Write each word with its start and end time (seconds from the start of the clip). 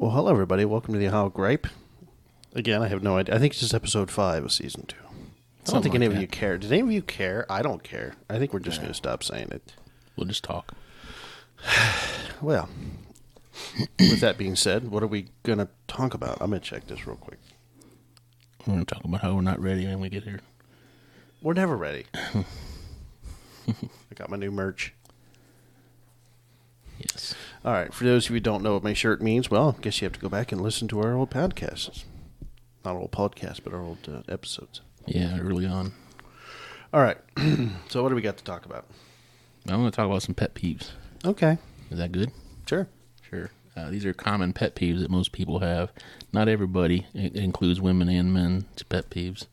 Well, 0.00 0.12
hello, 0.12 0.30
everybody. 0.30 0.64
Welcome 0.64 0.94
to 0.94 1.00
the 1.00 1.08
Ohio 1.08 1.28
Gripe. 1.28 1.66
Again, 2.54 2.82
I 2.82 2.86
have 2.86 3.02
no 3.02 3.16
idea. 3.16 3.34
I 3.34 3.40
think 3.40 3.54
it's 3.54 3.58
just 3.58 3.74
episode 3.74 4.12
five 4.12 4.44
of 4.44 4.52
season 4.52 4.86
two. 4.86 4.94
I 4.96 5.08
don't 5.08 5.66
Something 5.66 5.90
think 5.90 5.94
any 5.96 6.06
like 6.06 6.14
of 6.14 6.22
you 6.22 6.28
care. 6.28 6.56
Did 6.56 6.70
any 6.70 6.82
of 6.82 6.92
you 6.92 7.02
care? 7.02 7.44
I 7.50 7.62
don't 7.62 7.82
care. 7.82 8.14
I 8.30 8.38
think 8.38 8.52
we're 8.52 8.60
just 8.60 8.78
going 8.78 8.92
to 8.92 8.94
stop 8.94 9.24
saying 9.24 9.48
it. 9.50 9.72
We'll 10.14 10.28
just 10.28 10.44
talk. 10.44 10.74
Well, 12.40 12.68
with 13.98 14.20
that 14.20 14.38
being 14.38 14.54
said, 14.54 14.88
what 14.88 15.02
are 15.02 15.08
we 15.08 15.30
going 15.42 15.58
to 15.58 15.66
talk 15.88 16.14
about? 16.14 16.38
I'm 16.40 16.50
going 16.50 16.60
to 16.60 16.64
check 16.64 16.86
this 16.86 17.04
real 17.04 17.16
quick. 17.16 17.40
We're 18.60 18.74
going 18.74 18.86
to 18.86 18.94
talk 18.94 19.02
about 19.02 19.22
how 19.22 19.34
we're 19.34 19.40
not 19.40 19.60
ready 19.60 19.84
when 19.84 19.98
we 19.98 20.10
get 20.10 20.22
here. 20.22 20.38
We're 21.42 21.54
never 21.54 21.76
ready. 21.76 22.06
I 22.14 22.44
got 24.14 24.30
my 24.30 24.36
new 24.36 24.52
merch. 24.52 24.94
Yes. 27.00 27.34
All 27.64 27.72
right. 27.72 27.92
For 27.92 28.04
those 28.04 28.26
of 28.26 28.30
you 28.30 28.36
who 28.36 28.40
don't 28.40 28.62
know 28.62 28.74
what 28.74 28.84
my 28.84 28.92
shirt 28.92 29.20
means, 29.20 29.50
well, 29.50 29.74
I 29.76 29.80
guess 29.80 30.00
you 30.00 30.06
have 30.06 30.12
to 30.12 30.20
go 30.20 30.28
back 30.28 30.52
and 30.52 30.60
listen 30.60 30.88
to 30.88 31.00
our 31.00 31.14
old 31.14 31.30
podcasts. 31.30 32.04
Not 32.84 32.96
old 32.96 33.12
podcasts, 33.12 33.60
but 33.62 33.72
our 33.72 33.80
old 33.80 34.08
uh, 34.08 34.22
episodes. 34.32 34.80
Yeah, 35.06 35.38
early 35.40 35.66
on. 35.66 35.92
All 36.92 37.02
right. 37.02 37.18
so, 37.88 38.02
what 38.02 38.10
do 38.10 38.14
we 38.14 38.22
got 38.22 38.36
to 38.36 38.44
talk 38.44 38.64
about? 38.64 38.86
I'm 39.66 39.80
going 39.80 39.90
to 39.90 39.96
talk 39.96 40.06
about 40.06 40.22
some 40.22 40.34
pet 40.34 40.54
peeves. 40.54 40.90
Okay. 41.24 41.58
Is 41.90 41.98
that 41.98 42.12
good? 42.12 42.30
Sure. 42.66 42.88
Sure. 43.28 43.50
Uh, 43.76 43.90
these 43.90 44.04
are 44.04 44.12
common 44.12 44.52
pet 44.52 44.74
peeves 44.74 45.00
that 45.00 45.10
most 45.10 45.32
people 45.32 45.58
have. 45.60 45.92
Not 46.32 46.48
everybody. 46.48 47.06
It, 47.14 47.36
it 47.36 47.44
includes 47.44 47.80
women 47.80 48.08
and 48.08 48.32
men. 48.32 48.66
It's 48.72 48.82
pet 48.82 49.10
peeves. 49.10 49.46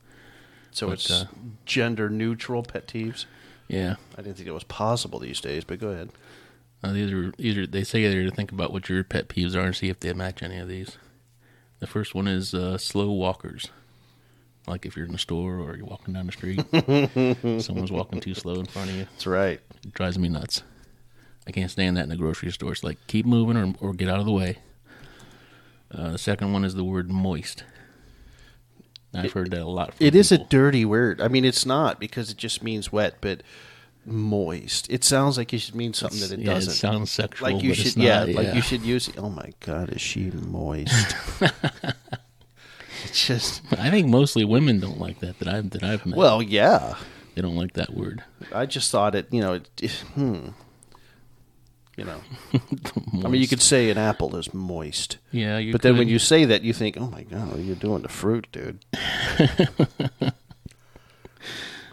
So 0.70 0.88
But, 0.88 0.92
it's 0.94 1.10
uh, 1.10 1.24
gender 1.64 2.08
neutral 2.08 2.62
pet 2.62 2.86
peeves. 2.86 3.26
Yeah. 3.68 3.96
I 4.16 4.22
didn't 4.22 4.36
think 4.36 4.48
it 4.48 4.52
was 4.52 4.64
possible 4.64 5.18
these 5.18 5.40
days, 5.40 5.64
but 5.64 5.78
go 5.78 5.88
ahead. 5.88 6.10
Uh, 6.82 6.92
these 6.92 7.12
are 7.12 7.32
these 7.38 7.56
are 7.56 7.66
they 7.66 7.84
say 7.84 8.06
they're 8.08 8.24
to 8.24 8.30
think 8.30 8.52
about 8.52 8.72
what 8.72 8.88
your 8.88 9.02
pet 9.02 9.28
peeves 9.28 9.54
are 9.54 9.60
and 9.66 9.74
see 9.76 9.88
if 9.88 10.00
they 10.00 10.12
match 10.12 10.42
any 10.42 10.58
of 10.58 10.68
these. 10.68 10.98
The 11.80 11.86
first 11.86 12.14
one 12.14 12.26
is 12.28 12.54
uh, 12.54 12.78
slow 12.78 13.10
walkers. 13.10 13.68
Like 14.66 14.84
if 14.84 14.96
you're 14.96 15.06
in 15.06 15.12
the 15.12 15.18
store 15.18 15.58
or 15.58 15.76
you're 15.76 15.86
walking 15.86 16.14
down 16.14 16.26
the 16.26 16.32
street, 16.32 16.60
someone's 17.62 17.92
walking 17.92 18.20
too 18.20 18.34
slow 18.34 18.54
in 18.54 18.66
front 18.66 18.90
of 18.90 18.96
you. 18.96 19.04
That's 19.12 19.26
right. 19.26 19.60
It 19.84 19.92
drives 19.92 20.18
me 20.18 20.28
nuts. 20.28 20.62
I 21.46 21.52
can't 21.52 21.70
stand 21.70 21.96
that 21.96 22.02
in 22.04 22.08
the 22.08 22.16
grocery 22.16 22.50
store. 22.50 22.72
It's 22.72 22.82
like 22.82 22.98
keep 23.06 23.26
moving 23.26 23.56
or, 23.56 23.74
or 23.80 23.92
get 23.94 24.08
out 24.08 24.18
of 24.18 24.26
the 24.26 24.32
way. 24.32 24.58
Uh, 25.92 26.12
the 26.12 26.18
second 26.18 26.52
one 26.52 26.64
is 26.64 26.74
the 26.74 26.82
word 26.84 27.10
moist. 27.10 27.62
I've 29.14 29.32
heard 29.32 29.50
that 29.52 29.62
a 29.62 29.64
lot. 29.64 29.94
From 29.94 30.06
It 30.06 30.14
is 30.14 30.30
a 30.32 30.38
dirty 30.38 30.84
word. 30.84 31.20
I 31.20 31.28
mean, 31.28 31.44
it's 31.44 31.64
not 31.64 31.98
because 32.00 32.30
it 32.30 32.36
just 32.36 32.62
means 32.62 32.92
wet, 32.92 33.14
but 33.20 33.42
moist. 34.06 34.86
It 34.90 35.04
sounds 35.04 35.36
like 35.38 35.52
you 35.52 35.58
should 35.58 35.74
mean 35.74 35.92
something 35.92 36.20
that 36.20 36.32
it 36.32 36.40
yeah, 36.40 36.54
doesn't. 36.54 36.72
It 36.72 36.76
sounds 36.76 37.10
sexual. 37.10 37.50
like 37.50 37.62
you 37.62 37.70
but 37.70 37.78
should, 37.78 37.86
it's 37.86 37.96
yeah, 37.96 38.24
not, 38.24 38.28
like 38.34 38.54
you 38.54 38.62
should 38.62 38.82
use. 38.82 39.10
Oh 39.16 39.30
my 39.30 39.52
God, 39.60 39.90
is 39.90 40.00
she 40.00 40.30
moist? 40.30 41.14
it's 43.04 43.26
just 43.26 43.62
I 43.72 43.90
think 43.90 44.08
mostly 44.08 44.44
women 44.44 44.80
don't 44.80 44.98
like 45.00 45.20
that. 45.20 45.38
That 45.38 45.48
I've 45.48 45.70
that 45.70 45.82
I've 45.82 46.06
met. 46.06 46.16
well, 46.16 46.42
yeah. 46.42 46.96
they 47.34 47.42
don't 47.42 47.56
like 47.56 47.74
that 47.74 47.94
word. 47.94 48.22
I 48.52 48.66
just 48.66 48.90
thought 48.90 49.14
it. 49.14 49.28
You 49.32 49.40
know, 49.40 49.54
it, 49.54 49.68
it- 49.80 50.04
hmm. 50.14 50.48
You 51.96 52.04
know, 52.04 52.20
I 53.24 53.28
mean, 53.28 53.40
you 53.40 53.48
could 53.48 53.62
say 53.62 53.88
an 53.88 53.96
apple 53.96 54.36
is 54.36 54.52
moist, 54.52 55.16
Yeah, 55.30 55.56
you 55.56 55.72
but 55.72 55.80
then 55.80 55.96
when 55.96 56.08
you 56.08 56.18
say 56.18 56.44
that, 56.44 56.62
you 56.62 56.74
think, 56.74 56.98
"Oh 57.00 57.06
my 57.06 57.22
God, 57.22 57.48
what 57.48 57.56
are 57.56 57.62
you 57.62 57.74
doing 57.74 58.02
to 58.02 58.08
fruit, 58.10 58.46
dude?" 58.52 58.84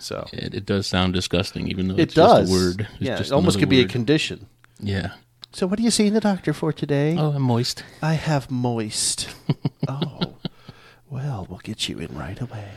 so 0.04 0.28
It, 0.34 0.54
it 0.54 0.66
does 0.66 0.86
sound 0.88 1.14
disgusting, 1.14 1.68
even 1.68 1.88
though 1.88 1.96
it 1.96 2.02
it's 2.02 2.14
does. 2.14 2.50
just 2.50 2.52
a 2.52 2.54
word. 2.54 2.82
It's 2.94 3.02
yeah, 3.02 3.18
just 3.18 3.32
it 3.32 3.34
almost 3.34 3.60
could 3.60 3.70
be 3.70 3.82
a 3.82 3.88
condition. 3.88 4.48
yeah. 4.80 5.14
So, 5.56 5.68
what 5.68 5.78
are 5.78 5.84
you 5.84 5.92
seeing 5.92 6.14
the 6.14 6.20
doctor 6.20 6.52
for 6.52 6.74
today? 6.74 7.16
Oh, 7.16 7.34
I'm 7.34 7.44
moist. 7.44 7.84
I 8.02 8.14
have 8.16 8.50
moist. 8.50 9.30
oh, 9.88 10.34
well, 11.12 11.46
we'll 11.48 11.60
get 11.60 11.88
you 11.88 12.00
in 12.00 12.18
right 12.18 12.40
away. 12.42 12.70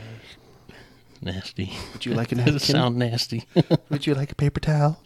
Nasty. 1.19 1.73
Would 1.93 2.05
you 2.05 2.13
like 2.13 2.31
a 2.31 2.35
Does 2.35 2.45
napkin? 2.45 2.55
it 2.57 2.61
sound 2.61 2.97
nasty? 2.97 3.45
Would 3.89 4.05
you 4.05 4.13
like 4.13 4.31
a 4.31 4.35
paper 4.35 4.59
towel? 4.59 5.01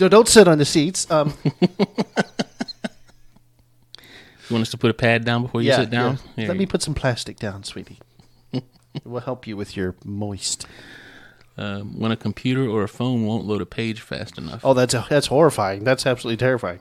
No, 0.00 0.08
don't 0.08 0.26
sit 0.26 0.48
on 0.48 0.56
the 0.56 0.64
seats. 0.64 1.10
Um, 1.10 1.34
you 1.44 1.68
want 4.50 4.62
us 4.62 4.70
to 4.70 4.78
put 4.78 4.90
a 4.90 4.94
pad 4.94 5.24
down 5.26 5.42
before 5.42 5.60
you 5.60 5.68
yeah, 5.68 5.76
sit 5.80 5.90
down? 5.90 6.18
yeah. 6.36 6.46
Let 6.48 6.54
you 6.54 6.60
me 6.60 6.66
put 6.66 6.80
some 6.82 6.94
plastic 6.94 7.36
down, 7.38 7.64
sweetie. 7.64 7.98
It 8.94 9.06
will 9.06 9.20
help 9.20 9.46
you 9.46 9.56
with 9.56 9.76
your 9.76 9.94
moist. 10.04 10.66
Um, 11.56 11.98
when 11.98 12.12
a 12.12 12.16
computer 12.16 12.68
or 12.68 12.84
a 12.84 12.88
phone 12.88 13.26
won't 13.26 13.44
load 13.44 13.60
a 13.60 13.66
page 13.66 14.00
fast 14.00 14.38
enough. 14.38 14.60
Oh, 14.64 14.74
that's 14.74 14.94
that's 15.08 15.26
horrifying. 15.26 15.82
That's 15.84 16.06
absolutely 16.06 16.36
terrifying. 16.36 16.80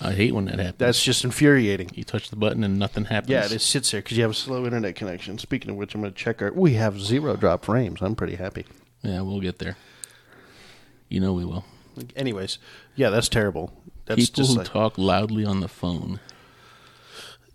I 0.00 0.12
hate 0.12 0.32
when 0.34 0.44
that 0.46 0.58
happens. 0.58 0.78
That's 0.78 1.02
just 1.02 1.24
infuriating. 1.24 1.90
you 1.94 2.04
touch 2.04 2.30
the 2.30 2.36
button 2.36 2.62
and 2.62 2.78
nothing 2.78 3.04
happens. 3.06 3.30
Yeah, 3.30 3.44
it 3.44 3.50
just 3.50 3.68
sits 3.70 3.90
there 3.90 4.00
because 4.00 4.16
you 4.16 4.22
have 4.22 4.30
a 4.30 4.34
slow 4.34 4.64
internet 4.64 4.94
connection. 4.94 5.38
Speaking 5.38 5.70
of 5.70 5.76
which, 5.76 5.94
I'm 5.94 6.00
going 6.00 6.12
to 6.12 6.18
check 6.18 6.40
our. 6.42 6.52
We 6.52 6.74
have 6.74 7.00
zero 7.00 7.36
drop 7.36 7.64
frames. 7.64 8.00
I'm 8.00 8.14
pretty 8.14 8.36
happy. 8.36 8.66
Yeah, 9.02 9.20
we'll 9.22 9.40
get 9.40 9.58
there. 9.58 9.76
You 11.08 11.20
know 11.20 11.32
we 11.32 11.44
will. 11.44 11.64
Anyways, 12.16 12.58
yeah, 12.94 13.10
that's 13.10 13.28
terrible. 13.28 13.72
That's 14.06 14.20
People 14.28 14.42
just 14.44 14.52
who 14.52 14.58
like 14.58 14.68
talk 14.68 14.98
loudly 14.98 15.44
on 15.44 15.60
the 15.60 15.68
phone. 15.68 16.20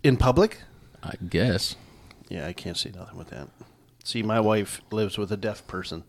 in 0.02 0.16
public. 0.16 0.60
I 1.02 1.14
guess. 1.28 1.76
Yeah, 2.28 2.46
I 2.46 2.52
can't 2.52 2.76
see 2.76 2.90
nothing 2.90 3.18
with 3.18 3.28
that. 3.30 3.48
See, 4.04 4.22
my 4.22 4.38
wife 4.38 4.80
lives 4.92 5.18
with 5.18 5.32
a 5.32 5.36
deaf 5.36 5.66
person, 5.66 6.04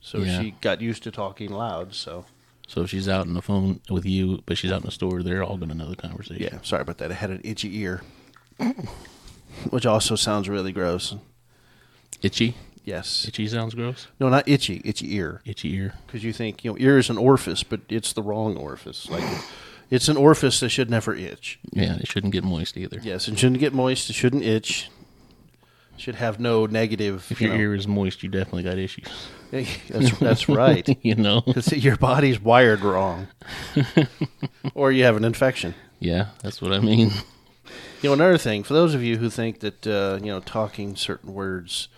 so 0.00 0.18
Yeah. 0.18 0.42
she 0.42 0.50
got 0.60 0.80
used 0.82 1.02
to 1.04 1.10
talking 1.10 1.50
loud. 1.50 1.94
So 1.94 2.26
So 2.68 2.82
if 2.82 2.90
she's 2.90 3.08
out 3.08 3.26
on 3.28 3.34
the 3.34 3.40
phone 3.42 3.80
with 3.88 4.04
you, 4.04 4.42
but 4.44 4.58
she's 4.58 4.72
out 4.72 4.80
in 4.80 4.86
the 4.86 4.90
store, 4.90 5.22
they're 5.22 5.42
all 5.44 5.56
going 5.56 5.68
to 5.70 5.74
know 5.74 5.88
the 5.88 5.96
conversation. 5.96 6.42
yeah, 6.42 6.58
sorry 6.62 6.82
about 6.82 6.98
that. 6.98 7.10
I 7.12 7.14
had 7.14 7.30
an 7.30 7.40
itchy 7.44 7.78
ear, 7.78 8.02
which 9.70 9.86
also 9.86 10.16
sounds 10.16 10.48
really 10.48 10.72
gross. 10.72 11.14
Itchy. 12.22 12.56
Yes, 12.84 13.26
Itchy 13.26 13.48
sounds 13.48 13.74
gross. 13.74 14.06
no, 14.20 14.28
not 14.28 14.48
itchy, 14.48 14.80
itchy 14.84 15.14
ear, 15.16 15.40
Itchy 15.44 15.74
ear. 15.74 15.94
because 16.06 16.22
you 16.22 16.32
think 16.32 16.62
you 16.64 16.70
know 16.70 16.76
ear 16.78 16.98
is 16.98 17.10
an 17.10 17.18
orifice, 17.18 17.64
but 17.64 17.80
it's 17.88 18.12
the 18.12 18.22
wrong 18.22 18.56
orifice. 18.56 19.10
Like 19.10 19.24
it's 19.90 20.08
an 20.08 20.16
orifice 20.16 20.60
that 20.60 20.68
should 20.68 20.88
never 20.88 21.12
itch. 21.14 21.58
Yeah, 21.72 21.96
it 21.96 22.06
shouldn't 22.06 22.32
get 22.32 22.44
moist 22.44 22.76
either. 22.76 23.00
Yes, 23.02 23.26
it 23.26 23.38
shouldn't 23.40 23.58
get 23.58 23.72
moist. 23.74 24.08
It 24.08 24.12
shouldn't 24.12 24.44
itch. 24.44 24.88
Should 25.96 26.16
have 26.16 26.38
no 26.38 26.66
negative. 26.66 27.26
If 27.30 27.40
you 27.40 27.48
your 27.48 27.56
know- 27.56 27.62
ear 27.62 27.74
is 27.74 27.88
moist, 27.88 28.22
you 28.22 28.28
definitely 28.28 28.62
got 28.64 28.78
issues. 28.78 29.08
that's 29.50 30.18
that's 30.18 30.48
right. 30.48 30.86
you 31.04 31.14
know. 31.14 31.40
Because 31.46 31.72
your 31.72 31.96
body's 31.96 32.40
wired 32.40 32.80
wrong, 32.80 33.28
or 34.74 34.92
you 34.92 35.04
have 35.04 35.16
an 35.16 35.24
infection. 35.24 35.74
Yeah, 35.98 36.28
that's 36.42 36.60
what 36.60 36.72
I 36.72 36.80
mean. 36.80 37.10
You 38.02 38.10
know, 38.10 38.12
another 38.12 38.36
thing 38.38 38.62
for 38.62 38.74
those 38.74 38.94
of 38.94 39.02
you 39.02 39.16
who 39.16 39.30
think 39.30 39.60
that 39.60 39.86
uh, 39.86 40.18
you 40.22 40.30
know 40.30 40.40
talking 40.40 40.96
certain 40.96 41.32
words, 41.32 41.88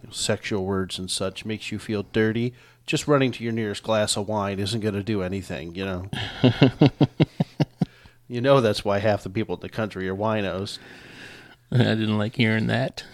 you 0.00 0.06
know, 0.08 0.12
sexual 0.12 0.64
words 0.64 0.98
and 0.98 1.10
such, 1.10 1.44
makes 1.44 1.70
you 1.70 1.78
feel 1.78 2.04
dirty, 2.12 2.54
just 2.86 3.06
running 3.06 3.30
to 3.32 3.44
your 3.44 3.52
nearest 3.52 3.82
glass 3.82 4.16
of 4.16 4.26
wine 4.28 4.58
isn't 4.58 4.80
going 4.80 4.94
to 4.94 5.02
do 5.02 5.22
anything. 5.22 5.74
You 5.74 5.84
know. 5.84 6.10
you 8.28 8.40
know 8.40 8.60
that's 8.62 8.84
why 8.84 8.98
half 8.98 9.22
the 9.22 9.30
people 9.30 9.54
in 9.56 9.60
the 9.60 9.68
country 9.68 10.08
are 10.08 10.16
winos. 10.16 10.78
I 11.70 11.76
didn't 11.78 12.18
like 12.18 12.36
hearing 12.36 12.66
that. 12.68 13.04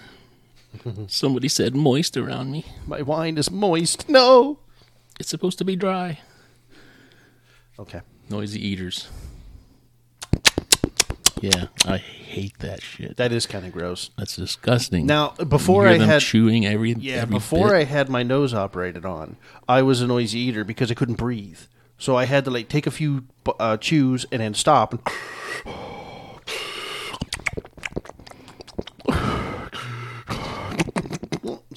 Somebody 1.06 1.48
said 1.48 1.74
moist 1.74 2.16
around 2.16 2.50
me. 2.50 2.64
My 2.86 3.02
wine 3.02 3.38
is 3.38 3.50
moist. 3.50 4.08
No. 4.08 4.58
It's 5.18 5.28
supposed 5.28 5.58
to 5.58 5.64
be 5.64 5.76
dry. 5.76 6.20
Okay. 7.78 8.00
Noisy 8.28 8.64
eaters. 8.66 9.08
Yeah, 11.40 11.66
I 11.86 11.98
hate 11.98 12.58
that 12.58 12.82
shit. 12.82 13.16
That 13.16 13.30
is 13.30 13.46
kind 13.46 13.64
of 13.64 13.72
gross. 13.72 14.10
That's 14.18 14.36
disgusting. 14.36 15.06
Now, 15.06 15.30
before 15.30 15.86
I 15.86 15.98
them 15.98 16.08
had 16.08 16.20
chewing 16.20 16.66
every 16.66 16.94
Yeah, 16.94 17.22
every 17.22 17.36
before 17.36 17.68
bit. 17.68 17.76
I 17.76 17.84
had 17.84 18.08
my 18.08 18.22
nose 18.22 18.52
operated 18.52 19.04
on, 19.04 19.36
I 19.68 19.82
was 19.82 20.02
a 20.02 20.06
noisy 20.06 20.40
eater 20.40 20.64
because 20.64 20.90
I 20.90 20.94
couldn't 20.94 21.14
breathe. 21.14 21.60
So 21.96 22.16
I 22.16 22.24
had 22.24 22.44
to 22.44 22.50
like 22.50 22.68
take 22.68 22.86
a 22.86 22.90
few 22.90 23.24
uh, 23.58 23.76
chews 23.76 24.26
and 24.32 24.40
then 24.40 24.54
stop. 24.54 24.92
And 24.92 25.74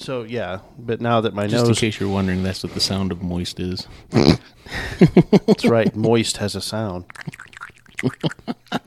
so 0.02 0.22
yeah, 0.24 0.60
but 0.78 1.00
now 1.00 1.20
that 1.20 1.34
my 1.34 1.42
nose 1.44 1.52
Just 1.52 1.62
in 1.64 1.68
nose, 1.70 1.80
case 1.80 2.00
you're 2.00 2.08
wondering, 2.08 2.42
that's 2.42 2.62
what 2.62 2.74
the 2.74 2.80
sound 2.80 3.12
of 3.12 3.22
moist 3.22 3.60
is. 3.60 3.86
that's 5.46 5.64
right, 5.64 5.94
moist 5.96 6.36
has 6.38 6.54
a 6.54 6.60
sound. 6.60 7.04
I 8.72 8.80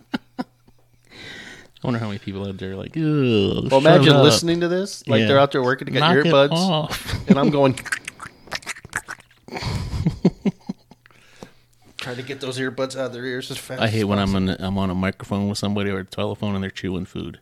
wonder 1.83 1.99
how 1.99 2.07
many 2.07 2.19
people 2.19 2.47
out 2.47 2.57
there 2.57 2.71
are 2.71 2.75
like, 2.75 2.97
Ugh, 2.97 3.01
Well, 3.01 3.69
shut 3.69 3.81
imagine 3.81 4.13
up." 4.13 4.23
listening 4.23 4.59
to 4.61 4.67
this, 4.67 5.07
like 5.07 5.21
Yeah. 5.21 5.27
they're 5.27 5.39
out 5.39 5.51
there 5.51 5.63
working 5.63 5.85
to 5.85 5.91
get 5.91 5.99
Knock 5.99 6.17
it 6.17 6.25
earbuds, 6.25 6.51
off. 6.51 7.29
and 7.29 7.37
I'm 7.39 7.49
going. 7.51 7.77
Trying 11.97 12.17
to 12.17 12.23
get 12.23 12.39
those 12.39 12.59
earbuds 12.59 12.95
out 12.95 13.07
of 13.07 13.13
their 13.13 13.25
ears 13.25 13.49
as 13.49 13.57
fast. 13.57 13.81
I 13.81 13.87
hate 13.87 14.03
when 14.03 14.19
I'm 14.19 14.35
on 14.35 14.49
I'm 14.49 14.77
on 14.77 14.91
a 14.91 14.95
microphone 14.95 15.49
with 15.49 15.57
somebody 15.57 15.89
or 15.89 15.99
a 15.99 16.05
telephone 16.05 16.53
and 16.53 16.63
they're 16.63 16.69
chewing 16.69 17.05
food. 17.05 17.39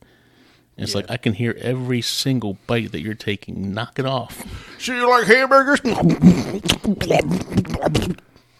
And 0.77 0.83
it's 0.83 0.93
Yeah. 0.93 1.01
like 1.01 1.11
I 1.11 1.17
can 1.17 1.33
hear 1.33 1.55
every 1.61 2.01
single 2.01 2.57
bite 2.67 2.91
that 2.91 3.01
you're 3.01 3.13
taking. 3.13 3.73
Knock 3.73 3.99
it 3.99 4.05
off. 4.05 4.43
So 4.79 4.93
you 4.93 5.09
like 5.09 5.27
hamburgers? 5.27 5.79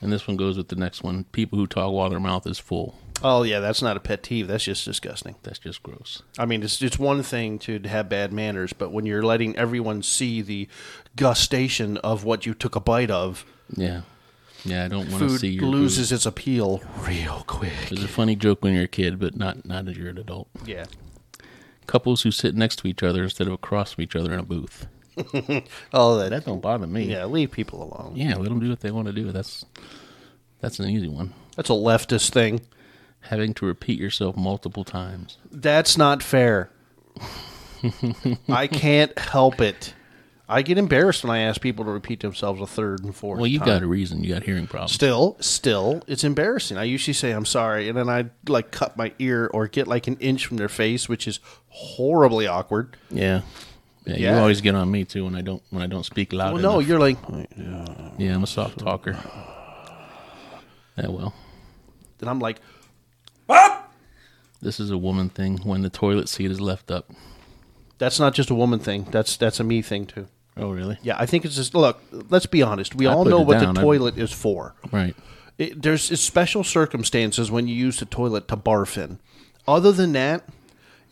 And 0.02 0.12
this 0.12 0.28
one 0.28 0.36
goes 0.38 0.58
with 0.58 0.68
the 0.68 0.76
next 0.76 1.02
one. 1.02 1.24
People 1.32 1.58
who 1.58 1.66
talk 1.68 1.92
while 1.92 2.10
their 2.10 2.20
mouth 2.20 2.46
is 2.46 2.60
full. 2.60 2.96
Oh 3.24 3.44
yeah, 3.44 3.60
that's 3.62 3.82
not 3.82 3.96
a 3.96 4.02
pet 4.02 4.24
peeve. 4.24 4.48
That's 4.50 4.66
just 4.66 4.84
disgusting. 4.84 5.36
That's 5.44 5.60
just 5.60 5.82
gross. 5.82 6.22
I 6.38 6.46
mean, 6.46 6.62
it's 6.62 6.82
it's 6.82 7.00
one 7.00 7.24
thing 7.24 7.58
to 7.60 7.80
have 7.84 8.10
bad 8.10 8.34
manners, 8.34 8.74
but 8.74 8.92
when 8.92 9.06
you're 9.06 9.24
letting 9.24 9.56
everyone 9.56 10.04
see 10.04 10.42
the 10.42 10.68
gustation 11.16 11.98
of 12.04 12.26
what 12.26 12.46
you 12.46 12.54
took 12.54 12.76
a 12.76 12.82
bite 12.82 13.12
of, 13.12 13.46
Yeah. 13.76 14.02
Yeah, 14.66 14.86
I 14.86 14.88
don't 14.88 15.10
want 15.12 15.24
to 15.30 15.38
see 15.40 15.50
your 15.50 15.66
loses 15.66 16.12
its 16.14 16.26
appeal 16.26 16.82
real 17.06 17.44
quick. 17.48 17.74
It's 17.92 18.04
a 18.04 18.08
funny 18.08 18.36
joke 18.38 18.64
when 18.64 18.74
you're 18.74 18.84
a 18.86 18.88
kid, 18.90 19.20
but 19.20 19.36
not 19.38 19.66
not 19.66 19.88
as 19.88 19.98
you're 19.98 20.10
an 20.10 20.18
adult. 20.18 20.48
Yeah. 20.66 20.86
Couples 21.88 22.24
who 22.24 22.32
sit 22.32 22.56
next 22.56 22.78
to 22.78 22.88
each 22.88 23.04
other 23.04 23.24
instead 23.24 23.48
of 23.48 23.54
across 23.54 23.94
from 23.94 24.04
each 24.04 24.16
other 24.16 24.34
in 24.34 24.40
a 24.40 24.44
booth. 24.44 24.88
Oh, 25.94 26.18
that. 26.18 26.30
That 26.30 26.46
don't 26.46 26.62
bother 26.62 26.88
me. 26.88 27.04
Yeah, 27.06 27.26
leave 27.26 27.52
people 27.52 27.84
alone. 27.84 28.14
Yeah, 28.16 28.36
let 28.36 28.50
them 28.50 28.60
do 28.60 28.70
what 28.70 28.80
they 28.80 28.90
want 28.90 29.06
to 29.08 29.14
do. 29.14 29.32
That's 29.32 29.64
that's 30.60 30.80
an 30.80 30.90
easy 30.90 31.08
one. 31.08 31.34
That's 31.56 31.70
a 31.70 31.74
leftist 31.74 32.32
thing. 32.32 32.62
Having 33.22 33.54
to 33.56 33.66
repeat 33.68 34.00
yourself 34.00 34.36
multiple 34.36 34.84
times. 34.84 35.38
That's 35.52 35.98
not 35.98 36.24
fair. 36.24 36.72
I 38.50 38.68
can't 38.68 39.18
help 39.20 39.62
it. 39.62 39.94
I 40.48 40.62
get 40.62 40.78
embarrassed 40.78 41.24
when 41.24 41.32
I 41.32 41.40
ask 41.40 41.62
people 41.62 41.86
to 41.86 41.92
repeat 41.92 42.20
themselves 42.20 42.62
a 42.62 42.68
third 42.68 43.04
and 43.04 43.16
fourth. 43.16 43.40
Well, 43.40 43.48
you 43.48 43.60
time. 43.60 43.68
got 43.68 43.82
a 43.82 43.88
reason. 43.88 44.24
You 44.24 44.34
got 44.34 44.44
hearing 44.44 44.68
problems. 44.68 44.92
Still, 44.92 45.38
still, 45.40 46.04
it's 46.06 46.24
embarrassing. 46.24 46.78
I 46.78 46.84
usually 46.84 47.14
say 47.14 47.32
I'm 47.32 47.46
sorry, 47.46 47.88
and 47.88 47.98
then 47.98 48.10
I 48.10 48.26
like 48.48 48.72
cut 48.72 48.98
my 48.98 49.14
ear 49.20 49.50
or 49.54 49.68
get 49.68 49.88
like 49.88 50.08
an 50.08 50.18
inch 50.18 50.46
from 50.46 50.58
their 50.58 50.70
face, 50.70 51.08
which 51.08 51.28
is 51.28 51.40
horribly 51.74 52.48
awkward. 52.48 52.96
Yeah. 53.10 53.42
Yeah, 54.06 54.16
you 54.18 54.26
Yeah. 54.26 54.40
always 54.40 54.62
get 54.62 54.76
on 54.76 54.92
me 54.92 55.06
too 55.06 55.24
when 55.26 55.36
I 55.36 55.42
don't 55.42 55.62
when 55.70 55.82
I 55.82 55.88
don't 55.88 56.06
speak 56.06 56.34
loud 56.34 56.54
Well, 56.54 56.62
no, 56.62 56.74
enough. 56.80 56.88
you're 56.90 57.00
like, 57.00 57.18
yeah, 58.18 58.36
I'm 58.36 58.44
a 58.44 58.48
soft 58.48 58.78
talker. 58.80 59.18
Yeah, 60.98 61.08
well, 61.08 61.34
and 62.22 62.30
I'm 62.30 62.40
like, 62.40 62.60
this 64.62 64.80
is 64.80 64.92
a 64.92 64.98
woman 64.98 65.30
thing 65.30 65.58
when 65.64 65.82
the 65.82 65.90
toilet 65.90 66.30
seat 66.30 66.52
is 66.52 66.62
left 66.62 66.92
up. 66.92 67.12
that's 67.98 68.20
not 68.20 68.34
just 68.34 68.50
a 68.50 68.56
woman 68.56 68.80
thing. 68.80 69.08
That's 69.12 69.38
that's 69.38 69.60
a 69.60 69.64
me 69.64 69.82
thing 69.82 70.06
too. 70.06 70.28
Oh, 70.58 70.72
really? 70.72 70.98
Yeah, 71.02 71.16
I 71.18 71.26
think 71.26 71.46
it's 71.46 71.56
just 71.56 71.74
look. 71.74 72.00
Let's 72.30 72.46
be 72.46 72.62
honest. 72.62 72.94
We 72.96 73.08
I 73.08 73.14
all 73.14 73.24
put 73.24 73.30
know 73.32 73.42
it 73.42 73.48
what 73.48 73.60
down. 73.60 73.74
the 73.74 73.80
I- 73.82 73.84
toilet 73.84 74.18
is 74.18 74.32
for. 74.32 74.76
Right. 74.92 75.16
It, 75.58 75.82
there's 75.82 76.20
special 76.20 76.64
circumstances 76.64 77.50
when 77.52 77.68
you 77.68 77.76
use 77.76 77.98
the 78.00 78.06
toilet 78.06 78.48
to 78.50 78.58
barf 78.58 78.98
in. 79.02 79.20
Other 79.68 79.92
than 79.92 80.12
that, 80.14 80.44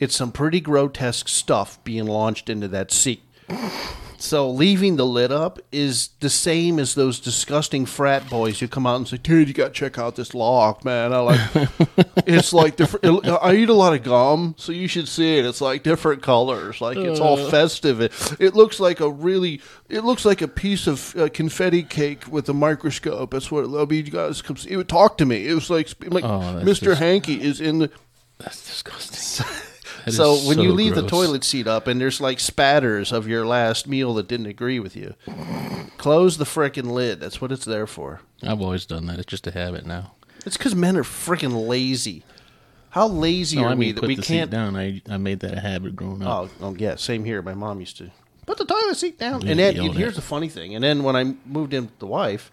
it's 0.02 0.16
some 0.18 0.34
pretty 0.34 0.60
grotesque 0.60 1.30
stuff 1.30 1.82
being 1.86 2.06
launched 2.06 2.50
into 2.50 2.68
that 2.68 2.92
seat. 2.92 3.22
So 4.18 4.52
leaving 4.52 4.98
the 4.98 5.06
lid 5.06 5.32
up 5.32 5.60
is 5.72 6.10
the 6.20 6.30
same 6.30 6.78
as 6.78 6.94
those 6.94 7.20
disgusting 7.20 7.88
frat 7.88 8.30
boys 8.30 8.60
who 8.60 8.68
come 8.68 8.86
out 8.86 8.98
and 8.98 9.08
say, 9.08 9.18
"Dude, 9.18 9.48
you 9.48 9.54
got 9.56 9.70
to 9.70 9.74
check 9.74 9.98
out 9.98 10.16
this 10.16 10.36
lock, 10.36 10.86
man." 10.86 11.12
I 11.12 11.18
like. 11.22 11.40
it's 12.28 12.54
like 12.54 12.76
different. 12.76 13.26
I 13.28 13.56
eat 13.56 13.70
a 13.70 13.74
lot 13.74 13.94
of 13.96 14.04
gum, 14.04 14.54
so 14.60 14.72
you 14.74 14.88
should 14.88 15.08
see 15.08 15.40
it. 15.40 15.46
It's 15.48 15.60
like 15.60 15.82
different 15.82 16.22
colors, 16.22 16.82
like 16.82 16.98
it's 16.98 17.20
all 17.20 17.50
festive. 17.50 18.00
It, 18.00 18.12
it 18.40 18.54
looks 18.54 18.80
like 18.80 19.00
a 19.00 19.10
really. 19.10 19.60
It 19.90 20.04
looks 20.04 20.24
like 20.24 20.44
a 20.44 20.48
piece 20.48 20.86
of 20.86 21.16
uh, 21.18 21.28
confetti 21.34 21.82
cake 21.82 22.28
with 22.28 22.48
a 22.48 22.54
microscope. 22.54 23.32
That's 23.32 23.50
what 23.52 23.66
I 23.66 23.86
mean. 23.86 24.06
You 24.06 24.12
guys 24.12 24.44
come. 24.44 24.56
See, 24.56 24.70
it 24.70 24.78
would 24.78 24.88
talk 24.90 25.18
to 25.18 25.26
me. 25.26 25.48
It 25.48 25.56
was 25.56 25.72
like 25.72 25.90
like 26.14 26.24
Oh, 26.24 26.62
Mr. 26.64 26.84
just- 26.84 27.00
Hanky 27.00 27.42
is 27.42 27.60
in 27.60 27.80
the. 27.80 27.90
That's 28.38 28.64
disgusting. 28.68 29.48
That 30.06 30.12
So 30.14 30.36
when 30.48 30.58
so 30.58 30.62
you 30.64 30.72
leave 30.74 30.96
the 30.96 31.08
toilet 31.08 31.44
seat 31.44 31.68
up 31.68 31.88
and 31.88 32.00
there's 32.02 32.20
like 32.22 32.40
spatters 32.40 33.12
of 33.12 33.28
your 33.28 33.46
last 33.46 33.88
meal 33.88 34.14
that 34.16 34.28
didn't 34.28 34.48
agree 34.48 34.80
with 34.80 34.96
you, 34.96 35.16
close 35.98 36.38
the 36.38 36.46
frickin' 36.46 36.92
lid. 36.92 37.20
That's 37.20 37.40
what 37.42 37.52
it's 37.52 37.66
there 37.66 37.88
for. 37.88 38.22
I've 38.44 38.62
always 38.62 38.86
done 38.86 39.06
that. 39.08 39.18
It's 39.20 39.28
just 39.28 39.48
a 39.48 39.52
habit 39.52 39.86
now. 39.86 40.14
It's 40.46 40.58
because 40.58 40.74
men 40.76 40.98
are 40.98 41.04
frickin' 41.04 41.68
lazy. 41.68 42.24
How 42.90 43.08
lazy 43.08 43.58
No, 43.58 43.64
are 43.66 43.70
I 43.70 43.74
we 43.74 43.78
mean, 43.86 43.96
that 43.96 44.02
put 44.02 44.08
we 44.08 44.16
the 44.16 44.22
can't? 44.22 44.52
down. 44.52 44.76
I 44.76 45.02
I 45.10 45.18
made 45.18 45.40
that 45.42 45.54
a 45.54 45.60
habit 45.62 45.96
growing 45.96 46.22
up. 46.24 46.50
Oh, 46.62 46.68
oh, 46.68 46.76
yeah, 46.78 46.96
same 46.96 47.24
here. 47.24 47.42
My 47.42 47.54
mom 47.54 47.80
used 47.80 47.98
to 47.98 48.12
put 48.46 48.58
the 48.58 48.66
toilet 48.66 48.98
seat 48.98 49.18
down, 49.18 49.42
Yeah, 49.42 49.52
and 49.52 49.60
then 49.60 49.76
here's 49.94 50.16
the 50.16 50.22
funny 50.22 50.50
thing. 50.50 50.76
And 50.76 50.84
then 50.84 51.04
when 51.04 51.16
I 51.16 51.36
moved 51.46 51.74
in 51.74 51.86
with 51.86 52.00
the 52.00 52.08
wife, 52.08 52.52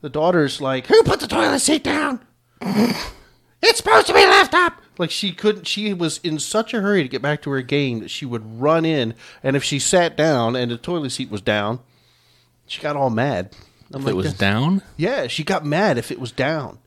the 0.00 0.08
daughter's 0.08 0.60
like, 0.62 0.86
"Who 0.86 1.02
put 1.02 1.20
the 1.20 1.26
toilet 1.26 1.58
seat 1.58 1.84
down? 1.84 2.20
it's 2.62 3.78
supposed 3.78 4.06
to 4.06 4.14
be 4.14 4.24
left 4.24 4.54
up." 4.54 4.80
Like 4.98 5.10
she 5.10 5.32
couldn't. 5.32 5.66
She 5.66 5.94
was 5.94 6.18
in 6.18 6.38
such 6.38 6.74
a 6.74 6.80
hurry 6.80 7.02
to 7.02 7.08
get 7.08 7.22
back 7.22 7.40
to 7.42 7.50
her 7.50 7.62
game 7.62 8.00
that 8.00 8.10
she 8.10 8.26
would 8.26 8.60
run 8.60 8.84
in, 8.84 9.14
and 9.42 9.56
if 9.56 9.62
she 9.62 9.78
sat 9.78 10.16
down 10.16 10.56
and 10.56 10.70
the 10.70 10.76
toilet 10.76 11.10
seat 11.10 11.30
was 11.30 11.40
down, 11.40 11.78
she 12.66 12.82
got 12.82 12.96
all 12.96 13.10
mad. 13.10 13.54
I'm 13.92 14.00
if 14.00 14.06
like, 14.06 14.12
it 14.12 14.16
was 14.16 14.34
down, 14.34 14.82
yeah, 14.96 15.28
she 15.28 15.44
got 15.44 15.64
mad 15.64 15.96
if 15.96 16.10
it 16.10 16.20
was 16.20 16.32
down. 16.32 16.78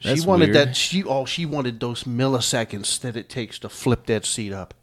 She 0.00 0.20
wanted 0.22 0.52
weird. 0.52 0.68
that. 0.68 0.76
She 0.76 1.04
oh, 1.04 1.24
she 1.24 1.46
wanted 1.46 1.78
those 1.78 2.04
milliseconds 2.04 3.00
that 3.00 3.16
it 3.16 3.28
takes 3.28 3.58
to 3.60 3.68
flip 3.68 4.06
that 4.06 4.24
seat 4.24 4.52
up. 4.52 4.74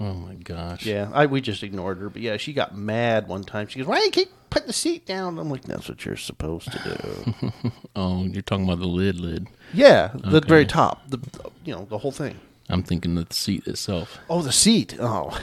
oh 0.00 0.14
my 0.14 0.34
gosh. 0.34 0.86
Yeah, 0.86 1.10
I 1.12 1.26
we 1.26 1.40
just 1.40 1.62
ignored 1.62 1.98
her, 1.98 2.08
but 2.08 2.22
yeah, 2.22 2.36
she 2.38 2.52
got 2.52 2.76
mad 2.76 3.28
one 3.28 3.44
time. 3.44 3.66
She 3.66 3.78
goes, 3.78 3.88
"Why 3.88 4.02
you 4.02 4.10
keep 4.10 4.30
putting 4.54 4.66
the 4.68 4.72
seat 4.72 5.04
down?" 5.06 5.38
I'm 5.38 5.50
like, 5.50 5.62
"That's 5.64 5.88
what 5.88 6.04
you're 6.04 6.16
supposed 6.16 6.70
to 6.72 6.78
do." 6.78 7.52
Oh, 7.96 8.24
you're 8.24 8.42
talking 8.42 8.64
about 8.64 8.80
the 8.80 8.86
lid 8.88 9.20
lid. 9.20 9.46
yeah, 9.72 10.10
the 10.14 10.38
Okay. 10.38 10.48
very 10.48 10.66
top, 10.66 11.08
the 11.10 11.18
you 11.64 11.74
know 11.74 11.84
the 11.88 11.98
whole 11.98 12.10
thing. 12.12 12.36
I'm 12.68 12.82
thinking 12.82 13.16
of 13.18 13.28
the 13.28 13.34
seat 13.34 13.66
itself. 13.68 14.18
Oh, 14.28 14.42
the 14.42 14.50
seat. 14.52 14.96
Oh, 14.98 15.38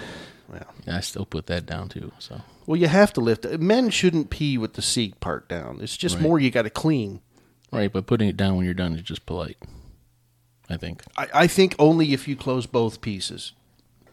well, 0.50 0.66
I 0.88 1.00
still 1.02 1.25
put 1.25 1.46
that 1.48 1.66
down 1.66 1.88
too. 1.90 2.12
So 2.19 2.42
well, 2.66 2.75
you 2.75 2.88
have 2.88 3.13
to 3.13 3.22
lift. 3.22 3.46
it. 3.46 3.62
Men 3.62 3.90
shouldn't 3.90 4.30
pee 4.31 4.58
with 4.58 4.74
the 4.74 4.81
seat 4.81 5.19
part 5.22 5.48
down. 5.48 5.80
It's 5.81 5.96
just 5.96 6.19
more 6.19 6.40
you 6.40 6.52
got 6.52 6.64
to 6.64 6.69
clean. 6.69 7.22
right, 7.72 7.92
but 7.94 8.06
putting 8.07 8.28
it 8.28 8.36
down 8.38 8.56
when 8.57 8.66
you're 8.66 8.74
done 8.74 8.96
is 8.96 9.02
just 9.04 9.25
polite. 9.25 9.57
I 10.69 10.78
think. 10.78 11.04
I, 11.18 11.28
I 11.34 11.48
think 11.48 11.75
only 11.80 12.12
if 12.14 12.28
you 12.28 12.36
close 12.36 12.66
both 12.66 13.00
pieces. 13.02 13.54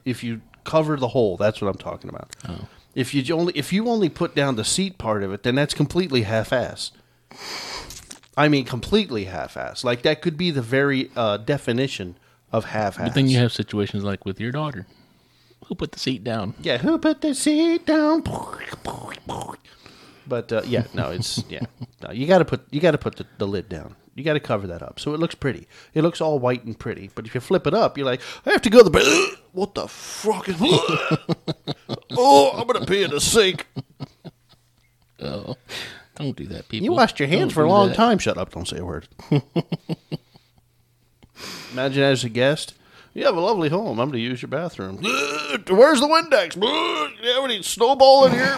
If 0.05 0.23
you 0.23 0.43
cover 0.65 0.97
the 0.97 1.09
hole, 1.09 1.37
that's 1.37 1.61
what 1.61 1.69
I'm 1.69 1.79
talking 1.79 2.09
about. 2.11 2.35
Oh. 2.49 2.69
If 2.99 3.15
you 3.15 3.23
only 3.33 3.53
if 3.56 3.73
you 3.73 3.89
only 3.89 4.09
put 4.09 4.35
down 4.35 4.56
the 4.56 4.65
seat 4.65 4.99
part 4.99 5.23
of 5.23 5.33
it, 5.33 5.45
then 5.45 5.55
that's 5.55 5.73
completely 5.73 6.23
half-assed. 6.23 6.91
I 8.37 8.49
mean, 8.49 8.65
completely 8.65 9.27
half-assed. 9.27 9.85
Like 9.85 10.03
that 10.03 10.21
could 10.21 10.37
be 10.37 10.50
the 10.50 10.62
very 10.62 11.12
uh, 11.15 11.37
definition 11.37 12.17
of 12.50 12.65
half-assed. 12.65 13.05
But 13.05 13.15
then 13.15 13.29
you 13.29 13.39
have 13.39 13.53
situations 13.53 14.03
like 14.03 14.25
with 14.25 14.41
your 14.41 14.50
daughter, 14.50 14.89
who 15.67 15.77
put 15.77 15.93
the 15.93 16.00
seat 16.00 16.25
down. 16.25 16.55
yeah, 16.61 16.79
who 16.79 16.99
put 16.99 17.21
the 17.21 17.37
seat 17.37 17.87
down? 17.87 18.23
But 20.27 20.53
uh, 20.53 20.62
yeah, 20.67 20.85
no, 20.93 21.11
it's 21.11 21.44
yeah. 21.49 21.67
No, 22.03 22.11
you 22.11 22.27
got 22.27 22.39
to 22.39 22.44
put 22.44 22.62
you 22.73 22.81
got 22.81 22.93
to 22.93 22.99
put 22.99 23.15
the, 23.15 23.27
the 23.39 23.47
lid 23.47 23.69
down. 23.69 23.94
You 24.19 24.25
got 24.25 24.32
to 24.35 24.41
cover 24.41 24.67
that 24.67 24.82
up 24.82 24.98
so 24.98 25.15
it 25.15 25.20
looks 25.20 25.37
pretty. 25.37 25.69
It 25.94 26.03
looks 26.03 26.20
all 26.20 26.41
white 26.41 26.65
and 26.65 26.77
pretty. 26.77 27.10
But 27.15 27.27
if 27.27 27.34
you 27.34 27.41
flip 27.41 27.69
it 27.69 27.75
up, 27.75 27.96
you're 27.96 28.05
like, 28.05 28.20
I 28.44 28.51
have 28.51 28.63
to 28.63 28.70
go 28.70 28.82
to 28.82 28.91
the. 28.91 29.39
What 29.53 29.75
the 29.75 29.89
fuck 29.89 30.48
is? 30.48 30.56
oh, 30.60 32.53
I'm 32.55 32.67
gonna 32.67 32.87
pee 32.87 33.03
in 33.03 33.10
the 33.10 33.20
sink. 33.20 33.67
Oh, 35.20 35.56
don't 36.17 36.37
do 36.37 36.46
that, 36.46 36.69
people. 36.69 36.84
You 36.84 36.93
washed 36.93 37.19
your 37.19 37.29
hands 37.29 37.41
Don't 37.41 37.51
for 37.53 37.65
a 37.65 37.69
long 37.69 37.89
that. 37.89 37.96
time. 37.96 38.19
Shut 38.19 38.39
up! 38.39 38.51
Don't 38.53 38.69
say 38.69 38.79
a 38.79 38.84
word. 38.84 39.08
Imagine 41.72 42.03
as 42.03 42.25
a 42.25 42.29
guest. 42.29 42.75
You 43.15 43.25
have 43.25 43.37
a 43.37 43.41
lovely 43.41 43.69
home. 43.69 43.98
I'm 43.98 44.10
going 44.10 44.20
to 44.20 44.29
use 44.29 44.43
your 44.43 44.48
bathroom. 44.48 44.96
Where's 45.03 46.01
the 46.01 46.06
Windex? 46.06 46.55
You 46.55 47.32
have 47.32 47.44
any 47.44 47.63
snowball 47.63 48.27
in 48.27 48.32
here? 48.32 48.56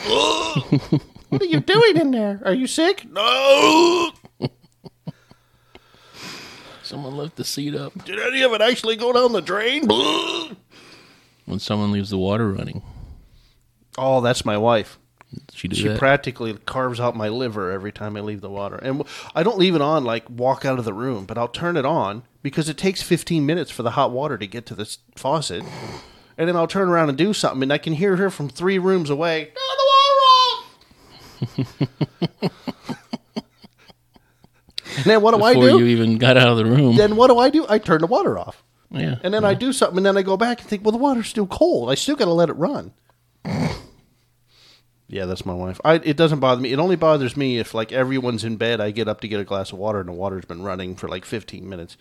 what 1.29 1.41
are 1.41 1.47
you 1.47 1.61
doing 1.61 1.97
in 1.97 2.11
there? 2.11 2.43
Are 2.45 2.53
you 2.53 2.67
sick? 2.67 3.11
No. 3.11 4.11
Someone 6.91 7.17
left 7.17 7.37
the 7.37 7.45
seat 7.45 7.75
up. 7.77 8.05
Did 8.05 8.19
any 8.19 8.43
of 8.43 8.53
it 8.53 8.61
actually 8.61 8.97
go 8.97 9.13
down 9.13 9.31
the 9.33 9.41
drain? 9.41 9.87
When 11.47 11.59
someone 11.59 11.91
leaves 11.91 12.11
the 12.11 12.19
water 12.19 12.51
running, 12.53 12.83
Oh, 13.99 14.21
that's 14.21 14.45
my 14.45 14.57
wife. 14.57 14.99
she 15.53 15.67
do 15.69 15.75
She 15.77 15.89
that. 15.89 15.99
practically 15.99 16.55
carves 16.67 17.01
out 17.01 17.17
my 17.17 17.29
liver 17.29 17.73
every 17.73 17.91
time 17.93 18.17
I 18.17 18.21
leave 18.21 18.41
the 18.41 18.51
water. 18.51 18.77
And 18.77 19.03
I 19.35 19.43
don't 19.43 19.59
leave 19.59 19.75
it 19.75 19.81
on 19.81 20.05
like 20.05 20.29
walk 20.31 20.65
out 20.65 20.79
of 20.79 20.85
the 20.85 20.93
room, 20.93 21.25
but 21.27 21.37
I'll 21.39 21.49
turn 21.49 21.77
it 21.77 21.85
on 21.85 22.23
because 22.43 22.69
it 22.69 22.77
takes 22.77 23.03
15 23.03 23.45
minutes 23.47 23.71
for 23.71 23.83
the 23.83 23.93
hot 23.93 24.13
water 24.13 24.39
to 24.39 24.47
get 24.47 24.65
to 24.67 24.75
the 24.77 24.83
s- 24.83 24.99
faucet. 25.17 25.65
And 26.39 26.49
then 26.49 26.55
I'll 26.57 26.69
turn 26.69 26.89
around 26.89 27.09
and 27.09 27.19
do 27.19 27.33
something, 27.33 27.63
and 27.65 27.73
I 27.73 27.79
can 27.79 27.95
hear 27.95 28.15
her 28.17 28.31
from 28.31 28.49
three 28.49 28.79
rooms 28.79 29.11
away. 29.11 29.47
Turn 29.47 29.55
the 29.79 31.67
water 31.67 31.81
off! 32.43 32.77
then 35.05 35.21
what 35.23 35.35
do 35.35 35.43
I 35.43 35.55
do? 35.55 35.61
Before 35.61 35.79
you 35.81 35.87
even 35.87 36.19
got 36.19 36.37
out 36.37 36.49
of 36.49 36.57
the 36.57 36.65
room. 36.65 36.97
then 36.97 37.17
what 37.17 37.29
do 37.29 37.39
I 37.39 37.51
do? 37.51 37.67
I 37.69 37.79
turn 37.79 38.01
the 38.01 38.07
water 38.07 38.39
off. 38.39 38.63
yeah. 38.91 39.17
And 39.23 39.33
then 39.33 39.45
I 39.45 39.55
do 39.55 39.73
something, 39.73 39.99
and 39.99 40.07
then 40.07 40.17
I 40.17 40.23
go 40.23 40.37
back 40.37 40.61
and 40.61 40.69
think, 40.69 40.85
well, 40.85 40.93
the 40.93 40.99
water's 40.99 41.29
still 41.29 41.47
cold. 41.47 41.91
I 41.91 41.95
still 41.95 42.17
got 42.17 42.27
to 42.27 42.33
let 42.33 42.49
it 42.49 42.55
run. 42.55 42.93
yeah, 45.09 45.27
that's 45.27 45.45
my 45.47 45.55
wife. 45.55 45.81
I, 45.85 45.95
it 45.95 46.17
doesn't 46.17 46.41
bother 46.41 46.61
me. 46.61 46.73
It 46.73 46.79
only 46.79 46.97
bothers 46.97 47.37
me 47.37 47.59
if, 47.59 47.75
like, 47.75 47.93
everyone's 47.93 48.45
in 48.45 48.57
bed, 48.57 48.81
I 48.81 48.91
get 48.91 49.09
up 49.09 49.21
to 49.23 49.29
get 49.29 49.41
a 49.41 49.45
glass 49.45 49.73
of 49.73 49.79
water, 49.79 50.01
and 50.01 50.09
the 50.09 50.13
water's 50.13 50.45
been 50.45 50.63
running 50.63 50.97
for 50.97 51.09
like 51.09 51.25
15 51.25 51.69
minutes. 51.69 51.97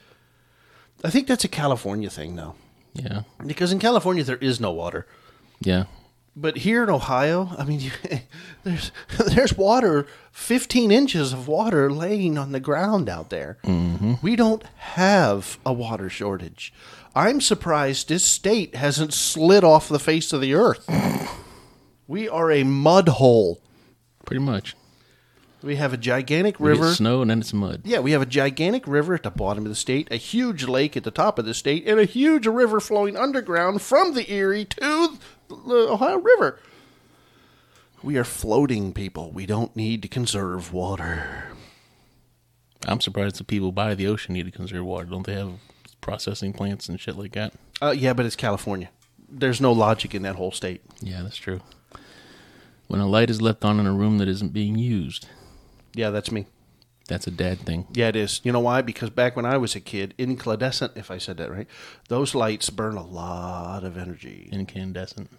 I 1.04 1.10
think 1.10 1.28
that's 1.28 1.44
a 1.44 1.50
California 1.50 2.10
thing, 2.10 2.36
though. 2.36 2.56
yeah. 2.94 3.22
Because 3.46 3.72
in 3.72 3.80
California, 3.80 4.24
there 4.24 4.38
is 4.38 4.60
no 4.60 4.72
water. 4.72 5.08
Yeah. 5.62 5.86
But 6.36 6.58
here 6.58 6.84
in 6.84 6.90
Ohio, 6.90 7.50
I 7.58 7.66
mean, 7.66 7.80
you, 7.82 7.92
there's 8.64 8.92
there's 9.18 9.58
water, 9.58 10.08
15 10.32 10.92
inches 10.92 11.34
of 11.34 11.48
water 11.48 11.92
laying 11.92 12.38
on 12.38 12.52
the 12.52 12.60
ground 12.60 13.10
out 13.10 13.30
there. 13.30 13.58
Mm-hmm. 13.64 14.16
We 14.22 14.36
don't 14.36 14.64
have 14.64 15.60
a 15.66 15.74
water 15.74 16.10
shortage. 16.10 16.74
I'm 17.16 17.42
surprised 17.42 18.08
this 18.08 18.24
state 18.24 18.76
hasn't 18.76 19.14
slid 19.14 19.64
off 19.64 19.90
the 19.90 20.00
face 20.00 20.32
of 20.32 20.42
the 20.42 20.54
earth. 20.54 20.88
we 22.08 22.30
are 22.30 22.52
a 22.52 22.64
mud 22.64 23.10
hole. 23.10 23.62
Pretty 24.26 24.42
much. 24.42 24.76
We 25.62 25.76
have 25.76 25.92
a 25.92 25.98
gigantic 25.98 26.58
river. 26.60 26.94
snow 26.94 27.22
and 27.22 27.30
then 27.30 27.40
it's 27.40 27.54
mud. 27.54 27.82
Yeah, 27.84 28.00
we 28.00 28.12
have 28.12 28.22
a 28.22 28.26
gigantic 28.26 28.88
river 28.88 29.14
at 29.14 29.24
the 29.24 29.32
bottom 29.32 29.66
of 29.66 29.70
the 29.70 29.76
state, 29.76 30.08
a 30.10 30.16
huge 30.16 30.66
lake 30.66 30.96
at 30.96 31.04
the 31.04 31.12
top 31.12 31.38
of 31.38 31.46
the 31.46 31.54
state, 31.54 31.86
and 31.86 32.00
a 32.00 32.06
huge 32.06 32.48
river 32.48 32.80
flowing 32.80 33.18
underground 33.18 33.82
from 33.82 34.14
the 34.14 34.32
Erie 34.32 34.66
to 34.66 35.18
the 35.50 35.88
Ohio 35.90 36.18
River. 36.18 36.60
We 38.02 38.18
are 38.18 38.24
floating 38.24 38.94
people. 38.94 39.32
We 39.32 39.46
don't 39.46 39.76
need 39.76 40.02
to 40.04 40.08
conserve 40.08 40.72
water. 40.72 41.48
I'm 42.88 43.02
surprised 43.02 43.38
the 43.38 43.44
people 43.44 43.72
by 43.74 43.94
the 43.94 44.08
ocean 44.08 44.34
need 44.34 44.46
to 44.46 44.52
conserve 44.52 44.86
water. 44.86 45.06
Don't 45.06 45.26
they 45.26 45.34
have 45.34 45.52
processing 46.00 46.54
plants 46.54 46.88
and 46.88 47.00
shit 47.00 47.18
like 47.18 47.34
that? 47.34 47.54
Uh, 47.82 47.92
yeah, 47.92 48.14
but 48.14 48.26
it's 48.26 48.38
California. 48.38 48.90
There's 49.28 49.60
no 49.60 49.72
logic 49.74 50.16
in 50.16 50.22
that 50.24 50.36
whole 50.38 50.52
state. 50.52 50.82
Yeah, 51.02 51.22
that's 51.22 51.38
true. 51.38 51.60
When 52.88 53.02
a 53.02 53.08
light 53.08 53.30
is 53.30 53.42
left 53.42 53.66
on 53.66 53.80
in 53.80 53.86
a 53.86 53.94
room 53.94 54.18
that 54.20 54.28
isn't 54.28 54.54
being 54.54 54.78
used, 54.78 55.28
Yeah, 55.94 56.10
that's 56.10 56.32
me. 56.32 56.46
That's 57.10 57.28
a 57.28 57.32
dad 57.32 57.60
thing. 57.60 57.88
Yeah, 57.92 58.08
it 58.08 58.16
is. 58.16 58.40
You 58.44 58.52
know 58.54 58.62
why? 58.62 58.82
Because 58.82 59.10
back 59.10 59.36
when 59.36 59.46
I 59.46 59.58
was 59.58 59.76
a 59.76 59.82
kid, 59.82 60.14
incandescent, 60.18 60.94
if 60.96 61.12
I 61.12 61.18
said 61.18 61.38
that 61.38 61.52
right, 61.52 61.68
those 62.08 62.34
lights 62.34 62.70
burn 62.70 62.96
a 62.96 63.06
lot 63.06 63.84
of 63.84 63.98
energy. 63.98 64.48
Incandescent. 64.54 65.30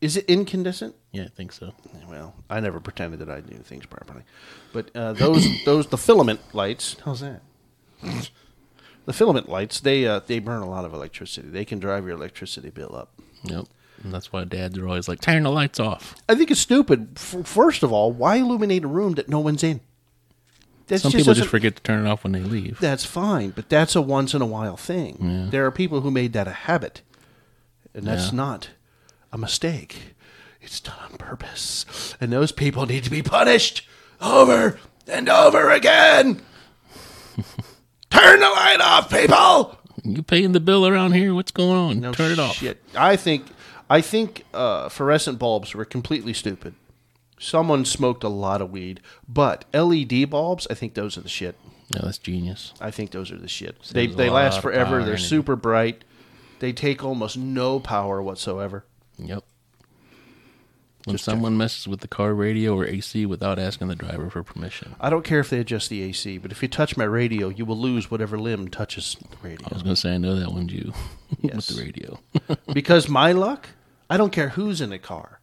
Is 0.00 0.16
it 0.16 0.24
incandescent? 0.26 0.94
Yeah, 1.12 1.24
I 1.24 1.28
think 1.28 1.52
so. 1.52 1.72
Well, 2.08 2.34
I 2.48 2.60
never 2.60 2.80
pretended 2.80 3.20
that 3.20 3.30
I 3.30 3.40
knew 3.40 3.58
things 3.58 3.86
properly, 3.86 4.22
but 4.72 4.90
uh, 4.94 5.12
those 5.14 5.46
those 5.64 5.86
the 5.86 5.98
filament 5.98 6.40
lights. 6.52 6.96
How's 7.04 7.20
that? 7.20 7.40
The 9.06 9.14
filament 9.14 9.48
lights 9.48 9.80
they 9.80 10.06
uh, 10.06 10.20
they 10.24 10.38
burn 10.38 10.62
a 10.62 10.68
lot 10.68 10.84
of 10.84 10.92
electricity. 10.92 11.48
They 11.48 11.64
can 11.64 11.80
drive 11.80 12.04
your 12.04 12.14
electricity 12.14 12.70
bill 12.70 12.94
up. 12.94 13.18
Yep. 13.44 13.64
And 14.04 14.12
that's 14.12 14.32
why 14.32 14.44
dads 14.44 14.78
are 14.78 14.86
always 14.86 15.08
like, 15.08 15.20
turn 15.20 15.42
the 15.42 15.50
lights 15.50 15.80
off. 15.80 16.14
I 16.28 16.34
think 16.34 16.50
it's 16.50 16.60
stupid. 16.60 17.12
F- 17.16 17.44
first 17.46 17.82
of 17.82 17.92
all, 17.92 18.12
why 18.12 18.36
illuminate 18.36 18.84
a 18.84 18.88
room 18.88 19.14
that 19.14 19.28
no 19.28 19.40
one's 19.40 19.64
in? 19.64 19.80
That's 20.90 21.02
Some 21.04 21.12
people 21.12 21.34
just 21.34 21.48
forget 21.48 21.76
to 21.76 21.82
turn 21.82 22.04
it 22.04 22.08
off 22.10 22.24
when 22.24 22.32
they 22.32 22.40
leave. 22.40 22.80
That's 22.80 23.04
fine, 23.04 23.50
but 23.50 23.68
that's 23.68 23.94
a 23.96 24.02
once 24.02 24.34
in 24.34 24.42
a 24.42 24.46
while 24.46 24.76
thing. 24.76 25.48
There 25.50 25.64
are 25.64 25.70
people 25.70 26.00
who 26.00 26.10
made 26.10 26.32
that 26.32 26.48
a 26.48 26.52
habit, 26.52 27.00
and 27.94 28.04
that's 28.04 28.30
Yeah. 28.32 28.36
not 28.36 28.68
a 29.32 29.38
mistake. 29.38 30.14
It's 30.60 30.80
done 30.80 30.96
on 31.10 31.16
purpose, 31.16 31.86
and 32.20 32.32
those 32.32 32.50
people 32.52 32.86
need 32.86 33.04
to 33.04 33.10
be 33.10 33.22
punished 33.22 33.86
over 34.20 34.78
and 35.06 35.28
over 35.28 35.70
again. 35.70 36.42
Turn 38.10 38.40
the 38.40 38.46
light 38.48 38.80
off, 38.80 39.08
people. 39.10 39.78
You 40.02 40.22
paying 40.22 40.52
the 40.52 40.60
bill 40.60 40.86
around 40.86 41.12
here? 41.12 41.32
What's 41.34 41.52
going 41.52 41.76
on? 41.76 42.00
No 42.00 42.12
turn 42.12 42.32
it 42.32 42.38
off. 42.38 42.56
Shit. 42.56 42.82
I 42.96 43.16
think, 43.16 43.46
I 43.88 44.00
think 44.00 44.44
uh, 44.52 44.88
fluorescent 44.88 45.38
bulbs 45.38 45.74
were 45.74 45.84
completely 45.84 46.32
stupid. 46.32 46.74
Someone 47.42 47.84
smoked 47.86 48.22
a 48.22 48.28
lot 48.28 48.60
of 48.60 48.70
weed, 48.70 49.00
but 49.26 49.64
LED 49.74 50.28
bulbs, 50.28 50.66
I 50.70 50.74
think 50.74 50.92
those 50.94 51.16
are 51.16 51.22
the 51.22 51.28
shit. 51.28 51.56
No, 51.94 52.02
that's 52.04 52.18
genius. 52.18 52.74
I 52.80 52.90
think 52.90 53.10
those 53.10 53.32
are 53.32 53.38
the 53.38 53.48
shit. 53.48 53.80
They 53.92 54.04
Saves 54.06 54.16
they 54.16 54.28
last 54.30 54.60
forever. 54.60 54.98
They're 54.98 55.14
energy. 55.14 55.24
super 55.24 55.56
bright. 55.56 56.04
They 56.60 56.72
take 56.74 57.02
almost 57.02 57.38
no 57.38 57.80
power 57.80 58.22
whatsoever. 58.22 58.84
Yep. 59.18 59.42
When 61.06 61.16
someone 61.16 61.56
messes 61.56 61.88
with 61.88 62.00
the 62.00 62.08
car 62.08 62.34
radio 62.34 62.76
or 62.76 62.84
AC 62.86 63.24
without 63.24 63.58
asking 63.58 63.88
the 63.88 63.96
driver 63.96 64.28
for 64.28 64.42
permission. 64.42 64.94
I 65.00 65.08
don't 65.08 65.24
care 65.24 65.40
if 65.40 65.48
they 65.48 65.58
adjust 65.58 65.88
the 65.88 66.02
AC, 66.02 66.36
but 66.36 66.52
if 66.52 66.60
you 66.60 66.68
touch 66.68 66.98
my 66.98 67.04
radio, 67.04 67.48
you 67.48 67.64
will 67.64 67.78
lose 67.78 68.10
whatever 68.10 68.38
limb 68.38 68.68
touches 68.68 69.16
the 69.30 69.36
radio. 69.48 69.66
I 69.70 69.74
was 69.74 69.82
going 69.82 69.94
to 69.94 70.00
say, 70.00 70.12
I 70.14 70.18
know 70.18 70.38
that 70.38 70.52
one's 70.52 70.74
you 70.74 70.92
with 71.42 71.54
Yes. 71.54 71.68
the 71.68 71.82
radio. 71.82 72.20
because 72.74 73.08
my 73.08 73.32
luck, 73.32 73.70
I 74.10 74.18
don't 74.18 74.30
care 74.30 74.50
who's 74.50 74.82
in 74.82 74.90
the 74.90 74.98
car. 74.98 75.39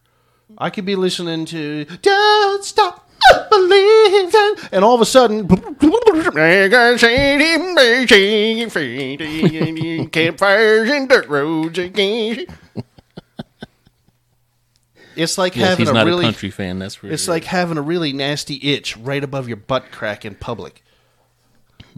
I 0.56 0.70
could 0.70 0.86
be 0.86 0.96
listening 0.96 1.44
to 1.46 1.84
"Don't 1.84 2.64
Stop 2.64 3.08
Believing," 3.50 4.54
and 4.72 4.84
all 4.84 4.94
of 4.94 5.00
a 5.00 5.06
sudden, 5.06 5.46
campfires 10.10 10.90
and 10.90 11.08
dirt 11.08 11.28
roads 11.28 11.78
again. 11.78 12.46
It's 15.16 15.36
like 15.36 15.56
yes, 15.56 15.70
having 15.70 15.82
he's 15.86 15.90
a 15.90 15.94
not 15.94 16.06
really 16.06 16.24
a 16.24 16.28
country 16.28 16.50
fan. 16.50 16.78
That's 16.78 16.94
for 16.94 17.08
It's 17.08 17.26
like 17.26 17.42
having 17.42 17.76
a 17.76 17.82
really 17.82 18.12
nasty 18.12 18.60
itch 18.72 18.96
right 18.96 19.22
above 19.22 19.48
your 19.48 19.56
butt 19.56 19.90
crack 19.90 20.24
in 20.24 20.36
public. 20.36 20.84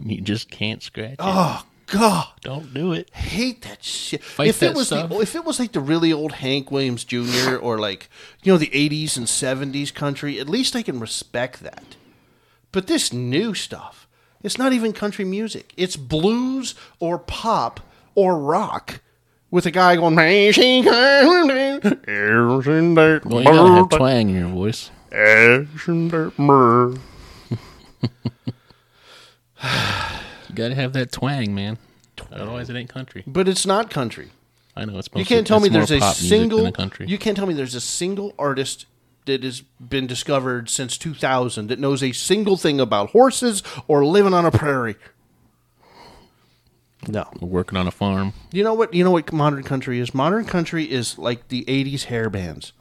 you 0.03 0.21
just 0.21 0.49
can't 0.49 0.81
scratch 0.81 1.11
it. 1.11 1.17
Oh 1.19 1.63
God, 1.91 2.27
Don't 2.41 2.73
do 2.73 2.93
it. 2.93 3.09
hate 3.13 3.61
that 3.63 3.83
shit. 3.83 4.23
Fight 4.23 4.47
if 4.49 4.59
that 4.59 4.71
it 4.71 4.75
was 4.75 4.87
stuff. 4.87 5.09
the 5.09 5.19
if 5.19 5.35
it 5.35 5.43
was 5.45 5.59
like 5.59 5.71
the 5.73 5.79
really 5.81 6.11
old 6.13 6.31
Hank 6.33 6.71
Williams 6.71 7.03
Jr. 7.03 7.55
or 7.61 7.77
like 7.77 8.09
you 8.43 8.51
know 8.51 8.57
the 8.57 8.67
'80s 8.67 9.17
and 9.17 9.25
'70s 9.27 9.93
country, 9.93 10.39
at 10.39 10.49
least 10.49 10.75
I 10.75 10.81
can 10.83 10.99
respect 10.99 11.61
that. 11.63 11.95
But 12.71 12.87
this 12.87 13.11
new 13.11 13.53
stuff, 13.53 14.07
it's 14.41 14.57
not 14.57 14.71
even 14.73 14.93
country 14.93 15.25
music. 15.25 15.73
It's 15.75 15.97
blues 15.97 16.73
or 16.99 17.19
pop 17.19 17.81
or 18.15 18.39
rock. 18.39 19.01
With 19.49 19.65
a 19.65 19.71
guy 19.71 19.97
going, 19.97 20.15
Well, 20.15 20.31
you 23.43 23.49
gotta 23.49 23.73
have 23.73 23.89
twang 23.89 24.29
in 24.29 24.35
your 24.37 24.47
voice. 24.47 24.89
You 30.51 30.55
gotta 30.57 30.75
have 30.75 30.93
that 30.93 31.11
twang, 31.11 31.55
man. 31.55 31.77
Otherwise, 32.31 32.69
it 32.69 32.75
ain't 32.75 32.89
country. 32.89 33.23
but 33.25 33.47
it's 33.47 33.65
not 33.65 33.89
country. 33.89 34.29
I 34.75 34.85
know 34.85 34.97
it's. 34.99 35.09
You 35.15 35.25
can't 35.25 35.47
tell 35.47 35.59
me 35.59 35.69
there's 35.69 35.91
a 35.91 36.01
single. 36.13 36.65
a 36.65 36.71
country. 36.71 37.07
You 37.07 37.17
can't 37.17 37.35
tell 37.35 37.45
me 37.45 37.53
there's 37.53 37.75
a 37.75 37.81
single 37.81 38.33
artist 38.37 38.85
that 39.25 39.43
has 39.43 39.61
been 39.61 40.07
discovered 40.07 40.69
since 40.69 40.97
2000 40.97 41.67
that 41.67 41.79
knows 41.79 42.01
a 42.03 42.11
single 42.11 42.57
thing 42.57 42.79
about 42.79 43.11
horses 43.11 43.63
or 43.87 44.05
living 44.05 44.33
on 44.33 44.45
a 44.45 44.51
prairie. 44.51 44.95
No. 47.07 47.27
We're 47.39 47.47
working 47.47 47.77
on 47.77 47.87
a 47.87 47.91
farm. 47.91 48.33
You 48.51 48.63
know 48.63 48.73
what? 48.73 48.93
You 48.93 49.03
know 49.03 49.11
what 49.11 49.31
modern 49.33 49.63
country 49.63 49.99
is? 49.99 50.13
Modern 50.13 50.45
country 50.45 50.89
is 50.91 51.17
like 51.17 51.47
the 51.47 51.63
80s 51.65 52.05
hair 52.05 52.29
bands. 52.29 52.73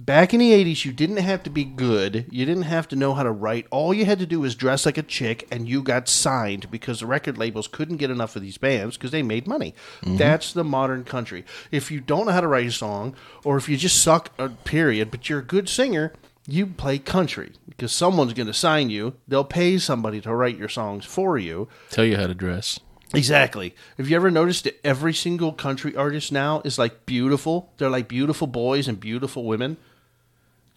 Back 0.00 0.32
in 0.32 0.38
the 0.38 0.52
80s, 0.52 0.84
you 0.84 0.92
didn't 0.92 1.16
have 1.16 1.42
to 1.42 1.50
be 1.50 1.64
good. 1.64 2.26
You 2.30 2.46
didn't 2.46 2.62
have 2.62 2.86
to 2.88 2.96
know 2.96 3.14
how 3.14 3.24
to 3.24 3.32
write. 3.32 3.66
All 3.72 3.92
you 3.92 4.04
had 4.04 4.20
to 4.20 4.26
do 4.26 4.38
was 4.38 4.54
dress 4.54 4.86
like 4.86 4.96
a 4.96 5.02
chick, 5.02 5.48
and 5.50 5.68
you 5.68 5.82
got 5.82 6.08
signed 6.08 6.70
because 6.70 7.00
the 7.00 7.06
record 7.06 7.36
labels 7.36 7.66
couldn't 7.66 7.96
get 7.96 8.08
enough 8.08 8.36
of 8.36 8.42
these 8.42 8.58
bands 8.58 8.96
because 8.96 9.10
they 9.10 9.24
made 9.24 9.48
money. 9.48 9.74
That's 10.04 10.52
the 10.52 10.62
modern 10.62 11.02
country. 11.02 11.44
If 11.72 11.90
you 11.90 12.00
don't 12.00 12.26
know 12.26 12.32
how 12.32 12.40
to 12.40 12.46
write 12.46 12.68
a 12.68 12.70
song, 12.70 13.16
or 13.42 13.56
if 13.56 13.68
you 13.68 13.76
just 13.76 14.00
suck, 14.00 14.32
uh, 14.38 14.50
period, 14.62 15.10
but 15.10 15.28
you're 15.28 15.40
a 15.40 15.44
good 15.44 15.68
singer, 15.68 16.12
you 16.46 16.68
play 16.68 17.00
country 17.00 17.54
because 17.68 17.90
someone's 17.90 18.34
going 18.34 18.46
to 18.46 18.54
sign 18.54 18.90
you. 18.90 19.16
They'll 19.26 19.42
pay 19.42 19.78
somebody 19.78 20.20
to 20.20 20.32
write 20.32 20.56
your 20.56 20.68
songs 20.68 21.06
for 21.06 21.38
you. 21.38 21.68
Tell 21.90 22.04
you 22.04 22.16
how 22.16 22.28
to 22.28 22.34
dress. 22.34 22.78
Exactly. 23.14 23.74
Have 23.96 24.08
you 24.08 24.16
ever 24.16 24.30
noticed 24.30 24.64
that 24.64 24.78
every 24.84 25.14
single 25.14 25.52
country 25.52 25.96
artist 25.96 26.30
now 26.30 26.60
is 26.64 26.78
like 26.78 27.06
beautiful? 27.06 27.72
They're 27.78 27.90
like 27.90 28.06
beautiful 28.06 28.46
boys 28.46 28.86
and 28.86 29.00
beautiful 29.00 29.44
women. 29.44 29.78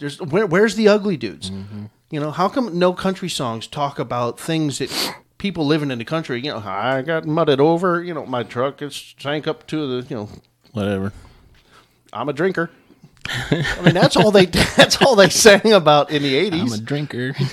There's 0.02 0.20
where, 0.20 0.48
where's 0.48 0.76
the 0.76 0.88
ugly 0.88 1.16
dudes? 1.16 1.52
Mm-hmm. 1.52 1.86
You 2.10 2.20
know, 2.20 2.32
how 2.32 2.50
come 2.50 2.78
no 2.78 2.92
country 2.92 3.30
songs 3.30 3.68
talk 3.68 4.00
about 4.00 4.40
things 4.40 4.80
that 4.80 4.92
people 5.38 5.66
living 5.66 5.92
in 5.92 6.00
the 6.00 6.06
country? 6.06 6.42
You 6.42 6.52
know, 6.52 6.58
I 6.58 7.04
got 7.04 7.26
mudded 7.26 7.62
over. 7.62 8.04
You 8.04 8.14
know, 8.16 8.26
my 8.26 8.44
truck 8.44 8.82
is 8.82 9.16
sank 9.20 9.48
up 9.48 9.68
to 9.68 10.02
the. 10.02 10.10
You 10.10 10.16
know, 10.16 10.30
Whatever. 10.74 11.14
I'm 12.12 12.30
a 12.30 12.34
drinker. 12.34 12.72
I 13.30 13.82
mean, 13.86 13.94
that's 13.94 14.18
all 14.18 14.32
they. 14.32 14.46
That's 14.76 15.00
all 15.02 15.16
they 15.16 15.30
sang 15.30 15.72
about 15.72 16.10
in 16.10 16.24
the 16.24 16.36
eighties. 16.36 16.74
I'm 16.74 16.80
a 16.80 16.84
drinker. 16.84 17.36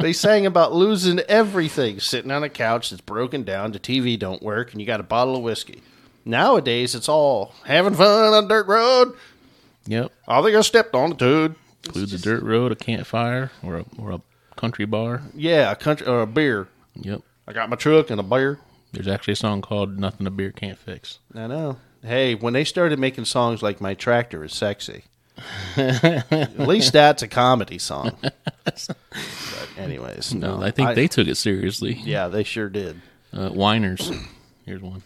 They 0.00 0.14
sang 0.14 0.46
about 0.46 0.72
losing 0.72 1.18
everything, 1.20 2.00
sitting 2.00 2.30
on 2.30 2.42
a 2.42 2.48
couch 2.48 2.88
that's 2.88 3.02
broken 3.02 3.42
down, 3.42 3.72
the 3.72 3.78
TV 3.78 4.18
don't 4.18 4.42
work, 4.42 4.72
and 4.72 4.80
you 4.80 4.86
got 4.86 4.98
a 4.98 5.02
bottle 5.02 5.36
of 5.36 5.42
whiskey. 5.42 5.82
Nowadays, 6.24 6.94
it's 6.94 7.08
all 7.08 7.54
having 7.66 7.92
fun 7.92 8.32
on 8.32 8.48
dirt 8.48 8.66
road. 8.66 9.14
Yep. 9.90 10.12
I 10.28 10.40
think 10.42 10.56
I 10.56 10.60
stepped 10.62 10.94
on 10.94 11.10
the 11.10 11.16
dude. 11.16 11.54
Includes 11.84 12.12
a 12.12 12.18
dirt 12.18 12.42
road, 12.42 12.72
a 12.72 12.76
campfire, 12.76 13.50
or 13.62 13.76
a 13.76 13.84
or 13.98 14.12
a 14.12 14.20
country 14.56 14.84
bar. 14.84 15.22
Yeah, 15.34 15.70
a 15.70 15.76
country 15.76 16.06
or 16.06 16.22
a 16.22 16.26
beer. 16.26 16.68
Yep. 16.94 17.22
I 17.48 17.52
got 17.52 17.70
my 17.70 17.76
truck 17.76 18.10
and 18.10 18.20
a 18.20 18.22
beer. 18.22 18.58
There's 18.92 19.08
actually 19.08 19.32
a 19.32 19.36
song 19.36 19.62
called 19.62 19.98
"Nothing 19.98 20.26
a 20.26 20.30
Beer 20.30 20.52
Can't 20.52 20.78
Fix." 20.78 21.18
I 21.34 21.46
know. 21.46 21.78
Hey, 22.02 22.34
when 22.34 22.52
they 22.52 22.64
started 22.64 22.98
making 22.98 23.24
songs 23.24 23.62
like 23.62 23.80
"My 23.80 23.94
Tractor 23.94 24.44
Is 24.44 24.52
Sexy," 24.52 25.04
at 25.76 26.58
least 26.58 26.92
that's 26.92 27.22
a 27.22 27.28
comedy 27.28 27.78
song. 27.78 28.16
but 28.64 28.96
anyways, 29.78 30.34
No, 30.34 30.58
no, 30.58 30.62
I 30.62 30.70
think 30.70 30.94
they 30.94 31.08
took 31.08 31.28
it 31.28 31.36
seriously. 31.36 31.94
Yeah, 31.94 32.28
they 32.28 32.44
sure 32.44 32.68
did. 32.68 33.00
Uh, 33.32 33.48
whiners. 33.50 34.10
Here's 34.66 34.82
one. 34.82 35.02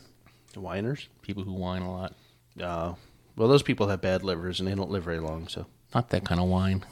Whiners. 0.56 1.08
People 1.22 1.44
who 1.44 1.52
whine 1.52 1.82
a 1.82 1.92
lot. 1.92 2.14
Uh, 2.60 2.94
Well, 3.36 3.48
those 3.48 3.62
people 3.62 3.88
have 3.88 4.00
bad 4.00 4.22
livers 4.22 4.60
and 4.60 4.68
they 4.68 4.74
don't 4.74 4.90
live 4.90 5.04
very 5.04 5.20
long. 5.20 5.48
So. 5.48 5.66
Not 5.94 6.10
that 6.10 6.24
kind 6.24 6.40
of 6.40 6.48
wine. 6.48 6.84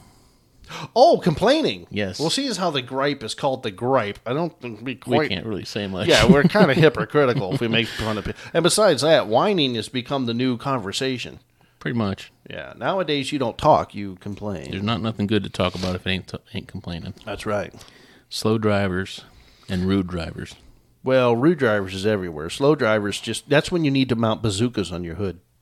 Oh, 0.95 1.19
complaining. 1.21 1.87
Yes. 1.89 2.19
Well, 2.19 2.29
see, 2.29 2.45
is 2.45 2.57
how 2.57 2.69
the 2.69 2.81
gripe 2.81 3.21
is 3.23 3.35
called 3.35 3.63
the 3.63 3.71
gripe. 3.71 4.19
I 4.25 4.33
don't 4.33 4.57
think 4.61 4.81
we 4.81 4.95
quite. 4.95 5.19
We 5.19 5.27
can't 5.29 5.45
really 5.45 5.65
say 5.65 5.87
much. 5.87 6.07
Yeah, 6.07 6.25
we're 6.25 6.43
kind 6.43 6.71
of 6.71 6.77
hypocritical 6.85 7.53
if 7.53 7.61
we 7.61 7.67
make 7.67 7.87
fun 7.87 8.17
of 8.17 8.27
it. 8.27 8.35
And 8.53 8.63
besides 8.63 9.01
that, 9.01 9.27
whining 9.27 9.75
has 9.75 9.89
become 9.89 10.25
the 10.25 10.33
new 10.33 10.57
conversation. 10.57 11.39
pretty 11.79 11.97
much. 11.97 12.31
Yeah. 12.49 12.73
Nowadays, 12.77 13.33
you 13.33 13.39
don't 13.39 13.57
talk; 13.57 13.93
you 13.93 14.15
complain. 14.15 14.71
There's 14.71 14.83
not 14.83 15.01
nothing 15.01 15.27
good 15.27 15.43
to 15.43 15.49
talk 15.49 15.75
about 15.75 15.95
if 15.95 16.07
it 16.07 16.11
ain't 16.11 16.33
ain't 16.53 16.67
complaining. 16.69 17.13
That's 17.25 17.45
right. 17.45 17.73
Slow 18.29 18.57
drivers 18.57 19.25
and 19.67 19.85
rude 19.85 20.07
drivers. 20.07 20.55
Well, 21.03 21.35
rude 21.35 21.59
drivers 21.59 21.93
is 21.93 22.05
everywhere. 22.05 22.49
Slow 22.49 22.73
drivers 22.75 23.19
just—that's 23.19 23.69
when 23.69 23.83
you 23.83 23.91
need 23.91 24.07
to 24.09 24.15
mount 24.15 24.41
bazookas 24.41 24.93
on 24.93 25.03
your 25.03 25.15
hood. 25.15 25.41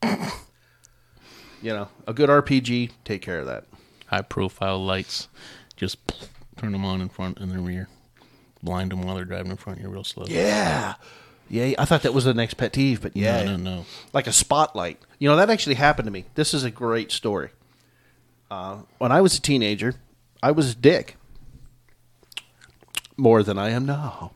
you 1.62 1.72
know, 1.72 1.88
a 2.06 2.12
good 2.12 2.28
RPG 2.28 2.90
take 3.04 3.22
care 3.22 3.38
of 3.40 3.46
that. 3.46 3.64
High 4.06 4.22
profile 4.22 4.84
lights, 4.84 5.28
just 5.76 5.98
turn 6.56 6.72
them 6.72 6.84
on 6.84 7.00
in 7.00 7.08
front 7.08 7.38
and 7.38 7.50
the 7.50 7.58
rear. 7.58 7.88
Blind 8.62 8.92
them 8.92 9.02
while 9.02 9.14
they're 9.16 9.24
driving 9.24 9.50
in 9.50 9.56
front 9.56 9.78
of 9.78 9.84
you 9.84 9.90
real 9.90 10.04
slow. 10.04 10.26
Yeah. 10.28 10.94
Yeah, 11.48 11.74
I 11.78 11.84
thought 11.84 12.02
that 12.02 12.14
was 12.14 12.24
the 12.24 12.32
next 12.34 12.54
pet 12.54 12.72
peeve, 12.72 13.02
but 13.02 13.16
yeah, 13.16 13.42
No, 13.42 13.56
no, 13.56 13.76
no. 13.76 13.86
like 14.12 14.26
a 14.26 14.32
spotlight. 14.32 14.98
You 15.18 15.28
know, 15.28 15.36
that 15.36 15.50
actually 15.50 15.74
happened 15.74 16.06
to 16.06 16.12
me. 16.12 16.24
This 16.34 16.54
is 16.54 16.64
a 16.64 16.70
great 16.70 17.10
story. 17.12 17.50
Uh, 18.50 18.82
when 18.98 19.12
I 19.12 19.20
was 19.20 19.36
a 19.36 19.40
teenager, 19.40 19.94
I 20.42 20.50
was 20.52 20.70
a 20.72 20.74
dick. 20.74 21.16
More 23.16 23.42
than 23.42 23.58
I 23.58 23.70
am 23.70 23.84
now. 23.84 24.32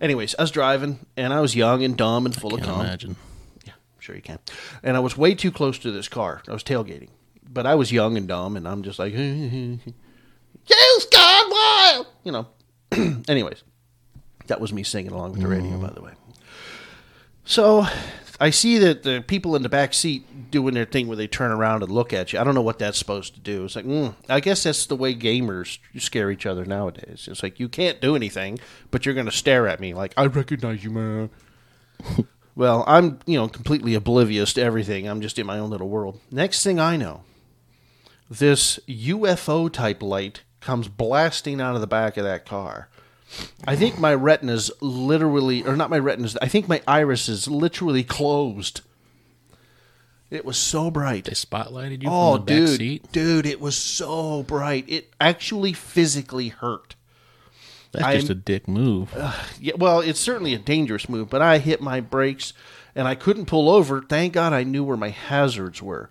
Anyways, 0.00 0.34
I 0.38 0.42
was 0.42 0.50
driving, 0.50 1.06
and 1.16 1.32
I 1.32 1.40
was 1.40 1.54
young 1.56 1.82
and 1.82 1.96
dumb 1.96 2.26
and 2.26 2.34
full 2.34 2.52
of 2.54 2.60
Can't 2.60 2.70
cum. 2.72 2.80
imagine. 2.80 3.16
Sure 4.12 4.16
you 4.16 4.22
can. 4.22 4.40
And 4.82 4.94
I 4.94 5.00
was 5.00 5.16
way 5.16 5.34
too 5.34 5.50
close 5.50 5.78
to 5.78 5.90
this 5.90 6.06
car. 6.06 6.42
I 6.46 6.52
was 6.52 6.62
tailgating. 6.62 7.08
But 7.48 7.66
I 7.66 7.74
was 7.74 7.90
young 7.90 8.18
and 8.18 8.28
dumb, 8.28 8.56
and 8.58 8.68
I'm 8.68 8.82
just 8.82 8.98
like, 8.98 9.14
you 9.14 9.78
Scott 10.66 11.50
Wild! 11.50 12.06
You 12.22 12.32
know. 12.32 12.46
Anyways, 13.28 13.62
that 14.48 14.60
was 14.60 14.70
me 14.70 14.82
singing 14.82 15.12
along 15.12 15.32
with 15.32 15.40
the 15.40 15.48
radio, 15.48 15.78
by 15.78 15.90
the 15.90 16.02
way. 16.02 16.12
So 17.44 17.86
I 18.38 18.50
see 18.50 18.78
that 18.78 19.02
the 19.02 19.24
people 19.26 19.56
in 19.56 19.62
the 19.62 19.70
back 19.70 19.94
seat 19.94 20.50
doing 20.50 20.74
their 20.74 20.84
thing 20.84 21.08
where 21.08 21.16
they 21.16 21.26
turn 21.26 21.50
around 21.50 21.82
and 21.82 21.90
look 21.90 22.12
at 22.12 22.34
you. 22.34 22.38
I 22.38 22.44
don't 22.44 22.54
know 22.54 22.60
what 22.60 22.78
that's 22.78 22.98
supposed 22.98 23.32
to 23.34 23.40
do. 23.40 23.64
It's 23.64 23.76
like, 23.76 23.86
mm, 23.86 24.14
I 24.28 24.40
guess 24.40 24.62
that's 24.62 24.84
the 24.84 24.96
way 24.96 25.14
gamers 25.14 25.78
scare 25.98 26.30
each 26.30 26.44
other 26.44 26.66
nowadays. 26.66 27.28
It's 27.30 27.42
like 27.42 27.58
you 27.58 27.70
can't 27.70 28.00
do 28.00 28.14
anything, 28.14 28.58
but 28.90 29.06
you're 29.06 29.14
going 29.14 29.26
to 29.26 29.32
stare 29.32 29.66
at 29.68 29.80
me 29.80 29.94
like, 29.94 30.12
I 30.18 30.26
recognize 30.26 30.84
you, 30.84 30.90
man. 30.90 31.30
well, 32.54 32.84
I'm, 32.86 33.18
you 33.26 33.38
know, 33.38 33.48
completely 33.48 33.94
oblivious 33.94 34.52
to 34.54 34.62
everything. 34.62 35.06
I'm 35.08 35.20
just 35.20 35.38
in 35.38 35.46
my 35.46 35.58
own 35.58 35.70
little 35.70 35.88
world. 35.88 36.20
Next 36.30 36.62
thing 36.62 36.78
I 36.78 36.96
know, 36.96 37.22
this 38.30 38.78
UFO 38.88 39.70
type 39.72 40.02
light 40.02 40.42
comes 40.60 40.88
blasting 40.88 41.60
out 41.60 41.74
of 41.74 41.80
the 41.80 41.86
back 41.86 42.16
of 42.16 42.24
that 42.24 42.46
car. 42.46 42.88
I 43.66 43.76
think 43.76 43.98
my 43.98 44.14
retinas 44.14 44.70
literally, 44.80 45.62
or 45.64 45.74
not 45.76 45.88
my 45.90 45.98
retinas, 45.98 46.36
I 46.42 46.48
think 46.48 46.68
my 46.68 46.82
irises 46.86 47.48
literally 47.48 48.04
closed. 48.04 48.82
It 50.30 50.44
was 50.44 50.56
so 50.56 50.90
bright. 50.90 51.24
They 51.24 51.32
spotlighted 51.32 52.02
you 52.02 52.08
Oh, 52.10 52.36
from 52.36 52.46
the 52.46 52.52
back 52.52 52.66
dude, 52.68 52.78
seat. 52.78 53.12
dude, 53.12 53.46
it 53.46 53.60
was 53.60 53.76
so 53.76 54.42
bright. 54.42 54.84
It 54.88 55.12
actually 55.20 55.72
physically 55.72 56.48
hurt. 56.48 56.94
That's 57.92 58.04
I'm- 58.04 58.16
just 58.16 58.30
a 58.30 58.34
dick 58.34 58.66
move. 58.66 59.14
Yeah, 59.60 59.74
well, 59.76 60.00
it's 60.00 60.20
certainly 60.20 60.54
a 60.54 60.58
dangerous 60.58 61.08
move, 61.08 61.30
but 61.30 61.42
I 61.42 61.58
hit 61.58 61.80
my 61.80 62.00
brakes 62.00 62.52
and 62.94 63.06
I 63.06 63.14
couldn't 63.14 63.46
pull 63.46 63.70
over. 63.70 64.02
Thank 64.02 64.32
God 64.32 64.52
I 64.52 64.64
knew 64.64 64.84
where 64.84 64.96
my 64.96 65.10
hazards 65.10 65.80
were. 65.82 66.10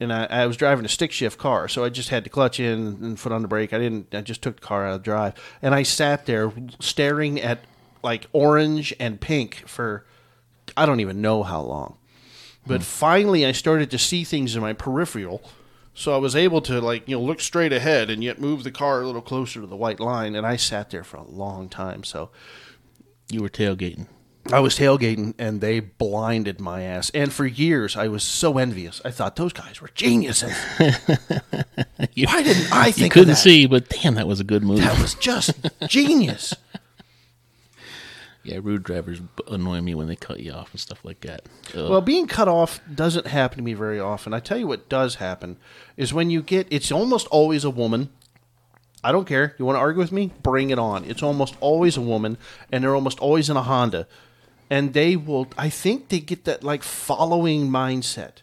And 0.00 0.12
I, 0.12 0.24
I 0.24 0.46
was 0.46 0.56
driving 0.56 0.84
a 0.84 0.88
stick 0.88 1.12
shift 1.12 1.38
car, 1.38 1.68
so 1.68 1.84
I 1.84 1.88
just 1.88 2.08
had 2.08 2.24
to 2.24 2.30
clutch 2.30 2.58
in 2.58 2.98
and 3.00 3.20
foot 3.20 3.30
on 3.30 3.42
the 3.42 3.48
brake. 3.48 3.72
I 3.72 3.78
didn't. 3.78 4.12
I 4.12 4.22
just 4.22 4.42
took 4.42 4.56
the 4.56 4.66
car 4.66 4.84
out 4.84 4.96
of 4.96 5.02
drive, 5.04 5.34
and 5.62 5.72
I 5.72 5.84
sat 5.84 6.26
there 6.26 6.52
staring 6.80 7.40
at 7.40 7.60
like 8.02 8.26
orange 8.32 8.92
and 8.98 9.20
pink 9.20 9.62
for 9.66 10.04
I 10.76 10.84
don't 10.84 11.00
even 11.00 11.20
know 11.20 11.44
how 11.44 11.62
long. 11.62 11.96
But 12.66 12.78
hmm. 12.78 12.84
finally, 12.84 13.46
I 13.46 13.52
started 13.52 13.90
to 13.92 13.98
see 13.98 14.24
things 14.24 14.56
in 14.56 14.62
my 14.62 14.72
peripheral, 14.72 15.42
so 15.94 16.12
I 16.14 16.18
was 16.18 16.34
able 16.36 16.60
to 16.62 16.80
like 16.80 17.08
you 17.08 17.16
know 17.16 17.22
look 17.22 17.40
straight 17.40 17.72
ahead 17.72 18.10
and 18.10 18.22
yet 18.22 18.40
move 18.40 18.64
the 18.64 18.70
car 18.70 19.02
a 19.02 19.06
little 19.06 19.22
closer 19.22 19.60
to 19.60 19.66
the 19.66 19.76
white 19.76 20.00
line. 20.00 20.34
And 20.34 20.46
I 20.46 20.56
sat 20.56 20.90
there 20.90 21.04
for 21.04 21.16
a 21.16 21.24
long 21.24 21.68
time. 21.68 22.04
So 22.04 22.30
You 23.30 23.42
were 23.42 23.48
tailgating. 23.48 24.08
I 24.52 24.60
was 24.60 24.76
tailgating 24.78 25.32
and 25.38 25.62
they 25.62 25.80
blinded 25.80 26.60
my 26.60 26.82
ass. 26.82 27.08
And 27.14 27.32
for 27.32 27.46
years, 27.46 27.96
I 27.96 28.08
was 28.08 28.22
so 28.22 28.58
envious. 28.58 29.00
I 29.02 29.10
thought 29.10 29.36
those 29.36 29.54
guys 29.54 29.80
were 29.80 29.88
geniuses. 29.94 30.52
You, 32.12 32.26
Why 32.26 32.42
didn't 32.42 32.72
I 32.72 32.88
you 32.96 33.08
couldn't 33.08 33.36
see, 33.36 33.66
but 33.66 33.88
damn, 33.88 34.14
that 34.14 34.28
was 34.28 34.38
a 34.38 34.44
good 34.44 34.62
move. 34.62 34.78
That 34.80 35.00
was 35.00 35.14
just 35.14 35.52
genius. 35.88 36.54
Yeah, 38.44 38.60
rude 38.62 38.82
drivers 38.82 39.20
annoy 39.48 39.80
me 39.80 39.94
when 39.94 40.06
they 40.06 40.16
cut 40.16 40.40
you 40.40 40.52
off 40.52 40.70
and 40.72 40.80
stuff 40.80 41.04
like 41.04 41.20
that. 41.22 41.48
Ugh. 41.74 41.90
Well, 41.90 42.00
being 42.02 42.26
cut 42.26 42.46
off 42.46 42.80
doesn't 42.92 43.26
happen 43.26 43.56
to 43.56 43.64
me 43.64 43.72
very 43.72 43.98
often. 43.98 44.34
I 44.34 44.40
tell 44.40 44.58
you 44.58 44.66
what 44.66 44.88
does 44.88 45.16
happen 45.16 45.56
is 45.96 46.12
when 46.12 46.30
you 46.30 46.42
get 46.42 46.66
it's 46.70 46.92
almost 46.92 47.26
always 47.28 47.64
a 47.64 47.70
woman. 47.70 48.10
I 49.02 49.12
don't 49.12 49.26
care. 49.26 49.54
You 49.58 49.64
want 49.64 49.76
to 49.76 49.80
argue 49.80 50.00
with 50.00 50.12
me? 50.12 50.32
Bring 50.42 50.70
it 50.70 50.78
on. 50.78 51.04
It's 51.04 51.22
almost 51.22 51.56
always 51.60 51.96
a 51.96 52.02
woman 52.02 52.38
and 52.70 52.84
they're 52.84 52.94
almost 52.94 53.18
always 53.18 53.50
in 53.50 53.56
a 53.56 53.62
Honda. 53.62 54.06
And 54.70 54.92
they 54.92 55.16
will 55.16 55.48
I 55.58 55.70
think 55.70 56.08
they 56.08 56.20
get 56.20 56.44
that 56.44 56.62
like 56.62 56.82
following 56.82 57.68
mindset. 57.68 58.42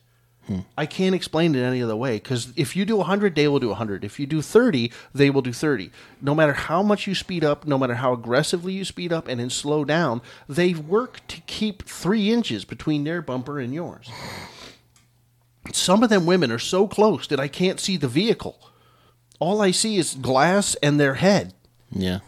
I 0.77 0.85
can't 0.85 1.15
explain 1.15 1.55
it 1.55 1.61
any 1.61 1.81
other 1.81 1.95
way 1.95 2.15
because 2.15 2.51
if 2.57 2.75
you 2.75 2.83
do 2.83 2.97
100, 2.97 3.35
they 3.35 3.47
will 3.47 3.59
do 3.59 3.69
100. 3.69 4.03
If 4.03 4.19
you 4.19 4.25
do 4.25 4.41
30, 4.41 4.91
they 5.13 5.29
will 5.29 5.41
do 5.41 5.53
30. 5.53 5.91
No 6.21 6.35
matter 6.35 6.53
how 6.53 6.83
much 6.83 7.07
you 7.07 7.15
speed 7.15 7.43
up, 7.45 7.65
no 7.65 7.77
matter 7.77 7.95
how 7.95 8.11
aggressively 8.11 8.73
you 8.73 8.83
speed 8.83 9.13
up 9.13 9.27
and 9.29 9.39
then 9.39 9.49
slow 9.49 9.85
down, 9.85 10.21
they 10.49 10.73
work 10.73 11.25
to 11.27 11.39
keep 11.41 11.87
three 11.87 12.31
inches 12.31 12.65
between 12.65 13.05
their 13.05 13.21
bumper 13.21 13.59
and 13.59 13.73
yours. 13.73 14.09
Some 15.71 16.03
of 16.03 16.09
them 16.09 16.25
women 16.25 16.51
are 16.51 16.59
so 16.59 16.87
close 16.87 17.27
that 17.27 17.39
I 17.39 17.47
can't 17.47 17.79
see 17.79 17.95
the 17.95 18.07
vehicle. 18.07 18.59
All 19.39 19.61
I 19.61 19.71
see 19.71 19.97
is 19.97 20.15
glass 20.15 20.75
and 20.83 20.99
their 20.99 21.15
head. 21.15 21.53
yeah. 21.91 22.19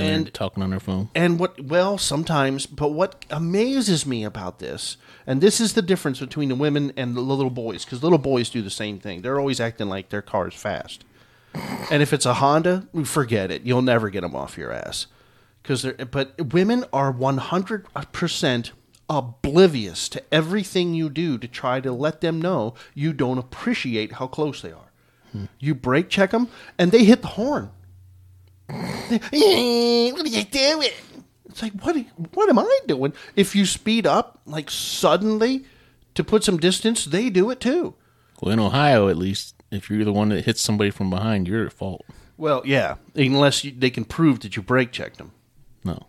And, 0.00 0.26
and- 0.26 0.34
talking 0.34 0.62
on 0.62 0.72
her 0.72 0.80
phone. 0.80 1.10
And 1.14 1.38
what, 1.38 1.60
well, 1.60 1.98
sometimes, 1.98 2.66
but 2.66 2.92
what 2.92 3.24
amazes 3.30 4.06
me 4.06 4.24
about 4.24 4.58
this, 4.58 4.96
and 5.26 5.40
this 5.40 5.60
is 5.60 5.74
the 5.74 5.82
difference 5.82 6.20
between 6.20 6.48
the 6.48 6.54
women 6.54 6.92
and 6.96 7.16
the 7.16 7.20
little 7.20 7.50
boys, 7.50 7.84
because 7.84 8.02
little 8.02 8.18
boys 8.18 8.50
do 8.50 8.62
the 8.62 8.70
same 8.70 8.98
thing. 8.98 9.22
They're 9.22 9.38
always 9.38 9.60
acting 9.60 9.88
like 9.88 10.08
their 10.08 10.22
car's 10.22 10.54
fast. 10.54 11.04
And 11.90 12.02
if 12.02 12.12
it's 12.12 12.26
a 12.26 12.34
Honda, 12.34 12.86
forget 13.04 13.50
it. 13.50 13.62
You'll 13.62 13.82
never 13.82 14.08
get 14.08 14.20
them 14.20 14.36
off 14.36 14.56
your 14.56 14.72
ass. 14.72 15.06
Cause 15.62 15.82
they're, 15.82 15.92
but 15.92 16.52
women 16.52 16.84
are 16.92 17.12
100% 17.12 18.70
oblivious 19.10 20.08
to 20.08 20.22
everything 20.32 20.94
you 20.94 21.10
do 21.10 21.36
to 21.36 21.48
try 21.48 21.80
to 21.80 21.92
let 21.92 22.20
them 22.20 22.40
know 22.40 22.74
you 22.94 23.12
don't 23.12 23.38
appreciate 23.38 24.12
how 24.12 24.26
close 24.26 24.62
they 24.62 24.72
are. 24.72 24.90
Hmm. 25.32 25.44
You 25.58 25.74
brake 25.74 26.08
check 26.08 26.30
them, 26.30 26.48
and 26.78 26.92
they 26.92 27.04
hit 27.04 27.22
the 27.22 27.28
horn. 27.28 27.70
what 29.10 29.32
are 29.32 30.28
you 30.28 30.44
doing? 30.44 30.90
It's 31.46 31.62
like 31.62 31.72
what? 31.82 31.96
What 32.34 32.48
am 32.48 32.58
I 32.58 32.80
doing? 32.86 33.12
If 33.36 33.54
you 33.56 33.66
speed 33.66 34.06
up, 34.06 34.40
like 34.46 34.70
suddenly, 34.70 35.64
to 36.14 36.24
put 36.24 36.44
some 36.44 36.58
distance, 36.58 37.04
they 37.04 37.30
do 37.30 37.50
it 37.50 37.60
too. 37.60 37.94
Well, 38.40 38.52
in 38.52 38.60
Ohio, 38.60 39.08
at 39.08 39.16
least, 39.16 39.54
if 39.70 39.90
you're 39.90 40.04
the 40.04 40.12
one 40.12 40.30
that 40.30 40.44
hits 40.44 40.60
somebody 40.60 40.90
from 40.90 41.10
behind, 41.10 41.48
you're 41.48 41.66
at 41.66 41.72
fault. 41.72 42.04
Well, 42.36 42.62
yeah, 42.64 42.96
unless 43.14 43.64
you, 43.64 43.72
they 43.72 43.90
can 43.90 44.04
prove 44.04 44.40
that 44.40 44.56
you 44.56 44.62
brake 44.62 44.92
checked 44.92 45.18
them. 45.18 45.32
No, 45.84 46.06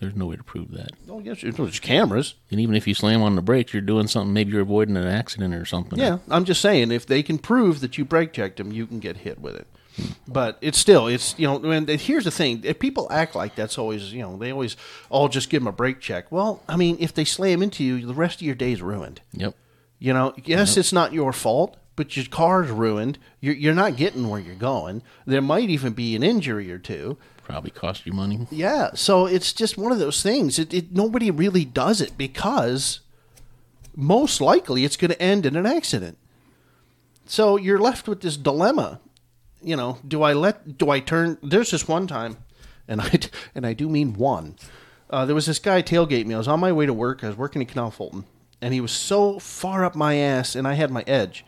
there's 0.00 0.14
no 0.14 0.26
way 0.26 0.36
to 0.36 0.44
prove 0.44 0.70
that. 0.70 0.92
Oh 1.10 1.20
yes, 1.20 1.42
there's 1.42 1.80
cameras. 1.80 2.34
And 2.50 2.60
even 2.60 2.74
if 2.74 2.86
you 2.86 2.94
slam 2.94 3.22
on 3.22 3.34
the 3.34 3.42
brakes, 3.42 3.74
you're 3.74 3.82
doing 3.82 4.06
something. 4.06 4.32
Maybe 4.32 4.52
you're 4.52 4.62
avoiding 4.62 4.96
an 4.96 5.06
accident 5.06 5.54
or 5.54 5.64
something. 5.64 5.98
Yeah, 5.98 6.18
I'm 6.30 6.44
just 6.44 6.60
saying, 6.60 6.90
if 6.90 7.04
they 7.06 7.22
can 7.22 7.38
prove 7.38 7.80
that 7.80 7.98
you 7.98 8.04
brake 8.04 8.32
checked 8.32 8.56
them, 8.56 8.72
you 8.72 8.86
can 8.86 9.00
get 9.00 9.18
hit 9.18 9.40
with 9.40 9.56
it. 9.56 9.66
But 10.26 10.58
it's 10.60 10.78
still, 10.78 11.06
it's 11.06 11.38
you 11.38 11.46
know, 11.46 11.70
and 11.70 11.88
here's 11.88 12.24
the 12.24 12.30
thing: 12.30 12.62
if 12.64 12.78
people 12.78 13.06
act 13.10 13.34
like 13.34 13.54
that's 13.54 13.78
always, 13.78 14.12
you 14.12 14.22
know, 14.22 14.36
they 14.36 14.50
always, 14.50 14.76
all 15.08 15.28
just 15.28 15.50
give 15.50 15.62
them 15.62 15.68
a 15.68 15.72
brake 15.72 16.00
check. 16.00 16.32
Well, 16.32 16.62
I 16.68 16.76
mean, 16.76 16.96
if 16.98 17.14
they 17.14 17.24
slam 17.24 17.62
into 17.62 17.84
you, 17.84 18.04
the 18.04 18.14
rest 18.14 18.36
of 18.36 18.42
your 18.42 18.54
day's 18.56 18.82
ruined. 18.82 19.20
Yep. 19.32 19.54
You 19.98 20.12
know, 20.12 20.34
yes, 20.44 20.76
it's 20.76 20.92
not 20.92 21.12
your 21.12 21.32
fault, 21.32 21.76
but 21.96 22.16
your 22.16 22.26
car's 22.26 22.70
ruined. 22.70 23.18
You're, 23.40 23.54
you're 23.54 23.74
not 23.74 23.96
getting 23.96 24.28
where 24.28 24.40
you're 24.40 24.54
going. 24.54 25.02
There 25.26 25.40
might 25.40 25.70
even 25.70 25.92
be 25.92 26.16
an 26.16 26.22
injury 26.22 26.70
or 26.70 26.78
two. 26.78 27.16
Probably 27.44 27.70
cost 27.70 28.06
you 28.06 28.12
money. 28.12 28.46
Yeah, 28.50 28.90
so 28.94 29.26
it's 29.26 29.52
just 29.52 29.78
one 29.78 29.92
of 29.92 29.98
those 29.98 30.22
things. 30.22 30.58
It, 30.58 30.74
it 30.74 30.92
nobody 30.92 31.30
really 31.30 31.64
does 31.64 32.00
it 32.00 32.18
because 32.18 33.00
most 33.94 34.40
likely 34.40 34.84
it's 34.84 34.96
going 34.96 35.10
to 35.10 35.22
end 35.22 35.46
in 35.46 35.56
an 35.56 35.66
accident. 35.66 36.18
So 37.26 37.56
you're 37.56 37.78
left 37.78 38.08
with 38.08 38.20
this 38.22 38.36
dilemma. 38.36 39.00
You 39.64 39.76
know, 39.76 39.98
do 40.06 40.22
I 40.22 40.32
let? 40.32 40.78
Do 40.78 40.90
I 40.90 41.00
turn? 41.00 41.38
There's 41.42 41.70
this 41.70 41.88
one 41.88 42.06
time, 42.06 42.38
and 42.86 43.00
I 43.00 43.18
and 43.54 43.66
I 43.66 43.72
do 43.72 43.88
mean 43.88 44.14
one. 44.14 44.56
Uh, 45.10 45.24
there 45.24 45.34
was 45.34 45.46
this 45.46 45.58
guy 45.58 45.82
tailgate 45.82 46.26
me. 46.26 46.34
I 46.34 46.38
was 46.38 46.48
on 46.48 46.60
my 46.60 46.72
way 46.72 46.86
to 46.86 46.92
work. 46.92 47.22
I 47.22 47.28
was 47.28 47.36
working 47.36 47.62
in 47.62 47.68
Canal 47.68 47.90
Fulton, 47.90 48.24
and 48.60 48.74
he 48.74 48.80
was 48.80 48.92
so 48.92 49.38
far 49.38 49.84
up 49.84 49.94
my 49.94 50.16
ass, 50.16 50.54
and 50.54 50.66
I 50.66 50.74
had 50.74 50.90
my 50.90 51.02
edge. 51.06 51.44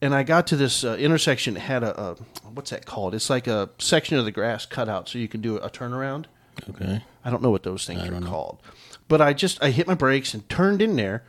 And 0.00 0.14
I 0.14 0.24
got 0.24 0.46
to 0.48 0.56
this 0.56 0.84
uh, 0.84 0.96
intersection. 0.96 1.56
It 1.56 1.60
had 1.60 1.82
a, 1.82 1.98
a 1.98 2.14
what's 2.52 2.70
that 2.70 2.84
called? 2.84 3.14
It's 3.14 3.30
like 3.30 3.46
a 3.46 3.70
section 3.78 4.18
of 4.18 4.24
the 4.24 4.30
grass 4.30 4.66
cut 4.66 4.88
out 4.88 5.08
so 5.08 5.18
you 5.18 5.28
can 5.28 5.40
do 5.40 5.56
a 5.56 5.70
turnaround. 5.70 6.26
Okay. 6.68 7.02
I 7.24 7.30
don't 7.30 7.42
know 7.42 7.50
what 7.50 7.62
those 7.62 7.86
things 7.86 8.02
are 8.02 8.20
called. 8.20 8.60
But 9.08 9.20
I 9.20 9.32
just 9.32 9.62
I 9.62 9.70
hit 9.70 9.86
my 9.86 9.94
brakes 9.94 10.34
and 10.34 10.48
turned 10.48 10.82
in 10.82 10.96
there. 10.96 11.24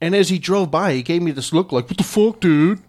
And 0.00 0.16
as 0.16 0.30
he 0.30 0.38
drove 0.38 0.70
by, 0.70 0.94
he 0.94 1.02
gave 1.02 1.22
me 1.22 1.30
this 1.30 1.52
look 1.52 1.70
like, 1.70 1.88
"What 1.88 1.98
the 1.98 2.04
fuck, 2.04 2.40
dude?" 2.40 2.82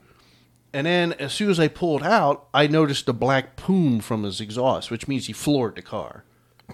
And 0.74 0.88
then 0.88 1.14
as 1.14 1.34
soon 1.34 1.52
as 1.52 1.60
I 1.60 1.68
pulled 1.68 2.04
out, 2.04 2.48
I 2.54 2.68
noticed 2.68 3.08
a 3.08 3.14
black 3.14 3.56
plume 3.56 4.00
from 4.00 4.24
his 4.24 4.42
exhaust, 4.42 4.90
which 4.90 5.08
means 5.08 5.28
he 5.28 5.34
floored 5.34 5.76
the 5.76 5.84
car. 5.84 6.24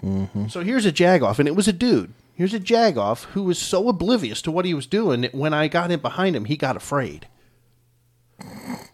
Mm-hmm. 0.02 0.48
So 0.48 0.62
here's 0.62 0.86
a 0.86 0.92
jagoff, 0.92 1.38
and 1.38 1.46
it 1.46 1.56
was 1.56 1.68
a 1.68 1.72
dude. 1.72 2.14
Here's 2.34 2.54
a 2.54 2.60
jagoff 2.60 3.24
who 3.24 3.42
was 3.42 3.58
so 3.58 3.88
oblivious 3.88 4.40
to 4.42 4.50
what 4.50 4.64
he 4.64 4.72
was 4.72 4.86
doing 4.86 5.20
that 5.20 5.34
when 5.34 5.52
I 5.52 5.68
got 5.68 5.90
in 5.90 6.00
behind 6.00 6.34
him, 6.34 6.46
he 6.46 6.56
got 6.56 6.76
afraid. 6.76 7.28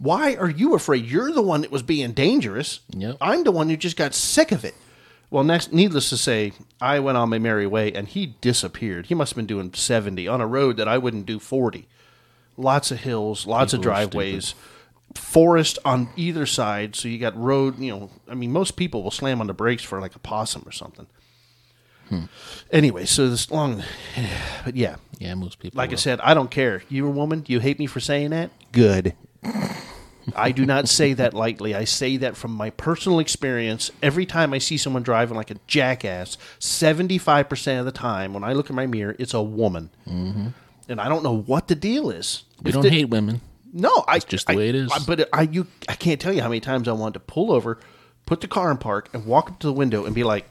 Why 0.01 0.35
are 0.35 0.51
you 0.51 0.75
afraid? 0.75 1.07
You're 1.07 1.31
the 1.31 1.43
one 1.43 1.61
that 1.61 1.71
was 1.71 1.83
being 1.83 2.13
dangerous. 2.13 2.81
Yep. 2.91 3.19
I'm 3.21 3.45
the 3.45 3.53
one 3.53 3.69
who 3.69 3.77
just 3.77 3.97
got 3.97 4.15
sick 4.15 4.51
of 4.51 4.65
it. 4.65 4.75
Well, 5.31 5.45
next, 5.45 5.73
needless 5.73 6.09
to 6.11 6.17
say, 6.17 6.53
I 6.81 7.01
went 7.01 7.19
on 7.19 7.29
my 7.29 7.39
merry 7.39 7.67
way, 7.67 7.93
and 7.93 8.07
he 8.07 8.35
disappeared. 8.41 9.07
He 9.07 9.15
must 9.15 9.33
have 9.33 9.37
been 9.37 9.47
doing 9.47 9.73
70 9.73 10.27
on 10.29 10.41
a 10.41 10.47
road 10.47 10.77
that 10.77 10.89
I 10.89 10.99
wouldn't 10.99 11.27
do 11.27 11.39
40. 11.39 11.89
Lots 12.57 12.91
of 12.91 13.01
hills, 13.01 13.47
lots 13.47 13.73
of 13.73 13.81
People 13.81 13.93
are 13.93 13.95
driveways, 13.95 14.55
forest 15.17 15.79
on 15.85 16.09
either 16.17 16.47
side. 16.47 16.95
So 16.97 17.09
you 17.09 17.19
got 17.19 17.37
road. 17.37 17.79
You 17.79 17.91
know, 17.93 18.11
I 18.29 18.35
mean, 18.35 18.53
most 18.53 18.77
people 18.77 19.03
will 19.03 19.11
slam 19.11 19.41
on 19.41 19.47
the 19.47 19.55
brakes 19.55 19.83
for 19.83 20.01
like 20.01 20.15
a 20.15 20.19
possum 20.21 20.63
or 20.67 20.73
something. 20.73 21.07
Anyway, 22.71 23.05
so 23.05 23.29
this 23.29 23.51
long, 23.51 23.83
but 24.65 24.77
yeah, 24.77 24.97
Yeah, 25.19 25.35
most 25.35 25.59
people. 25.59 25.77
like 25.79 25.93
I 25.93 25.97
said, 25.97 26.21
I 26.21 26.35
don't 26.35 26.51
care. 26.53 26.83
You 26.89 27.07
a 27.07 27.11
woman? 27.11 27.45
You 27.49 27.59
hate 27.59 27.79
me 27.81 27.87
for 27.87 27.99
saying 27.99 28.31
that? 28.31 28.51
Good. 28.71 29.15
I 30.37 30.51
do 30.53 30.65
not 30.67 30.89
say 30.89 31.13
that 31.15 31.35
lightly. 31.35 31.75
I 31.75 31.85
say 31.85 32.17
that 32.19 32.37
from 32.37 32.53
my 32.53 32.71
personal 32.71 33.19
experience. 33.21 33.91
Every 34.03 34.27
time 34.27 34.53
I 34.53 34.59
see 34.59 34.77
someone 34.77 35.03
driving 35.05 35.37
like 35.37 35.51
a 35.53 35.57
jackass, 35.67 36.37
75% 36.61 37.79
of 37.81 37.85
the 37.87 37.93
time 37.93 38.33
when 38.33 38.43
I 38.45 38.53
look 38.53 38.69
in 38.71 38.77
my 38.77 38.87
mirror, 38.87 39.15
it's 39.19 39.35
a 39.35 39.43
woman. 39.43 39.91
Mm-hmm. 40.09 40.49
And 40.89 41.01
I 41.01 41.09
don't 41.09 41.23
know 41.25 41.37
what 41.37 41.69
the 41.69 41.75
deal 41.77 42.11
is. 42.11 42.45
we 42.63 42.69
If 42.71 42.75
don't 42.75 42.83
the- 42.85 42.91
hate 42.91 43.09
women. 43.09 43.41
No, 43.79 44.05
I, 44.09 44.19
just 44.21 44.47
the 44.47 44.55
I- 44.55 44.57
way 44.57 44.69
it 44.71 44.75
is. 44.75 44.91
I- 44.91 44.99
but 45.07 45.29
I, 45.33 45.43
you, 45.43 45.67
I 45.89 45.95
can't 45.95 46.19
tell 46.21 46.33
you 46.33 46.41
how 46.41 46.49
many 46.49 46.61
times 46.61 46.89
I 46.89 46.93
wanted 46.93 47.15
to 47.15 47.21
pull 47.21 47.53
over, 47.53 47.79
put 48.25 48.41
the 48.41 48.49
car 48.49 48.71
in 48.71 48.79
park, 48.79 49.11
and 49.13 49.27
walk 49.27 49.51
up 49.51 49.59
to 49.61 49.67
the 49.67 49.73
window 49.73 50.07
and 50.07 50.15
be 50.15 50.25
like, 50.25 50.47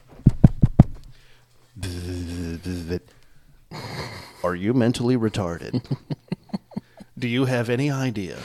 "Are 4.44 4.54
you 4.54 4.72
mentally 4.74 5.16
retarded? 5.16 5.84
Do 7.18 7.28
you 7.28 7.46
have 7.46 7.68
any 7.68 7.90
idea?" 7.90 8.38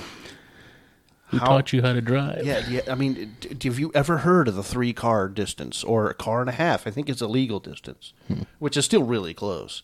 Who 1.28 1.38
How- 1.38 1.46
taught 1.46 1.72
you 1.74 1.82
how 1.82 1.94
to 1.94 2.02
drive? 2.02 2.46
Yeah, 2.46 2.67
yeah. 2.67 2.82
I 2.89 2.96
mean, 2.96 3.38
d- 3.39 3.70
have 3.70 3.80
you 3.80 3.89
ever 3.96 4.17
heard 4.17 4.50
of 4.50 4.56
the 4.56 4.63
three 4.63 4.91
car 4.91 5.30
distance 5.30 5.82
or 5.82 6.10
a 6.10 6.13
car 6.13 6.41
and 6.41 6.50
a 6.50 6.54
half? 6.54 6.86
I 6.86 6.91
think 6.91 7.08
it's 7.08 7.22
a 7.22 7.28
legal 7.28 7.60
distance, 7.62 8.12
hmm. 8.28 8.41
which 8.60 8.76
is 8.76 8.84
still 8.84 9.04
really 9.04 9.34
close. 9.34 9.82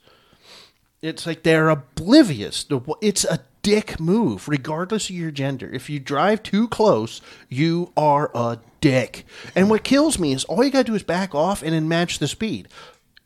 It's 1.01 1.25
like 1.25 1.43
they're 1.43 1.69
oblivious. 1.69 2.65
It's 3.01 3.23
a 3.23 3.39
dick 3.67 3.99
move, 3.99 4.47
regardless 4.47 5.09
of 5.09 5.15
your 5.17 5.29
gender. 5.29 5.69
If 5.69 5.89
you 5.89 5.99
drive 5.99 6.41
too 6.41 6.69
close, 6.69 7.19
you 7.49 7.91
are 7.97 8.31
a 8.33 8.59
dick. 8.79 9.25
And 9.55 9.69
what 9.69 9.83
kills 9.83 10.17
me 10.17 10.31
is 10.31 10.45
all 10.45 10.63
you 10.63 10.71
got 10.71 10.85
to 10.85 10.91
do 10.91 10.95
is 10.95 11.03
back 11.03 11.35
off 11.35 11.61
and 11.61 11.73
then 11.73 11.89
match 11.89 12.19
the 12.19 12.29
speed. 12.29 12.69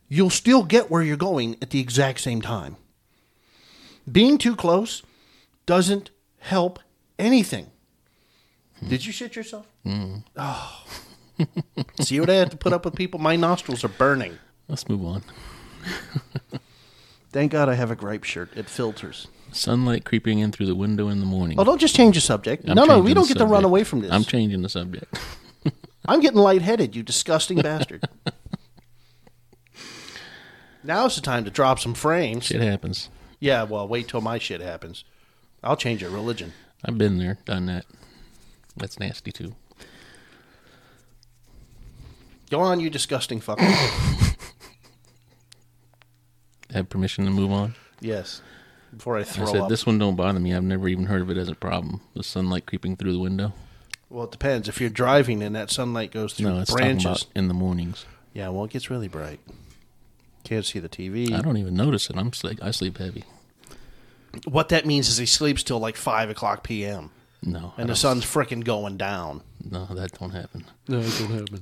You'll 0.10 0.32
still 0.32 0.64
get 0.64 0.90
where 0.90 1.04
you're 1.04 1.16
going 1.16 1.58
at 1.62 1.70
the 1.70 1.80
exact 1.80 2.22
same 2.22 2.42
time. 2.42 2.78
Being 4.12 4.40
too 4.40 4.56
close 4.56 5.04
doesn't 5.68 6.10
help 6.40 6.80
anything. 7.20 7.68
Did 8.90 9.06
you 9.06 9.12
shit 9.12 9.36
yourself? 9.36 9.68
Mm-hmm. 9.86 10.22
Oh. 10.38 10.84
See 12.02 12.20
what 12.20 12.32
I 12.32 12.34
had 12.34 12.50
to 12.50 12.58
put 12.58 12.74
up 12.74 12.84
with 12.84 12.96
people? 12.96 13.20
My 13.20 13.36
nostrils 13.36 13.84
are 13.84 13.90
burning. 13.90 14.40
Let's 14.68 14.90
move 14.90 15.06
on. 15.06 15.22
Thank 17.32 17.52
God 17.52 17.70
I 17.70 17.76
have 17.76 17.92
a 17.92 17.96
gripe 17.96 18.24
shirt. 18.24 18.50
It 18.56 18.68
filters. 18.68 19.28
Sunlight 19.52 20.06
creeping 20.06 20.40
in 20.40 20.52
through 20.52 20.68
the 20.68 20.76
window 20.76 21.10
in 21.10 21.20
the 21.20 21.26
morning. 21.26 21.60
Oh, 21.60 21.64
don't 21.64 21.80
just 21.80 21.96
change 21.96 22.16
the 22.16 22.22
subject. 22.22 22.68
I'm 22.68 22.76
no, 22.76 22.86
no, 22.86 23.00
we 23.00 23.14
don't 23.14 23.28
get 23.28 23.38
to 23.38 23.46
run 23.46 23.66
away 23.66 23.84
from 23.84 24.00
this. 24.02 24.12
I'm 24.12 24.24
changing 24.24 24.62
the 24.62 24.70
subject. 24.70 25.20
I'm 26.06 26.20
getting 26.22 26.40
lightheaded, 26.40 26.96
you 26.96 27.04
disgusting 27.04 27.62
bastard. 27.62 28.04
Now's 30.84 31.16
the 31.16 31.22
time 31.22 31.44
to 31.46 31.52
drop 31.52 31.80
some 31.80 31.94
frames. 31.94 32.46
Shit 32.46 32.62
happens. 32.62 33.10
Yeah, 33.40 33.64
well, 33.64 33.88
wait 33.88 34.08
till 34.08 34.22
my 34.22 34.40
shit 34.40 34.62
happens. 34.62 35.04
I'll 35.64 35.76
change 35.76 36.02
your 36.02 36.10
religion. 36.12 36.54
I've 36.84 36.98
been 36.98 37.18
there, 37.20 37.38
done 37.46 37.68
that. 37.68 37.86
That's 38.76 39.00
nasty 39.00 39.32
too. 39.32 39.56
Go 42.50 42.62
on, 42.62 42.80
you 42.80 42.90
disgusting 42.90 43.40
fucker. 43.40 43.60
Have 46.74 46.90
permission 46.90 47.26
to 47.26 47.32
move 47.32 47.52
on. 47.52 47.76
yes. 48.00 48.42
Before 48.96 49.18
I 49.18 49.22
I 49.22 49.24
said 49.24 49.56
up. 49.56 49.70
this 49.70 49.86
one 49.86 49.98
don't 49.98 50.16
bother 50.16 50.40
me. 50.40 50.54
I've 50.54 50.64
never 50.64 50.88
even 50.88 51.06
heard 51.06 51.22
of 51.22 51.30
it 51.30 51.38
as 51.38 51.48
a 51.50 51.56
problem. 51.56 52.02
The 52.14 52.24
sunlight 52.24 52.66
creeping 52.66 52.98
through 52.98 53.14
the 53.14 53.20
window. 53.20 53.54
Well, 54.10 54.26
it 54.26 54.32
depends. 54.32 54.68
If 54.68 54.82
you're 54.82 54.90
driving 54.90 55.42
and 55.42 55.56
that 55.56 55.72
sunlight 55.72 56.12
goes 56.12 56.34
through 56.34 56.50
No, 56.50 56.60
it's 56.60 56.70
talking 56.72 56.86
branches. 56.86 57.24
about 57.24 57.28
in 57.36 57.48
the 57.48 57.54
mornings. 57.54 58.06
Yeah, 58.34 58.50
well, 58.50 58.66
it 58.66 58.72
gets 58.72 58.90
really 58.90 59.08
bright. 59.08 59.40
Can't 60.44 60.66
see 60.66 60.80
the 60.80 60.90
TV. 60.90 61.32
I 61.32 61.40
don't 61.42 61.58
even 61.58 61.76
notice 61.76 62.10
it. 62.10 62.18
I'm 62.18 62.34
sleep. 62.34 62.60
I 62.62 62.72
sleep 62.72 62.98
heavy. 62.98 63.24
What 64.46 64.70
that 64.70 64.86
means 64.86 65.08
is 65.10 65.18
he 65.18 65.26
sleeps 65.26 65.64
till 65.64 65.80
like 65.80 65.96
5 65.96 66.30
o'clock 66.30 66.64
p.m. 66.64 67.12
No, 67.44 67.74
and 67.78 67.90
the 67.90 67.96
sun's 67.96 68.24
frickin' 68.24 68.64
going 68.64 68.98
down. 68.98 69.42
No, 69.70 69.86
that 69.86 70.20
don't 70.20 70.30
happen. 70.32 70.66
No, 70.88 71.00
it 71.00 71.16
don't 71.20 71.32
happen. 71.40 71.62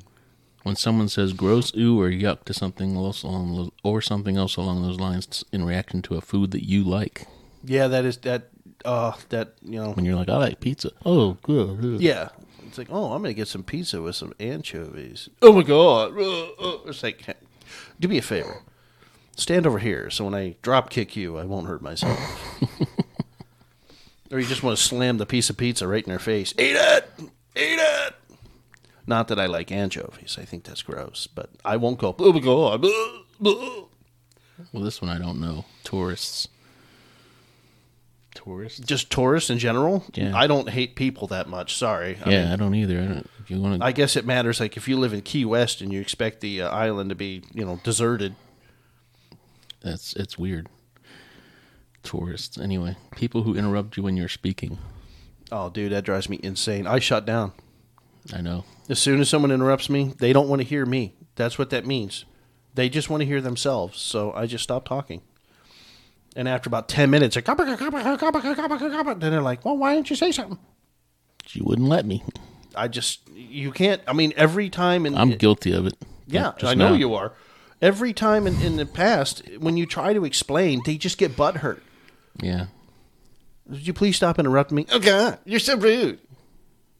When 0.63 0.75
someone 0.75 1.07
says 1.07 1.33
gross, 1.33 1.73
ooh, 1.75 1.99
or 2.01 2.09
yuck 2.09 2.43
to 2.43 2.53
something 2.53 2.95
else 2.95 3.23
along 3.23 3.55
those, 3.55 3.71
or 3.83 4.01
something 4.01 4.35
else 4.37 4.57
along 4.57 4.81
those 4.81 4.99
lines 4.99 5.43
in 5.51 5.63
reaction 5.65 6.01
to 6.03 6.15
a 6.15 6.21
food 6.21 6.51
that 6.51 6.67
you 6.67 6.83
like, 6.83 7.27
Yeah, 7.63 7.87
that 7.87 8.05
is 8.05 8.17
that. 8.17 8.49
Uh, 8.85 9.11
that 9.27 9.55
you 9.61 9.77
know. 9.81 9.91
when 9.91 10.05
you're 10.05 10.15
like, 10.15 10.29
I 10.29 10.37
like 10.37 10.59
pizza. 10.61 10.91
Oh, 11.05 11.37
good. 11.41 11.99
Yeah, 12.01 12.29
it's 12.65 12.77
like, 12.77 12.87
oh, 12.89 13.11
I'm 13.11 13.21
gonna 13.21 13.33
get 13.33 13.47
some 13.49 13.63
pizza 13.63 14.01
with 14.01 14.15
some 14.15 14.33
anchovies. 14.39 15.27
Oh 15.41 15.51
my 15.51 15.63
god! 15.63 16.17
Uh, 16.17 16.49
uh. 16.51 16.77
It's 16.85 17.03
like, 17.03 17.21
hey, 17.21 17.33
do 17.99 18.07
me 18.07 18.19
a 18.19 18.21
favor, 18.21 18.61
stand 19.35 19.65
over 19.67 19.79
here, 19.79 20.09
so 20.09 20.23
when 20.25 20.33
I 20.33 20.55
drop 20.61 20.89
kick 20.89 21.15
you, 21.17 21.37
I 21.37 21.43
won't 21.45 21.67
hurt 21.67 21.81
myself. 21.81 22.19
or 24.31 24.39
you 24.39 24.45
just 24.45 24.63
want 24.63 24.77
to 24.77 24.83
slam 24.83 25.17
the 25.17 25.25
piece 25.25 25.49
of 25.49 25.57
pizza 25.57 25.87
right 25.87 26.03
in 26.03 26.09
their 26.09 26.19
face. 26.19 26.53
Eat 26.57 26.75
it, 26.77 27.09
eat 27.55 27.79
it. 27.79 28.15
Not 29.09 29.27
that 29.29 29.39
I 29.39 29.47
like 29.47 29.71
anchovies. 29.71 30.37
I 30.39 30.45
think 30.45 30.65
that's 30.65 30.83
gross, 30.83 31.25
but 31.25 31.49
I 31.65 31.77
won't 31.77 31.97
go. 31.97 32.15
My 32.19 32.39
god! 32.39 32.85
uh, 32.85 33.49
uh." 33.49 33.85
Well, 34.71 34.83
this 34.83 35.01
one 35.01 35.09
I 35.09 35.17
don't 35.17 35.41
know. 35.41 35.65
Tourists. 35.83 36.47
Tourists. 38.35 38.79
Just 38.85 39.09
tourists 39.09 39.49
in 39.49 39.57
general. 39.57 40.05
Yeah. 40.13 40.37
I 40.37 40.45
don't 40.45 40.69
hate 40.69 40.95
people 40.95 41.25
that 41.27 41.49
much. 41.49 41.75
Sorry. 41.75 42.19
I 42.23 42.29
yeah, 42.29 42.43
mean, 42.43 42.51
I 42.51 42.55
don't 42.55 42.75
either. 42.75 43.01
I 43.01 43.05
don't, 43.05 43.29
if 43.39 43.49
you 43.49 43.59
want 43.59 43.81
to, 43.81 43.85
I 43.85 43.91
guess 43.91 44.15
it 44.15 44.27
matters. 44.27 44.59
Like 44.59 44.77
if 44.77 44.87
you 44.87 44.95
live 44.95 45.11
in 45.11 45.23
Key 45.23 45.43
West 45.43 45.81
and 45.81 45.91
you 45.91 45.99
expect 45.99 46.41
the 46.41 46.61
uh, 46.61 46.69
island 46.69 47.09
to 47.09 47.15
be, 47.15 47.41
you 47.51 47.65
know, 47.65 47.79
deserted. 47.83 48.35
that's 49.81 50.13
it's 50.13 50.37
weird. 50.37 50.69
Tourists. 52.03 52.59
Anyway, 52.59 52.95
people 53.15 53.41
who 53.41 53.55
interrupt 53.55 53.97
you 53.97 54.03
when 54.03 54.15
you're 54.15 54.29
speaking. 54.29 54.77
Oh, 55.51 55.71
dude, 55.71 55.93
that 55.93 56.05
drives 56.05 56.29
me 56.29 56.39
insane. 56.43 56.85
I 56.85 56.99
shut 56.99 57.25
down 57.25 57.53
I 58.33 58.41
know. 58.41 58.65
as 58.89 58.99
soon 58.99 59.19
as 59.19 59.29
someone 59.29 59.51
interrupts 59.51 59.89
me. 59.89 60.13
They 60.17 60.33
don't 60.33 60.49
want 60.49 60.61
to 60.61 60.67
hear 60.67 60.85
me. 60.85 61.13
That's 61.35 61.57
what 61.57 61.69
that 61.71 61.85
means. 61.85 62.25
They 62.75 62.89
just 62.89 63.09
want 63.09 63.21
to 63.21 63.25
hear 63.25 63.41
themselves. 63.41 63.99
So 63.99 64.31
I 64.33 64.45
just 64.45 64.63
stop 64.63 64.87
talking. 64.87 65.21
And 66.35 66.47
after 66.47 66.69
about 66.69 66.87
ten 66.87 67.09
minutes, 67.09 67.35
like, 67.35 67.45
then 67.45 69.31
they're 69.31 69.41
like, 69.41 69.65
"Well, 69.65 69.77
why 69.77 69.95
didn't 69.95 70.09
you 70.09 70.15
say 70.15 70.31
something?" 70.31 70.59
You 71.49 71.63
wouldn't 71.65 71.87
let 71.87 72.05
me. 72.05 72.23
I 72.75 72.87
just 72.87 73.27
you 73.33 73.71
can't. 73.71 74.01
I 74.07 74.13
mean, 74.13 74.33
every 74.35 74.69
time 74.69 75.05
in 75.05 75.15
I'm 75.17 75.31
guilty 75.31 75.71
of 75.71 75.87
it. 75.87 75.95
Yeah, 76.27 76.53
I 76.61 76.75
know 76.75 76.89
now. 76.89 76.95
you 76.95 77.15
are. 77.15 77.33
Every 77.81 78.13
time 78.13 78.45
in, 78.45 78.61
in 78.61 78.75
the 78.75 78.85
past, 78.85 79.41
when 79.57 79.77
you 79.77 79.85
try 79.85 80.13
to 80.13 80.25
explain, 80.25 80.81
they 80.85 80.97
just 80.97 81.17
get 81.17 81.35
butthurt. 81.35 81.79
Yeah. 82.41 82.67
Would 83.67 83.87
you 83.87 83.93
please 83.93 84.15
stop 84.15 84.37
interrupting 84.37 84.75
me? 84.75 84.85
Oh 84.91 84.99
God, 84.99 85.39
you're 85.45 85.59
so 85.59 85.77
rude. 85.77 86.19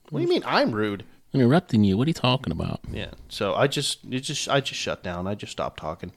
What 0.10 0.20
do 0.20 0.24
you 0.24 0.30
mean 0.30 0.44
I'm 0.46 0.72
rude? 0.72 1.04
Interrupting 1.34 1.84
you. 1.84 1.98
What 1.98 2.08
are 2.08 2.10
you 2.10 2.13
talking 2.13 2.52
about? 2.52 2.80
Yeah. 2.92 3.12
So 3.30 3.54
I 3.54 3.68
just, 3.68 4.00
it 4.10 4.22
just, 4.22 4.50
I 4.50 4.62
just 4.62 4.80
shut 4.80 5.04
down. 5.04 5.28
I 5.28 5.36
just 5.36 5.52
stopped 5.52 5.80
talking. 5.80 6.12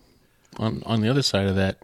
On 0.59 0.83
on 0.85 1.01
the 1.01 1.09
other 1.09 1.23
side 1.23 1.47
of 1.47 1.57
that, 1.57 1.83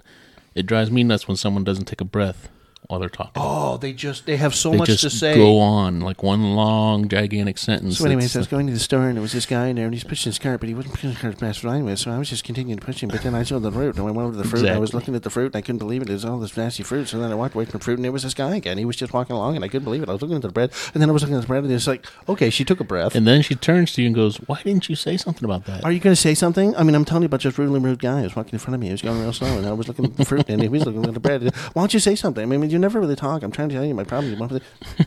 it 0.54 0.66
drives 0.66 0.90
me 0.90 1.02
nuts 1.04 1.26
when 1.28 1.36
someone 1.36 1.64
doesn't 1.64 1.86
take 1.86 2.00
a 2.00 2.04
breath. 2.06 2.48
While 2.88 2.98
they're 2.98 3.08
talking. 3.10 3.32
Oh, 3.36 3.76
they 3.76 3.92
just 3.92 4.24
they 4.24 4.36
have 4.38 4.54
so 4.54 4.70
they 4.70 4.78
much 4.78 5.00
to 5.02 5.10
say. 5.10 5.34
go 5.34 5.58
on 5.58 6.00
like 6.00 6.22
one 6.22 6.54
long 6.54 7.06
gigantic 7.08 7.58
sentence. 7.58 7.98
So 7.98 8.06
anyways, 8.06 8.34
I 8.34 8.40
was 8.40 8.48
going 8.48 8.66
to 8.66 8.72
the 8.72 8.78
store 8.78 9.08
and 9.08 9.16
there 9.16 9.22
was 9.22 9.32
this 9.32 9.44
guy 9.46 9.66
in 9.68 9.76
there 9.76 9.84
and 9.84 9.94
he's 9.94 10.04
pushing 10.04 10.30
his 10.30 10.38
cart, 10.38 10.60
but 10.60 10.68
he 10.70 10.74
wasn't 10.74 10.94
pushing 10.94 11.10
his 11.10 11.18
cart 11.18 11.38
fast 11.38 11.64
as 11.64 11.70
I 11.70 11.82
was, 11.82 12.00
so 12.00 12.10
I 12.10 12.18
was 12.18 12.30
just 12.30 12.44
continuing 12.44 12.78
to 12.78 12.84
push 12.84 13.02
him. 13.02 13.10
But 13.10 13.22
then 13.22 13.34
I 13.34 13.42
saw 13.42 13.58
the 13.58 13.70
fruit 13.70 13.96
and 13.96 14.00
I 14.00 14.10
went 14.10 14.18
over 14.18 14.32
to 14.32 14.38
the 14.38 14.48
fruit 14.48 14.64
and 14.64 14.74
I 14.74 14.78
was 14.78 14.94
looking 14.94 15.14
at 15.14 15.22
the 15.22 15.30
fruit 15.30 15.46
and 15.54 15.56
I 15.56 15.60
couldn't 15.60 15.78
believe 15.78 16.00
it. 16.00 16.08
It 16.08 16.14
was 16.14 16.24
all 16.24 16.38
this 16.38 16.56
nasty 16.56 16.82
fruit. 16.82 17.08
So 17.08 17.18
then 17.18 17.30
I 17.30 17.34
walked 17.34 17.54
away 17.54 17.66
from 17.66 17.78
the 17.78 17.84
fruit 17.84 17.98
and 17.98 18.04
there 18.04 18.12
was 18.12 18.22
this 18.22 18.34
guy 18.34 18.56
again. 18.56 18.78
He 18.78 18.86
was 18.86 18.96
just 18.96 19.12
walking 19.12 19.36
along 19.36 19.56
and 19.56 19.64
I 19.64 19.68
couldn't 19.68 19.84
believe 19.84 20.02
it. 20.02 20.08
I 20.08 20.12
was 20.12 20.22
looking 20.22 20.36
at 20.36 20.42
the 20.42 20.48
bread 20.48 20.72
and 20.94 21.02
then 21.02 21.10
I 21.10 21.12
was 21.12 21.22
looking 21.22 21.36
at 21.36 21.42
the 21.42 21.46
bread 21.46 21.64
and 21.64 21.72
it's 21.72 21.86
like, 21.86 22.06
okay, 22.26 22.48
she 22.48 22.64
took 22.64 22.80
a 22.80 22.84
breath. 22.84 23.14
and 23.14 23.26
then 23.26 23.42
she 23.42 23.54
turns 23.54 23.92
to 23.92 24.02
you 24.02 24.06
and 24.06 24.14
goes, 24.14 24.36
"Why 24.46 24.62
didn't 24.62 24.88
you 24.88 24.96
say 24.96 25.18
something 25.18 25.44
about 25.44 25.66
that?" 25.66 25.84
Are 25.84 25.92
you 25.92 26.00
going 26.00 26.14
to 26.14 26.20
say 26.20 26.34
something? 26.34 26.74
I 26.76 26.82
mean, 26.84 26.94
I'm 26.94 27.04
telling 27.04 27.22
you 27.22 27.26
about 27.26 27.42
this 27.42 27.58
really 27.58 27.78
rude 27.78 27.98
guy 27.98 28.18
who 28.18 28.22
was 28.24 28.34
walking 28.36 28.54
in 28.54 28.58
front 28.58 28.74
of 28.74 28.80
me. 28.80 28.86
He 28.86 28.92
was 28.92 29.02
going 29.02 29.20
real 29.20 29.32
slow, 29.32 29.58
and 29.58 29.66
I 29.66 29.72
was 29.72 29.88
looking 29.88 30.06
at 30.06 30.16
the 30.16 30.24
fruit, 30.24 30.48
and 30.48 30.62
he 30.62 30.68
was 30.68 30.86
looking 30.86 31.04
at 31.04 31.12
the 31.14 31.20
bread. 31.20 31.42
Why 31.74 31.82
don't 31.82 31.92
you 31.92 32.00
say 32.00 32.14
something? 32.14 32.42
I 32.42 32.46
mean, 32.46 32.70
you 32.70 32.77
never 32.78 33.00
really 33.00 33.16
talk. 33.16 33.42
I'm 33.42 33.50
trying 33.52 33.68
to 33.68 33.74
tell 33.74 33.84
you 33.84 33.94
my 33.94 34.04
problem. 34.04 34.32
You 34.32 34.38
want 34.38 34.52
to- 34.52 35.06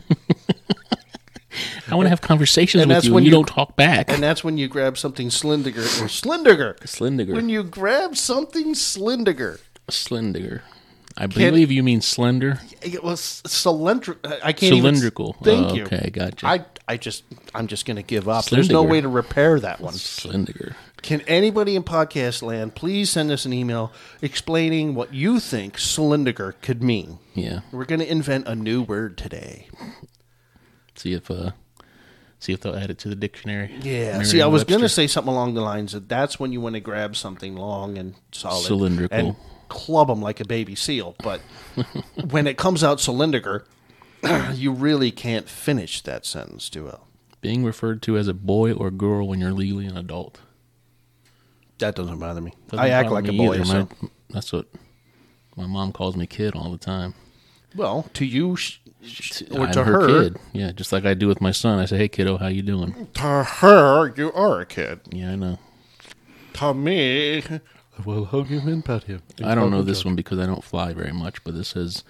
I 1.90 1.94
want 1.94 2.06
to 2.06 2.10
have 2.10 2.20
conversations 2.22 2.82
And 2.82 2.88
with 2.88 2.96
that's 2.96 3.06
you. 3.06 3.12
when 3.12 3.22
and 3.22 3.26
you, 3.26 3.30
you- 3.32 3.36
don't 3.36 3.48
talk 3.48 3.76
back. 3.76 4.08
And 4.10 4.22
that's 4.22 4.42
when 4.42 4.56
you 4.56 4.68
grab 4.68 4.96
something 4.96 5.28
Slindiger 5.28 5.78
or 6.00 6.06
Slindiger. 6.08 6.78
Slindiger. 6.80 7.34
When 7.34 7.48
you 7.48 7.62
grab 7.62 8.16
something 8.16 8.74
Slindiger. 8.74 9.60
Slindiger. 9.88 10.62
I 11.14 11.26
believe 11.26 11.70
you 11.70 11.82
mean 11.82 12.00
slender. 12.00 12.60
It 12.80 13.04
was 13.04 13.42
cylindrical. 13.44 14.32
I 14.42 14.54
can't 14.54 14.74
Cylindrical. 14.76 15.36
Even, 15.42 15.44
thank 15.44 15.70
Oh, 15.70 15.74
you. 15.74 15.82
okay, 15.84 16.08
gotcha. 16.10 16.46
I, 16.46 16.64
I 16.88 16.96
just, 16.96 17.24
I'm 17.54 17.66
just 17.66 17.84
going 17.84 17.96
to 17.98 18.02
give 18.02 18.30
up. 18.30 18.46
There's 18.46 18.70
no 18.70 18.82
Slindiger. 18.84 18.88
way 18.90 19.00
to 19.02 19.08
repair 19.08 19.60
that 19.60 19.80
one. 19.80 19.92
Slindiger. 19.92 20.74
Can 21.02 21.20
anybody 21.22 21.74
in 21.76 21.82
podcast 21.82 22.42
land 22.42 22.74
please 22.74 23.10
send 23.10 23.30
us 23.30 23.44
an 23.44 23.52
email 23.52 23.92
explaining 24.20 24.94
what 24.94 25.12
you 25.12 25.40
think 25.40 25.76
Slindiger 25.76 26.54
could 26.62 26.82
mean? 26.82 27.18
Yeah. 27.34 27.60
We're 27.72 27.84
going 27.84 28.00
to 28.00 28.10
invent 28.10 28.46
a 28.46 28.54
new 28.54 28.82
word 28.82 29.18
today. 29.18 29.68
See 30.94 31.12
if 31.12 31.30
uh, 31.30 31.52
see 32.38 32.52
if 32.52 32.60
they'll 32.60 32.76
add 32.76 32.90
it 32.90 32.98
to 32.98 33.08
the 33.08 33.16
dictionary. 33.16 33.74
Yeah. 33.82 34.22
See, 34.22 34.40
I 34.40 34.46
was 34.46 34.62
going 34.64 34.82
to 34.82 34.88
say 34.88 35.06
something 35.06 35.32
along 35.32 35.54
the 35.54 35.60
lines 35.62 35.92
that 35.92 36.08
that's 36.08 36.38
when 36.38 36.52
you 36.52 36.60
want 36.60 36.74
to 36.74 36.80
grab 36.80 37.16
something 37.16 37.56
long 37.56 37.98
and 37.98 38.14
solid, 38.30 38.64
Cylindrical. 38.64 39.18
and 39.18 39.36
club 39.68 40.08
them 40.08 40.20
like 40.22 40.38
a 40.40 40.44
baby 40.44 40.74
seal. 40.74 41.16
But 41.22 41.40
when 42.30 42.46
it 42.46 42.56
comes 42.58 42.84
out 42.84 43.00
cylindrical, 43.00 43.60
you 44.54 44.70
really 44.70 45.10
can't 45.10 45.48
finish 45.48 46.00
that 46.02 46.24
sentence 46.26 46.68
too 46.68 46.84
well. 46.84 47.08
being 47.40 47.64
referred 47.64 48.02
to 48.02 48.16
as 48.16 48.28
a 48.28 48.34
boy 48.34 48.72
or 48.72 48.90
girl 48.92 49.26
when 49.26 49.40
you're 49.40 49.50
legally 49.52 49.86
an 49.86 49.96
adult. 49.96 50.38
That 51.82 51.94
doesn't 51.96 52.18
bother 52.18 52.40
me. 52.40 52.52
Doesn't 52.68 52.84
I 52.84 52.88
act 52.90 53.10
like 53.10 53.28
a 53.28 53.32
boy. 53.32 53.54
either. 53.56 53.64
so- 53.64 53.88
My- 54.00 54.08
that's 54.30 54.52
what 54.52 54.66
my 55.56 55.66
mom 55.66 55.92
calls 55.92 56.16
me 56.16 56.26
kid 56.26 56.54
all 56.54 56.70
the 56.70 56.78
time. 56.78 57.14
Well, 57.76 58.06
to 58.14 58.24
you 58.24 58.56
sh- 58.56 58.78
sh- 59.02 59.42
or 59.50 59.66
I'm 59.66 59.72
to 59.72 59.84
her, 59.84 60.06
kid. 60.06 60.36
Yeah, 60.52 60.72
just 60.72 60.92
like 60.92 61.04
I 61.04 61.14
do 61.14 61.26
with 61.28 61.40
my 61.40 61.50
son. 61.52 61.78
I 61.78 61.84
say, 61.86 61.98
"Hey, 61.98 62.08
kiddo, 62.08 62.36
how 62.38 62.46
you 62.48 62.62
doing?" 62.62 63.08
to 63.14 63.44
her, 63.44 64.12
you 64.16 64.32
are 64.32 64.60
a 64.60 64.66
kid. 64.66 65.00
Yeah, 65.10 65.32
I 65.32 65.36
know. 65.36 65.58
To 66.54 66.74
me, 66.74 67.38
I 67.42 67.60
will 68.04 68.26
hug 68.26 68.46
him 68.48 68.68
and 68.68 68.84
pet 68.84 69.04
him. 69.04 69.22
I 69.42 69.54
don't 69.54 69.70
know 69.70 69.82
this 69.82 70.04
one 70.04 70.14
because 70.16 70.38
I 70.38 70.46
don't 70.46 70.62
fly 70.64 70.92
very 70.92 71.12
much, 71.12 71.42
but 71.44 71.54
this 71.54 71.68
says 71.68 72.04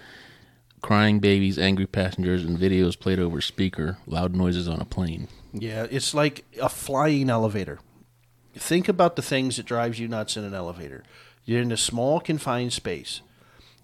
crying 0.81 1.19
babies, 1.19 1.57
angry 1.57 1.87
passengers, 1.87 2.43
and 2.43 2.57
videos 2.57 2.99
played 2.99 3.19
over 3.19 3.39
speaker, 3.41 3.97
loud 4.05 4.35
noises 4.35 4.67
on 4.67 4.79
a 4.81 4.85
plane. 4.85 5.29
Yeah, 5.53 5.87
it's 5.89 6.13
like 6.13 6.43
a 6.61 6.67
flying 6.69 7.29
elevator. 7.29 7.79
Think 8.55 8.87
about 8.87 9.15
the 9.15 9.21
things 9.21 9.57
that 9.57 9.65
drives 9.65 9.99
you 9.99 10.07
nuts 10.07 10.37
in 10.37 10.43
an 10.43 10.53
elevator. 10.53 11.03
You're 11.45 11.61
in 11.61 11.71
a 11.71 11.77
small 11.77 12.19
confined 12.19 12.73
space. 12.73 13.21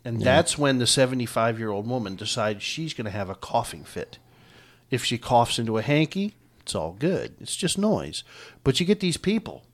And 0.06 0.22
that's 0.22 0.58
when 0.58 0.78
the 0.78 0.88
75 0.88 1.60
year 1.60 1.72
old 1.72 1.88
woman 1.88 2.16
decides 2.16 2.64
she's 2.64 2.94
going 2.94 3.06
to 3.06 3.12
have 3.12 3.30
a 3.30 3.36
coughing 3.36 3.84
fit. 3.84 4.18
If 4.90 5.04
she 5.04 5.18
coughs 5.18 5.60
into 5.60 5.78
a 5.78 5.82
hanky, 5.82 6.36
it's 6.62 6.74
all 6.74 6.94
good. 6.94 7.36
It's 7.40 7.56
just 7.56 7.78
noise. 7.78 8.24
But 8.64 8.80
you 8.80 8.86
get 8.86 9.02
these 9.02 9.18
people 9.18 9.66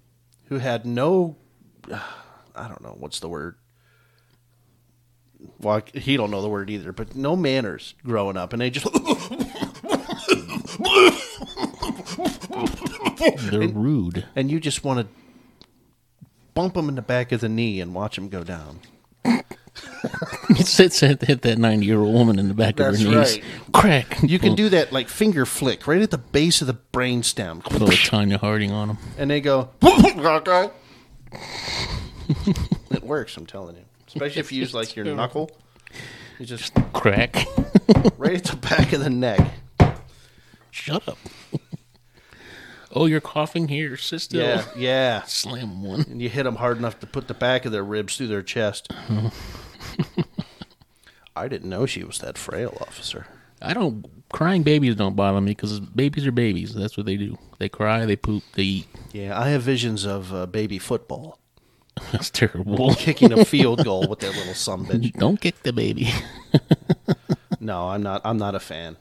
who 0.46 0.58
had 0.58 0.86
no, 0.86 1.38
I 2.56 2.68
don't 2.68 2.82
know, 2.82 2.96
what's 2.98 3.20
the 3.20 3.30
word? 3.30 3.56
Well, 5.60 5.84
he 5.94 6.18
don't 6.18 6.32
know 6.32 6.42
the 6.42 6.50
word 6.50 6.70
either, 6.70 6.92
but 6.92 7.16
no 7.16 7.36
manners 7.36 7.94
growing 8.04 8.36
up. 8.36 8.52
And 8.52 8.62
they 8.62 8.72
just, 8.72 8.88
They're 13.38 13.68
rude. 13.70 14.26
and 14.36 14.52
you 14.52 14.60
just 14.60 14.84
want 14.84 15.00
to 15.00 15.08
bump 16.54 16.74
them 16.76 16.90
in 16.90 16.96
the 16.96 17.02
back 17.02 17.32
of 17.32 17.42
the 17.42 17.50
knee 17.50 17.82
and 17.82 17.94
watch 17.94 18.16
them 18.16 18.30
go 18.30 18.44
down. 18.44 18.80
It's 20.50 20.78
hit, 20.78 20.98
hit, 20.98 21.22
hit 21.24 21.42
that 21.42 21.58
ninety-year-old 21.58 22.14
woman 22.14 22.40
in 22.40 22.48
the 22.48 22.54
back 22.54 22.78
That's 22.78 23.02
of 23.02 23.08
her 23.12 23.20
knees. 23.20 23.36
right. 23.36 23.44
Crack. 23.74 24.22
You 24.24 24.40
can 24.40 24.54
oh. 24.54 24.56
do 24.56 24.70
that 24.70 24.94
like 24.94 25.10
finger 25.10 25.46
flick 25.46 25.86
right 25.88 26.02
at 26.02 26.12
the 26.12 26.18
base 26.18 26.62
of 26.62 26.68
the 26.68 26.74
brain 26.74 27.24
stem, 27.24 27.62
Pull 27.62 27.88
a 27.90 27.92
Tonya 27.92 28.40
Harding 28.40 28.72
on 28.72 28.88
them. 28.90 28.98
and 29.18 29.30
they 29.30 29.42
go. 29.42 29.70
it 29.82 30.16
works, 33.04 33.36
I'm 33.36 33.46
telling 33.46 33.76
you. 33.76 33.84
Especially 34.08 34.40
if 34.40 34.52
you 34.52 34.62
use 34.62 34.74
like 34.74 34.96
your 34.96 35.06
knuckle. 35.16 35.52
You 36.40 36.46
just 36.46 36.74
Crack. 36.94 37.46
right 38.18 38.36
at 38.36 38.44
the 38.46 38.58
back 38.62 38.94
of 38.94 39.02
the 39.02 39.10
neck. 39.10 39.40
Shut 40.72 41.08
up. 41.08 41.18
Oh, 42.96 43.06
you're 43.06 43.22
coughing 43.22 43.68
here. 43.68 43.98
sister. 43.98 44.38
Yeah, 44.38 44.66
yeah. 44.76 45.22
Slam 45.28 45.84
one. 45.84 46.02
And 46.10 46.22
you 46.22 46.30
hit 46.30 46.44
them 46.44 46.56
hard 46.56 46.78
enough 46.78 47.00
to 47.02 47.08
put 47.08 47.28
the 47.28 47.34
back 47.34 47.66
of 47.66 47.72
their 47.72 47.84
ribs 47.84 48.18
through 48.18 48.28
their 48.28 48.42
chest. 48.42 48.92
I 51.36 51.48
didn't 51.48 51.70
know 51.70 51.86
she 51.86 52.04
was 52.04 52.20
that 52.20 52.38
frail, 52.38 52.78
officer. 52.82 53.28
I 53.62 53.74
don't. 53.74 54.06
Crying 54.32 54.64
babies 54.64 54.96
don't 54.96 55.16
bother 55.16 55.40
me 55.40 55.52
because 55.52 55.80
babies 55.80 56.26
are 56.26 56.32
babies. 56.32 56.74
That's 56.74 56.98
what 56.98 57.06
they 57.06 57.18
do. 57.18 57.38
They 57.60 57.70
cry, 57.70 58.06
they 58.06 58.16
poop, 58.16 58.44
they 58.54 58.64
eat. 58.64 58.88
Yeah, 59.14 59.40
I 59.40 59.50
have 59.50 59.62
visions 59.62 60.06
of 60.06 60.34
uh, 60.34 60.46
baby 60.46 60.80
football 60.80 61.40
That's 62.12 62.30
terrible. 62.30 62.94
kicking 62.96 63.32
a 63.32 63.46
field 63.46 63.84
goal 63.84 64.08
with 64.10 64.20
that 64.20 64.36
little 64.36 64.54
some 64.54 64.86
bitch. 64.86 65.14
Don't 65.14 65.40
kick 65.40 65.62
the 65.64 65.72
baby. 65.72 66.10
No, 67.65 67.89
I'm 67.89 68.04
not. 68.04 68.21
I'm 68.23 68.38
not 68.38 68.54
a 68.54 68.60
fan. 68.60 68.95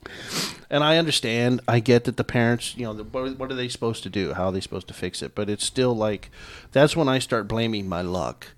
And 0.71 0.83
I 0.83 0.97
understand. 0.97 1.61
I 1.69 1.81
get 1.81 2.05
that 2.05 2.17
the 2.17 2.25
parents, 2.25 2.75
you 2.77 2.85
know, 2.85 2.95
the, 2.95 3.05
what, 3.05 3.39
what 3.39 3.53
are 3.53 3.55
they 3.55 3.69
supposed 3.69 4.03
to 4.05 4.11
do? 4.11 4.33
How 4.33 4.47
are 4.47 4.53
they 4.53 4.63
supposed 4.63 4.89
to 4.89 4.95
fix 4.95 5.21
it? 5.21 5.35
But 5.35 5.51
it's 5.51 5.65
still 5.65 5.95
like 5.95 6.31
that's 6.73 6.97
when 6.97 7.09
I 7.09 7.19
start 7.19 7.47
blaming 7.47 7.89
my 7.89 8.01
luck. 8.01 8.49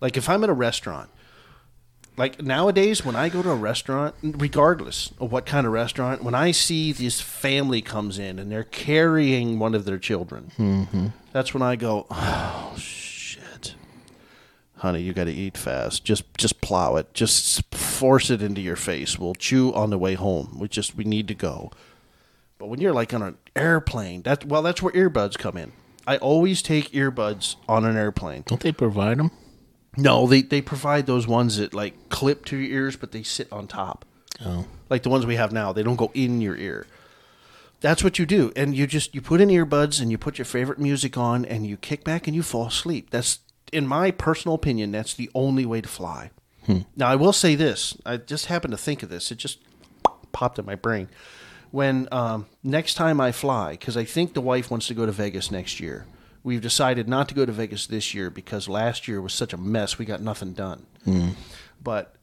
Like 0.00 0.16
if 0.16 0.28
I'm 0.28 0.44
at 0.44 0.50
a 0.50 0.54
restaurant, 0.54 1.10
like 2.16 2.40
nowadays 2.40 3.04
when 3.04 3.16
I 3.16 3.28
go 3.28 3.42
to 3.42 3.50
a 3.50 3.56
restaurant, 3.56 4.14
regardless 4.22 5.12
of 5.18 5.32
what 5.32 5.44
kind 5.44 5.66
of 5.66 5.72
restaurant, 5.72 6.22
when 6.22 6.36
I 6.36 6.52
see 6.52 6.92
this 6.92 7.20
family 7.20 7.82
comes 7.82 8.18
in 8.18 8.38
and 8.38 8.52
they're 8.52 8.62
carrying 8.62 9.58
one 9.58 9.74
of 9.74 9.84
their 9.84 9.98
children, 9.98 10.52
mm-hmm. 10.56 11.08
that's 11.32 11.52
when 11.52 11.62
I 11.62 11.74
go, 11.74 12.06
oh 12.10 12.74
shit 12.76 13.08
honey, 14.78 15.02
you 15.02 15.12
got 15.12 15.24
to 15.24 15.32
eat 15.32 15.56
fast. 15.56 16.04
Just 16.04 16.24
just 16.36 16.60
plow 16.60 16.96
it. 16.96 17.12
Just 17.14 17.68
force 17.98 18.30
it 18.30 18.42
into 18.42 18.60
your 18.60 18.76
face. 18.76 19.18
We'll 19.18 19.34
chew 19.34 19.72
on 19.74 19.90
the 19.90 19.98
way 19.98 20.14
home. 20.14 20.56
We 20.58 20.68
just 20.68 20.94
we 20.94 21.04
need 21.04 21.28
to 21.28 21.34
go. 21.34 21.70
But 22.58 22.68
when 22.68 22.80
you're 22.80 22.92
like 22.92 23.12
on 23.12 23.22
an 23.22 23.38
airplane, 23.56 24.22
that 24.22 24.44
well, 24.44 24.62
that's 24.62 24.80
where 24.82 24.92
earbuds 24.92 25.36
come 25.38 25.56
in. 25.56 25.72
I 26.06 26.16
always 26.18 26.62
take 26.62 26.92
earbuds 26.92 27.56
on 27.68 27.84
an 27.84 27.96
airplane. 27.96 28.44
Don't 28.46 28.62
they 28.62 28.72
provide 28.72 29.18
them? 29.18 29.30
No, 29.96 30.26
they 30.26 30.42
they 30.42 30.62
provide 30.62 31.06
those 31.06 31.26
ones 31.26 31.56
that 31.58 31.74
like 31.74 32.08
clip 32.08 32.44
to 32.46 32.56
your 32.56 32.82
ears, 32.82 32.96
but 32.96 33.12
they 33.12 33.22
sit 33.22 33.52
on 33.52 33.66
top, 33.66 34.04
Oh, 34.44 34.66
like 34.88 35.02
the 35.02 35.10
ones 35.10 35.26
we 35.26 35.36
have 35.36 35.52
now. 35.52 35.72
They 35.72 35.82
don't 35.82 35.96
go 35.96 36.10
in 36.14 36.40
your 36.40 36.56
ear. 36.56 36.86
That's 37.80 38.02
what 38.02 38.18
you 38.18 38.26
do, 38.26 38.52
and 38.56 38.76
you 38.76 38.86
just 38.86 39.14
you 39.14 39.20
put 39.20 39.40
in 39.40 39.48
earbuds 39.48 40.00
and 40.00 40.10
you 40.10 40.18
put 40.18 40.38
your 40.38 40.44
favorite 40.44 40.78
music 40.78 41.16
on, 41.16 41.44
and 41.44 41.66
you 41.66 41.76
kick 41.76 42.04
back 42.04 42.26
and 42.26 42.34
you 42.34 42.42
fall 42.42 42.66
asleep. 42.66 43.10
That's 43.10 43.40
in 43.72 43.86
my 43.86 44.10
personal 44.10 44.54
opinion, 44.54 44.92
that's 44.92 45.14
the 45.14 45.30
only 45.34 45.66
way 45.66 45.80
to 45.80 45.88
fly. 45.88 46.30
Now, 46.96 47.08
I 47.08 47.16
will 47.16 47.32
say 47.32 47.54
this: 47.54 47.96
I 48.04 48.16
just 48.16 48.46
happened 48.46 48.72
to 48.72 48.78
think 48.78 49.02
of 49.02 49.08
this. 49.08 49.30
It 49.30 49.38
just 49.38 49.58
popped 50.32 50.58
in 50.58 50.66
my 50.66 50.74
brain. 50.74 51.08
When 51.70 52.08
um, 52.12 52.46
next 52.62 52.94
time 52.94 53.20
I 53.20 53.32
fly, 53.32 53.72
because 53.72 53.96
I 53.96 54.04
think 54.04 54.34
the 54.34 54.40
wife 54.40 54.70
wants 54.70 54.86
to 54.88 54.94
go 54.94 55.06
to 55.06 55.12
Vegas 55.12 55.50
next 55.50 55.80
year. 55.80 56.06
We've 56.42 56.62
decided 56.62 57.08
not 57.08 57.28
to 57.28 57.34
go 57.34 57.44
to 57.44 57.52
Vegas 57.52 57.86
this 57.86 58.14
year 58.14 58.30
because 58.30 58.68
last 58.68 59.08
year 59.08 59.20
was 59.20 59.34
such 59.34 59.52
a 59.52 59.58
mess. 59.58 59.98
We 59.98 60.04
got 60.06 60.22
nothing 60.22 60.52
done. 60.52 60.86
But 61.82 62.14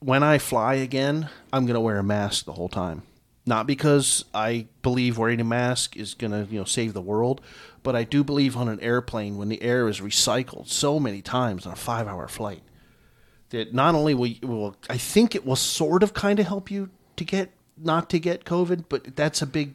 when 0.00 0.22
I 0.22 0.38
fly 0.38 0.74
again, 0.74 1.30
I'm 1.52 1.64
going 1.64 1.74
to 1.74 1.80
wear 1.80 1.98
a 1.98 2.02
mask 2.02 2.44
the 2.44 2.52
whole 2.52 2.68
time. 2.68 3.02
Not 3.46 3.66
because 3.66 4.24
I 4.34 4.66
believe 4.82 5.16
wearing 5.16 5.40
a 5.40 5.44
mask 5.44 5.96
is 5.96 6.14
going 6.14 6.32
to, 6.32 6.52
you 6.52 6.58
know, 6.58 6.64
save 6.64 6.92
the 6.92 7.00
world, 7.00 7.40
but 7.84 7.94
I 7.94 8.02
do 8.02 8.24
believe 8.24 8.56
on 8.56 8.68
an 8.68 8.80
airplane 8.80 9.38
when 9.38 9.48
the 9.48 9.62
air 9.62 9.88
is 9.88 10.00
recycled 10.00 10.66
so 10.66 10.98
many 10.98 11.22
times 11.22 11.64
on 11.64 11.72
a 11.72 11.76
5-hour 11.76 12.26
flight 12.28 12.62
that 13.50 13.72
not 13.74 13.94
only 13.94 14.14
will, 14.14 14.32
will 14.42 14.76
I 14.90 14.98
think 14.98 15.34
it 15.34 15.44
will 15.46 15.56
sort 15.56 16.02
of 16.02 16.12
kind 16.14 16.38
of 16.40 16.46
help 16.46 16.70
you 16.70 16.90
to 17.16 17.24
get 17.24 17.50
not 17.76 18.08
to 18.10 18.18
get 18.18 18.44
COVID, 18.44 18.84
but 18.88 19.16
that's 19.16 19.42
a 19.42 19.46
big 19.46 19.74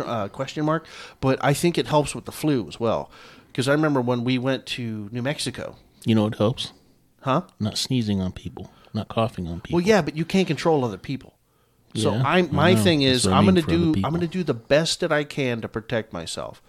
uh, 0.00 0.28
question 0.28 0.64
mark. 0.64 0.86
But 1.20 1.38
I 1.44 1.52
think 1.54 1.76
it 1.78 1.86
helps 1.86 2.14
with 2.14 2.24
the 2.24 2.32
flu 2.32 2.66
as 2.68 2.78
well, 2.80 3.10
because 3.48 3.68
I 3.68 3.72
remember 3.72 4.00
when 4.00 4.24
we 4.24 4.38
went 4.38 4.66
to 4.66 5.08
New 5.12 5.22
Mexico, 5.22 5.76
you 6.04 6.14
know 6.14 6.24
what 6.24 6.36
helps? 6.36 6.72
huh? 7.22 7.42
Not 7.58 7.78
sneezing 7.78 8.20
on 8.20 8.32
people. 8.32 8.70
not 8.92 9.08
coughing 9.08 9.46
on 9.48 9.60
people. 9.60 9.78
Well, 9.78 9.86
yeah, 9.86 10.02
but 10.02 10.16
you 10.16 10.24
can't 10.24 10.46
control 10.46 10.84
other 10.84 10.98
people. 10.98 11.34
So 11.96 12.12
Yeah, 12.12 12.22
I 12.24 12.38
I 12.38 12.42
my 12.42 12.74
know. 12.74 12.82
thing 12.82 13.02
is 13.02 13.26
I 13.26 13.36
I'm 13.38 13.44
going 13.44 13.54
to 13.56 13.62
do 13.62 13.94
I'm 14.04 14.10
going 14.10 14.20
to 14.20 14.26
do 14.38 14.42
the 14.44 14.54
best 14.54 15.00
that 15.00 15.10
I 15.12 15.24
can 15.24 15.60
to 15.62 15.68
protect 15.68 16.12
myself. 16.12 16.60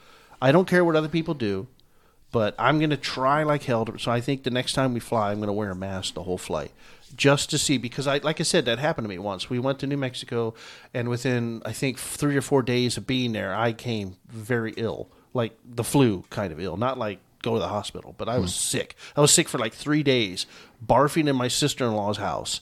I 0.41 0.51
don't 0.51 0.67
care 0.67 0.83
what 0.85 0.95
other 0.95 1.09
people 1.09 1.33
do, 1.33 1.67
but 2.35 2.53
I'm 2.59 2.79
going 2.79 2.89
to 2.89 2.97
try 2.97 3.43
like 3.43 3.63
hell. 3.63 3.85
To, 3.85 3.97
so 3.97 4.11
I 4.11 4.19
think 4.19 4.43
the 4.43 4.49
next 4.49 4.73
time 4.73 4.93
we 4.93 4.99
fly, 4.99 5.31
I'm 5.31 5.37
going 5.37 5.47
to 5.47 5.53
wear 5.53 5.71
a 5.71 5.75
mask 5.75 6.15
the 6.15 6.23
whole 6.23 6.37
flight 6.37 6.69
just 7.15 7.49
to 7.51 7.57
see 7.57 7.77
because 7.77 8.07
I 8.07 8.17
like 8.17 8.41
I 8.41 8.43
said 8.43 8.65
that 8.65 8.77
happened 8.77 9.05
to 9.05 9.09
me 9.09 9.17
once. 9.17 9.49
We 9.49 9.57
went 9.57 9.79
to 9.79 9.87
New 9.87 9.95
Mexico 9.95 10.53
and 10.93 11.07
within 11.07 11.61
I 11.63 11.71
think 11.71 11.97
3 11.97 12.35
or 12.35 12.41
4 12.41 12.61
days 12.61 12.97
of 12.97 13.07
being 13.07 13.31
there, 13.31 13.55
I 13.55 13.71
came 13.71 14.17
very 14.27 14.73
ill, 14.75 15.07
like 15.33 15.57
the 15.63 15.85
flu 15.85 16.25
kind 16.29 16.51
of 16.51 16.59
ill, 16.59 16.75
not 16.75 16.97
like 16.97 17.19
go 17.41 17.53
to 17.53 17.59
the 17.59 17.69
hospital, 17.69 18.13
but 18.17 18.27
I 18.27 18.37
was 18.37 18.53
sick. 18.53 18.97
I 19.15 19.21
was 19.21 19.31
sick 19.31 19.47
for 19.47 19.57
like 19.57 19.73
3 19.73 20.03
days, 20.03 20.45
barfing 20.85 21.29
in 21.29 21.37
my 21.37 21.47
sister-in-law's 21.47 22.17
house 22.17 22.59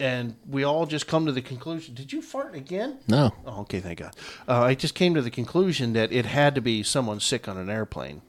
and 0.00 0.34
we 0.50 0.64
all 0.64 0.84
just 0.84 1.06
come 1.06 1.26
to 1.26 1.32
the 1.32 1.42
conclusion. 1.42 1.94
Did 1.94 2.12
you 2.12 2.20
fart 2.20 2.56
again? 2.56 2.98
No. 3.06 3.30
Oh, 3.46 3.60
okay, 3.60 3.78
thank 3.78 4.00
God. 4.00 4.16
Uh, 4.48 4.62
I 4.62 4.74
just 4.74 4.96
came 4.96 5.14
to 5.14 5.22
the 5.22 5.30
conclusion 5.30 5.92
that 5.92 6.10
it 6.10 6.26
had 6.26 6.56
to 6.56 6.60
be 6.60 6.82
someone 6.82 7.20
sick 7.20 7.46
on 7.46 7.56
an 7.56 7.70
airplane 7.70 8.20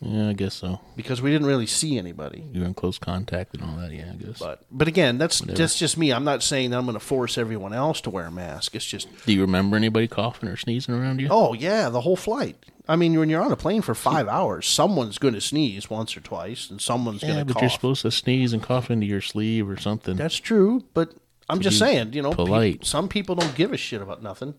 Yeah, 0.00 0.28
I 0.28 0.32
guess 0.32 0.54
so. 0.54 0.80
because 0.94 1.20
we 1.20 1.32
didn't 1.32 1.48
really 1.48 1.66
see 1.66 1.98
anybody. 1.98 2.44
You're 2.52 2.66
in 2.66 2.74
close 2.74 2.98
contact 2.98 3.54
and 3.54 3.64
all 3.64 3.76
that. 3.78 3.92
Yeah, 3.92 4.12
I 4.12 4.16
guess. 4.16 4.38
But 4.38 4.64
but 4.70 4.86
again, 4.86 5.18
that's 5.18 5.40
that's 5.40 5.76
just 5.76 5.98
me. 5.98 6.12
I'm 6.12 6.22
not 6.22 6.42
saying 6.44 6.70
that 6.70 6.78
I'm 6.78 6.84
going 6.84 6.94
to 6.94 7.00
force 7.00 7.36
everyone 7.36 7.72
else 7.72 8.00
to 8.02 8.10
wear 8.10 8.26
a 8.26 8.30
mask. 8.30 8.76
It's 8.76 8.86
just 8.86 9.08
Do 9.26 9.32
you 9.32 9.40
remember 9.40 9.76
anybody 9.76 10.06
coughing 10.06 10.48
or 10.48 10.56
sneezing 10.56 10.94
around 10.94 11.20
you? 11.20 11.28
oh 11.30 11.52
yeah, 11.52 11.88
the 11.88 12.02
whole 12.02 12.16
flight. 12.16 12.64
I 12.86 12.96
mean, 12.96 13.18
when 13.18 13.28
you're 13.28 13.42
on 13.42 13.52
a 13.52 13.56
plane 13.56 13.82
for 13.82 13.94
five 13.94 14.26
hmm. 14.26 14.32
hours, 14.32 14.66
someone's 14.66 15.18
going 15.18 15.34
to 15.34 15.40
sneeze 15.40 15.90
once 15.90 16.16
or 16.16 16.20
twice, 16.20 16.70
and 16.70 16.80
someone's 16.80 17.22
yeah, 17.22 17.28
going 17.28 17.38
to 17.40 17.44
but 17.46 17.54
cough. 17.54 17.62
you're 17.62 17.70
supposed 17.70 18.02
to 18.02 18.10
sneeze 18.12 18.52
and 18.52 18.62
cough 18.62 18.90
into 18.90 19.06
your 19.06 19.20
sleeve 19.20 19.68
or 19.68 19.76
something. 19.76 20.16
That's 20.16 20.36
true, 20.36 20.84
but 20.94 21.12
I'm 21.50 21.60
just 21.60 21.78
saying, 21.78 22.12
you 22.12 22.22
know, 22.22 22.30
pe- 22.30 22.36
polite. 22.36 22.86
some 22.86 23.08
people 23.08 23.34
don't 23.34 23.54
give 23.56 23.72
a 23.72 23.76
shit 23.76 24.00
about 24.00 24.22
nothing. 24.22 24.54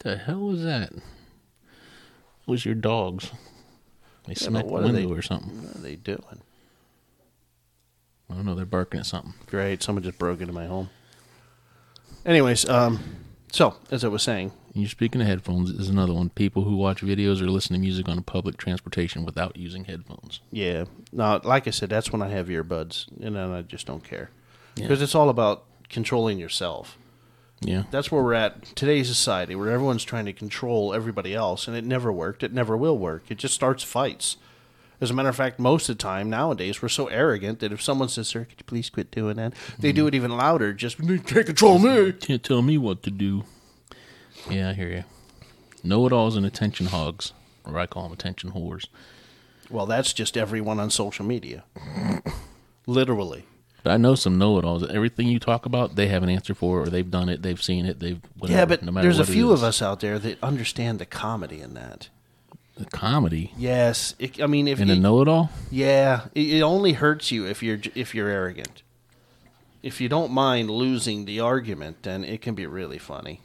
the 0.00 0.16
hell 0.16 0.40
was 0.40 0.62
that? 0.62 0.92
It 0.92 1.02
was 2.46 2.64
your 2.64 2.76
dogs. 2.76 3.32
They 4.26 4.34
smacked 4.34 4.68
the 4.68 4.74
are 4.74 4.82
they- 4.82 4.92
window 5.06 5.14
or 5.14 5.22
something. 5.22 5.62
What 5.62 5.76
are 5.76 5.80
they 5.80 5.96
doing? 5.96 6.40
I 8.30 8.34
don't 8.34 8.44
know. 8.44 8.54
They're 8.54 8.64
barking 8.66 9.00
at 9.00 9.06
something. 9.06 9.34
Great. 9.46 9.82
Someone 9.82 10.02
just 10.02 10.18
broke 10.18 10.40
into 10.40 10.52
my 10.52 10.66
home. 10.66 10.90
Anyways, 12.24 12.68
um, 12.68 12.98
so 13.52 13.76
as 13.90 14.02
I 14.04 14.08
was 14.08 14.22
saying, 14.22 14.50
you're 14.74 14.88
speaking 14.88 15.20
of 15.20 15.26
headphones. 15.28 15.70
Is 15.70 15.88
another 15.88 16.12
one. 16.12 16.30
People 16.30 16.64
who 16.64 16.76
watch 16.76 17.02
videos 17.02 17.40
or 17.40 17.46
listen 17.48 17.74
to 17.74 17.80
music 17.80 18.08
on 18.08 18.20
public 18.24 18.56
transportation 18.56 19.24
without 19.24 19.56
using 19.56 19.84
headphones. 19.84 20.40
yeah, 20.50 20.84
Now, 21.12 21.40
like 21.44 21.66
I 21.68 21.70
said, 21.70 21.88
that's 21.88 22.10
when 22.12 22.20
I 22.20 22.28
have 22.28 22.48
earbuds, 22.48 23.06
and 23.22 23.36
then 23.36 23.52
I 23.52 23.62
just 23.62 23.86
don't 23.86 24.02
care 24.04 24.30
Yeah. 24.76 24.82
because 24.88 25.00
it's 25.02 25.14
all 25.14 25.28
about 25.28 25.64
controlling 25.88 26.38
yourself. 26.38 26.98
Yeah. 27.60 27.84
That's 27.90 28.12
where 28.12 28.22
we're 28.22 28.34
at 28.34 28.62
today's 28.76 29.08
society, 29.08 29.54
where 29.54 29.70
everyone's 29.70 30.04
trying 30.04 30.26
to 30.26 30.32
control 30.32 30.92
everybody 30.92 31.34
else, 31.34 31.66
and 31.66 31.76
it 31.76 31.84
never 31.84 32.12
worked. 32.12 32.42
It 32.42 32.52
never 32.52 32.76
will 32.76 32.98
work. 32.98 33.24
It 33.30 33.38
just 33.38 33.54
starts 33.54 33.82
fights. 33.82 34.36
As 35.00 35.10
a 35.10 35.14
matter 35.14 35.28
of 35.28 35.36
fact, 35.36 35.58
most 35.58 35.88
of 35.88 35.96
the 35.98 36.02
time 36.02 36.30
nowadays, 36.30 36.80
we're 36.80 36.88
so 36.88 37.06
arrogant 37.08 37.60
that 37.60 37.72
if 37.72 37.82
someone 37.82 38.08
says, 38.08 38.28
"Sir, 38.28 38.44
could 38.44 38.58
you 38.58 38.64
please 38.64 38.88
quit 38.88 39.10
doing 39.10 39.36
that?" 39.36 39.52
they 39.78 39.92
do 39.92 40.06
it 40.06 40.14
even 40.14 40.36
louder. 40.36 40.72
Just 40.72 40.98
you 40.98 41.18
can't 41.18 41.46
control 41.46 41.78
me. 41.78 42.12
Can't 42.12 42.42
tell 42.42 42.62
me 42.62 42.78
what 42.78 43.02
to 43.02 43.10
do. 43.10 43.44
Yeah, 44.50 44.70
I 44.70 44.72
hear 44.74 44.88
you. 44.88 45.04
Know-it-alls 45.82 46.36
and 46.36 46.46
attention 46.46 46.86
hogs, 46.86 47.32
or 47.64 47.78
I 47.78 47.86
call 47.86 48.04
them 48.04 48.12
attention 48.12 48.52
whores. 48.52 48.86
Well, 49.70 49.86
that's 49.86 50.12
just 50.12 50.36
everyone 50.36 50.80
on 50.80 50.90
social 50.90 51.24
media. 51.24 51.64
Literally. 52.86 53.44
But 53.86 53.92
I 53.92 53.98
know 53.98 54.16
some 54.16 54.36
know-it-alls. 54.36 54.90
Everything 54.90 55.28
you 55.28 55.38
talk 55.38 55.64
about, 55.64 55.94
they 55.94 56.08
have 56.08 56.24
an 56.24 56.28
answer 56.28 56.56
for, 56.56 56.80
or 56.80 56.86
they've 56.86 57.08
done 57.08 57.28
it, 57.28 57.42
they've 57.42 57.62
seen 57.62 57.86
it, 57.86 58.00
they've 58.00 58.20
whatever. 58.36 58.58
yeah, 58.58 58.64
but 58.64 58.82
no 58.82 58.90
there's 59.00 59.20
a 59.20 59.24
few 59.24 59.52
of 59.52 59.62
us 59.62 59.80
out 59.80 60.00
there 60.00 60.18
that 60.18 60.42
understand 60.42 60.98
the 60.98 61.06
comedy 61.06 61.60
in 61.60 61.74
that. 61.74 62.08
The 62.76 62.86
comedy 62.86 63.52
Yes, 63.56 64.16
it, 64.18 64.42
I 64.42 64.48
mean 64.48 64.66
if 64.66 64.80
in 64.80 64.90
a 64.90 64.96
know-it-all. 64.96 65.50
yeah, 65.70 66.22
it, 66.34 66.54
it 66.54 66.62
only 66.62 66.94
hurts 66.94 67.30
you 67.30 67.46
if 67.46 67.62
you're 67.62 67.78
if 67.94 68.12
you're 68.12 68.28
arrogant. 68.28 68.82
If 69.84 70.00
you 70.00 70.08
don't 70.08 70.32
mind 70.32 70.68
losing 70.68 71.24
the 71.24 71.38
argument, 71.38 72.02
then 72.02 72.24
it 72.24 72.42
can 72.42 72.56
be 72.56 72.66
really 72.66 72.98
funny. 72.98 73.40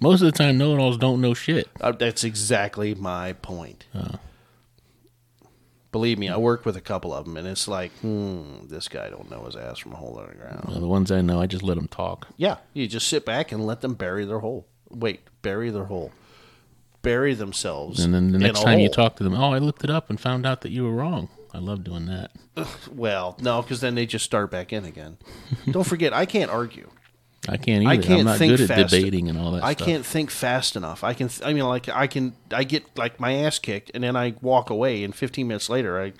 Most 0.00 0.20
of 0.20 0.26
the 0.26 0.32
time, 0.32 0.58
know-it-alls 0.58 0.98
don't 0.98 1.22
know 1.22 1.32
shit. 1.32 1.66
Uh, 1.80 1.92
that's 1.92 2.24
exactly 2.24 2.94
my 2.94 3.32
point. 3.32 3.86
Believe 5.92 6.18
me, 6.18 6.30
I 6.30 6.38
work 6.38 6.64
with 6.64 6.74
a 6.76 6.80
couple 6.80 7.12
of 7.12 7.26
them, 7.26 7.36
and 7.36 7.46
it's 7.46 7.68
like, 7.68 7.92
hmm, 7.98 8.66
this 8.66 8.88
guy 8.88 9.10
don't 9.10 9.30
know 9.30 9.44
his 9.44 9.54
ass 9.56 9.78
from 9.78 9.92
a 9.92 9.96
hole 9.96 10.18
in 10.20 10.26
the 10.30 10.34
ground. 10.34 10.64
Uh, 10.66 10.80
the 10.80 10.88
ones 10.88 11.12
I 11.12 11.20
know, 11.20 11.40
I 11.40 11.46
just 11.46 11.62
let 11.62 11.76
them 11.76 11.86
talk. 11.86 12.28
Yeah, 12.38 12.56
you 12.72 12.88
just 12.88 13.08
sit 13.08 13.26
back 13.26 13.52
and 13.52 13.66
let 13.66 13.82
them 13.82 13.92
bury 13.94 14.24
their 14.24 14.38
hole. 14.38 14.66
Wait, 14.88 15.20
bury 15.42 15.68
their 15.68 15.84
hole. 15.84 16.10
Bury 17.02 17.34
themselves. 17.34 18.02
And 18.02 18.14
then 18.14 18.32
the 18.32 18.38
next 18.38 18.62
time 18.62 18.78
you 18.78 18.88
talk 18.88 19.16
to 19.16 19.24
them, 19.24 19.34
oh, 19.34 19.52
I 19.52 19.58
looked 19.58 19.84
it 19.84 19.90
up 19.90 20.08
and 20.08 20.18
found 20.18 20.46
out 20.46 20.62
that 20.62 20.70
you 20.70 20.84
were 20.84 20.92
wrong. 20.92 21.28
I 21.52 21.58
love 21.58 21.84
doing 21.84 22.06
that. 22.06 22.30
Well, 22.90 23.36
no, 23.40 23.60
because 23.60 23.80
then 23.80 23.94
they 23.94 24.06
just 24.06 24.24
start 24.24 24.50
back 24.50 24.72
in 24.72 24.84
again. 24.86 25.18
Don't 25.70 25.84
forget, 25.86 26.12
I 26.14 26.24
can't 26.24 26.50
argue. 26.50 26.88
I 27.48 27.56
can't 27.56 27.82
either. 27.82 27.90
I 27.90 27.96
can't 27.96 28.20
I'm 28.20 28.24
not 28.26 28.38
think 28.38 28.52
good 28.56 28.60
at 28.62 28.68
fast. 28.68 28.90
debating 28.94 29.28
and 29.28 29.36
all 29.38 29.50
that 29.52 29.64
I 29.64 29.72
stuff. 29.72 29.86
can't 29.86 30.06
think 30.06 30.30
fast 30.30 30.76
enough. 30.76 31.02
I 31.02 31.12
can. 31.12 31.28
Th- 31.28 31.42
I 31.44 31.52
mean, 31.52 31.64
like 31.64 31.88
I 31.88 32.06
can. 32.06 32.34
I 32.52 32.62
get 32.64 32.96
like 32.96 33.18
my 33.18 33.34
ass 33.34 33.58
kicked, 33.58 33.90
and 33.94 34.04
then 34.04 34.14
I 34.14 34.34
walk 34.40 34.70
away, 34.70 35.02
and 35.02 35.14
15 35.14 35.48
minutes 35.48 35.68
later, 35.68 36.00
I, 36.00 36.12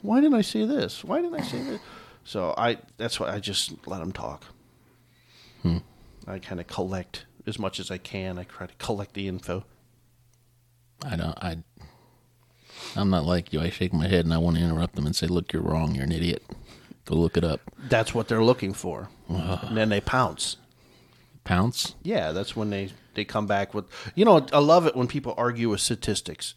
why 0.00 0.20
didn't 0.20 0.36
I 0.36 0.40
say 0.40 0.64
this? 0.64 1.04
Why 1.04 1.20
didn't 1.20 1.38
I 1.38 1.42
say 1.44 1.62
this? 1.62 1.80
So 2.24 2.54
I. 2.56 2.78
That's 2.96 3.20
why 3.20 3.30
I 3.30 3.40
just 3.40 3.86
let 3.86 3.98
them 3.98 4.10
talk. 4.12 4.44
Hmm. 5.62 5.78
I 6.26 6.38
kind 6.38 6.60
of 6.60 6.66
collect 6.66 7.26
as 7.46 7.58
much 7.58 7.78
as 7.78 7.90
I 7.90 7.98
can. 7.98 8.38
I 8.38 8.44
try 8.44 8.66
to 8.66 8.74
collect 8.78 9.12
the 9.12 9.28
info. 9.28 9.64
I 11.04 11.16
don't. 11.16 11.36
I. 11.44 11.58
I'm 12.96 13.10
not 13.10 13.26
like 13.26 13.52
you. 13.52 13.60
I 13.60 13.68
shake 13.68 13.92
my 13.92 14.08
head 14.08 14.24
and 14.24 14.32
I 14.32 14.38
want 14.38 14.56
to 14.56 14.62
interrupt 14.62 14.96
them 14.96 15.04
and 15.04 15.14
say, 15.14 15.26
"Look, 15.26 15.52
you're 15.52 15.62
wrong. 15.62 15.94
You're 15.94 16.04
an 16.04 16.12
idiot. 16.12 16.42
Go 17.04 17.16
look 17.16 17.36
it 17.36 17.44
up." 17.44 17.60
That's 17.78 18.14
what 18.14 18.28
they're 18.28 18.42
looking 18.42 18.72
for, 18.72 19.10
and 19.28 19.76
then 19.76 19.90
they 19.90 20.00
pounce. 20.00 20.56
Pounce. 21.44 21.94
Yeah, 22.02 22.32
that's 22.32 22.54
when 22.54 22.70
they 22.70 22.90
they 23.14 23.24
come 23.24 23.46
back 23.46 23.74
with. 23.74 23.86
You 24.14 24.24
know, 24.24 24.46
I 24.52 24.58
love 24.58 24.86
it 24.86 24.94
when 24.96 25.06
people 25.08 25.34
argue 25.36 25.70
with 25.70 25.80
statistics. 25.80 26.54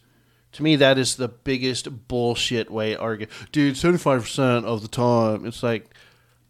To 0.52 0.62
me, 0.62 0.76
that 0.76 0.98
is 0.98 1.16
the 1.16 1.26
biggest 1.28 2.06
bullshit 2.06 2.70
way 2.70 2.92
to 2.94 3.00
argue. 3.00 3.26
Dude, 3.50 3.76
seventy 3.76 3.98
five 3.98 4.22
percent 4.22 4.64
of 4.66 4.82
the 4.82 4.88
time, 4.88 5.46
it's 5.46 5.62
like 5.62 5.90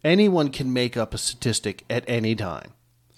anyone 0.02 0.50
can 0.50 0.72
make 0.72 0.96
up 0.96 1.14
a 1.14 1.18
statistic 1.18 1.84
at 1.88 2.04
any 2.06 2.34
time. 2.34 2.72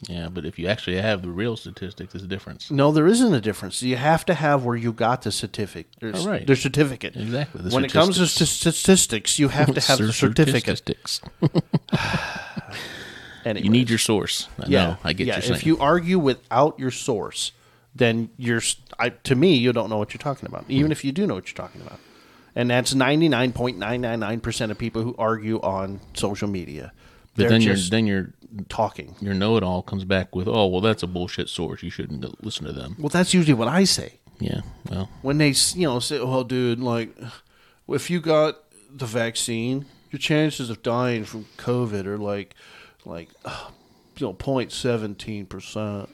Yeah, 0.09 0.29
but 0.29 0.44
if 0.44 0.59
you 0.59 0.68
actually 0.68 0.98
have 0.98 1.22
the 1.22 1.31
real 1.31 1.57
statistics, 1.57 2.12
there's 2.12 2.22
a 2.22 2.29
difference. 2.29 2.70
No, 2.70 2.92
there 2.92 3.07
isn't 3.07 3.33
a 3.33 3.40
difference. 3.40 3.83
You 3.83 3.96
have 3.96 4.26
to 4.26 4.35
have 4.35 4.62
where 4.62 4.76
you 4.76 4.92
got 4.92 5.22
the 5.22 5.33
certificate. 5.33 5.96
There's, 6.00 6.24
Oh, 6.26 6.29
right. 6.31 6.46
Their 6.46 6.55
certificate. 6.55 7.16
Exactly, 7.16 7.62
the 7.62 7.70
when 7.74 7.85
it 7.87 7.92
comes 7.92 8.18
to 8.18 8.26
st- 8.26 8.46
statistics, 8.74 9.38
you 9.38 9.48
have 9.48 9.74
to 9.74 9.81
have 9.88 9.98
the 9.98 10.12
certificate. 10.12 10.76
Statistics. 10.79 11.20
Anyways. 13.46 13.64
You 13.64 13.70
need 13.70 13.88
your 13.88 13.98
source. 14.00 14.48
I 14.59 14.66
yeah, 14.66 14.85
know. 14.85 14.96
I 15.04 15.12
get 15.12 15.28
yeah. 15.28 15.38
If 15.38 15.64
you 15.64 15.78
argue 15.78 16.18
without 16.18 16.80
your 16.80 16.90
source, 16.90 17.52
then 17.94 18.28
you're 18.37 18.61
I, 18.98 19.11
to 19.11 19.37
me 19.37 19.54
you 19.54 19.72
don't 19.72 19.88
know 19.88 19.98
what 19.98 20.12
you're 20.12 20.18
talking 20.18 20.48
about. 20.48 20.64
Even 20.68 20.90
if 20.90 21.04
you 21.04 21.12
do 21.12 21.28
know 21.28 21.35
what 21.35 21.46
you're 21.46 21.54
talking 21.54 21.80
about, 21.80 22.00
and 22.56 22.68
that's 22.68 22.92
ninety 22.92 23.28
nine 23.28 23.52
point 23.52 23.78
nine 23.78 24.00
nine 24.00 24.18
nine 24.18 24.40
percent 24.40 24.72
of 24.72 24.78
people 24.78 25.02
who 25.02 25.14
argue 25.16 25.61
on 25.61 26.00
social 26.14 26.48
media. 26.48 26.92
but 27.37 27.42
They're 27.42 27.50
then 27.50 27.61
you're 27.61 27.76
then 27.76 28.06
you're 28.09 28.32
talking. 28.68 29.14
your 29.20 29.35
know-it-all 29.35 29.82
comes 29.82 30.04
back 30.04 30.35
with, 30.35 30.48
"Oh, 30.48 30.66
well, 30.66 30.80
that's 30.80 31.04
a 31.04 31.06
bullshit 31.06 31.48
source. 31.48 31.85
You 31.85 31.90
shouldn't 31.90 32.44
listen 32.44 32.66
to 32.66 32.72
them." 32.72 32.96
Well, 32.98 33.11
that's 33.11 33.32
usually 33.32 33.54
what 33.54 33.68
I 33.68 33.85
say 33.85 34.14
Yeah. 34.40 34.62
Well, 34.90 35.09
when 35.22 35.38
they 35.38 35.54
you 35.74 35.87
know 35.87 36.00
say, 36.00 36.18
"Well, 36.18 36.42
dude, 36.42 36.80
like 36.80 37.16
if 37.88 38.11
you 38.11 38.20
got 38.20 38.59
the 38.92 39.06
vaccine, 39.06 39.87
your 40.11 40.18
chances 40.18 40.68
of 40.68 40.82
dying 40.82 41.24
from 41.24 41.46
COVID 41.59 42.06
are 42.06 42.18
like 42.18 42.56
like 43.07 43.31
uh, 43.45 43.71
you 44.19 44.27
know 44.27 44.35
0.17 44.35 45.49
percent." 45.49 46.09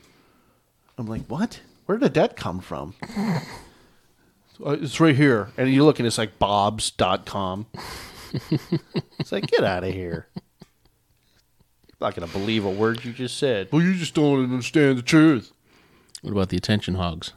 I'm 0.98 1.06
like, 1.06 1.22
what? 1.26 1.60
Where 1.86 1.98
did 1.98 2.14
that 2.14 2.36
come 2.36 2.60
from? 2.60 2.94
Uh, 4.64 4.76
it's 4.80 5.00
right 5.00 5.16
here. 5.16 5.50
And 5.56 5.72
you 5.72 5.84
look 5.84 5.98
and 5.98 6.06
it's 6.06 6.18
like 6.18 6.38
bobs.com. 6.38 7.66
it's 9.18 9.32
like, 9.32 9.46
get 9.48 9.64
out 9.64 9.82
of 9.82 9.92
here. 9.92 10.28
I'm 10.36 11.96
not 12.00 12.14
going 12.14 12.28
to 12.28 12.32
believe 12.32 12.64
a 12.64 12.70
word 12.70 13.04
you 13.04 13.12
just 13.12 13.38
said. 13.38 13.70
Well, 13.72 13.82
you 13.82 13.94
just 13.94 14.14
don't 14.14 14.44
understand 14.44 14.98
the 14.98 15.02
truth. 15.02 15.52
what 16.20 16.30
about 16.30 16.50
the 16.50 16.56
attention 16.56 16.94
hogs? 16.94 17.32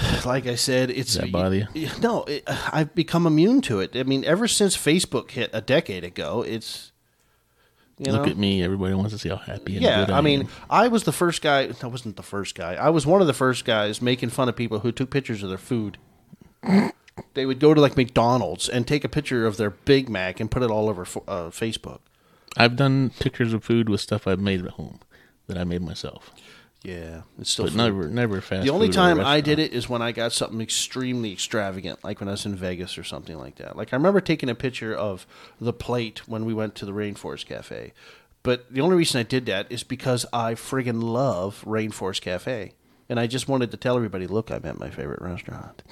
Like 0.24 0.46
I 0.46 0.54
said, 0.54 0.90
it's. 0.90 1.14
Does 1.14 1.22
that 1.22 1.32
bother 1.32 1.68
you? 1.74 1.88
No, 2.00 2.22
it, 2.24 2.44
I've 2.46 2.94
become 2.94 3.26
immune 3.26 3.60
to 3.62 3.80
it. 3.80 3.94
I 3.94 4.04
mean, 4.04 4.24
ever 4.24 4.48
since 4.48 4.74
Facebook 4.74 5.32
hit 5.32 5.50
a 5.52 5.60
decade 5.60 6.04
ago, 6.04 6.42
it's. 6.42 6.91
You 7.98 8.10
Look 8.12 8.24
know? 8.26 8.30
at 8.30 8.36
me. 8.38 8.62
Everybody 8.64 8.94
wants 8.94 9.12
to 9.12 9.18
see 9.18 9.28
how 9.28 9.36
happy 9.36 9.74
and 9.74 9.82
Yeah, 9.82 10.06
good 10.06 10.12
I, 10.14 10.18
I 10.18 10.20
mean, 10.22 10.42
am. 10.42 10.48
I 10.70 10.88
was 10.88 11.04
the 11.04 11.12
first 11.12 11.42
guy. 11.42 11.70
I 11.82 11.86
wasn't 11.86 12.16
the 12.16 12.22
first 12.22 12.54
guy. 12.54 12.74
I 12.74 12.88
was 12.90 13.06
one 13.06 13.20
of 13.20 13.26
the 13.26 13.34
first 13.34 13.64
guys 13.64 14.00
making 14.02 14.30
fun 14.30 14.48
of 14.48 14.56
people 14.56 14.80
who 14.80 14.90
took 14.92 15.10
pictures 15.10 15.42
of 15.42 15.48
their 15.50 15.58
food. 15.58 15.98
They 17.34 17.44
would 17.46 17.60
go 17.60 17.74
to 17.74 17.80
like 17.80 17.96
McDonald's 17.96 18.68
and 18.68 18.86
take 18.88 19.04
a 19.04 19.08
picture 19.08 19.46
of 19.46 19.56
their 19.56 19.70
Big 19.70 20.08
Mac 20.08 20.40
and 20.40 20.50
put 20.50 20.62
it 20.62 20.70
all 20.70 20.88
over 20.88 21.02
uh, 21.02 21.50
Facebook. 21.50 22.00
I've 22.56 22.76
done 22.76 23.10
pictures 23.20 23.52
of 23.52 23.62
food 23.64 23.88
with 23.88 24.00
stuff 24.00 24.26
I've 24.26 24.40
made 24.40 24.64
at 24.64 24.72
home 24.72 25.00
that 25.46 25.58
I 25.58 25.64
made 25.64 25.82
myself, 25.82 26.30
Yeah, 26.84 27.22
it's 27.38 27.50
still. 27.50 27.66
but 27.66 27.72
food. 27.72 27.76
never 27.76 28.08
never 28.08 28.40
fast. 28.40 28.64
the 28.64 28.70
only 28.70 28.88
time 28.88 29.20
I 29.20 29.40
did 29.40 29.58
it 29.60 29.72
is 29.72 29.88
when 29.88 30.02
I 30.02 30.10
got 30.10 30.32
something 30.32 30.60
extremely 30.60 31.32
extravagant, 31.32 32.02
like 32.02 32.20
when 32.20 32.28
I 32.28 32.32
was 32.32 32.44
in 32.44 32.56
Vegas 32.56 32.98
or 32.98 33.04
something 33.04 33.38
like 33.38 33.56
that. 33.56 33.76
Like 33.76 33.92
I 33.92 33.96
remember 33.96 34.20
taking 34.20 34.48
a 34.48 34.54
picture 34.54 34.94
of 34.94 35.26
the 35.60 35.72
plate 35.72 36.26
when 36.28 36.44
we 36.44 36.52
went 36.52 36.74
to 36.76 36.84
the 36.84 36.92
Rainforest 36.92 37.46
Cafe. 37.46 37.92
But 38.42 38.72
the 38.72 38.80
only 38.80 38.96
reason 38.96 39.20
I 39.20 39.22
did 39.22 39.46
that 39.46 39.70
is 39.70 39.84
because 39.84 40.26
I 40.32 40.54
friggin' 40.54 41.02
love 41.02 41.62
Rainforest 41.64 42.20
Cafe. 42.22 42.72
And 43.08 43.20
I 43.20 43.26
just 43.26 43.46
wanted 43.46 43.70
to 43.72 43.76
tell 43.76 43.96
everybody, 43.96 44.26
look, 44.26 44.50
I'm 44.50 44.64
at 44.64 44.78
my 44.78 44.88
favorite 44.88 45.20
restaurant. 45.20 45.82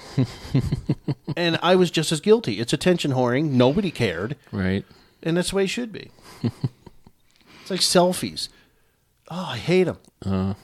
and 1.37 1.59
I 1.61 1.75
was 1.75 1.91
just 1.91 2.11
as 2.11 2.19
guilty. 2.19 2.59
It's 2.59 2.73
attention 2.73 3.11
whoring. 3.11 3.51
Nobody 3.51 3.91
cared. 3.91 4.37
right. 4.51 4.83
And 5.23 5.37
that's 5.37 5.51
the 5.51 5.57
way 5.57 5.65
it 5.65 5.67
should 5.67 5.91
be. 5.91 6.09
it's 6.41 7.69
like 7.69 7.79
selfies. 7.79 8.49
Oh, 9.29 9.49
I 9.51 9.57
hate 9.57 9.83
them. 9.83 9.99
Uh, 10.25 10.55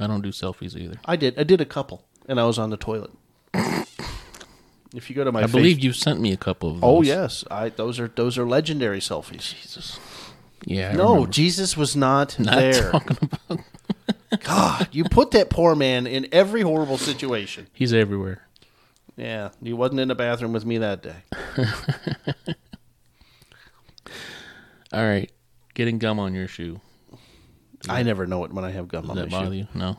I 0.00 0.06
don't 0.06 0.22
do 0.22 0.30
selfies 0.30 0.76
either. 0.76 0.98
I 1.04 1.16
did. 1.16 1.38
I 1.38 1.44
did 1.44 1.60
a 1.60 1.66
couple, 1.66 2.04
and 2.26 2.40
I 2.40 2.44
was 2.44 2.58
on 2.58 2.70
the 2.70 2.76
toilet. 2.76 3.10
if 4.94 5.10
you 5.10 5.14
go 5.14 5.24
to 5.24 5.32
my, 5.32 5.40
I 5.40 5.42
face- 5.44 5.52
believe 5.52 5.78
you 5.78 5.92
sent 5.92 6.20
me 6.20 6.32
a 6.32 6.36
couple 6.36 6.70
of 6.70 6.76
oh, 6.82 7.02
those. 7.02 7.10
Oh 7.10 7.20
yes, 7.20 7.44
I 7.50 7.68
those 7.68 8.00
are 8.00 8.08
those 8.08 8.38
are 8.38 8.46
legendary 8.46 9.00
selfies. 9.00 9.54
Jesus. 9.54 10.00
Yeah. 10.64 10.90
I 10.90 10.92
No, 10.92 11.10
remember. 11.14 11.30
Jesus 11.30 11.76
was 11.76 11.96
not, 11.96 12.38
Not 12.38 12.56
there. 12.56 12.90
talking 12.92 13.18
about. 13.48 13.60
God, 14.44 14.88
you 14.92 15.04
put 15.04 15.32
that 15.32 15.50
poor 15.50 15.74
man 15.74 16.06
in 16.06 16.28
every 16.32 16.62
horrible 16.62 16.98
situation. 16.98 17.66
He's 17.72 17.92
everywhere. 17.92 18.46
Yeah, 19.16 19.50
he 19.62 19.72
wasn't 19.72 20.00
in 20.00 20.08
the 20.08 20.14
bathroom 20.14 20.52
with 20.52 20.64
me 20.64 20.78
that 20.78 21.02
day. 21.02 21.16
All 24.92 25.04
right. 25.04 25.30
Getting 25.74 25.98
gum 25.98 26.18
on 26.18 26.34
your 26.34 26.48
shoe. 26.48 26.80
I 27.88 28.02
never 28.02 28.26
know 28.26 28.44
it 28.44 28.52
when 28.52 28.64
I 28.64 28.70
have 28.70 28.88
gum 28.88 29.02
Does 29.02 29.10
on 29.10 29.16
that 29.16 29.30
my 29.30 29.38
bother 29.38 29.50
shoe. 29.52 29.58
you? 29.58 29.66
No. 29.74 29.96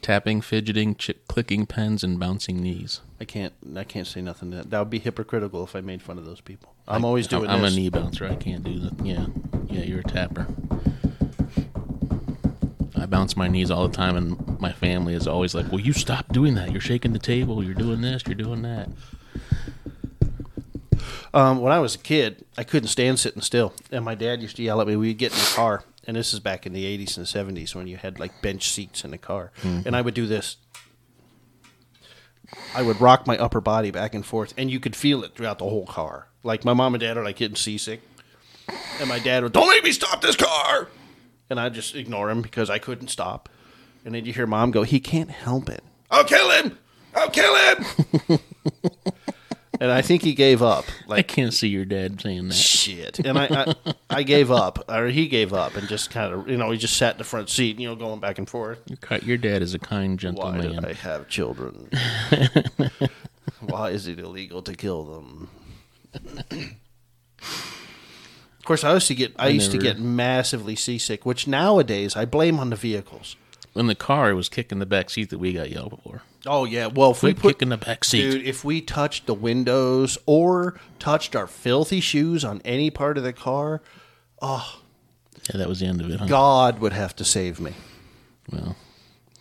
Tapping, 0.00 0.40
fidgeting, 0.40 0.96
ch- 0.96 1.12
clicking 1.28 1.64
pens, 1.64 2.02
and 2.02 2.18
bouncing 2.18 2.60
knees. 2.60 3.00
I 3.20 3.24
can't. 3.24 3.52
I 3.76 3.84
can't 3.84 4.06
say 4.06 4.20
nothing. 4.20 4.50
To 4.50 4.56
that. 4.56 4.70
that 4.70 4.78
would 4.80 4.90
be 4.90 4.98
hypocritical 4.98 5.62
if 5.62 5.76
I 5.76 5.80
made 5.80 6.02
fun 6.02 6.18
of 6.18 6.24
those 6.24 6.40
people. 6.40 6.74
I'm 6.88 7.04
always 7.04 7.28
doing 7.28 7.48
I'm, 7.48 7.56
I'm 7.56 7.62
this. 7.62 7.74
a 7.74 7.76
knee 7.76 7.88
bouncer. 7.88 8.26
I 8.26 8.34
can't 8.34 8.64
do 8.64 8.80
that. 8.80 9.06
Yeah. 9.06 9.26
Yeah, 9.68 9.84
you're 9.84 10.00
a 10.00 10.04
tapper. 10.04 10.48
I 12.96 13.06
bounce 13.06 13.36
my 13.36 13.46
knees 13.46 13.70
all 13.70 13.86
the 13.86 13.94
time, 13.96 14.16
and 14.16 14.60
my 14.60 14.72
family 14.72 15.14
is 15.14 15.28
always 15.28 15.54
like, 15.54 15.70
Will 15.70 15.80
you 15.80 15.92
stop 15.92 16.32
doing 16.32 16.54
that? 16.54 16.72
You're 16.72 16.80
shaking 16.80 17.12
the 17.12 17.18
table. 17.20 17.62
You're 17.62 17.74
doing 17.74 18.00
this. 18.00 18.24
You're 18.26 18.34
doing 18.34 18.62
that. 18.62 18.88
Um, 21.34 21.60
when 21.60 21.72
I 21.72 21.78
was 21.78 21.94
a 21.94 21.98
kid, 21.98 22.44
I 22.58 22.64
couldn't 22.64 22.88
stand 22.88 23.18
sitting 23.18 23.40
still, 23.40 23.72
and 23.90 24.04
my 24.04 24.14
dad 24.14 24.42
used 24.42 24.56
to 24.56 24.62
yell 24.62 24.80
at 24.80 24.86
me. 24.86 24.96
We'd 24.96 25.16
get 25.16 25.32
in 25.32 25.38
the 25.38 25.52
car, 25.54 25.82
and 26.06 26.16
this 26.16 26.32
is 26.32 26.40
back 26.40 26.66
in 26.66 26.72
the 26.72 26.84
'80s 26.84 27.16
and 27.16 27.26
'70s 27.26 27.74
when 27.74 27.86
you 27.86 27.96
had 27.96 28.18
like 28.18 28.42
bench 28.42 28.70
seats 28.70 29.04
in 29.04 29.10
the 29.10 29.18
car, 29.18 29.52
mm-hmm. 29.62 29.86
and 29.86 29.96
I 29.96 30.00
would 30.00 30.14
do 30.14 30.26
this. 30.26 30.56
I 32.74 32.82
would 32.82 33.00
rock 33.00 33.26
my 33.26 33.38
upper 33.38 33.60
body 33.60 33.90
back 33.90 34.14
and 34.14 34.24
forth, 34.24 34.52
and 34.56 34.70
you 34.70 34.80
could 34.80 34.94
feel 34.94 35.24
it 35.24 35.34
throughout 35.34 35.58
the 35.58 35.64
whole 35.64 35.86
car. 35.86 36.28
Like 36.42 36.64
my 36.64 36.74
mom 36.74 36.94
and 36.94 37.00
dad 37.00 37.16
are 37.16 37.24
like 37.24 37.36
getting 37.36 37.56
seasick, 37.56 38.00
and 39.00 39.08
my 39.08 39.18
dad 39.18 39.42
would, 39.42 39.52
"Don't 39.52 39.68
make 39.68 39.84
me 39.84 39.92
stop 39.92 40.20
this 40.20 40.36
car," 40.36 40.88
and 41.48 41.58
I 41.58 41.68
just 41.68 41.94
ignore 41.94 42.30
him 42.30 42.42
because 42.42 42.70
I 42.70 42.78
couldn't 42.78 43.08
stop. 43.08 43.48
And 44.04 44.14
then 44.14 44.24
you 44.24 44.32
hear 44.32 44.46
mom 44.46 44.70
go, 44.70 44.82
"He 44.82 45.00
can't 45.00 45.30
help 45.30 45.68
it. 45.68 45.82
I'll 46.10 46.24
kill 46.24 46.50
him. 46.50 46.78
I'll 47.14 47.30
kill 47.30 47.54
him." 47.56 48.38
and 49.82 49.90
I 49.90 50.00
think 50.00 50.22
he 50.22 50.32
gave 50.32 50.62
up. 50.62 50.84
Like 51.08 51.18
I 51.18 51.22
can't 51.22 51.52
see 51.52 51.66
your 51.66 51.84
dad 51.84 52.20
saying 52.20 52.46
that. 52.46 52.54
shit. 52.54 53.18
And 53.18 53.36
I, 53.36 53.48
I, 53.50 53.94
I 54.10 54.22
gave 54.22 54.52
up, 54.52 54.88
or 54.88 55.08
he 55.08 55.26
gave 55.26 55.52
up, 55.52 55.74
and 55.74 55.88
just 55.88 56.08
kind 56.08 56.32
of, 56.32 56.48
you 56.48 56.56
know, 56.56 56.70
he 56.70 56.78
just 56.78 56.96
sat 56.96 57.14
in 57.14 57.18
the 57.18 57.24
front 57.24 57.50
seat, 57.50 57.80
you 57.80 57.88
know, 57.88 57.96
going 57.96 58.20
back 58.20 58.38
and 58.38 58.48
forth. 58.48 58.80
Your 58.86 59.18
Your 59.22 59.36
dad 59.36 59.60
is 59.60 59.74
a 59.74 59.80
kind, 59.80 60.20
gentle 60.20 60.44
Why 60.44 60.60
did 60.60 60.84
I 60.84 60.92
have 60.92 61.26
children? 61.28 61.90
Why 63.60 63.90
is 63.90 64.06
it 64.06 64.20
illegal 64.20 64.62
to 64.62 64.74
kill 64.76 65.02
them? 65.02 65.50
of 66.14 66.74
course, 68.64 68.84
I 68.84 68.94
used 68.94 69.08
to 69.08 69.16
get, 69.16 69.34
I, 69.36 69.46
I 69.46 69.48
used 69.48 69.72
to 69.72 69.78
get 69.78 69.98
massively 69.98 70.76
seasick, 70.76 71.26
which 71.26 71.48
nowadays 71.48 72.14
I 72.14 72.24
blame 72.24 72.60
on 72.60 72.70
the 72.70 72.76
vehicles. 72.76 73.34
In 73.74 73.88
the 73.88 73.96
car, 73.96 74.30
it 74.30 74.34
was 74.34 74.48
kicking 74.48 74.78
the 74.78 74.86
back 74.86 75.10
seat 75.10 75.30
that 75.30 75.38
we 75.38 75.52
got 75.52 75.72
yelled 75.72 76.00
for. 76.04 76.22
Oh 76.46 76.64
yeah, 76.64 76.86
well, 76.86 77.12
if 77.12 77.22
we 77.22 77.34
put 77.34 77.54
kicking 77.58 77.68
the 77.68 77.76
back 77.76 78.04
seat. 78.04 78.30
Dude, 78.30 78.46
if 78.46 78.64
we 78.64 78.80
touched 78.80 79.26
the 79.26 79.34
windows 79.34 80.18
or 80.26 80.78
touched 80.98 81.36
our 81.36 81.46
filthy 81.46 82.00
shoes 82.00 82.44
on 82.44 82.60
any 82.64 82.90
part 82.90 83.16
of 83.16 83.24
the 83.24 83.32
car, 83.32 83.80
oh, 84.40 84.80
Yeah, 85.48 85.58
that 85.58 85.68
was 85.68 85.80
the 85.80 85.86
end 85.86 86.00
of 86.00 86.10
it, 86.10 86.18
huh? 86.18 86.26
God 86.26 86.80
would 86.80 86.92
have 86.92 87.14
to 87.16 87.24
save 87.24 87.60
me. 87.60 87.74
Well, 88.50 88.76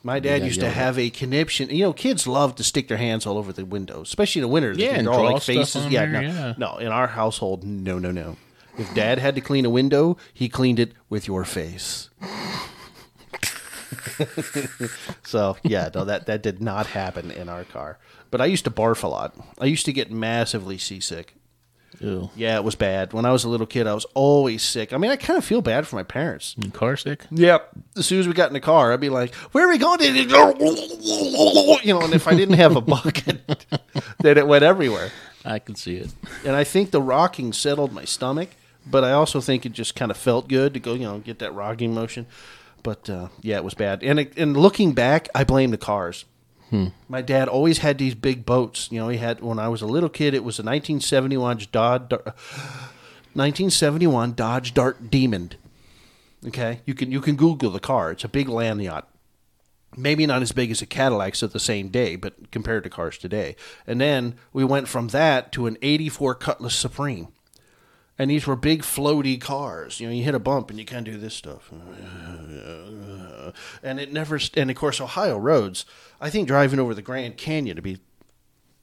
My 0.03 0.19
dad 0.19 0.43
used 0.43 0.59
to 0.59 0.69
have 0.69 0.99
a 0.99 1.09
conniption. 1.09 1.69
You 1.69 1.85
know, 1.85 1.93
kids 1.93 2.27
love 2.27 2.55
to 2.55 2.63
stick 2.63 2.87
their 2.87 2.97
hands 2.97 3.25
all 3.25 3.37
over 3.37 3.51
the 3.51 3.65
windows, 3.65 4.09
especially 4.09 4.41
in 4.41 4.43
the 4.43 4.53
winter. 4.53 4.75
They 4.75 4.85
Yeah, 4.85 4.95
and 4.95 5.05
draw 5.05 5.21
like 5.21 5.41
faces. 5.41 5.87
Yeah, 5.87 6.05
there, 6.05 6.11
no, 6.11 6.21
yeah. 6.21 6.53
no. 6.57 6.77
In 6.77 6.87
our 6.87 7.07
household, 7.07 7.63
no, 7.63 7.97
no, 7.97 8.11
no. 8.11 8.37
If 8.77 8.93
Dad 8.93 9.19
had 9.19 9.35
to 9.35 9.41
clean 9.41 9.65
a 9.65 9.69
window, 9.69 10.17
he 10.33 10.49
cleaned 10.49 10.79
it 10.79 10.93
with 11.09 11.27
your 11.27 11.43
face. 11.45 12.09
so 15.23 15.57
yeah, 15.63 15.89
no, 15.93 16.05
that 16.05 16.25
that 16.25 16.41
did 16.43 16.61
not 16.61 16.87
happen 16.87 17.31
in 17.31 17.49
our 17.49 17.63
car. 17.63 17.97
But 18.29 18.41
I 18.41 18.45
used 18.45 18.63
to 18.65 18.71
barf 18.71 19.03
a 19.03 19.07
lot. 19.07 19.35
I 19.59 19.65
used 19.65 19.85
to 19.85 19.93
get 19.93 20.09
massively 20.11 20.77
seasick. 20.77 21.35
ew. 21.99 22.29
Yeah, 22.35 22.55
it 22.55 22.63
was 22.63 22.75
bad. 22.75 23.11
When 23.13 23.25
I 23.25 23.31
was 23.31 23.43
a 23.43 23.49
little 23.49 23.67
kid, 23.67 23.87
I 23.87 23.93
was 23.93 24.05
always 24.13 24.63
sick. 24.63 24.93
I 24.93 24.97
mean, 24.97 25.11
I 25.11 25.17
kind 25.17 25.37
of 25.37 25.43
feel 25.43 25.61
bad 25.61 25.85
for 25.87 25.97
my 25.97 26.03
parents. 26.03 26.55
You 26.57 26.71
car 26.71 26.95
sick? 26.95 27.25
Yep. 27.31 27.69
As 27.97 28.05
soon 28.05 28.19
as 28.21 28.27
we 28.27 28.33
got 28.33 28.47
in 28.47 28.53
the 28.53 28.59
car, 28.61 28.93
I'd 28.93 28.99
be 29.01 29.09
like, 29.09 29.33
"Where 29.51 29.65
are 29.65 29.69
we 29.69 29.77
going?" 29.77 29.99
You 31.83 31.93
know, 31.93 32.01
and 32.01 32.13
if 32.13 32.27
I 32.27 32.35
didn't 32.35 32.55
have 32.55 32.75
a 32.75 32.81
bucket, 32.81 33.41
then 34.19 34.37
it 34.37 34.47
went 34.47 34.63
everywhere. 34.63 35.11
I 35.43 35.59
can 35.59 35.75
see 35.75 35.95
it. 35.95 36.09
And 36.45 36.55
I 36.55 36.63
think 36.63 36.91
the 36.91 37.01
rocking 37.01 37.51
settled 37.51 37.91
my 37.91 38.05
stomach, 38.05 38.49
but 38.85 39.03
I 39.03 39.11
also 39.11 39.41
think 39.41 39.65
it 39.65 39.71
just 39.73 39.95
kind 39.95 40.11
of 40.11 40.17
felt 40.17 40.47
good 40.47 40.73
to 40.75 40.79
go, 40.79 40.93
you 40.93 41.03
know, 41.05 41.17
get 41.19 41.39
that 41.39 41.53
rocking 41.55 41.93
motion. 41.95 42.27
But 42.83 43.09
uh, 43.09 43.29
yeah, 43.41 43.57
it 43.57 43.63
was 43.63 43.73
bad. 43.73 44.03
And 44.03 44.19
it, 44.19 44.37
and 44.37 44.57
looking 44.57 44.93
back, 44.93 45.29
I 45.35 45.43
blame 45.43 45.71
the 45.71 45.77
cars. 45.77 46.25
My 47.09 47.21
dad 47.21 47.49
always 47.49 47.79
had 47.79 47.97
these 47.97 48.15
big 48.15 48.45
boats. 48.45 48.89
You 48.91 48.99
know, 48.99 49.09
he 49.09 49.17
had 49.17 49.41
when 49.41 49.59
I 49.59 49.67
was 49.67 49.81
a 49.81 49.87
little 49.87 50.09
kid. 50.09 50.33
It 50.33 50.43
was 50.43 50.57
a 50.57 50.63
1971 50.63 51.63
Dodge, 51.71 52.11
1971 52.11 54.33
Dodge 54.35 54.73
Dart 54.73 55.11
Demon. 55.11 55.51
Okay, 56.47 56.79
you 56.85 56.93
can 56.93 57.11
you 57.11 57.19
can 57.19 57.35
Google 57.35 57.71
the 57.71 57.79
car. 57.79 58.11
It's 58.11 58.23
a 58.23 58.29
big 58.29 58.47
land 58.47 58.81
yacht. 58.81 59.09
Maybe 59.97 60.25
not 60.25 60.41
as 60.41 60.53
big 60.53 60.71
as 60.71 60.81
a 60.81 60.85
Cadillac's 60.85 61.43
of 61.43 61.51
the 61.51 61.59
same 61.59 61.89
day, 61.89 62.15
but 62.15 62.51
compared 62.51 62.85
to 62.85 62.89
cars 62.89 63.17
today. 63.17 63.57
And 63.85 63.99
then 63.99 64.35
we 64.53 64.63
went 64.63 64.87
from 64.87 65.09
that 65.09 65.51
to 65.51 65.67
an 65.67 65.77
'84 65.81 66.35
Cutlass 66.35 66.75
Supreme, 66.75 67.27
and 68.21 68.29
these 68.29 68.45
were 68.45 68.55
big 68.55 68.83
floaty 68.83 69.41
cars. 69.41 69.99
You 69.99 70.07
know, 70.07 70.13
you 70.13 70.23
hit 70.23 70.35
a 70.35 70.39
bump 70.39 70.69
and 70.69 70.77
you 70.77 70.85
kind 70.85 71.07
of 71.07 71.13
do 71.15 71.19
this 71.19 71.33
stuff, 71.33 71.71
and 73.81 73.99
it 73.99 74.13
never. 74.13 74.39
And 74.55 74.69
of 74.69 74.77
course, 74.77 75.01
Ohio 75.01 75.39
roads. 75.39 75.85
I 76.21 76.29
think 76.29 76.47
driving 76.47 76.79
over 76.79 76.93
the 76.93 77.01
Grand 77.01 77.37
Canyon 77.37 77.77
to 77.77 77.81
be 77.81 77.97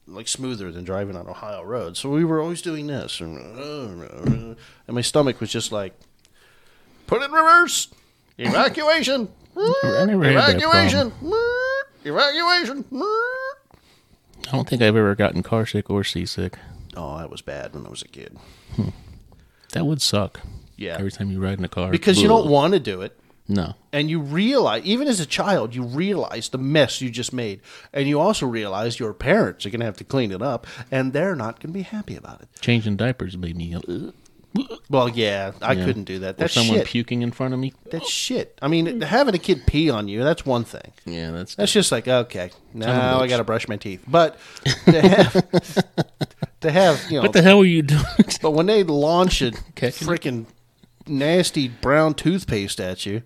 like 0.09 0.27
smoother 0.27 0.73
than 0.73 0.83
driving 0.83 1.15
on 1.15 1.29
Ohio 1.29 1.63
roads. 1.63 2.01
So 2.01 2.11
we 2.11 2.25
were 2.25 2.41
always 2.41 2.63
doing 2.63 2.89
this, 2.89 3.21
and 3.21 4.57
my 4.89 5.03
stomach 5.03 5.41
was 5.41 5.53
just 5.53 5.71
like, 5.71 5.95
put 7.07 7.23
it 7.23 7.27
in 7.27 7.31
reverse, 7.31 7.95
evacuation, 8.39 9.29
I 9.57 10.05
never 10.05 10.25
had 10.25 10.37
that 10.37 10.57
evacuation, 10.57 11.13
evacuation. 12.05 12.85
I 12.93 14.51
don't 14.51 14.69
think 14.69 14.83
I've 14.83 14.97
ever 14.97 15.15
gotten 15.15 15.45
car 15.45 15.65
sick 15.65 15.89
or 15.91 16.03
seasick. 16.03 16.59
Oh, 16.97 17.19
that 17.19 17.31
was 17.31 17.41
bad 17.41 17.73
when 17.73 17.87
I 17.87 17.91
was 17.91 18.03
a 18.03 18.09
kid. 18.09 18.37
Hmm. 18.75 18.89
That 19.73 19.87
would 19.87 20.01
suck. 20.03 20.41
Yeah, 20.77 20.97
Every 20.99 21.11
time 21.11 21.31
you 21.31 21.41
ride 21.41 21.59
in 21.59 21.65
a 21.65 21.69
car. 21.69 21.91
because 21.91 22.21
you 22.23 22.29
don't 22.29 22.49
want 22.49 22.73
to 22.75 22.81
do 22.81 23.01
it. 23.03 23.19
No. 23.51 23.75
and 23.95 24.11
you 24.11 24.21
realize 24.21 24.85
even 24.85 25.09
as 25.09 25.21
a 25.21 25.25
child 25.27 25.75
you 25.75 25.83
realize 25.83 26.51
the 26.51 26.59
mess 26.59 27.01
you 27.01 27.09
just 27.09 27.33
made 27.33 27.63
and 27.95 28.07
you 28.07 28.21
also 28.21 28.45
realize 28.47 29.01
your 29.01 29.15
parents 29.15 29.65
are 29.65 29.71
going 29.71 29.81
to 29.81 29.87
have 29.87 29.97
to 29.97 30.05
clean 30.05 30.33
it 30.33 30.43
up 30.43 30.67
and 30.91 31.15
they're 31.15 31.35
not 31.35 31.55
going 31.59 31.71
to 31.73 31.79
be 31.79 31.81
happy 31.81 32.15
about 32.15 32.43
it 32.43 32.49
Changing 32.61 32.97
diapers 32.99 33.39
made 33.39 33.57
me. 33.57 33.75
Uh, 33.75 34.11
well 34.91 35.09
yeah 35.09 35.53
i 35.63 35.73
yeah. 35.73 35.83
couldn't 35.87 36.05
do 36.05 36.19
that 36.19 36.35
Or 36.35 36.39
that's 36.41 36.53
someone 36.53 36.77
shit 36.81 36.89
puking 36.89 37.23
in 37.23 37.33
front 37.33 37.55
of 37.55 37.61
me. 37.61 37.73
that's 37.91 38.11
shit 38.11 38.59
i 38.61 38.69
mean 38.69 39.01
having 39.01 39.35
a 39.35 39.39
kid 39.39 39.63
pee 39.67 39.89
on 39.89 40.09
you 40.09 40.23
that's 40.23 40.45
one 40.45 40.65
thing 40.65 40.93
Yeah, 41.07 41.31
that's. 41.31 41.55
that's 41.55 41.73
just 41.73 41.91
like 41.91 42.07
okay 42.07 42.51
now 42.75 43.19
i 43.19 43.27
got 43.29 43.39
to 43.39 43.45
brush 43.45 43.67
my 43.67 43.77
teeth 43.77 44.05
but 44.07 44.37
to 44.85 45.01
have 45.09 45.47
to 46.61 46.71
have 46.71 47.05
you 47.09 47.17
know 47.17 47.23
what 47.23 47.33
the 47.33 47.43
hell 47.43 47.59
were 47.59 47.65
you 47.65 47.83
doing? 47.83 48.03
but 48.43 48.51
when 48.53 48.67
they 48.67 48.83
launch 48.83 49.43
a 49.43 49.51
freaking 49.77 50.47
nasty 51.07 51.69
brown 51.69 52.15
toothpaste 52.15 52.81
at 52.81 53.07
you 53.07 53.23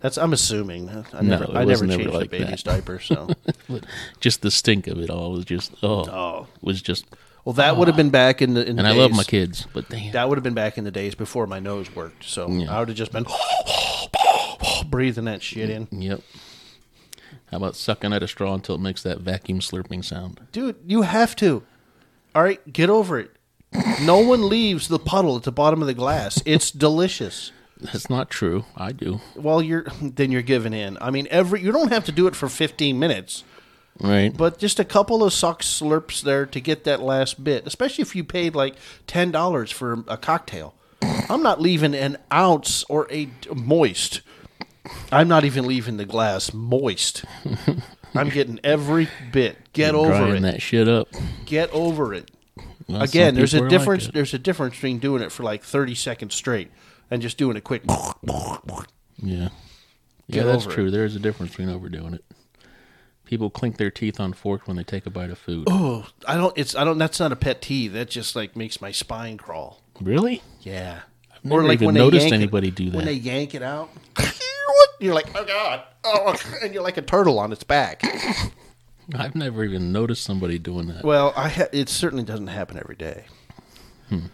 That's 0.00 0.18
I'm 0.18 0.32
assuming. 0.32 0.88
I 0.90 1.02
No, 1.14 1.20
never, 1.22 1.44
it 1.44 1.50
I 1.56 1.64
never 1.64 1.86
never 1.86 2.02
changed 2.02 2.14
like 2.14 2.26
a 2.26 2.28
baby's 2.28 2.62
that. 2.62 2.64
diaper. 2.64 3.00
So, 3.00 3.28
just 4.20 4.42
the 4.42 4.50
stink 4.50 4.86
of 4.86 4.98
it 5.00 5.10
all 5.10 5.32
was 5.32 5.44
just 5.44 5.72
oh, 5.82 6.04
oh, 6.08 6.46
was 6.60 6.80
just. 6.82 7.06
well, 7.44 7.54
that 7.54 7.76
would 7.76 7.88
have 7.88 7.96
been 7.96 8.08
ah. 8.08 8.10
back 8.10 8.40
in 8.42 8.54
the. 8.54 8.64
In 8.64 8.76
the 8.76 8.80
And 8.80 8.86
I 8.88 8.92
love 8.92 9.10
days- 9.10 9.16
my 9.16 9.24
kids, 9.24 9.66
but 9.72 9.88
damn, 9.88 10.12
That 10.12 10.28
would 10.28 10.36
have 10.38 10.44
been 10.44 10.54
back 10.54 10.78
in 10.78 10.84
the 10.84 10.90
days 10.92 11.14
before 11.16 11.46
my 11.48 11.58
nose 11.58 11.92
worked. 11.96 12.24
So 12.24 12.46
Yeah. 12.48 12.72
I 12.72 12.78
would 12.78 12.88
have 12.88 12.96
just 12.96 13.10
been 13.10 13.26
breathing 14.88 15.24
that 15.24 15.42
shit 15.42 15.70
in. 15.70 15.88
yep. 15.90 16.20
How 17.50 17.56
about 17.56 17.74
sucking 17.74 18.12
at 18.12 18.22
a 18.22 18.28
straw 18.28 18.54
until 18.54 18.74
it 18.74 18.80
makes 18.80 19.02
that 19.02 19.20
vacuum 19.20 19.60
slurping 19.60 20.04
sound? 20.04 20.40
Dude, 20.52 20.76
you 20.86 21.02
have 21.02 21.34
to. 21.36 21.62
All 22.36 22.42
right, 22.42 22.60
get 22.70 22.90
over 22.90 23.18
it. 23.18 23.30
No 24.02 24.18
one 24.18 24.50
leaves 24.50 24.88
the 24.88 24.98
puddle 24.98 25.36
at 25.36 25.44
the 25.44 25.50
bottom 25.52 25.80
of 25.80 25.86
the 25.88 25.94
glass. 25.94 26.42
It's 26.44 26.70
delicious. 26.70 27.50
That's 27.80 28.10
not 28.10 28.28
true. 28.28 28.66
I 28.76 28.92
do. 28.92 29.20
Well, 29.34 29.62
you're 29.62 29.86
then 30.02 30.30
you're 30.30 30.42
giving 30.42 30.74
in. 30.74 30.98
I 31.00 31.10
mean, 31.10 31.28
every 31.30 31.62
you 31.62 31.72
don't 31.72 31.90
have 31.92 32.04
to 32.04 32.12
do 32.12 32.26
it 32.26 32.36
for 32.36 32.50
15 32.50 32.98
minutes, 32.98 33.42
Right. 33.98 34.36
but 34.36 34.58
just 34.58 34.78
a 34.78 34.84
couple 34.84 35.24
of 35.24 35.32
suck 35.32 35.62
slurps 35.62 36.20
there 36.20 36.44
to 36.44 36.60
get 36.60 36.84
that 36.84 37.00
last 37.00 37.42
bit. 37.42 37.66
Especially 37.66 38.02
if 38.02 38.14
you 38.14 38.22
paid 38.22 38.54
like 38.54 38.74
ten 39.06 39.30
dollars 39.30 39.70
for 39.70 40.04
a 40.06 40.18
cocktail. 40.18 40.74
I'm 41.30 41.42
not 41.42 41.58
leaving 41.60 41.94
an 41.94 42.18
ounce 42.30 42.84
or 42.90 43.06
a 43.10 43.30
moist. 43.54 44.20
I'm 45.10 45.26
not 45.28 45.44
even 45.46 45.66
leaving 45.66 45.96
the 45.96 46.04
glass 46.04 46.52
moist. 46.52 47.24
I'm 48.18 48.28
getting 48.30 48.60
every 48.64 49.08
bit. 49.32 49.56
Get 49.72 49.94
over 49.94 50.34
it. 50.34 50.40
that 50.42 50.62
shit 50.62 50.88
up. 50.88 51.08
Get 51.44 51.70
over 51.72 52.14
it. 52.14 52.30
Well, 52.88 53.02
Again, 53.02 53.34
there's 53.34 53.54
a 53.54 53.58
are 53.58 53.60
like 53.62 53.70
difference. 53.70 54.08
there's 54.08 54.32
a 54.34 54.38
difference 54.38 54.74
between 54.74 54.98
doing 54.98 55.22
it 55.22 55.32
for 55.32 55.42
like 55.42 55.62
30 55.64 55.94
seconds 55.94 56.34
straight 56.34 56.70
and 57.10 57.20
just 57.20 57.36
doing 57.36 57.56
it 57.56 57.64
quick. 57.64 57.82
Yeah. 57.86 59.48
Get 60.30 60.36
Yeah, 60.36 60.42
that's 60.44 60.66
true. 60.66 60.90
There 60.90 61.04
is 61.04 61.16
a 61.16 61.20
difference 61.20 61.52
between 61.52 61.70
overdoing 61.70 62.14
it. 62.14 62.24
People 63.24 63.50
clink 63.50 63.76
their 63.76 63.90
teeth 63.90 64.20
on 64.20 64.32
forks 64.32 64.68
when 64.68 64.76
they 64.76 64.84
take 64.84 65.04
a 65.04 65.10
bite 65.10 65.30
of 65.30 65.38
food. 65.38 65.66
Oh, 65.68 66.06
I 66.28 66.36
don't. 66.36 66.56
It's 66.56 66.76
I 66.76 66.84
don't. 66.84 66.96
That's 66.98 67.18
not 67.18 67.32
a 67.32 67.36
pet 67.36 67.60
peeve. 67.60 67.92
That 67.92 68.08
just 68.08 68.36
like 68.36 68.54
makes 68.54 68.80
my 68.80 68.92
spine 68.92 69.36
crawl. 69.36 69.82
Really? 70.00 70.42
Yeah. 70.60 71.00
never 71.42 71.72
even 71.72 71.92
they 71.94 72.00
noticed 72.00 72.22
yank 72.24 72.32
it- 72.32 72.36
anybody 72.36 72.70
do 72.70 72.90
that. 72.90 72.96
When 72.96 73.04
they 73.06 73.14
yank 73.14 73.54
it 73.56 73.62
out, 73.62 73.88
you're 75.00 75.14
like, 75.14 75.28
oh 75.34 75.44
god, 75.44 75.82
oh, 76.04 76.36
and 76.62 76.72
you're 76.74 76.82
like 76.82 76.96
a 76.96 77.02
turtle 77.02 77.38
on 77.38 77.52
its 77.52 77.64
back. 77.64 78.02
I've 79.14 79.34
never 79.36 79.62
even 79.64 79.92
noticed 79.92 80.24
somebody 80.24 80.58
doing 80.58 80.88
that. 80.88 81.04
Well, 81.04 81.32
I 81.36 81.48
ha- 81.48 81.68
it 81.72 81.88
certainly 81.88 82.24
doesn't 82.24 82.48
happen 82.48 82.76
every 82.76 82.96
day. 82.96 83.24
Hmm. 84.08 84.26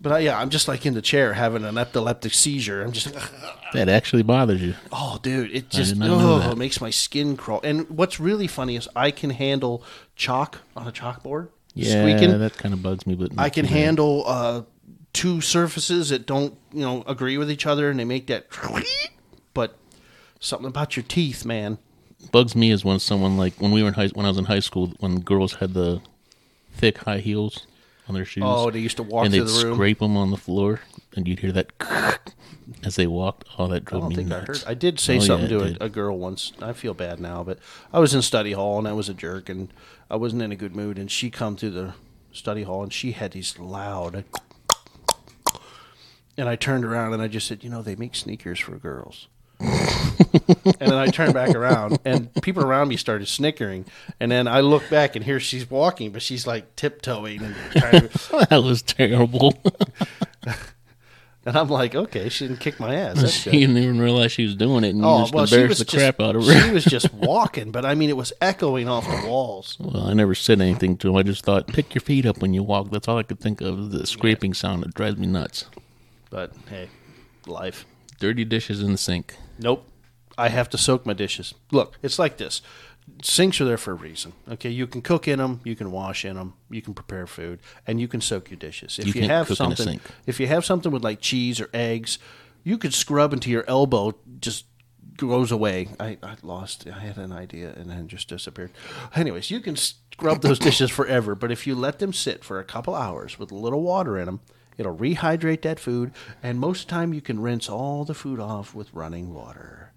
But 0.00 0.12
I, 0.12 0.18
yeah, 0.20 0.38
I'm 0.38 0.50
just 0.50 0.68
like 0.68 0.84
in 0.86 0.94
the 0.94 1.02
chair 1.02 1.32
having 1.34 1.64
an 1.64 1.76
epileptic 1.78 2.32
seizure. 2.34 2.82
I'm 2.82 2.92
just, 2.92 3.14
That 3.72 3.88
actually 3.88 4.22
bothers 4.22 4.62
you. 4.62 4.74
oh, 4.92 5.18
dude, 5.22 5.50
it 5.54 5.70
just 5.70 5.92
did 5.92 5.98
not 5.98 6.06
know 6.08 6.42
oh, 6.42 6.50
it 6.52 6.58
makes 6.58 6.80
my 6.80 6.90
skin 6.90 7.36
crawl. 7.36 7.60
And 7.64 7.88
what's 7.90 8.20
really 8.20 8.46
funny 8.46 8.76
is 8.76 8.88
I 8.94 9.10
can 9.10 9.30
handle 9.30 9.82
chalk 10.14 10.58
on 10.76 10.86
a 10.86 10.92
chalkboard, 10.92 11.48
Yeah, 11.74 12.02
squeaking. 12.02 12.38
that 12.38 12.56
kind 12.58 12.72
of 12.74 12.82
bugs 12.82 13.06
me. 13.06 13.14
But 13.14 13.32
I 13.38 13.48
can 13.50 13.64
handle 13.64 14.24
uh, 14.26 14.62
two 15.14 15.40
surfaces 15.40 16.10
that 16.10 16.26
don't, 16.26 16.56
you 16.72 16.80
know, 16.82 17.02
agree 17.06 17.38
with 17.38 17.50
each 17.50 17.66
other, 17.66 17.90
and 17.90 17.98
they 17.98 18.04
make 18.04 18.26
that. 18.28 18.46
Something 20.46 20.68
about 20.68 20.96
your 20.96 21.02
teeth, 21.02 21.44
man. 21.44 21.78
bugs 22.30 22.54
me 22.54 22.70
is 22.70 22.84
when 22.84 23.00
someone 23.00 23.36
like 23.36 23.54
when 23.60 23.72
we 23.72 23.82
were 23.82 23.88
in 23.88 23.94
high 23.94 24.06
when 24.14 24.24
I 24.26 24.28
was 24.28 24.38
in 24.38 24.44
high 24.44 24.60
school 24.60 24.92
when 25.00 25.18
girls 25.20 25.54
had 25.54 25.74
the 25.74 26.00
thick 26.72 26.98
high 26.98 27.18
heels 27.18 27.66
on 28.08 28.14
their 28.14 28.24
shoes. 28.24 28.44
Oh, 28.46 28.70
they 28.70 28.78
used 28.78 28.96
to 28.98 29.02
walk 29.02 29.24
and 29.24 29.34
through 29.34 29.44
they'd 29.44 29.60
the 29.60 29.66
room. 29.66 29.74
scrape 29.74 29.98
them 29.98 30.16
on 30.16 30.30
the 30.30 30.36
floor, 30.36 30.80
and 31.16 31.26
you'd 31.26 31.40
hear 31.40 31.50
that 31.50 31.72
as 32.84 32.94
they 32.94 33.08
walked. 33.08 33.44
Oh, 33.58 33.66
that 33.66 33.82
I 33.82 33.90
drove 33.90 34.02
don't 34.02 34.08
me 34.10 34.14
think 34.14 34.30
I 34.32 34.36
nuts. 34.38 34.46
heard. 34.62 34.70
I 34.70 34.74
did 34.74 35.00
say 35.00 35.16
Oh, 35.16 35.20
something 35.20 35.46
it 35.46 35.58
to 35.58 35.64
did. 35.72 35.82
a 35.82 35.88
girl 35.88 36.16
once. 36.16 36.52
I 36.62 36.72
feel 36.74 36.94
bad 36.94 37.18
now, 37.18 37.42
but 37.42 37.58
I 37.92 37.98
was 37.98 38.14
in 38.14 38.22
study 38.22 38.52
hall 38.52 38.78
and 38.78 38.86
I 38.86 38.92
was 38.92 39.08
a 39.08 39.14
jerk 39.14 39.48
and 39.48 39.72
I 40.08 40.14
wasn't 40.14 40.42
in 40.42 40.52
a 40.52 40.56
good 40.56 40.76
mood. 40.76 40.96
And 40.96 41.10
she 41.10 41.28
come 41.28 41.56
through 41.56 41.70
the 41.72 41.94
study 42.30 42.62
hall 42.62 42.84
and 42.84 42.92
she 42.92 43.10
had 43.12 43.32
these 43.32 43.58
loud. 43.58 44.24
And 46.38 46.50
I 46.50 46.54
turned 46.56 46.84
around 46.84 47.14
and 47.14 47.22
I 47.22 47.28
just 47.28 47.46
said, 47.48 47.64
you 47.64 47.70
know, 47.70 47.80
they 47.80 47.96
make 47.96 48.14
sneakers 48.14 48.60
for 48.60 48.76
girls. 48.76 49.26
And 49.60 50.76
then 50.78 50.94
I 50.94 51.06
turned 51.08 51.34
back 51.34 51.54
around 51.54 51.98
and 52.04 52.32
people 52.42 52.62
around 52.62 52.88
me 52.88 52.96
started 52.96 53.26
snickering. 53.28 53.86
And 54.20 54.30
then 54.30 54.46
I 54.48 54.60
look 54.60 54.88
back 54.90 55.16
and 55.16 55.24
here 55.24 55.40
she's 55.40 55.70
walking, 55.70 56.10
but 56.12 56.22
she's 56.22 56.46
like 56.46 56.76
tiptoeing 56.76 57.42
and 57.42 57.54
trying 57.72 58.08
to, 58.08 58.46
that 58.50 58.62
was 58.62 58.82
terrible. 58.82 59.54
and 61.46 61.56
I'm 61.56 61.68
like, 61.68 61.94
okay, 61.94 62.28
she 62.28 62.48
didn't 62.48 62.60
kick 62.60 62.78
my 62.80 62.94
ass. 62.94 63.20
That's 63.20 63.32
she 63.32 63.50
good. 63.50 63.58
didn't 63.58 63.78
even 63.78 64.00
realize 64.00 64.32
she 64.32 64.44
was 64.44 64.56
doing 64.56 64.84
it, 64.84 64.94
and 64.94 65.04
Oh 65.04 65.20
just 65.20 65.34
well, 65.34 65.44
embarrassed 65.44 65.68
was 65.68 65.78
the 65.78 65.84
just, 65.84 65.96
crap 65.96 66.20
out 66.20 66.36
of 66.36 66.46
her. 66.46 66.60
She 66.60 66.70
was 66.70 66.84
just 66.84 67.12
walking, 67.14 67.70
but 67.70 67.84
I 67.84 67.94
mean, 67.94 68.10
it 68.10 68.16
was 68.16 68.32
echoing 68.40 68.88
off 68.88 69.04
the 69.06 69.28
walls. 69.28 69.76
Well, 69.80 70.08
I 70.08 70.12
never 70.12 70.34
said 70.34 70.60
anything 70.60 70.96
to 70.98 71.10
him. 71.10 71.16
I 71.16 71.22
just 71.22 71.44
thought, 71.44 71.68
pick 71.68 71.94
your 71.94 72.02
feet 72.02 72.26
up 72.26 72.38
when 72.38 72.52
you 72.52 72.62
walk. 72.62 72.90
That's 72.90 73.08
all 73.08 73.18
I 73.18 73.22
could 73.22 73.40
think 73.40 73.60
of. 73.60 73.90
The 73.90 74.06
scraping 74.06 74.54
sound 74.54 74.82
that 74.82 74.94
drives 74.94 75.16
me 75.18 75.26
nuts. 75.26 75.66
But 76.30 76.52
hey, 76.68 76.88
life. 77.46 77.86
Dirty 78.18 78.44
dishes 78.44 78.82
in 78.82 78.92
the 78.92 78.98
sink. 78.98 79.36
Nope. 79.58 79.88
I 80.38 80.48
have 80.48 80.68
to 80.70 80.78
soak 80.78 81.06
my 81.06 81.14
dishes. 81.14 81.54
Look, 81.72 81.96
it's 82.02 82.18
like 82.18 82.36
this. 82.36 82.60
Sinks 83.22 83.60
are 83.60 83.64
there 83.64 83.78
for 83.78 83.92
a 83.92 83.94
reason. 83.94 84.32
Okay, 84.50 84.68
you 84.68 84.86
can 84.86 85.00
cook 85.00 85.28
in 85.28 85.38
them, 85.38 85.60
you 85.64 85.76
can 85.76 85.92
wash 85.92 86.24
in 86.24 86.34
them, 86.34 86.54
you 86.68 86.82
can 86.82 86.92
prepare 86.92 87.26
food, 87.26 87.60
and 87.86 88.00
you 88.00 88.08
can 88.08 88.20
soak 88.20 88.50
your 88.50 88.58
dishes. 88.58 88.98
If 88.98 89.14
You 89.14 89.22
you, 89.22 89.28
have 89.28 89.46
cook 89.46 89.60
in 89.60 89.72
a 89.72 89.76
something, 89.76 90.00
if 90.26 90.40
you 90.40 90.48
have 90.48 90.64
something 90.64 90.90
with 90.90 91.04
like 91.04 91.20
cheese 91.20 91.60
or 91.60 91.70
eggs, 91.72 92.18
you 92.64 92.76
could 92.78 92.92
scrub 92.92 93.32
until 93.32 93.52
your 93.52 93.64
elbow 93.68 94.14
just 94.40 94.66
goes 95.16 95.52
away. 95.52 95.88
I, 95.98 96.18
I 96.22 96.34
lost. 96.42 96.86
I 96.86 96.98
had 96.98 97.16
an 97.16 97.32
idea 97.32 97.72
and 97.76 97.88
then 97.88 98.08
just 98.08 98.28
disappeared. 98.28 98.72
Anyways, 99.14 99.50
you 99.50 99.60
can 99.60 99.76
scrub 99.76 100.42
those 100.42 100.58
dishes 100.58 100.90
forever, 100.90 101.34
but 101.34 101.52
if 101.52 101.66
you 101.66 101.74
let 101.74 102.00
them 102.00 102.12
sit 102.12 102.44
for 102.44 102.58
a 102.58 102.64
couple 102.64 102.94
hours 102.94 103.38
with 103.38 103.50
a 103.50 103.54
little 103.54 103.82
water 103.82 104.18
in 104.18 104.26
them, 104.26 104.40
it'll 104.78 104.96
rehydrate 104.96 105.62
that 105.62 105.80
food, 105.80 106.12
and 106.42 106.58
most 106.58 106.82
of 106.82 106.86
the 106.86 106.92
time 106.92 107.14
you 107.14 107.20
can 107.20 107.40
rinse 107.40 107.68
all 107.68 108.04
the 108.04 108.14
food 108.14 108.40
off 108.40 108.74
with 108.74 108.92
running 108.92 109.32
water. 109.34 109.92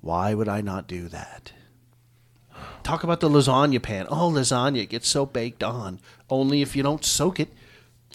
Why 0.00 0.34
would 0.34 0.48
I 0.48 0.60
not 0.60 0.86
do 0.86 1.08
that? 1.08 1.52
Talk 2.82 3.04
about 3.04 3.20
the 3.20 3.28
lasagna 3.28 3.80
pan. 3.80 4.06
Oh, 4.08 4.30
lasagna 4.30 4.88
gets 4.88 5.08
so 5.08 5.24
baked 5.24 5.62
on. 5.62 6.00
Only 6.28 6.62
if 6.62 6.74
you 6.74 6.82
don't 6.82 7.04
soak 7.04 7.40
it. 7.40 7.48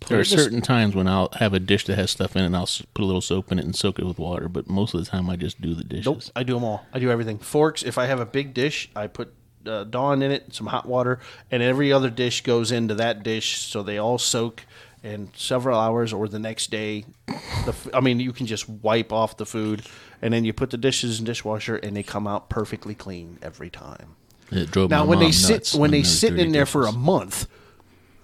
There 0.07 0.19
are 0.19 0.23
certain 0.23 0.61
times 0.61 0.95
when 0.95 1.07
I'll 1.07 1.29
have 1.33 1.53
a 1.53 1.59
dish 1.59 1.85
that 1.85 1.95
has 1.95 2.11
stuff 2.11 2.35
in 2.35 2.43
it, 2.43 2.47
and 2.47 2.55
I'll 2.55 2.69
put 2.93 3.01
a 3.01 3.05
little 3.05 3.21
soap 3.21 3.51
in 3.51 3.57
it 3.57 3.65
and 3.65 3.75
soak 3.75 3.97
it 3.97 4.05
with 4.05 4.19
water. 4.19 4.47
But 4.47 4.69
most 4.69 4.93
of 4.93 5.03
the 5.03 5.09
time, 5.09 5.29
I 5.29 5.37
just 5.37 5.59
do 5.59 5.73
the 5.73 5.83
dishes. 5.83 6.05
Nope, 6.05 6.21
I 6.35 6.43
do 6.43 6.53
them 6.53 6.63
all. 6.63 6.85
I 6.93 6.99
do 6.99 7.09
everything. 7.09 7.39
Forks. 7.39 7.81
If 7.81 7.97
I 7.97 8.05
have 8.05 8.19
a 8.19 8.25
big 8.25 8.53
dish, 8.53 8.91
I 8.95 9.07
put 9.07 9.33
uh, 9.65 9.85
Dawn 9.85 10.21
in 10.21 10.31
it, 10.31 10.53
some 10.53 10.67
hot 10.67 10.85
water, 10.85 11.19
and 11.49 11.63
every 11.63 11.91
other 11.91 12.09
dish 12.09 12.41
goes 12.41 12.71
into 12.71 12.93
that 12.95 13.23
dish, 13.23 13.57
so 13.59 13.81
they 13.81 13.97
all 13.97 14.17
soak 14.17 14.65
in 15.03 15.29
several 15.35 15.79
hours 15.79 16.13
or 16.13 16.27
the 16.27 16.39
next 16.39 16.71
day. 16.71 17.05
The, 17.27 17.69
f- 17.69 17.87
I 17.93 17.99
mean, 17.99 18.19
you 18.19 18.33
can 18.33 18.45
just 18.45 18.67
wipe 18.67 19.11
off 19.13 19.37
the 19.37 19.45
food, 19.45 19.83
and 20.21 20.33
then 20.33 20.43
you 20.45 20.53
put 20.53 20.69
the 20.71 20.77
dishes 20.77 21.19
in 21.19 21.25
dishwasher, 21.25 21.75
and 21.75 21.95
they 21.95 22.03
come 22.03 22.27
out 22.27 22.49
perfectly 22.49 22.95
clean 22.95 23.37
every 23.41 23.69
time. 23.69 24.15
It 24.51 24.71
drove 24.71 24.89
Now, 24.89 25.05
when 25.05 25.19
they 25.19 25.31
sit 25.31 25.53
nuts 25.53 25.75
when 25.75 25.91
they 25.91 26.03
sit 26.03 26.39
in 26.39 26.51
there 26.51 26.65
for 26.65 26.85
a 26.85 26.91
month, 26.91 27.47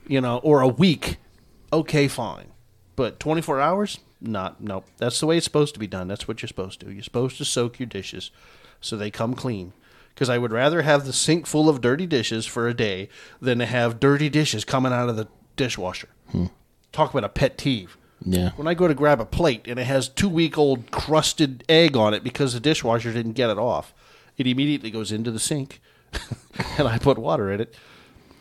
you 0.08 0.22
know, 0.22 0.38
or 0.40 0.62
a 0.62 0.68
week, 0.68 1.18
okay, 1.72 2.08
fine. 2.08 2.48
But 2.96 3.20
24 3.20 3.60
hours, 3.60 4.00
not 4.22 4.62
nope. 4.62 4.86
That's 4.98 5.20
the 5.20 5.26
way 5.26 5.38
it's 5.38 5.44
supposed 5.44 5.74
to 5.74 5.80
be 5.80 5.88
done. 5.88 6.08
That's 6.08 6.28
what 6.28 6.42
you're 6.42 6.48
supposed 6.48 6.80
to. 6.80 6.86
do. 6.86 6.92
You're 6.94 7.04
supposed 7.04 7.38
to 7.40 7.46
soak 7.46 7.80
your 7.80 7.88
dishes 7.88 8.32
so 8.80 8.96
they 8.96 9.12
come 9.12 9.34
clean. 9.34 9.74
Because 10.14 10.30
I 10.30 10.38
would 10.38 10.52
rather 10.52 10.84
have 10.84 11.06
the 11.06 11.14
sink 11.14 11.48
full 11.48 11.68
of 11.68 11.82
dirty 11.82 12.06
dishes 12.06 12.46
for 12.46 12.68
a 12.68 12.74
day 12.74 13.10
than 13.42 13.58
to 13.58 13.66
have 13.66 14.00
dirty 14.00 14.30
dishes 14.30 14.64
coming 14.64 14.94
out 14.94 15.10
of 15.10 15.16
the 15.18 15.28
dishwasher. 15.56 16.10
Hmm. 16.32 16.46
Talk 16.94 17.12
about 17.12 17.26
a 17.26 17.30
pet 17.30 17.58
peeve. 17.58 17.98
yeah, 18.26 18.52
When 18.56 18.68
I 18.68 18.74
go 18.74 18.88
to 18.88 18.94
grab 18.94 19.20
a 19.20 19.26
plate 19.26 19.68
and 19.68 19.78
it 19.80 19.86
has 19.86 20.08
two 20.08 20.30
week 20.30 20.58
old 20.58 20.90
crusted 20.92 21.64
egg 21.68 21.98
on 21.98 22.14
it 22.14 22.24
because 22.24 22.54
the 22.54 22.60
dishwasher 22.62 23.12
didn't 23.12 23.34
get 23.34 23.50
it 23.50 23.58
off, 23.58 23.94
it 24.38 24.48
immediately 24.48 24.90
goes 24.92 25.12
into 25.12 25.30
the 25.32 25.40
sink 25.40 25.82
and 26.78 26.88
I 26.88 26.98
put 27.00 27.18
water 27.18 27.52
in 27.52 27.60
it. 27.60 27.76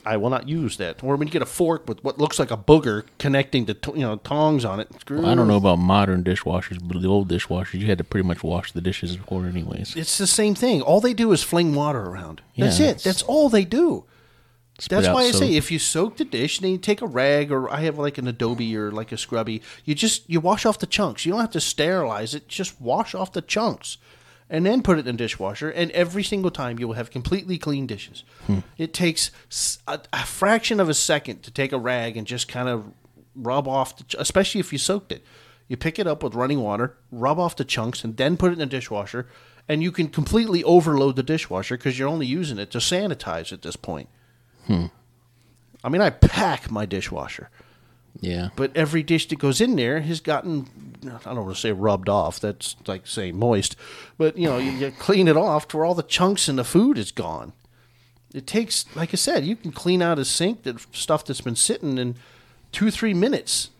I 0.05 0.17
will 0.17 0.31
not 0.31 0.49
use 0.49 0.79
that. 0.79 1.03
Or 1.05 1.15
when 1.15 1.29
you 1.29 1.33
get 1.33 1.43
a 1.43 1.47
fork 1.47 1.89
with 1.89 2.03
what 2.03 2.19
looks 2.19 2.39
like 2.41 2.51
a 2.51 2.57
booger 2.57 3.05
connecting 3.19 3.67
to 3.67 3.77
you 3.95 4.01
know 4.01 4.17
tongs 4.17 4.65
on 4.65 4.81
it, 4.81 4.89
screw 5.01 5.25
I 5.25 5.35
don't 5.37 5.47
know 5.47 5.57
about 5.57 5.79
modern 5.79 6.25
dishwashers, 6.25 6.79
but 6.83 7.01
the 7.01 7.07
old 7.09 7.29
dishwashers, 7.29 7.75
you 7.81 7.87
had 7.87 7.99
to 7.99 8.05
pretty 8.05 8.27
much 8.27 8.43
wash 8.43 8.73
the 8.73 8.81
dishes 8.81 9.17
before, 9.17 9.47
anyways. 9.47 9.95
It's 9.95 10.19
the 10.19 10.27
same 10.27 10.57
thing. 10.57 10.83
All 10.83 11.01
they 11.01 11.15
do 11.15 11.31
is 11.31 11.45
fling 11.45 11.75
water 11.77 12.01
around. 12.03 12.43
That's 12.59 12.81
Yeah, 12.81 12.89
it. 12.89 12.99
That's 12.99 13.23
all 13.23 13.49
they 13.49 13.65
do. 13.65 14.05
That's 14.89 15.09
why 15.09 15.22
I 15.22 15.30
soap. 15.30 15.41
say 15.41 15.55
if 15.55 15.70
you 15.70 15.78
soak 15.78 16.16
the 16.16 16.24
dish, 16.24 16.59
then 16.59 16.72
you 16.72 16.78
take 16.78 17.03
a 17.03 17.07
rag 17.07 17.53
or 17.53 17.70
I 17.70 17.80
have 17.80 17.99
like 17.99 18.18
an 18.18 18.33
Dobie 18.35 18.76
or 18.76 18.91
like 18.91 19.12
a 19.12 19.18
scrubby. 19.18 19.62
You 19.85 19.95
just 19.95 20.28
you 20.28 20.41
wash 20.41 20.66
off 20.66 20.78
the 20.78 20.87
chunks. 20.87 21.24
You 21.24 21.33
don't 21.33 21.41
have 21.41 21.51
to 21.51 21.61
sterilize 21.61 22.35
it. 22.35 22.49
Just 22.49 22.80
wash 22.80 23.14
off 23.14 23.33
the 23.33 23.43
chunks, 23.43 23.99
and 24.51 24.66
then 24.66 24.83
put 24.83 24.99
it 24.99 25.07
in 25.07 25.16
the 25.16 25.24
dishwasher. 25.24 25.70
And 25.70 25.91
every 25.93 26.22
single 26.22 26.51
time 26.51 26.78
you 26.78 26.89
will 26.89 26.95
have 26.95 27.11
completely 27.11 27.59
clean 27.59 27.87
dishes. 27.87 28.24
Hmm. 28.47 28.61
It 28.76 28.93
takes 28.93 29.30
a 29.87 30.26
fraction 30.26 30.80
of 30.80 30.89
a 30.89 30.95
second 30.95 31.43
to 31.43 31.51
take 31.51 31.72
a 31.72 31.78
rag 31.78 32.16
and 32.16 32.26
just 32.26 32.49
kind 32.49 32.68
of 32.68 32.93
rub 33.35 33.68
off, 33.68 33.97
the, 33.97 34.16
especially 34.18 34.61
if 34.61 34.72
you 34.72 34.78
soaked 34.78 35.12
it. 35.12 35.24
You 35.68 35.76
pick 35.76 35.99
it 35.99 36.07
up 36.07 36.22
with 36.22 36.35
running 36.35 36.61
water, 36.61 36.97
rub 37.11 37.39
off 37.39 37.57
the 37.57 37.64
chunks, 37.64 38.05
and 38.05 38.16
then 38.16 38.37
put 38.37 38.51
it 38.51 38.55
in 38.55 38.59
the 38.59 38.66
dishwasher. 38.66 39.28
And 39.68 39.83
you 39.83 39.93
can 39.93 40.09
completely 40.09 40.62
overload 40.64 41.16
the 41.16 41.22
dishwasher 41.22 41.76
because 41.76 41.99
you're 41.99 42.09
only 42.09 42.26
using 42.26 42.59
it 42.59 42.70
to 42.72 42.78
sanitize 42.78 43.53
at 43.53 43.62
this 43.62 43.76
point. 43.76 44.09
I 44.69 45.89
mean, 45.89 46.01
I 46.01 46.11
pack 46.11 46.71
my 46.71 46.87
dishwasher, 46.87 47.51
Yeah. 48.21 48.51
but 48.57 48.77
every 48.77 49.03
dish 49.03 49.29
that 49.29 49.39
goes 49.39 49.61
in 49.61 49.77
there 49.77 50.01
has 50.01 50.21
gotten, 50.21 50.69
I 51.05 51.19
don't 51.35 51.45
want 51.45 51.55
to 51.57 51.61
say 51.61 51.73
rubbed 51.73 52.09
off. 52.09 52.39
That's 52.41 52.77
like 52.87 53.07
saying 53.07 53.37
moist. 53.39 53.75
But, 54.17 54.39
you 54.39 54.47
know, 54.49 54.59
you, 54.59 54.71
you 54.71 54.91
clean 54.93 55.27
it 55.29 55.37
off 55.37 55.67
to 55.69 55.77
where 55.77 55.87
all 55.87 55.95
the 55.95 56.03
chunks 56.03 56.49
in 56.49 56.57
the 56.57 56.65
food 56.65 56.99
is 56.99 57.11
gone. 57.11 57.53
It 58.33 58.47
takes, 58.47 58.87
like 58.97 59.13
I 59.13 59.17
said, 59.17 59.45
you 59.45 59.57
can 59.57 59.73
clean 59.73 60.01
out 60.01 60.19
a 60.19 60.25
sink, 60.25 60.63
that 60.63 60.81
stuff 60.95 61.25
that's 61.25 61.41
been 61.43 61.57
sitting 61.57 61.99
in 61.99 62.15
two, 62.71 62.91
three 62.91 63.13
minutes. 63.15 63.71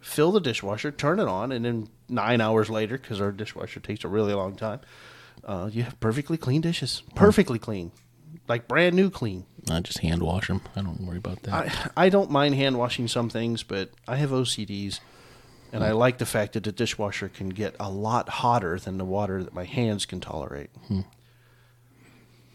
Fill 0.00 0.32
the 0.32 0.40
dishwasher, 0.40 0.90
turn 0.90 1.20
it 1.20 1.28
on, 1.28 1.52
and 1.52 1.64
then 1.64 1.88
nine 2.08 2.40
hours 2.40 2.68
later, 2.68 2.98
because 2.98 3.20
our 3.20 3.30
dishwasher 3.30 3.78
takes 3.78 4.02
a 4.02 4.08
really 4.08 4.32
long 4.34 4.56
time, 4.56 4.80
uh, 5.44 5.68
you 5.72 5.84
have 5.84 6.00
perfectly 6.00 6.36
clean 6.36 6.60
dishes. 6.60 7.02
Perfectly 7.14 7.60
clean. 7.60 7.92
Like 8.48 8.66
brand 8.66 8.96
new 8.96 9.10
clean. 9.10 9.44
I 9.70 9.80
just 9.80 9.98
hand 9.98 10.22
wash 10.22 10.48
them. 10.48 10.60
I 10.74 10.82
don't 10.82 11.00
worry 11.00 11.18
about 11.18 11.42
that. 11.44 11.54
I, 11.96 12.06
I 12.06 12.08
don't 12.08 12.30
mind 12.30 12.54
hand 12.54 12.78
washing 12.78 13.06
some 13.08 13.28
things, 13.28 13.62
but 13.62 13.90
I 14.08 14.16
have 14.16 14.30
OCDs, 14.30 15.00
and 15.72 15.84
I 15.84 15.92
like 15.92 16.18
the 16.18 16.26
fact 16.26 16.54
that 16.54 16.64
the 16.64 16.72
dishwasher 16.72 17.28
can 17.28 17.48
get 17.50 17.76
a 17.78 17.90
lot 17.90 18.28
hotter 18.28 18.78
than 18.78 18.98
the 18.98 19.04
water 19.04 19.42
that 19.44 19.54
my 19.54 19.64
hands 19.64 20.04
can 20.04 20.20
tolerate. 20.20 20.70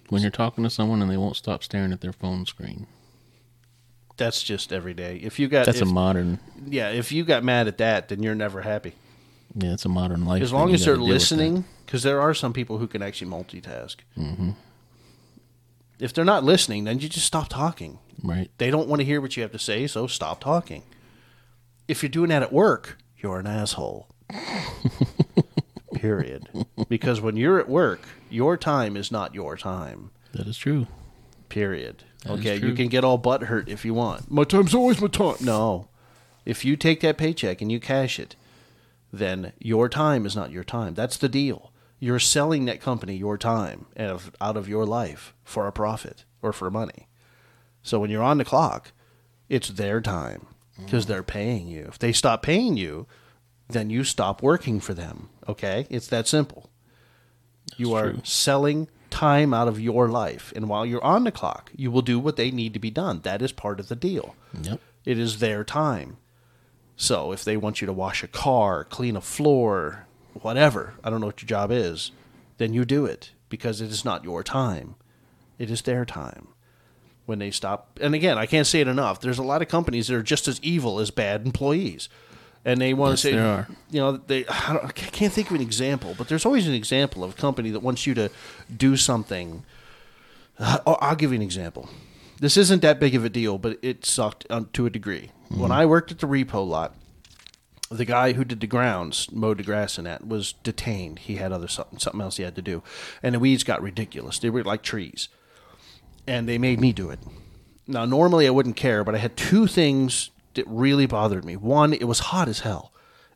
when 0.10 0.22
you're 0.22 0.32
talking 0.32 0.64
to 0.64 0.70
someone 0.70 1.02
and 1.02 1.10
they 1.10 1.18
won't 1.18 1.36
stop 1.36 1.64
staring 1.64 1.92
at 1.92 2.02
their 2.02 2.14
phone 2.14 2.46
screen, 2.46 2.88
That's 4.18 4.44
just 4.44 4.74
every 4.74 4.94
day. 4.94 5.20
If 5.24 5.40
you 5.40 5.48
got 5.48 5.66
that's 5.66 5.82
if, 5.82 5.88
a 5.88 5.92
modern. 5.92 6.40
yeah, 6.66 6.90
if 6.90 7.12
you 7.12 7.24
got 7.24 7.44
mad 7.44 7.68
at 7.68 7.78
that, 7.78 8.10
then 8.10 8.22
you're 8.24 8.36
never 8.36 8.62
happy. 8.62 8.94
Yeah, 9.56 9.74
it's 9.74 9.86
a 9.86 9.90
modern 9.90 10.26
life. 10.26 10.44
As 10.44 10.52
long 10.54 10.74
as 10.74 10.84
they're 10.86 10.96
gotta 10.96 11.06
deal 11.06 11.14
with 11.14 11.30
that. 11.30 11.36
listening, 11.36 11.66
because 11.86 12.04
there 12.04 12.20
are 12.22 12.34
some 12.34 12.52
people 12.54 12.78
who 12.80 12.88
can 12.88 13.02
actually 13.02 13.32
multitask. 13.32 13.96
Mm-hmm. 14.18 14.52
If 16.00 16.14
they're 16.14 16.26
not 16.26 16.44
listening, 16.44 16.84
then 16.84 17.00
you 17.00 17.10
just 17.10 17.26
stop 17.26 17.50
talking. 17.50 18.00
right? 18.24 18.50
They 18.58 18.70
don't 18.70 18.88
want 18.88 19.00
to 19.00 19.06
hear 19.06 19.20
what 19.22 19.36
you 19.36 19.44
have 19.44 19.52
to 19.52 19.60
say, 19.60 19.88
so 19.88 20.08
stop 20.08 20.40
talking. 20.40 20.84
If 21.88 22.04
you're 22.04 22.10
doing 22.10 22.30
that 22.30 22.44
at 22.44 22.54
work, 22.54 22.98
you're 23.18 23.40
an 23.40 23.48
asshole. 23.48 24.08
Period. 25.94 26.48
Because 26.90 27.22
when 27.22 27.38
you're 27.38 27.60
at 27.60 27.70
work, 27.70 28.02
your 28.30 28.58
time 28.58 28.96
is 28.98 29.12
not 29.12 29.34
your 29.34 29.58
time. 29.58 30.12
That 30.34 30.48
is 30.48 30.58
true. 30.58 30.88
Period. 31.50 32.04
That 32.24 32.34
okay, 32.34 32.58
you 32.58 32.74
can 32.74 32.88
get 32.90 33.04
all 33.04 33.18
butt 33.18 33.44
hurt 33.44 33.70
if 33.70 33.86
you 33.86 33.94
want. 33.94 34.30
My 34.30 34.44
time's 34.44 34.76
always 34.76 35.02
my 35.02 35.08
time. 35.08 35.38
No. 35.42 35.88
If 36.46 36.64
you 36.66 36.76
take 36.76 37.00
that 37.02 37.18
paycheck 37.18 37.62
and 37.62 37.72
you 37.72 37.80
cash 37.80 38.20
it, 38.20 38.36
then 39.12 39.54
your 39.60 39.88
time 39.90 40.26
is 40.26 40.36
not 40.36 40.52
your 40.52 40.64
time. 40.64 40.94
That's 40.94 41.18
the 41.18 41.30
deal. 41.30 41.72
You're 42.00 42.20
selling 42.20 42.66
that 42.66 42.82
company 42.82 43.16
your 43.16 43.38
time 43.38 43.88
out 43.98 44.10
of, 44.10 44.36
out 44.40 44.58
of 44.58 44.68
your 44.68 44.86
life 44.86 45.34
for 45.44 45.68
a 45.68 45.72
profit 45.72 46.26
or 46.42 46.54
for 46.54 46.70
money. 46.70 47.08
So 47.82 48.00
when 48.00 48.10
you're 48.10 48.24
on 48.24 48.38
the 48.38 48.46
clock, 48.46 48.92
it's 49.50 49.70
their 49.70 50.02
time 50.02 50.48
because 50.78 51.06
mm. 51.06 51.10
they're 51.10 51.24
paying 51.24 51.68
you. 51.68 51.86
If 51.88 51.98
they 51.98 52.12
stop 52.12 52.44
paying 52.44 52.78
you, 52.78 53.08
then 53.70 53.90
you 53.90 54.04
stop 54.04 54.42
working 54.42 54.80
for 54.80 54.94
them. 54.94 55.30
Okay? 55.48 55.88
It's 55.90 56.08
that 56.08 56.28
simple. 56.28 56.70
you 57.78 57.94
are 57.94 58.12
true. 58.12 58.22
selling 58.24 58.90
time 59.10 59.54
out 59.54 59.68
of 59.68 59.80
your 59.80 60.08
life. 60.08 60.54
And 60.56 60.70
while 60.70 60.86
you're 60.86 61.04
on 61.04 61.24
the 61.24 61.32
clock, 61.32 61.72
you 61.76 61.92
will 61.92 62.02
do 62.02 62.20
what 62.20 62.36
they 62.36 62.52
need 62.52 62.74
to 62.74 62.80
be 62.80 62.92
done. 62.92 63.22
That 63.22 63.42
is 63.42 63.52
part 63.52 63.80
of 63.80 63.88
the 63.88 63.96
deal. 63.96 64.36
Yep. 64.62 64.80
It 65.06 65.18
is 65.18 65.40
their 65.40 65.64
time. 65.64 66.18
So 66.96 67.32
if 67.32 67.44
they 67.44 67.58
want 67.58 67.80
you 67.80 67.86
to 67.86 67.94
wash 67.94 68.24
a 68.24 68.28
car, 68.28 68.84
clean 68.84 69.16
a 69.16 69.22
floor, 69.22 70.07
whatever, 70.38 70.94
I 71.04 71.10
don't 71.10 71.20
know 71.22 71.28
what 71.28 71.42
your 71.42 71.48
job 71.48 71.72
is, 71.72 72.12
then 72.58 72.74
you 72.74 72.86
do 72.86 73.06
it 73.06 73.32
because 73.50 73.82
it 73.82 73.90
is 73.92 74.04
not 74.06 74.24
your 74.24 74.44
time. 74.44 74.96
It 75.60 75.70
is 75.72 75.82
their 75.84 76.06
time. 76.06 76.50
When 77.26 77.40
they 77.40 77.52
stop, 77.52 78.00
and 78.02 78.16
again, 78.16 78.38
I 78.38 78.46
can't 78.46 78.66
say 78.66 78.80
it 78.80 78.88
enough. 78.88 79.20
There's 79.20 79.38
a 79.40 79.44
lot 79.44 79.62
of 79.62 79.68
companies 79.68 80.08
that 80.08 80.16
are 80.16 80.24
just 80.24 80.48
as 80.48 80.62
evil 80.62 81.00
as 81.00 81.12
bad 81.12 81.46
employees, 81.46 82.08
and 82.64 82.80
they 82.80 82.94
want 82.94 83.12
Yes, 83.14 83.22
to 83.24 83.32
say, 83.32 83.38
are. 83.38 83.68
you 83.92 84.00
know, 84.00 84.16
they. 84.16 84.46
I, 84.48 84.80
I 84.82 84.92
can't 84.94 85.34
think 85.34 85.50
of 85.50 85.56
an 85.58 85.62
example, 85.62 86.16
but 86.18 86.30
there's 86.30 86.46
always 86.46 86.68
an 86.70 86.74
example 86.74 87.26
of 87.26 87.32
a 87.32 87.34
company 87.34 87.70
that 87.72 87.82
wants 87.82 88.08
you 88.08 88.14
to 88.14 88.30
do 88.78 88.96
something. 88.96 89.66
Uh, 90.58 90.80
I'll 90.88 91.16
give 91.18 91.32
you 91.32 91.36
an 91.36 91.42
example. 91.42 91.90
This 92.40 92.56
isn't 92.56 92.82
that 92.82 92.98
big 93.00 93.14
of 93.14 93.26
a 93.26 93.30
deal, 93.30 93.58
but 93.58 93.78
it 93.82 94.06
sucked 94.06 94.46
um, 94.50 94.70
to 94.72 94.86
a 94.86 94.90
degree. 94.90 95.32
When 95.50 95.72
I 95.72 95.86
worked 95.86 96.12
at 96.14 96.20
the 96.20 96.28
repo 96.28 96.66
lot, 96.66 96.96
the 97.90 98.06
guy 98.06 98.34
who 98.34 98.44
did 98.44 98.60
the 98.60 98.68
grounds, 98.68 99.32
mowed 99.32 99.58
the 99.58 99.64
grass 99.64 99.98
and 99.98 100.08
that, 100.08 100.28
was 100.28 100.54
detained. 100.64 101.20
He 101.20 101.36
had 101.36 101.52
other 101.52 101.68
something, 101.68 102.00
something 102.00 102.22
else 102.22 102.38
he 102.38 102.44
had 102.44 102.56
to 102.56 102.62
do, 102.62 102.84
and 103.24 103.36
the 103.36 103.40
weeds 103.40 103.64
got 103.64 103.82
ridiculous. 103.82 104.40
They 104.40 104.50
were 104.50 104.64
like 104.64 104.84
trees, 104.84 105.30
and 106.26 106.48
they 106.48 106.58
made 106.58 106.80
me 106.80 106.92
do 106.92 107.10
it. 107.10 107.20
Now, 107.88 108.06
normally 108.06 108.48
I 108.48 108.52
wouldn't 108.52 108.76
care, 108.76 109.04
but 109.04 109.16
I 109.16 109.20
had 109.20 109.38
two 109.38 109.68
things 109.68 110.32
that 110.56 110.68
really 110.68 111.06
bothered 111.06 111.46
me. 111.46 111.56
One, 111.56 111.94
it 111.94 112.08
was 112.08 112.20
hot 112.20 112.50
as 112.50 112.60
hell, 112.60 112.92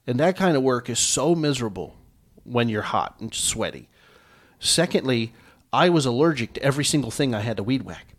and 0.06 0.20
that 0.20 0.36
kind 0.36 0.58
of 0.58 0.64
work 0.64 0.90
is 0.90 1.00
so 1.00 1.34
miserable 1.34 1.96
when 2.44 2.68
you're 2.68 2.82
hot 2.82 3.16
and 3.20 3.34
sweaty. 3.34 3.88
Secondly, 4.60 5.34
I 5.72 5.90
was 5.90 6.06
allergic 6.06 6.54
to 6.54 6.64
every 6.64 6.84
single 6.84 7.12
thing 7.12 7.34
I 7.34 7.42
had 7.42 7.58
to 7.58 7.64
weed 7.64 7.84
whack. 7.84 8.16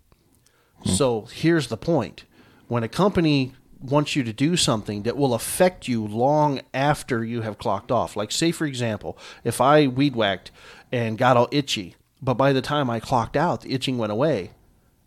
Hmm. 0.82 0.90
So 0.90 1.20
here's 1.32 1.68
the 1.68 1.76
point. 1.76 2.24
When 2.68 2.82
a 2.82 2.88
company 2.88 3.52
wants 3.82 4.14
you 4.14 4.22
to 4.24 4.32
do 4.32 4.56
something 4.56 5.02
that 5.02 5.16
will 5.16 5.34
affect 5.34 5.88
you 5.88 6.06
long 6.06 6.60
after 6.72 7.24
you 7.24 7.42
have 7.42 7.58
clocked 7.58 7.90
off, 7.90 8.16
like 8.16 8.30
say 8.30 8.52
for 8.52 8.66
example, 8.66 9.18
if 9.44 9.60
I 9.60 9.86
weed 9.86 10.14
whacked 10.14 10.50
and 10.90 11.18
got 11.18 11.36
all 11.36 11.48
itchy, 11.50 11.96
but 12.20 12.34
by 12.34 12.52
the 12.52 12.62
time 12.62 12.88
I 12.88 13.00
clocked 13.00 13.36
out, 13.36 13.62
the 13.62 13.72
itching 13.72 13.98
went 13.98 14.12
away, 14.12 14.52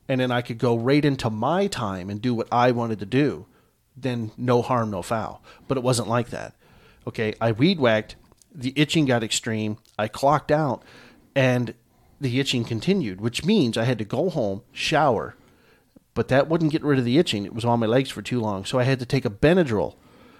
and 0.07 0.19
then 0.19 0.31
I 0.31 0.41
could 0.41 0.57
go 0.57 0.77
right 0.77 1.03
into 1.03 1.29
my 1.29 1.67
time 1.67 2.09
and 2.09 2.21
do 2.21 2.33
what 2.33 2.47
I 2.51 2.71
wanted 2.71 2.99
to 2.99 3.05
do, 3.05 3.45
then 3.95 4.31
no 4.37 4.61
harm, 4.61 4.91
no 4.91 5.01
foul. 5.01 5.41
But 5.67 5.77
it 5.77 5.83
wasn't 5.83 6.09
like 6.09 6.29
that. 6.29 6.55
Okay, 7.07 7.33
I 7.39 7.53
weed 7.53 7.79
whacked, 7.79 8.15
the 8.53 8.73
itching 8.75 9.05
got 9.05 9.23
extreme, 9.23 9.77
I 9.97 10.07
clocked 10.07 10.51
out, 10.51 10.83
and 11.35 11.73
the 12.19 12.39
itching 12.39 12.65
continued, 12.65 13.21
which 13.21 13.45
means 13.45 13.77
I 13.77 13.83
had 13.83 13.97
to 13.99 14.05
go 14.05 14.29
home, 14.29 14.63
shower, 14.71 15.35
but 16.15 16.29
that 16.29 16.47
wouldn't 16.47 16.71
get 16.71 16.83
rid 16.83 16.97
of 16.97 17.05
the 17.05 17.19
itching. 17.19 17.45
It 17.45 17.53
was 17.53 17.65
on 17.65 17.79
my 17.79 17.85
legs 17.85 18.09
for 18.09 18.23
too 18.23 18.39
long. 18.39 18.65
So 18.65 18.79
I 18.79 18.83
had 18.83 18.99
to 18.99 19.05
take 19.05 19.25
a 19.25 19.29
Benadryl. 19.29 19.95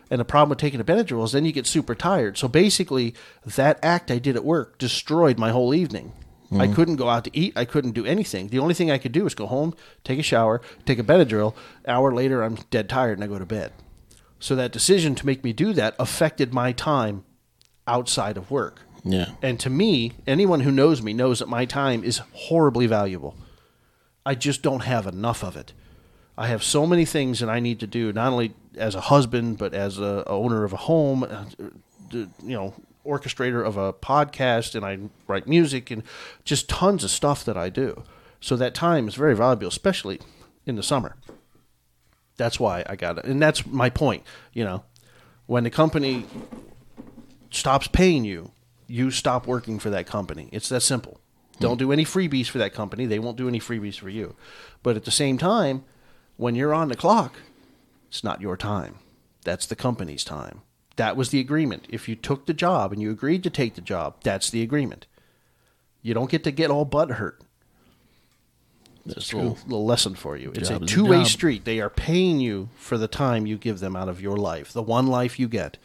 And 0.09 0.19
the 0.19 0.26
problem 0.26 0.49
with 0.49 0.59
taking 0.59 0.80
a 0.80 0.84
Benadryl 0.84 1.23
is 1.26 1.32
then 1.32 1.45
you 1.45 1.51
get 1.51 1.67
super 1.67 1.93
tired. 1.93 2.38
So 2.38 2.47
basically, 2.47 3.13
that 3.45 3.80
act 3.84 4.09
I 4.09 4.17
did 4.17 4.36
at 4.36 4.45
work 4.45 4.78
destroyed 4.78 5.38
my 5.38 5.51
whole 5.51 5.73
evening. 5.73 6.13
I 6.51 6.55
mm-hmm. 6.55 6.73
couldn't 6.73 6.95
go 6.97 7.09
out 7.09 7.23
to 7.26 7.38
eat. 7.38 7.53
I 7.55 7.65
couldn't 7.65 7.93
do 7.93 8.05
anything. 8.05 8.49
The 8.49 8.59
only 8.59 8.76
thing 8.76 8.91
I 8.91 8.99
could 8.99 9.11
do 9.11 9.23
was 9.23 9.34
go 9.34 9.47
home, 9.47 9.73
take 10.03 10.19
a 10.19 10.23
shower, 10.23 10.61
take 10.86 10.99
a 10.99 11.03
Benadryl. 11.03 11.55
Hour 11.88 12.13
later, 12.13 12.43
I'm 12.43 12.55
dead 12.69 12.88
tired 12.88 13.17
and 13.17 13.23
I 13.23 13.28
go 13.28 13.39
to 13.39 13.45
bed. 13.45 13.73
So 14.39 14.55
that 14.55 14.71
decision 14.71 15.15
to 15.15 15.26
make 15.26 15.43
me 15.43 15.53
do 15.53 15.73
that 15.73 15.95
affected 15.97 16.53
my 16.53 16.71
time 16.71 17.26
outside 17.88 18.38
of 18.38 18.51
work. 18.51 18.82
Yeah. 19.03 19.32
And 19.41 19.59
to 19.59 19.69
me, 19.69 20.13
anyone 20.28 20.61
who 20.61 20.71
knows 20.71 21.01
me 21.01 21.13
knows 21.13 21.39
that 21.39 21.49
my 21.49 21.65
time 21.65 22.03
is 22.03 22.21
horribly 22.34 22.88
valuable. 22.88 23.36
I 24.26 24.36
just 24.36 24.61
don't 24.61 24.82
have 24.82 25.05
enough 25.05 25.43
of 25.43 25.55
it. 25.55 25.73
I 26.38 26.47
have 26.47 26.63
so 26.63 26.86
many 26.86 27.05
things 27.05 27.39
that 27.39 27.49
I 27.49 27.59
need 27.59 27.80
to 27.80 27.88
do, 27.88 28.11
not 28.11 28.34
only 28.34 28.53
as 28.76 28.95
a 28.95 29.01
husband, 29.01 29.57
but 29.57 29.73
as 29.73 29.99
a, 29.99 30.23
a 30.28 30.32
owner 30.32 30.63
of 30.63 30.73
a 30.73 30.78
home, 30.78 31.23
uh, 31.23 31.45
you 32.11 32.30
know, 32.41 32.73
orchestrator 33.05 33.65
of 33.65 33.78
a 33.78 33.93
podcast, 33.93 34.76
and 34.76 34.84
I 34.84 34.99
write 35.28 35.47
music, 35.47 35.91
and 35.91 36.03
just 36.43 36.67
tons 36.67 37.03
of 37.03 37.11
stuff 37.11 37.45
that 37.45 37.55
I 37.55 37.69
do. 37.69 38.03
So 38.41 38.55
that 38.57 38.73
time 38.73 39.07
is 39.07 39.15
very 39.15 39.36
valuable, 39.36 39.67
especially 39.67 40.19
in 40.65 40.76
the 40.76 40.84
summer. 40.84 41.15
That's 42.38 42.59
why 42.59 42.84
I 42.88 42.95
got 42.95 43.17
it, 43.19 43.26
and 43.26 43.41
that's 43.41 43.65
my 43.65 43.89
point. 43.89 44.23
You 44.51 44.65
know, 44.65 44.84
when 45.45 45.63
the 45.63 45.69
company 45.69 46.26
stops 47.49 47.88
paying 47.88 48.26
you, 48.26 48.51
you 48.88 49.09
stop 49.11 49.47
working 49.47 49.80
for 49.80 49.89
that 49.91 50.05
company. 50.05 50.49
It's 50.51 50.69
that 50.69 50.82
simple. 50.82 51.21
Don't 51.59 51.77
do 51.77 51.91
any 51.91 52.05
freebies 52.05 52.47
for 52.47 52.57
that 52.57 52.73
company. 52.73 53.05
They 53.05 53.19
won't 53.19 53.37
do 53.37 53.47
any 53.47 53.59
freebies 53.59 53.97
for 53.97 54.09
you. 54.09 54.35
But 54.83 54.95
at 54.95 55.05
the 55.05 55.11
same 55.11 55.37
time, 55.37 55.83
when 56.37 56.55
you're 56.55 56.73
on 56.73 56.89
the 56.89 56.95
clock, 56.95 57.35
it's 58.09 58.23
not 58.23 58.41
your 58.41 58.57
time. 58.57 58.99
That's 59.43 59.65
the 59.65 59.75
company's 59.75 60.23
time. 60.23 60.61
That 60.97 61.15
was 61.15 61.29
the 61.29 61.39
agreement. 61.39 61.85
If 61.89 62.07
you 62.07 62.15
took 62.15 62.45
the 62.45 62.53
job 62.53 62.91
and 62.91 63.01
you 63.01 63.11
agreed 63.11 63.43
to 63.43 63.49
take 63.49 63.75
the 63.75 63.81
job, 63.81 64.15
that's 64.23 64.49
the 64.49 64.61
agreement. 64.61 65.07
You 66.01 66.13
don't 66.13 66.29
get 66.29 66.43
to 66.43 66.51
get 66.51 66.71
all 66.71 66.85
butt 66.85 67.11
hurt. 67.11 67.41
That's 69.05 69.31
a 69.33 69.37
little, 69.37 69.57
little 69.65 69.85
lesson 69.85 70.15
for 70.15 70.35
you. 70.35 70.51
It's 70.55 70.69
Job 70.69 70.83
a 70.83 70.85
two 70.85 71.05
way 71.05 71.23
street. 71.25 71.63
They 71.63 71.79
are 71.79 71.91
paying 71.91 72.39
you 72.39 72.69
for 72.75 72.97
the 72.97 73.07
time 73.07 73.45
you 73.45 73.57
give 73.57 73.79
them 73.79 73.95
out 73.95 74.09
of 74.09 74.19
your 74.19 74.35
life, 74.35 74.73
the 74.73 74.81
one 74.81 75.07
life 75.07 75.39
you 75.39 75.47
get. 75.47 75.77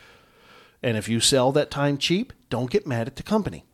And 0.83 0.97
if 0.97 1.09
you 1.09 1.21
sell 1.21 1.53
that 1.53 1.71
time 1.71 1.99
cheap, 1.99 2.33
don't 2.49 2.71
get 2.71 2.87
mad 2.87 3.07
at 3.07 3.17
the 3.17 3.23
company. 3.23 3.65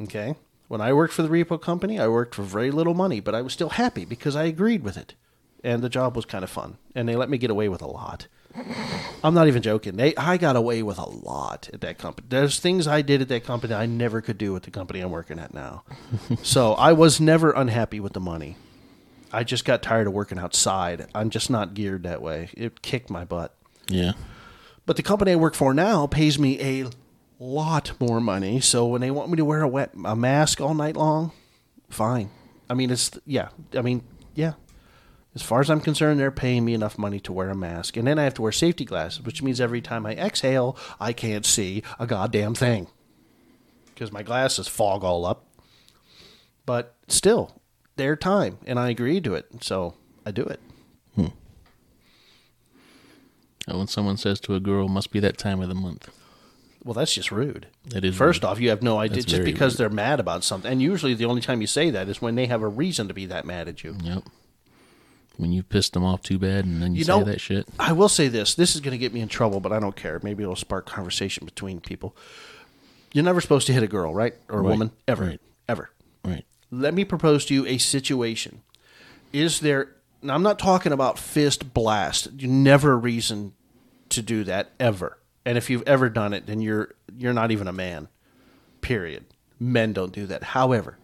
Okay? 0.00 0.36
When 0.68 0.80
I 0.80 0.92
worked 0.92 1.14
for 1.14 1.22
the 1.22 1.28
repo 1.28 1.60
company, 1.60 1.98
I 1.98 2.08
worked 2.08 2.34
for 2.34 2.42
very 2.42 2.70
little 2.70 2.94
money, 2.94 3.20
but 3.20 3.34
I 3.34 3.42
was 3.42 3.52
still 3.52 3.70
happy 3.70 4.04
because 4.04 4.34
I 4.34 4.44
agreed 4.44 4.82
with 4.82 4.96
it. 4.96 5.14
And 5.62 5.82
the 5.82 5.88
job 5.88 6.16
was 6.16 6.24
kind 6.24 6.44
of 6.44 6.50
fun. 6.50 6.78
And 6.94 7.08
they 7.08 7.16
let 7.16 7.30
me 7.30 7.38
get 7.38 7.50
away 7.50 7.68
with 7.68 7.82
a 7.82 7.86
lot. 7.86 8.26
I'm 9.22 9.34
not 9.34 9.48
even 9.48 9.62
joking. 9.62 9.96
They, 9.96 10.14
I 10.16 10.36
got 10.36 10.56
away 10.56 10.82
with 10.82 10.98
a 10.98 11.08
lot 11.08 11.68
at 11.72 11.80
that 11.82 11.98
company. 11.98 12.26
There's 12.30 12.58
things 12.58 12.86
I 12.86 13.02
did 13.02 13.20
at 13.20 13.28
that 13.28 13.44
company 13.44 13.74
I 13.74 13.86
never 13.86 14.20
could 14.20 14.38
do 14.38 14.56
at 14.56 14.62
the 14.62 14.70
company 14.70 15.00
I'm 15.00 15.10
working 15.10 15.38
at 15.38 15.52
now. 15.52 15.84
so 16.42 16.72
I 16.74 16.92
was 16.92 17.20
never 17.20 17.50
unhappy 17.50 18.00
with 18.00 18.12
the 18.12 18.20
money. 18.20 18.56
I 19.32 19.44
just 19.44 19.64
got 19.64 19.82
tired 19.82 20.06
of 20.06 20.12
working 20.12 20.38
outside. 20.38 21.06
I'm 21.14 21.30
just 21.30 21.50
not 21.50 21.74
geared 21.74 22.04
that 22.04 22.22
way. 22.22 22.50
It 22.54 22.82
kicked 22.82 23.10
my 23.10 23.24
butt. 23.24 23.54
Yeah. 23.88 24.12
But 24.86 24.96
the 24.96 25.02
company 25.02 25.32
I 25.32 25.36
work 25.36 25.54
for 25.54 25.74
now 25.74 26.06
pays 26.06 26.38
me 26.38 26.60
a 26.60 26.88
lot 27.38 27.92
more 28.00 28.20
money. 28.20 28.60
So 28.60 28.86
when 28.86 29.00
they 29.00 29.10
want 29.10 29.30
me 29.30 29.36
to 29.36 29.44
wear 29.44 29.62
a 29.62 29.68
wet 29.68 29.92
a 30.04 30.16
mask 30.16 30.60
all 30.60 30.74
night 30.74 30.96
long, 30.96 31.32
fine. 31.90 32.30
I 32.68 32.74
mean, 32.74 32.90
it's 32.90 33.10
yeah. 33.26 33.48
I 33.74 33.82
mean, 33.82 34.02
yeah. 34.34 34.54
As 35.34 35.42
far 35.42 35.60
as 35.60 35.68
I'm 35.68 35.80
concerned, 35.82 36.18
they're 36.18 36.30
paying 36.30 36.64
me 36.64 36.72
enough 36.72 36.96
money 36.96 37.20
to 37.20 37.32
wear 37.32 37.50
a 37.50 37.54
mask, 37.54 37.98
and 37.98 38.06
then 38.06 38.18
I 38.18 38.24
have 38.24 38.32
to 38.34 38.42
wear 38.42 38.52
safety 38.52 38.86
glasses, 38.86 39.22
which 39.22 39.42
means 39.42 39.60
every 39.60 39.82
time 39.82 40.06
I 40.06 40.14
exhale, 40.14 40.78
I 40.98 41.12
can't 41.12 41.44
see 41.44 41.82
a 41.98 42.06
goddamn 42.06 42.54
thing 42.54 42.86
because 43.86 44.10
my 44.10 44.22
glasses 44.22 44.66
fog 44.66 45.04
all 45.04 45.26
up. 45.26 45.44
But 46.64 46.94
still, 47.06 47.60
their 47.96 48.16
time, 48.16 48.58
and 48.66 48.78
I 48.78 48.88
agree 48.88 49.20
to 49.20 49.34
it, 49.34 49.46
so 49.62 49.94
I 50.24 50.30
do 50.30 50.42
it. 50.42 50.60
Oh, 53.68 53.78
when 53.78 53.88
someone 53.88 54.16
says 54.16 54.38
to 54.40 54.54
a 54.54 54.60
girl, 54.60 54.86
"Must 54.88 55.10
be 55.10 55.18
that 55.20 55.38
time 55.38 55.60
of 55.60 55.68
the 55.68 55.74
month." 55.74 56.08
Well, 56.86 56.94
that's 56.94 57.12
just 57.12 57.32
rude. 57.32 57.66
It 57.92 58.04
is. 58.04 58.14
First 58.16 58.44
rude. 58.44 58.48
off, 58.48 58.60
you 58.60 58.68
have 58.70 58.80
no 58.80 58.96
idea 58.98 59.16
That's 59.16 59.26
just 59.26 59.42
because 59.44 59.72
rude. 59.74 59.78
they're 59.78 59.94
mad 59.94 60.20
about 60.20 60.44
something. 60.44 60.70
And 60.70 60.80
usually, 60.80 61.14
the 61.14 61.24
only 61.24 61.40
time 61.40 61.60
you 61.60 61.66
say 61.66 61.90
that 61.90 62.08
is 62.08 62.22
when 62.22 62.36
they 62.36 62.46
have 62.46 62.62
a 62.62 62.68
reason 62.68 63.08
to 63.08 63.14
be 63.14 63.26
that 63.26 63.44
mad 63.44 63.66
at 63.66 63.82
you. 63.82 63.96
Yep. 64.04 64.22
When 65.36 65.50
you 65.52 65.64
pissed 65.64 65.92
them 65.94 66.04
off 66.04 66.22
too 66.22 66.38
bad, 66.38 66.64
and 66.64 66.80
then 66.80 66.92
you, 66.94 66.98
You 67.00 67.04
say 67.04 67.18
know- 67.18 67.24
that 67.24 67.40
shit. 67.40 67.66
I 67.78 67.90
will 67.92 68.08
say 68.08 68.28
this: 68.28 68.54
this 68.54 68.76
is 68.76 68.80
going 68.80 68.92
to 68.92 68.98
get 68.98 69.12
me 69.12 69.20
in 69.20 69.26
trouble, 69.28 69.58
but 69.58 69.72
I 69.72 69.80
don't 69.80 69.96
care. 69.96 70.20
Maybe 70.22 70.44
it'll 70.44 70.54
spark 70.54 70.86
conversation 70.86 71.44
between 71.44 71.80
people. 71.80 72.16
You're 73.12 73.24
never 73.24 73.40
supposed 73.40 73.66
to 73.66 73.72
hit 73.72 73.82
a 73.82 73.88
girl, 73.88 74.14
right, 74.14 74.34
or 74.48 74.60
a 74.60 74.62
Right. 74.62 74.70
woman, 74.70 74.92
ever, 75.08 75.24
Right. 75.26 75.40
ever. 75.68 75.90
Right. 76.24 76.44
Let 76.70 76.94
me 76.94 77.04
propose 77.04 77.44
to 77.46 77.54
you 77.54 77.66
a 77.66 77.78
situation. 77.78 78.62
Is 79.32 79.58
there? 79.60 79.88
Now, 80.22 80.34
I'm 80.34 80.42
not 80.42 80.58
talking 80.60 80.92
about 80.92 81.18
fist 81.18 81.74
blast. 81.74 82.28
You 82.38 82.46
never 82.48 82.92
a 82.92 82.96
reason 82.96 83.54
to 84.10 84.22
do 84.22 84.44
that 84.44 84.70
ever. 84.78 85.18
And 85.46 85.56
if 85.56 85.70
you've 85.70 85.84
ever 85.86 86.10
done 86.10 86.34
it, 86.34 86.46
then 86.46 86.60
you're 86.60 86.94
you're 87.16 87.32
not 87.32 87.52
even 87.52 87.68
a 87.68 87.72
man. 87.72 88.08
Period. 88.82 89.24
Men 89.60 89.92
don't 89.92 90.12
do 90.12 90.26
that. 90.26 90.42
However, 90.42 90.98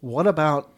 what 0.00 0.26
about 0.26 0.72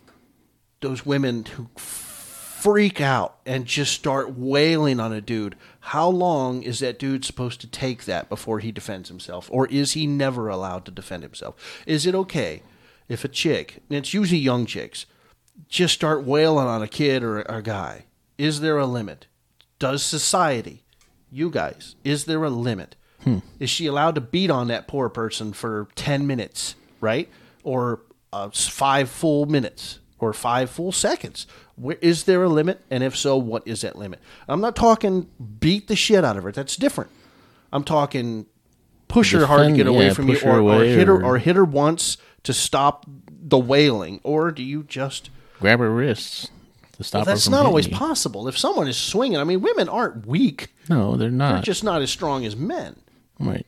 those 0.80 1.06
women 1.06 1.44
who 1.44 1.68
freak 1.76 3.00
out 3.00 3.38
and 3.46 3.64
just 3.64 3.92
start 3.92 4.36
wailing 4.36 4.98
on 4.98 5.12
a 5.12 5.20
dude? 5.20 5.54
How 5.80 6.09
long 6.09 6.62
is 6.62 6.80
that 6.80 6.98
dude 6.98 7.24
supposed 7.24 7.61
to 7.61 7.68
take 7.68 8.04
that 8.04 8.28
before 8.28 8.59
he 8.59 8.72
defends 8.72 9.09
himself? 9.09 9.48
Or 9.52 9.68
is 9.68 9.92
he 9.92 10.09
never 10.09 10.48
allowed 10.48 10.84
to 10.86 10.90
defend 10.90 11.22
himself? 11.22 11.54
Is 11.86 12.06
it 12.06 12.14
okay 12.14 12.62
if 13.09 13.24
a 13.24 13.28
chick, 13.28 13.82
and 13.88 13.96
it's 13.96 14.12
usually 14.12 14.40
young 14.40 14.66
chicks, 14.66 15.06
just 15.68 15.94
start 15.94 16.24
wailing 16.24 16.66
on 16.66 16.82
a 16.82 16.88
kid 16.88 17.22
or 17.22 17.42
a 17.42 17.62
guy? 17.62 18.06
Is 18.36 18.61
there 18.61 18.78
a 18.78 18.86
limit? 18.86 19.26
Does 19.78 20.02
society, 20.02 20.82
you 21.31 21.51
guys, 21.51 21.97
is 22.05 22.24
there 22.24 22.43
a 22.45 22.51
limit? 22.51 22.97
Is 23.61 23.68
she 23.68 23.85
allowed 23.87 24.14
to 24.14 24.22
beat 24.22 24.51
on 24.51 24.68
that 24.68 24.89
poor 24.89 25.11
person 25.11 25.53
for 25.53 25.89
10 25.97 26.26
minutes, 26.26 26.76
right? 27.01 27.29
Or 27.62 28.01
uh, 28.33 28.49
five 28.51 29.11
full 29.11 29.45
minutes 29.45 29.99
or 30.18 30.33
five 30.33 30.70
full 30.70 30.93
seconds? 30.93 31.47
Where, 31.76 31.99
is 32.01 32.24
there 32.24 32.43
a 32.45 32.49
limit? 32.49 32.81
And 32.91 33.03
if 33.05 33.14
so, 33.16 33.37
what 33.37 33.64
is 33.66 33.83
that 33.83 33.97
limit? 33.97 34.20
I'm 34.49 34.62
not 34.62 34.74
talking 34.76 35.29
beat 35.61 35.89
the 35.89 35.97
shit 35.97 36.24
out 36.24 36.39
of 36.39 36.45
her. 36.45 36.53
That's 36.53 36.74
different. 36.76 37.11
I'm 37.70 37.85
talking 37.85 38.47
push 39.09 39.33
her 39.33 39.45
hard 39.47 39.59
to 39.59 39.62
Defend- 39.64 39.76
get 39.76 39.87
away 39.89 40.07
yeah, 40.07 40.12
from 40.14 40.29
you 40.29 40.39
her 40.39 40.61
or, 40.61 40.81
or 40.81 40.85
hit 40.85 41.09
her 41.09 41.16
or- 41.16 41.24
or 41.35 41.39
hit 41.39 41.57
her 41.57 41.64
once 41.64 42.16
to 42.45 42.55
stop 42.55 43.05
the 43.31 43.59
wailing 43.59 44.20
or 44.22 44.51
do 44.53 44.62
you 44.62 44.85
just 44.85 45.29
Grab 45.61 45.81
her 45.81 45.91
wrists 45.91 46.49
to 46.99 47.05
stop 47.05 47.20
well, 47.20 47.34
that's 47.34 47.49
not 47.49 47.64
always 47.64 47.86
you. 47.86 47.94
possible. 47.96 48.46
If 48.49 48.59
someone 48.59 48.88
is 48.88 48.96
swinging 48.96 49.38
i 49.38 49.44
mean 49.44 49.61
women 49.62 49.88
aren't 49.88 50.26
weak. 50.26 50.68
No, 50.88 51.16
they're 51.16 51.30
not. 51.30 51.53
they're 51.53 51.62
just 51.62 51.84
not 51.84 52.03
as 52.03 52.11
strong 52.11 52.44
as 52.44 52.55
men. 52.57 52.96
Right. 53.40 53.66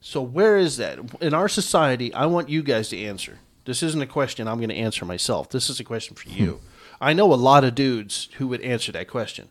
so 0.00 0.20
where 0.20 0.58
is 0.58 0.76
that? 0.78 0.98
In 1.22 1.32
our 1.32 1.48
society 1.48 2.12
i 2.12 2.26
want 2.26 2.48
you 2.48 2.62
guys 2.62 2.88
to 2.90 2.98
answer. 3.00 3.38
This 3.64 3.82
isn't 3.82 4.02
a 4.02 4.06
question 4.06 4.48
i'm 4.48 4.58
going 4.58 4.68
to 4.68 4.74
answer 4.74 5.04
myself. 5.04 5.48
This 5.48 5.70
is 5.70 5.80
a 5.80 5.84
question 5.84 6.16
for 6.16 6.28
you. 6.28 6.52
Hmm. 6.54 6.66
I 7.00 7.12
know 7.14 7.32
a 7.32 7.36
lot 7.36 7.64
of 7.64 7.74
dudes 7.74 8.28
who 8.38 8.46
would 8.48 8.60
answer 8.60 8.92
that 8.92 9.08
question. 9.08 9.48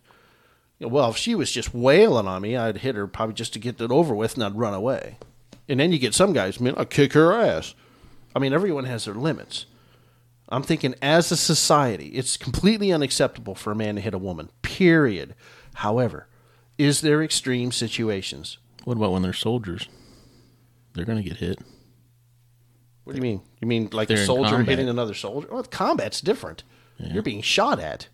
Well 0.80 1.10
if 1.12 1.18
she 1.18 1.34
was 1.36 1.52
just 1.52 1.74
wailing 1.74 2.28
on 2.28 2.42
me 2.42 2.58
i'd 2.58 2.80
hit 2.80 2.96
her 2.96 3.08
probably 3.08 3.36
just 3.36 3.54
to 3.54 3.60
get 3.60 3.80
it 3.80 3.92
over 3.92 4.14
with 4.14 4.36
and 4.36 4.44
i'd 4.44 4.58
run 4.58 4.74
away. 4.74 5.18
And 5.70 5.80
then 5.80 5.94
you 5.94 6.00
get 6.00 6.14
some 6.14 6.34
guys 6.34 6.60
man 6.60 6.74
i'll 6.76 6.86
kick 6.86 7.14
her 7.14 7.32
ass. 7.32 7.76
I 8.36 8.40
mean 8.40 8.52
everyone 8.52 8.86
has 8.86 9.06
their 9.06 9.14
limits 9.14 9.66
i'm 10.52 10.64
thinking 10.64 10.94
as 11.02 11.32
a 11.32 11.38
society 11.38 12.08
it's 12.10 12.38
completely 12.38 12.92
unacceptable 12.92 13.56
for 13.56 13.72
a 13.72 13.76
man 13.76 13.96
to 13.96 14.02
hit 14.02 14.14
a 14.14 14.18
woman 14.20 14.50
period 14.62 15.34
however 15.76 16.28
is 16.78 17.02
there 17.02 17.22
extreme 17.24 17.72
situations 17.72 18.58
What 18.86 18.98
about 18.98 19.12
when 19.12 19.22
they're 19.22 19.34
soldiers? 19.34 19.88
They're 20.94 21.06
gonna 21.06 21.22
get 21.22 21.38
hit. 21.38 21.60
What 23.04 23.14
do 23.14 23.18
you 23.18 23.22
mean? 23.22 23.42
You 23.60 23.68
mean 23.68 23.90
like 23.92 24.08
They're 24.08 24.18
a 24.18 24.26
soldier 24.26 24.64
hitting 24.64 24.90
another 24.90 25.14
soldier? 25.14 25.48
Well, 25.52 25.64
combat's 25.64 26.22
different. 26.22 26.64
You're 26.98 27.22
being 27.24 27.42
shot 27.42 27.80
at. 27.80 28.08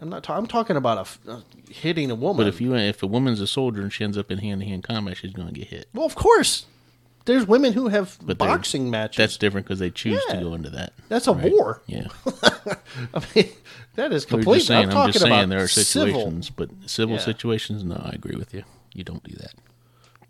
I'm 0.00 0.08
not. 0.08 0.24
Ta- 0.24 0.36
I'm 0.36 0.46
talking 0.46 0.76
about 0.76 0.98
a 0.98 1.00
f- 1.02 1.18
uh, 1.28 1.40
hitting 1.70 2.10
a 2.10 2.14
woman. 2.14 2.44
But 2.44 2.48
if 2.48 2.60
you 2.60 2.74
if 2.74 3.02
a 3.02 3.06
woman's 3.06 3.40
a 3.40 3.46
soldier 3.46 3.82
and 3.82 3.92
she 3.92 4.02
ends 4.04 4.18
up 4.18 4.30
in 4.30 4.38
hand 4.38 4.60
to 4.62 4.66
hand 4.66 4.82
combat, 4.84 5.16
she's 5.18 5.32
gonna 5.32 5.52
get 5.52 5.68
hit. 5.68 5.88
well, 5.94 6.06
of 6.06 6.14
course, 6.14 6.66
there's 7.24 7.46
women 7.46 7.72
who 7.72 7.88
have 7.88 8.18
But 8.22 8.38
boxing 8.38 8.90
matches. 8.90 9.16
That's 9.16 9.36
different 9.36 9.66
because 9.66 9.78
they 9.78 9.90
choose 9.90 10.20
Yeah. 10.28 10.36
to 10.36 10.40
go 10.44 10.54
into 10.54 10.70
that. 10.70 10.92
That's 11.08 11.26
a 11.26 11.32
war. 11.32 11.82
Yeah. 11.86 12.06
I 13.14 13.22
mean, 13.34 13.48
that 13.94 14.12
is 14.12 14.24
saying. 14.24 14.44
I'm 14.46 14.88
I'm, 14.88 14.90
talking 14.90 15.12
just 15.12 15.22
saying 15.24 15.32
about 15.34 15.48
there 15.48 15.62
are 15.62 15.68
civil. 15.68 16.06
situations, 16.14 16.50
but 16.50 16.70
civil 16.86 17.16
Yeah. 17.16 17.22
situations, 17.22 17.84
no, 17.84 17.96
I 17.96 18.10
agree 18.10 18.36
with 18.36 18.52
you. 18.54 18.64
You 18.94 19.04
don't 19.04 19.22
do 19.22 19.34
that. 19.36 19.54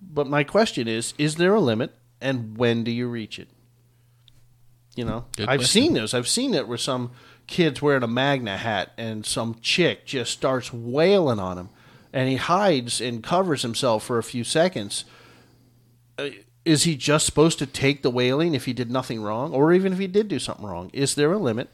But 0.01 0.27
my 0.27 0.45
question 0.45 0.89
is: 0.89 1.15
Is 1.19 1.37
there 1.37 1.55
a 1.55 1.61
limit, 1.61 1.95
and 2.21 2.57
when 2.59 2.85
do 2.85 2.91
you 2.91 3.09
reach 3.09 3.39
it? 3.39 3.49
You 4.95 5.05
know, 5.07 5.25
Good 5.37 5.49
I've 5.49 5.61
question. 5.61 5.83
seen 5.83 5.95
those. 5.95 6.13
I've 6.13 6.29
seen 6.29 6.53
it 6.55 6.69
where 6.69 6.77
some 6.77 7.13
kids 7.47 7.81
wearing 7.81 8.03
a 8.03 8.07
MAGA 8.09 8.59
hat, 8.59 8.93
and 8.99 9.25
some 9.25 9.57
chick 9.63 10.05
just 10.05 10.33
starts 10.33 10.73
wailing 10.73 11.39
on 11.39 11.57
him, 11.57 11.71
and 12.13 12.29
he 12.29 12.37
hides 12.37 13.01
and 13.01 13.23
covers 13.23 13.63
himself 13.63 14.05
for 14.05 14.19
a 14.19 14.23
few 14.23 14.45
seconds. 14.45 15.05
Uh, 16.19 16.29
is 16.65 16.85
he 16.85 16.97
just 16.97 17.27
supposed 17.27 17.59
to 17.59 17.67
take 17.67 18.03
the 18.03 18.11
wailing 18.11 18.55
if 18.55 18.65
he 18.67 18.73
did 18.73 18.91
nothing 18.91 19.23
wrong, 19.23 19.53
or 19.53 19.73
even 19.73 19.93
if 19.93 19.99
he 19.99 20.07
did 20.07 20.29
do 20.29 20.39
something 20.39 20.65
wrong? 20.67 20.91
Is 20.93 21.15
there 21.15 21.33
a 21.33 21.39
limit? 21.39 21.69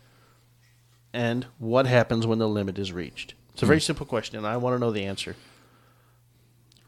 And 1.13 1.47
what 1.59 1.87
happens 1.87 2.27
when 2.27 2.39
the 2.39 2.49
limit 2.49 2.79
is 2.79 2.93
reached? 2.93 3.35
It's 3.53 3.63
a 3.63 3.67
Hmm. 3.67 3.71
very 3.71 3.81
simple 3.81 4.07
question, 4.07 4.37
and 4.37 4.47
I 4.47 4.57
want 4.57 4.75
to 4.77 4.79
know 4.79 4.91
the 4.91 5.05
answer. 5.05 5.37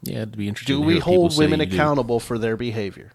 Yeah, 0.02 0.18
it'd 0.18 0.36
be 0.36 0.48
interesting. 0.48 0.76
Do 0.76 0.80
to 0.80 0.86
we 0.86 0.92
hear 0.94 1.00
what 1.00 1.04
people 1.04 1.20
hold 1.20 1.38
women 1.38 1.60
you 1.60 1.66
do. 1.66 1.76
accountable 1.76 2.20
for 2.20 2.38
their 2.38 2.56
behavior? 2.56 3.12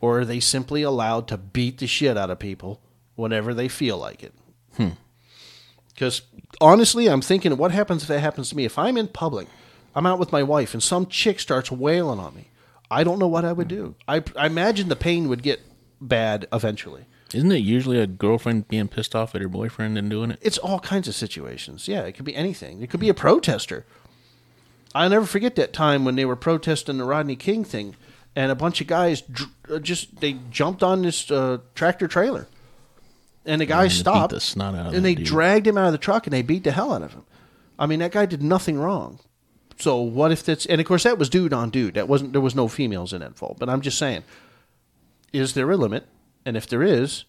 Or 0.00 0.20
are 0.20 0.24
they 0.24 0.40
simply 0.40 0.82
allowed 0.82 1.26
to 1.28 1.36
beat 1.38 1.78
the 1.78 1.86
shit 1.86 2.16
out 2.16 2.30
of 2.30 2.38
people 2.38 2.80
whenever 3.16 3.54
they 3.54 3.66
feel 3.68 3.98
like 3.98 4.22
it? 4.22 4.34
Hmm. 4.76 4.90
Because 5.94 6.22
honestly, 6.60 7.08
I'm 7.08 7.22
thinking, 7.22 7.56
what 7.56 7.72
happens 7.72 8.02
if 8.02 8.08
that 8.08 8.20
happens 8.20 8.50
to 8.50 8.56
me? 8.56 8.64
If 8.66 8.78
I'm 8.78 8.96
in 8.98 9.08
public, 9.08 9.48
I'm 9.94 10.06
out 10.06 10.18
with 10.18 10.30
my 10.30 10.42
wife, 10.42 10.74
and 10.74 10.82
some 10.82 11.06
chick 11.06 11.40
starts 11.40 11.72
wailing 11.72 12.20
on 12.20 12.34
me, 12.36 12.50
I 12.90 13.04
don't 13.04 13.18
know 13.18 13.26
what 13.28 13.44
I 13.44 13.52
would 13.52 13.68
do. 13.68 13.94
I, 14.06 14.22
I 14.36 14.46
imagine 14.46 14.88
the 14.88 14.96
pain 14.96 15.28
would 15.28 15.42
get 15.42 15.60
bad 16.00 16.46
eventually. 16.52 17.04
Isn't 17.34 17.50
it 17.50 17.56
usually 17.58 17.98
a 17.98 18.06
girlfriend 18.06 18.68
being 18.68 18.86
pissed 18.88 19.14
off 19.16 19.34
at 19.34 19.42
her 19.42 19.48
boyfriend 19.48 19.98
and 19.98 20.08
doing 20.08 20.30
it? 20.30 20.38
It's 20.40 20.58
all 20.58 20.78
kinds 20.78 21.08
of 21.08 21.14
situations. 21.14 21.88
Yeah, 21.88 22.02
it 22.02 22.12
could 22.12 22.24
be 22.24 22.36
anything. 22.36 22.82
It 22.82 22.90
could 22.90 23.00
be 23.00 23.08
a 23.08 23.14
protester. 23.14 23.84
I'll 24.94 25.10
never 25.10 25.26
forget 25.26 25.56
that 25.56 25.72
time 25.72 26.04
when 26.04 26.14
they 26.14 26.24
were 26.24 26.36
protesting 26.36 26.98
the 26.98 27.04
Rodney 27.04 27.36
King 27.36 27.64
thing, 27.64 27.96
and 28.36 28.50
a 28.52 28.54
bunch 28.54 28.80
of 28.80 28.86
guys 28.86 29.20
dr- 29.22 29.50
uh, 29.70 29.78
just 29.80 30.20
they 30.20 30.34
jumped 30.50 30.82
on 30.82 31.02
this 31.02 31.30
uh, 31.30 31.58
tractor 31.74 32.06
trailer, 32.08 32.46
and 33.44 33.60
the 33.60 33.66
guy 33.66 33.84
And 33.84 33.92
stopped, 33.92 34.32
the 34.32 34.40
snot 34.40 34.74
out 34.74 34.86
of 34.86 34.94
and 34.94 35.04
they 35.04 35.14
dude. 35.16 35.26
dragged 35.26 35.66
him 35.66 35.76
out 35.76 35.86
of 35.86 35.92
the 35.92 35.98
truck, 35.98 36.26
and 36.26 36.32
they 36.32 36.42
beat 36.42 36.64
the 36.64 36.70
hell 36.70 36.92
out 36.94 37.02
of 37.02 37.12
him. 37.12 37.24
I 37.78 37.86
mean, 37.86 37.98
that 37.98 38.12
guy 38.12 38.24
did 38.24 38.42
nothing 38.42 38.78
wrong. 38.78 39.18
So 39.78 40.00
what 40.00 40.32
if 40.32 40.42
that's 40.42 40.66
and 40.66 40.80
of 40.80 40.86
course 40.86 41.02
that 41.02 41.18
was 41.18 41.28
dude 41.28 41.52
on 41.52 41.70
dude. 41.70 41.94
That 41.94 42.08
wasn't 42.08 42.32
there 42.32 42.40
was 42.40 42.54
no 42.54 42.68
females 42.68 43.12
in 43.12 43.20
that 43.20 43.36
fault. 43.36 43.58
But 43.58 43.68
I'm 43.68 43.80
just 43.80 43.98
saying, 43.98 44.24
is 45.32 45.54
there 45.54 45.70
a 45.70 45.76
limit? 45.76 46.06
And 46.44 46.56
if 46.56 46.66
there 46.66 46.82
is, 46.82 47.24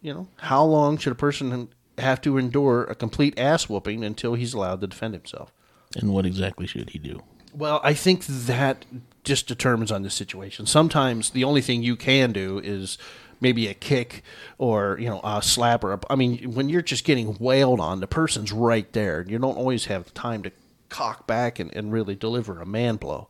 you 0.00 0.12
know, 0.12 0.28
how 0.36 0.64
long 0.64 0.98
should 0.98 1.12
a 1.12 1.16
person 1.16 1.68
have 1.98 2.20
to 2.22 2.38
endure 2.38 2.84
a 2.84 2.94
complete 2.94 3.38
ass 3.38 3.68
whooping 3.68 4.04
until 4.04 4.34
he's 4.34 4.54
allowed 4.54 4.80
to 4.80 4.86
defend 4.86 5.14
himself? 5.14 5.52
And 5.96 6.12
what 6.12 6.26
exactly 6.26 6.66
should 6.66 6.90
he 6.90 6.98
do? 6.98 7.22
Well, 7.54 7.80
I 7.82 7.94
think 7.94 8.26
that 8.26 8.84
just 9.24 9.46
determines 9.46 9.90
on 9.90 10.02
the 10.02 10.10
situation. 10.10 10.66
Sometimes 10.66 11.30
the 11.30 11.44
only 11.44 11.60
thing 11.60 11.82
you 11.82 11.96
can 11.96 12.32
do 12.32 12.58
is 12.58 12.98
maybe 13.40 13.68
a 13.68 13.74
kick 13.74 14.22
or 14.58 14.96
you 14.98 15.08
know 15.08 15.20
a 15.22 15.42
slap 15.42 15.84
or 15.84 15.92
a, 15.92 16.00
I 16.10 16.16
mean 16.16 16.54
when 16.54 16.68
you're 16.68 16.82
just 16.82 17.04
getting 17.04 17.36
wailed 17.38 17.80
on, 17.80 18.00
the 18.00 18.06
person's 18.06 18.52
right 18.52 18.90
there. 18.92 19.24
You 19.28 19.38
don't 19.38 19.56
always 19.56 19.86
have 19.86 20.04
the 20.04 20.10
time 20.10 20.42
to 20.42 20.52
cock 20.88 21.26
back 21.26 21.58
and, 21.58 21.74
and 21.74 21.92
really 21.92 22.14
deliver 22.14 22.60
a 22.60 22.66
man 22.66 22.96
blow. 22.96 23.28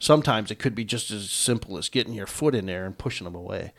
Sometimes 0.00 0.50
it 0.50 0.58
could 0.58 0.74
be 0.74 0.84
just 0.84 1.12
as 1.12 1.30
simple 1.30 1.78
as 1.78 1.88
getting 1.88 2.12
your 2.12 2.26
foot 2.26 2.54
in 2.54 2.66
there 2.66 2.84
and 2.84 2.98
pushing 2.98 3.26
them 3.26 3.36
away. 3.36 3.72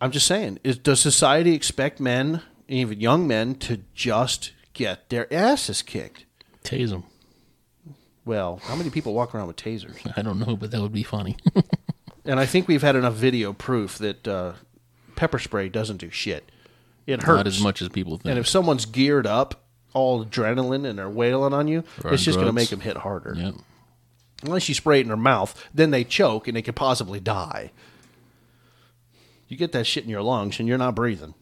I'm 0.00 0.10
just 0.10 0.26
saying, 0.26 0.58
is, 0.64 0.76
does 0.76 0.98
society 0.98 1.54
expect 1.54 2.00
men, 2.00 2.42
even 2.66 2.98
young 3.00 3.28
men, 3.28 3.54
to 3.56 3.82
just 3.94 4.52
get 4.72 5.08
their 5.08 5.32
asses 5.32 5.82
kicked? 5.82 6.24
Tase 6.64 6.90
them. 6.90 7.04
Well, 8.24 8.60
how 8.64 8.74
many 8.74 8.90
people 8.90 9.14
walk 9.14 9.36
around 9.36 9.46
with 9.46 9.56
tasers? 9.56 9.98
I 10.16 10.22
don't 10.22 10.40
know, 10.40 10.56
but 10.56 10.72
that 10.72 10.80
would 10.80 10.92
be 10.92 11.04
funny. 11.04 11.36
And 12.24 12.40
I 12.40 12.46
think 12.46 12.68
we've 12.68 12.82
had 12.82 12.96
enough 12.96 13.14
video 13.14 13.52
proof 13.52 13.98
that 13.98 14.26
uh, 14.26 14.54
pepper 15.14 15.38
spray 15.38 15.68
doesn't 15.68 15.98
do 15.98 16.10
shit. 16.10 16.50
It 17.06 17.22
hurts. 17.22 17.36
Not 17.36 17.46
as 17.46 17.60
much 17.60 17.82
as 17.82 17.90
people 17.90 18.16
think. 18.16 18.30
And 18.30 18.38
if 18.38 18.48
someone's 18.48 18.86
geared 18.86 19.26
up, 19.26 19.63
all 19.94 20.24
adrenaline, 20.24 20.86
and 20.86 20.98
they're 20.98 21.08
wailing 21.08 21.54
on 21.54 21.68
you, 21.68 21.84
it's 22.04 22.22
just 22.22 22.36
going 22.36 22.46
to 22.46 22.52
drugs. 22.52 22.54
make 22.54 22.68
them 22.68 22.80
hit 22.80 22.98
harder. 22.98 23.34
Yep. 23.36 23.54
Unless 24.42 24.68
you 24.68 24.74
spray 24.74 24.98
it 24.98 25.02
in 25.02 25.08
their 25.08 25.16
mouth, 25.16 25.68
then 25.72 25.90
they 25.90 26.04
choke 26.04 26.46
and 26.46 26.56
they 26.56 26.62
could 26.62 26.76
possibly 26.76 27.20
die. 27.20 27.70
You 29.48 29.56
get 29.56 29.72
that 29.72 29.86
shit 29.86 30.04
in 30.04 30.10
your 30.10 30.22
lungs 30.22 30.58
and 30.58 30.68
you're 30.68 30.78
not 30.78 30.94
breathing. 30.94 31.34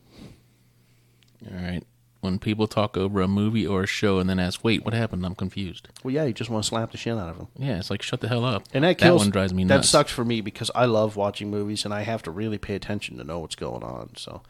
All 1.50 1.56
right. 1.56 1.82
When 2.20 2.38
people 2.38 2.68
talk 2.68 2.96
over 2.96 3.20
a 3.20 3.26
movie 3.26 3.66
or 3.66 3.82
a 3.82 3.86
show 3.86 4.20
and 4.20 4.30
then 4.30 4.38
ask, 4.38 4.62
"Wait, 4.62 4.84
what 4.84 4.94
happened?" 4.94 5.26
I'm 5.26 5.34
confused. 5.34 5.88
Well, 6.04 6.14
yeah, 6.14 6.22
you 6.22 6.32
just 6.32 6.50
want 6.50 6.62
to 6.62 6.68
slap 6.68 6.92
the 6.92 6.96
shit 6.96 7.18
out 7.18 7.30
of 7.30 7.36
them. 7.36 7.48
Yeah, 7.58 7.78
it's 7.78 7.90
like 7.90 8.00
shut 8.00 8.20
the 8.20 8.28
hell 8.28 8.44
up. 8.44 8.62
And 8.72 8.84
that 8.84 8.98
kills. 8.98 9.22
one 9.22 9.30
drives 9.30 9.52
me 9.52 9.64
That 9.64 9.84
sucks 9.84 10.12
for 10.12 10.24
me 10.24 10.40
because 10.40 10.70
I 10.72 10.84
love 10.84 11.16
watching 11.16 11.50
movies 11.50 11.84
and 11.84 11.92
I 11.92 12.02
have 12.02 12.22
to 12.22 12.30
really 12.30 12.58
pay 12.58 12.76
attention 12.76 13.18
to 13.18 13.24
know 13.24 13.40
what's 13.40 13.56
going 13.56 13.82
on. 13.82 14.10
So 14.16 14.42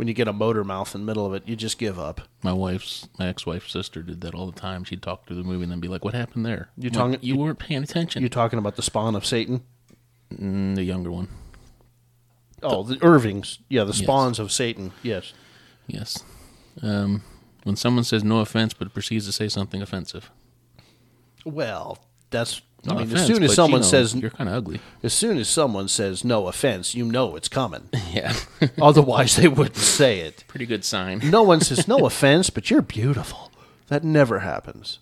when 0.00 0.08
you 0.08 0.14
get 0.14 0.26
a 0.26 0.32
motor 0.32 0.64
mouth 0.64 0.94
in 0.94 1.02
the 1.02 1.04
middle 1.04 1.26
of 1.26 1.34
it, 1.34 1.42
you 1.46 1.54
just 1.54 1.76
give 1.76 1.98
up. 1.98 2.22
My 2.42 2.54
wife's 2.54 3.06
my 3.18 3.28
ex-wife's 3.28 3.70
sister 3.70 4.02
did 4.02 4.22
that 4.22 4.34
all 4.34 4.50
the 4.50 4.58
time. 4.58 4.82
She'd 4.82 5.02
talk 5.02 5.26
through 5.26 5.36
the 5.36 5.42
movie 5.42 5.64
and 5.64 5.70
then 5.72 5.78
be 5.78 5.88
like, 5.88 6.06
"What 6.06 6.14
happened 6.14 6.46
there?" 6.46 6.70
You 6.78 6.88
talking- 6.88 7.10
like, 7.12 7.22
you 7.22 7.36
weren't 7.36 7.58
paying 7.58 7.82
attention. 7.82 8.22
You're 8.22 8.30
talking 8.30 8.58
about 8.58 8.76
the 8.76 8.82
spawn 8.82 9.14
of 9.14 9.26
Satan? 9.26 9.60
Mm, 10.32 10.74
the 10.74 10.84
younger 10.84 11.10
one, 11.12 11.28
Oh, 12.62 12.82
the 12.82 12.96
Irvings. 13.04 13.58
Yeah, 13.68 13.84
the 13.84 13.92
spawns 13.92 14.38
of 14.38 14.50
Satan. 14.50 14.92
Yes. 15.02 15.34
yes. 15.86 16.24
Um, 16.80 17.22
when 17.64 17.76
someone 17.76 18.04
says 18.04 18.24
no 18.24 18.38
offense 18.38 18.72
but 18.72 18.94
proceeds 18.94 19.26
to 19.26 19.32
say 19.32 19.50
something 19.50 19.82
offensive. 19.82 20.30
Well, 21.44 21.98
that's. 22.30 22.62
No 22.84 22.94
I 22.94 22.98
mean, 22.98 23.06
offense, 23.08 23.20
as 23.20 23.26
soon 23.26 23.42
as 23.42 23.54
someone 23.54 23.80
you 23.80 23.84
know, 23.84 23.90
says, 23.90 24.14
you're 24.14 24.30
kind 24.30 24.48
of 24.48 24.56
ugly. 24.56 24.80
as 25.02 25.12
soon 25.12 25.36
as 25.36 25.48
someone 25.50 25.86
says 25.88 26.24
no 26.24 26.48
offense, 26.48 26.94
you 26.94 27.04
know 27.04 27.36
it's 27.36 27.48
coming. 27.48 27.88
Yeah, 28.12 28.34
Otherwise, 28.80 29.36
they 29.36 29.46
wouldn't 29.48 29.76
say 29.76 30.20
it. 30.20 30.44
pretty 30.48 30.66
good 30.66 30.84
sign. 30.84 31.20
No 31.24 31.42
one 31.42 31.60
says 31.60 31.86
no 31.86 31.98
offense, 32.06 32.50
but 32.50 32.70
you're 32.70 32.82
beautiful. 32.82 33.52
That 33.88 34.02
never 34.02 34.40
happens. 34.40 34.98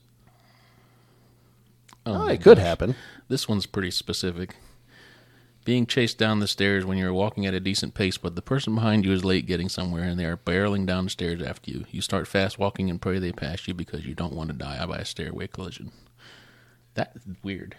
Oh, 2.04 2.24
Oh, 2.24 2.26
it 2.28 2.42
could 2.42 2.56
gosh. 2.58 2.66
happen. 2.66 2.94
This 3.28 3.48
one's 3.48 3.66
pretty 3.66 3.90
specific. 3.90 4.56
Being 5.64 5.86
chased 5.86 6.16
down 6.18 6.40
the 6.40 6.48
stairs 6.48 6.84
when 6.86 6.96
you're 6.96 7.12
walking 7.12 7.44
at 7.46 7.52
a 7.54 7.60
decent 7.60 7.92
pace, 7.94 8.16
but 8.16 8.34
the 8.34 8.42
person 8.42 8.74
behind 8.74 9.04
you 9.04 9.12
is 9.12 9.24
late 9.24 9.46
getting 9.46 9.68
somewhere 9.68 10.04
and 10.04 10.18
they 10.18 10.24
are 10.24 10.36
barreling 10.38 10.86
down 10.86 11.04
the 11.04 11.10
stairs 11.10 11.42
after 11.42 11.70
you. 11.70 11.84
You 11.90 12.00
start 12.00 12.26
fast 12.26 12.58
walking 12.58 12.88
and 12.88 13.00
pray 13.00 13.18
they 13.18 13.32
pass 13.32 13.68
you 13.68 13.74
because 13.74 14.06
you 14.06 14.14
don't 14.14 14.32
want 14.32 14.48
to 14.50 14.56
die 14.56 14.84
by 14.86 14.96
a 14.98 15.04
stairway 15.04 15.46
collision. 15.46 15.92
That's 16.98 17.18
weird. 17.42 17.74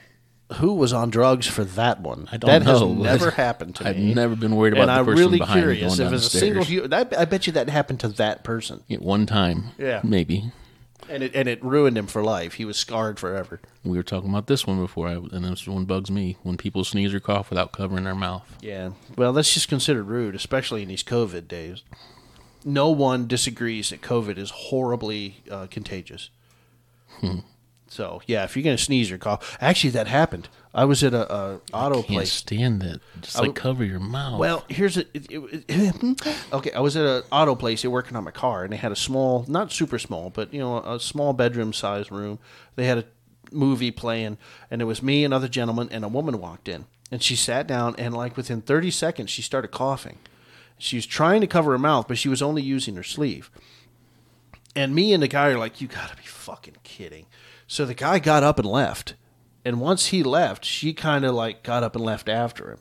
Who 0.55 0.74
was 0.74 0.93
on 0.93 1.11
drugs 1.11 1.45
for 1.45 1.63
that 1.63 2.01
one? 2.01 2.28
I 2.32 2.38
don't 2.38 2.49
know. 2.49 2.59
that 2.59 2.65
has 2.65 2.82
never 3.22 3.32
happened 3.36 3.76
to 3.76 3.84
me. 3.84 3.89
I've 3.91 3.97
never 4.15 4.36
been 4.36 4.55
worried 4.55 4.74
about 4.74 4.89
and 4.89 4.91
I'm 4.91 5.05
really 5.05 5.39
curious 5.39 5.99
if 5.99 6.11
it's 6.11 6.26
a 6.26 6.30
single. 6.38 6.63
stairs. 6.63 6.82
hu- 6.84 6.88
That, 6.88 7.15
I 7.17 7.26
bet 7.26 7.45
you 7.45 7.53
that 7.53 7.70
happened 7.70 7.99
to 7.99 8.07
that 8.09 8.43
person, 8.43 8.84
Yeah, 8.88 8.97
one 8.97 9.26
time, 9.28 9.65
Yeah. 9.78 10.01
maybe. 10.03 10.51
and 11.07 11.22
it 11.24 11.36
and 11.36 11.47
it 11.47 11.63
ruined 11.63 11.97
him 11.99 12.07
for 12.07 12.24
life. 12.24 12.55
He 12.55 12.65
was 12.65 12.78
scarred 12.78 13.20
forever. 13.20 13.59
We 13.84 13.95
were 13.95 14.01
talking 14.03 14.30
about 14.32 14.47
this 14.47 14.65
one 14.65 14.80
before, 14.80 15.07
I, 15.07 15.13
and 15.13 15.45
this 15.45 15.67
one 15.67 15.86
bugs 15.86 16.09
me 16.09 16.38
when 16.41 16.57
people 16.57 16.84
sneeze 16.84 17.13
or 17.13 17.20
cough 17.20 17.51
without 17.51 17.72
covering 17.72 18.03
their 18.05 18.15
mouth. 18.15 18.57
Yeah. 18.61 18.91
Well, 19.15 19.34
that's 19.34 19.53
just 19.53 19.70
considered 19.70 20.05
rude, 20.05 20.34
especially 20.36 20.82
in 20.82 20.88
these 20.88 21.03
COVID 21.03 21.47
days. 21.47 21.84
No 22.65 22.89
one 22.89 23.28
disagrees 23.28 23.91
that 23.91 24.01
COVID 24.01 24.38
is 24.39 24.49
horribly 24.49 25.38
uh, 25.49 25.67
contagious. 25.70 26.30
Hmm. 27.22 27.39
So 27.90 28.22
yeah, 28.28 28.44
if 28.44 28.56
you're 28.56 28.64
gonna 28.64 28.78
sneeze 28.78 29.12
or 29.12 29.18
cough, 29.18 29.58
actually 29.60 29.90
that 29.92 30.08
happened. 30.08 30.48
I 30.72 30.86
was 30.86 31.04
at 31.04 31.16
a, 31.16 31.34
a 31.34 31.60
auto 31.74 31.96
Can't 32.04 32.08
place. 32.08 32.32
stand 32.32 32.82
that. 32.84 33.02
Just 33.22 33.36
like 33.36 33.46
w- 33.48 33.54
cover 33.54 33.84
your 33.84 34.00
mouth. 34.00 34.40
Well, 34.40 34.64
here's 34.70 34.98
a. 34.98 35.02
It, 35.16 35.26
it, 35.32 35.66
it- 35.68 36.44
okay, 36.54 36.72
I 36.74 36.80
was 36.80 36.96
at 36.96 37.06
an 37.06 37.24
auto 37.32 37.56
place. 37.56 37.82
They're 37.82 37.90
working 37.90 38.16
on 38.16 38.24
my 38.24 38.32
car, 38.32 38.64
and 38.64 38.72
they 38.72 38.78
had 38.78 38.92
a 38.92 38.96
small, 38.96 39.46
not 39.48 39.72
super 39.72 39.98
small, 39.98 40.30
but 40.30 40.54
you 40.54 40.60
know, 40.60 40.78
a 40.78 41.00
small 41.00 41.34
bedroom 41.34 41.74
size 41.74 42.12
room. 42.12 42.38
They 42.76 42.86
had 42.86 43.00
a 43.00 43.06
movie 43.52 43.90
playing, 43.90 44.38
and 44.70 44.80
it 44.82 44.86
was 44.86 45.02
me, 45.02 45.24
and 45.26 45.34
another 45.34 45.48
gentleman, 45.48 45.90
and 45.92 46.06
a 46.06 46.08
woman 46.08 46.40
walked 46.40 46.68
in, 46.70 46.86
and 47.12 47.24
she 47.24 47.36
sat 47.36 47.66
down, 47.66 47.96
and 47.98 48.14
like 48.14 48.38
within 48.38 48.62
30 48.62 48.92
seconds, 48.92 49.32
she 49.32 49.42
started 49.42 49.70
coughing. 49.70 50.20
She 50.78 50.98
was 50.98 51.08
trying 51.08 51.42
to 51.42 51.48
cover 51.48 51.72
her 51.72 51.80
mouth, 51.80 52.08
but 52.08 52.20
she 52.20 52.30
was 52.30 52.44
only 52.44 52.62
using 52.62 52.96
her 52.96 53.04
sleeve. 53.04 53.50
And 54.76 54.94
me 54.94 55.14
and 55.14 55.24
the 55.24 55.28
guy 55.28 55.48
are 55.50 55.58
like, 55.58 55.82
"You 55.82 55.88
gotta 55.88 56.16
be 56.16 56.22
fucking 56.24 56.76
kidding!" 56.84 57.26
So 57.70 57.86
the 57.86 57.93
guy 57.93 58.17
got 58.17 58.41
up 58.41 58.57
and 58.57 58.67
left, 58.67 59.13
and 59.63 59.80
once 59.80 60.07
he 60.07 60.24
left, 60.24 60.65
she 60.65 60.91
kind 60.91 61.24
of 61.24 61.36
like 61.36 61.61
got 61.61 61.84
up 61.84 61.95
and 61.95 62.03
left 62.03 62.28
after 62.28 62.72
him. 62.72 62.80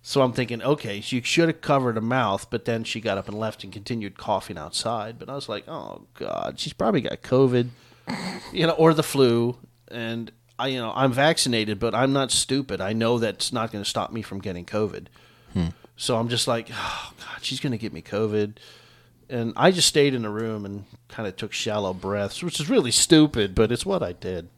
So 0.00 0.22
I'm 0.22 0.32
thinking, 0.32 0.62
okay, 0.62 1.02
she 1.02 1.20
should 1.20 1.50
have 1.50 1.60
covered 1.60 1.96
her 1.96 2.00
mouth, 2.00 2.48
but 2.48 2.64
then 2.64 2.84
she 2.84 3.02
got 3.02 3.18
up 3.18 3.28
and 3.28 3.38
left 3.38 3.64
and 3.64 3.70
continued 3.70 4.16
coughing 4.16 4.56
outside. 4.56 5.18
But 5.18 5.28
I 5.28 5.34
was 5.34 5.46
like, 5.46 5.68
oh 5.68 6.06
god, 6.14 6.58
she's 6.58 6.72
probably 6.72 7.02
got 7.02 7.20
COVID, 7.20 7.68
you 8.50 8.66
know, 8.66 8.72
or 8.72 8.94
the 8.94 9.02
flu. 9.02 9.58
And 9.88 10.32
I, 10.58 10.68
you 10.68 10.78
know, 10.78 10.90
I'm 10.96 11.12
vaccinated, 11.12 11.78
but 11.78 11.94
I'm 11.94 12.14
not 12.14 12.30
stupid. 12.30 12.80
I 12.80 12.94
know 12.94 13.18
that's 13.18 13.52
not 13.52 13.70
going 13.70 13.84
to 13.84 13.90
stop 13.90 14.10
me 14.10 14.22
from 14.22 14.38
getting 14.38 14.64
COVID. 14.64 15.08
Hmm. 15.52 15.66
So 15.98 16.16
I'm 16.16 16.30
just 16.30 16.48
like, 16.48 16.70
oh 16.72 17.12
god, 17.20 17.42
she's 17.42 17.60
going 17.60 17.72
to 17.72 17.78
get 17.78 17.92
me 17.92 18.00
COVID. 18.00 18.56
And 19.30 19.52
I 19.56 19.70
just 19.70 19.88
stayed 19.88 20.14
in 20.14 20.22
the 20.22 20.30
room 20.30 20.64
and 20.64 20.84
kind 21.08 21.28
of 21.28 21.36
took 21.36 21.52
shallow 21.52 21.92
breaths, 21.92 22.42
which 22.42 22.60
is 22.60 22.70
really 22.70 22.90
stupid, 22.90 23.54
but 23.54 23.70
it's 23.70 23.84
what 23.84 24.02
I 24.02 24.12
did. 24.12 24.48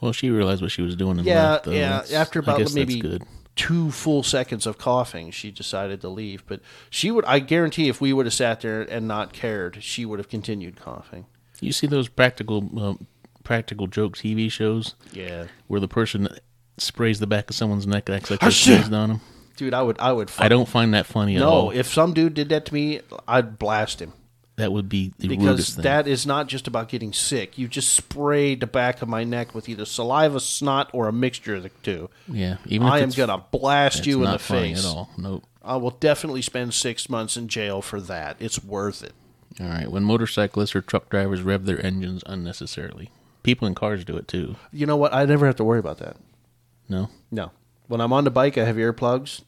Well, 0.00 0.12
she 0.12 0.28
realized 0.30 0.60
what 0.60 0.70
she 0.72 0.82
was 0.82 0.94
doing. 0.96 1.18
And 1.18 1.26
Yeah, 1.26 1.52
left, 1.52 1.64
though. 1.64 1.70
yeah. 1.72 1.88
That's- 1.90 2.12
After 2.12 2.38
about 2.40 2.74
maybe 2.74 3.20
two 3.56 3.90
full 3.90 4.22
seconds 4.22 4.66
of 4.66 4.76
coughing, 4.76 5.30
she 5.30 5.50
decided 5.50 6.00
to 6.02 6.08
leave. 6.08 6.44
But 6.46 6.60
she 6.90 7.10
would, 7.10 7.24
I 7.24 7.38
guarantee, 7.38 7.88
if 7.88 8.00
we 8.00 8.12
would 8.12 8.26
have 8.26 8.34
sat 8.34 8.60
there 8.60 8.82
and 8.82 9.08
not 9.08 9.32
cared, 9.32 9.82
she 9.82 10.04
would 10.04 10.18
have 10.18 10.28
continued 10.28 10.76
coughing. 10.76 11.24
You 11.60 11.72
see 11.72 11.86
those 11.86 12.08
practical, 12.08 12.68
uh, 12.78 12.94
practical 13.44 13.86
joke 13.86 14.16
TV 14.18 14.50
shows 14.50 14.94
Yeah, 15.12 15.44
where 15.68 15.80
the 15.80 15.88
person 15.88 16.28
sprays 16.76 17.20
the 17.20 17.26
back 17.26 17.48
of 17.48 17.56
someone's 17.56 17.86
neck, 17.86 18.10
acts 18.10 18.30
like 18.30 18.40
they 18.40 18.48
Achoo! 18.48 18.76
sneezed 18.76 18.92
on 18.92 19.08
them. 19.08 19.20
Dude, 19.56 19.74
I 19.74 19.82
would, 19.82 19.98
I 19.98 20.12
would. 20.12 20.30
I 20.38 20.48
don't 20.48 20.68
find 20.68 20.94
that 20.94 21.06
funny 21.06 21.36
at 21.36 21.42
all. 21.42 21.66
No, 21.66 21.70
if 21.72 21.86
some 21.86 22.12
dude 22.12 22.34
did 22.34 22.48
that 22.50 22.66
to 22.66 22.74
me, 22.74 23.00
I'd 23.26 23.58
blast 23.58 24.00
him 24.00 24.12
that 24.56 24.72
would 24.72 24.88
be 24.88 25.12
the 25.18 25.28
because 25.28 25.74
thing. 25.74 25.82
that 25.82 26.06
is 26.06 26.26
not 26.26 26.46
just 26.46 26.68
about 26.68 26.88
getting 26.88 27.12
sick. 27.12 27.58
You 27.58 27.66
just 27.66 27.92
sprayed 27.92 28.60
the 28.60 28.66
back 28.66 29.02
of 29.02 29.08
my 29.08 29.24
neck 29.24 29.54
with 29.54 29.68
either 29.68 29.84
saliva, 29.84 30.38
snot, 30.38 30.90
or 30.92 31.08
a 31.08 31.12
mixture 31.12 31.56
of 31.56 31.64
the 31.64 31.70
two. 31.82 32.08
yeah, 32.28 32.58
even 32.66 32.86
if 32.86 32.92
I 32.92 32.98
am 33.00 33.08
it's, 33.08 33.16
gonna 33.16 33.44
blast 33.50 34.06
you 34.06 34.18
in 34.18 34.24
not 34.24 34.32
the 34.34 34.38
funny 34.44 34.74
face. 34.74 34.84
at 34.84 34.88
all. 34.88 35.10
Nope. 35.18 35.44
I 35.62 35.76
will 35.76 35.90
definitely 35.90 36.42
spend 36.42 36.74
six 36.74 37.08
months 37.08 37.36
in 37.36 37.48
jail 37.48 37.82
for 37.82 38.00
that. 38.02 38.36
It's 38.38 38.62
worth 38.62 39.02
it. 39.02 39.12
All 39.60 39.66
right. 39.66 39.90
When 39.90 40.04
motorcyclists 40.04 40.76
or 40.76 40.82
truck 40.82 41.08
drivers 41.08 41.42
rev 41.42 41.64
their 41.64 41.84
engines 41.84 42.22
unnecessarily, 42.26 43.10
people 43.42 43.66
in 43.66 43.74
cars 43.74 44.04
do 44.04 44.16
it 44.16 44.28
too. 44.28 44.56
You 44.72 44.86
know 44.86 44.96
what? 44.96 45.14
I 45.14 45.24
never 45.24 45.46
have 45.46 45.56
to 45.56 45.64
worry 45.64 45.78
about 45.78 45.98
that. 45.98 46.16
No. 46.88 47.08
No. 47.30 47.50
When 47.86 48.00
I'm 48.00 48.12
on 48.12 48.24
the 48.24 48.30
bike, 48.30 48.56
I 48.58 48.64
have 48.64 48.76
earplugs, 48.76 49.42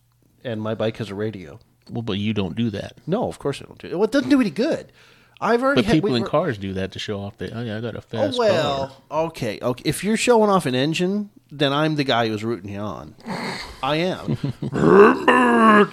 and 0.45 0.61
my 0.61 0.74
bike 0.74 0.99
has 0.99 1.11
a 1.11 1.14
radio. 1.14 1.59
Well, 1.91 2.03
but 2.03 2.18
you 2.18 2.32
don't 2.34 2.57
do 2.57 2.70
that. 2.70 2.99
No, 3.07 3.28
of 3.28 3.39
course 3.39 3.62
I 3.62 3.66
don't 3.66 3.78
do 3.78 3.89
it. 3.89 3.95
Well, 3.95 4.05
it 4.05 4.12
doesn't 4.12 4.28
do 4.30 4.41
any 4.41 4.51
good. 4.51 4.93
I've 5.41 5.62
already 5.62 5.82
But 5.82 5.87
had, 5.87 5.95
people 5.95 6.11
we 6.11 6.16
in 6.16 6.24
cars 6.24 6.57
do 6.57 6.72
that 6.74 6.93
to 6.93 6.99
show 6.99 7.20
off 7.20 7.37
that. 7.39 7.53
Oh 7.55 7.62
yeah, 7.62 7.76
I 7.76 7.80
got 7.80 7.95
a 7.95 8.01
fast. 8.01 8.37
Oh 8.37 8.39
well, 8.39 8.89
car. 9.11 9.24
okay, 9.26 9.59
okay. 9.61 9.82
If 9.87 10.03
you're 10.03 10.16
showing 10.16 10.49
off 10.51 10.64
an 10.66 10.74
engine, 10.74 11.28
then 11.51 11.72
I'm 11.74 11.97
the 11.97 12.05
guy 12.05 12.28
who's 12.28 12.43
rooting 12.43 12.70
you 12.72 12.78
on. 12.80 13.14
I 13.82 13.97
am. 13.97 14.39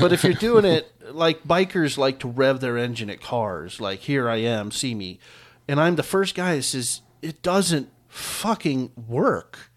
but 0.00 0.12
if 0.12 0.22
you're 0.24 0.34
doing 0.34 0.64
it 0.64 0.92
like 1.12 1.42
bikers 1.44 1.98
like 1.98 2.20
to 2.20 2.28
rev 2.28 2.60
their 2.60 2.78
engine 2.78 3.10
at 3.10 3.20
cars, 3.20 3.80
like 3.80 4.00
here 4.00 4.28
I 4.28 4.36
am, 4.36 4.70
see 4.70 4.94
me, 4.94 5.18
and 5.66 5.80
I'm 5.80 5.96
the 5.96 6.02
first 6.04 6.34
guy 6.34 6.56
that 6.56 6.62
says 6.62 7.02
it 7.22 7.42
doesn't 7.42 7.90
fucking 8.08 8.92
work. 9.08 9.69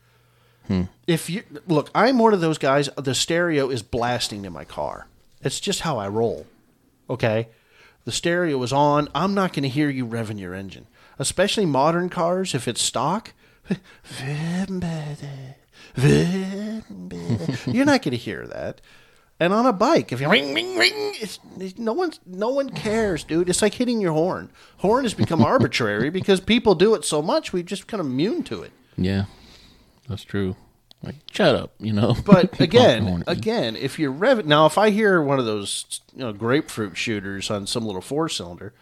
If 1.07 1.29
you 1.29 1.43
look, 1.67 1.89
I'm 1.93 2.17
one 2.19 2.33
of 2.33 2.41
those 2.41 2.57
guys. 2.57 2.89
The 2.97 3.13
stereo 3.13 3.69
is 3.69 3.81
blasting 3.83 4.45
in 4.45 4.53
my 4.53 4.63
car. 4.65 5.07
It's 5.41 5.59
just 5.59 5.81
how 5.81 5.97
I 5.97 6.07
roll. 6.07 6.47
Okay, 7.09 7.49
the 8.05 8.11
stereo 8.11 8.61
is 8.63 8.71
on. 8.73 9.09
I'm 9.13 9.33
not 9.33 9.53
going 9.53 9.63
to 9.63 9.69
hear 9.69 9.89
you 9.89 10.05
revving 10.07 10.39
your 10.39 10.53
engine, 10.53 10.87
especially 11.19 11.65
modern 11.65 12.09
cars. 12.09 12.55
If 12.55 12.67
it's 12.67 12.81
stock, 12.81 13.33
you're 17.67 17.85
not 17.85 18.01
going 18.01 18.11
to 18.11 18.17
hear 18.17 18.47
that. 18.47 18.81
And 19.39 19.51
on 19.51 19.65
a 19.65 19.73
bike, 19.73 20.11
if 20.11 20.21
you 20.21 20.29
ring, 20.29 20.53
ring, 20.53 20.77
ring, 20.77 20.93
it's, 21.21 21.39
it's- 21.57 21.77
no 21.77 21.91
one, 21.93 22.13
no 22.25 22.49
one 22.49 22.69
cares, 22.69 23.23
dude. 23.23 23.49
It's 23.49 23.61
like 23.61 23.73
hitting 23.73 23.99
your 23.99 24.13
horn. 24.13 24.51
Horn 24.77 25.03
has 25.03 25.13
become 25.13 25.41
arbitrary 25.45 26.09
because 26.09 26.39
people 26.39 26.75
do 26.75 26.93
it 26.95 27.03
so 27.03 27.21
much. 27.21 27.51
We've 27.51 27.65
just 27.65 27.87
of 27.91 27.99
immune 27.99 28.43
to 28.43 28.61
it. 28.63 28.71
Yeah, 28.95 29.25
that's 30.07 30.23
true. 30.23 30.55
Like, 31.01 31.15
shut 31.31 31.55
up, 31.55 31.73
you 31.79 31.91
know. 31.91 32.15
But 32.25 32.59
again, 32.61 33.23
again, 33.27 33.75
if 33.75 33.99
you're 33.99 34.11
rev 34.11 34.45
now, 34.45 34.65
if 34.65 34.77
I 34.77 34.89
hear 34.89 35.21
one 35.21 35.39
of 35.39 35.45
those 35.45 36.01
you 36.13 36.19
know 36.21 36.33
grapefruit 36.33 36.97
shooters 36.97 37.51
on 37.51 37.67
some 37.67 37.85
little 37.85 38.01
four 38.01 38.29
cylinder, 38.29 38.73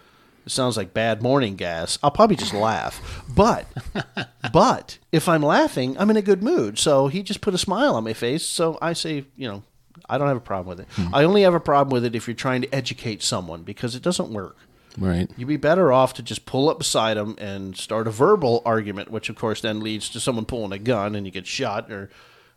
it 0.45 0.51
sounds 0.51 0.78
like 0.78 0.93
bad 0.93 1.24
morning 1.24 1.55
gas. 1.55 1.97
I'll 2.03 2.11
probably 2.11 2.36
just 2.36 2.53
laugh. 2.53 3.24
But 3.36 3.65
but 4.53 4.99
if 5.11 5.28
I'm 5.28 5.41
laughing, 5.41 5.97
I'm 5.97 6.11
in 6.11 6.17
a 6.17 6.22
good 6.22 6.43
mood. 6.43 6.78
So 6.78 7.07
he 7.07 7.24
just 7.24 7.41
put 7.41 7.55
a 7.55 7.59
smile 7.59 7.95
on 7.95 8.03
my 8.03 8.13
face. 8.13 8.45
So 8.45 8.78
I 8.82 8.93
say, 8.93 9.26
you 9.36 9.47
know, 9.47 9.63
I 10.07 10.19
don't 10.19 10.28
have 10.28 10.38
a 10.38 10.41
problem 10.41 10.78
with 10.78 10.80
it. 10.82 10.91
Hmm. 10.93 11.13
I 11.15 11.24
only 11.24 11.41
have 11.41 11.55
a 11.55 11.59
problem 11.59 11.91
with 11.91 12.05
it 12.05 12.15
if 12.15 12.28
you're 12.28 12.36
trying 12.36 12.61
to 12.61 12.76
educate 12.76 13.24
someone 13.24 13.63
because 13.63 13.95
it 13.95 14.03
doesn't 14.03 14.30
work. 14.30 14.57
Right? 14.98 15.30
You'd 15.38 15.48
be 15.48 15.58
better 15.58 15.92
off 15.92 16.14
to 16.16 16.24
just 16.24 16.46
pull 16.46 16.70
up 16.70 16.78
beside 16.80 17.18
them 17.18 17.36
and 17.38 17.76
start 17.78 18.08
a 18.08 18.12
verbal 18.12 18.62
argument, 18.66 19.10
which 19.12 19.30
of 19.30 19.36
course 19.36 19.62
then 19.62 19.80
leads 19.82 20.10
to 20.10 20.20
someone 20.20 20.46
pulling 20.46 20.72
a 20.72 20.80
gun 20.80 21.16
and 21.16 21.26
you 21.26 21.32
get 21.32 21.48
shot 21.48 21.92
or 21.92 22.10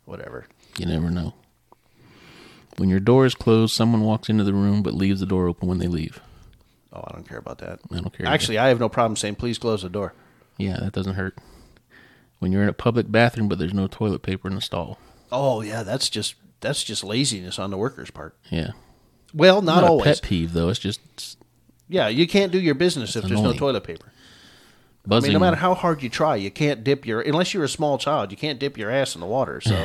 whatever. 0.05 0.45
You 0.77 0.85
never 0.85 1.09
know. 1.09 1.33
When 2.77 2.89
your 2.89 2.99
door 2.99 3.25
is 3.25 3.35
closed, 3.35 3.73
someone 3.73 4.01
walks 4.01 4.27
into 4.29 4.43
the 4.43 4.53
room 4.53 4.83
but 4.83 4.93
leaves 4.93 5.19
the 5.21 5.25
door 5.25 5.47
open 5.47 5.67
when 5.69 5.77
they 5.77 5.87
leave. 5.87 6.19
Oh, 6.91 7.03
I 7.07 7.13
don't 7.13 7.27
care 7.27 7.37
about 7.37 7.59
that. 7.59 7.79
I 7.91 7.95
don't 7.99 8.11
care. 8.15 8.25
Actually, 8.27 8.57
I 8.57 8.67
have 8.67 8.79
no 8.79 8.89
problem 8.89 9.15
saying, 9.15 9.35
please 9.35 9.57
close 9.57 9.81
the 9.81 9.89
door. 9.89 10.13
yeah, 10.57 10.77
that 10.81 10.93
doesn't 10.93 11.15
hurt. 11.15 11.37
When 12.39 12.51
you're 12.51 12.63
in 12.63 12.69
a 12.69 12.73
public 12.73 13.09
bathroom 13.11 13.47
but 13.47 13.59
there's 13.59 13.73
no 13.73 13.87
toilet 13.87 14.21
paper 14.23 14.47
in 14.49 14.55
the 14.55 14.61
stall. 14.61 14.99
Oh, 15.31 15.61
yeah, 15.61 15.83
that's 15.83 16.09
just 16.09 16.35
that's 16.59 16.83
just 16.83 17.03
laziness 17.03 17.59
on 17.59 17.69
the 17.71 17.77
worker's 17.77 18.11
part. 18.11 18.35
Yeah, 18.49 18.71
Well, 19.33 19.61
not, 19.61 19.81
not, 19.81 19.83
a 19.83 19.87
always. 19.87 20.05
pet 20.05 20.21
peeve 20.21 20.53
though. 20.53 20.69
It's 20.69 20.79
just 20.79 20.99
Yeah, 21.87 22.07
you 22.07 22.27
can't 22.27 22.51
do 22.51 22.59
your 22.59 22.75
business 22.75 23.15
if 23.15 23.23
there's 23.23 23.33
no 23.33 23.39
annoying. 23.39 23.57
toilet 23.57 23.83
paper. 23.83 24.11
I 25.09 25.19
mean, 25.19 25.33
no 25.33 25.39
matter 25.39 25.57
how 25.57 25.75
hard 25.75 26.01
you 26.01 26.09
try, 26.09 26.35
you 26.35 26.49
can't 26.49 26.83
dip 26.83 27.05
your 27.05 27.21
unless 27.21 27.53
you're 27.53 27.63
a 27.63 27.69
small 27.69 27.99
child, 27.99 28.31
you 28.31 28.37
can't 28.37 28.57
dip 28.57 28.75
your 28.75 28.89
ass 28.89 29.13
in 29.13 29.21
the 29.21 29.27
water. 29.27 29.61
So, 29.61 29.75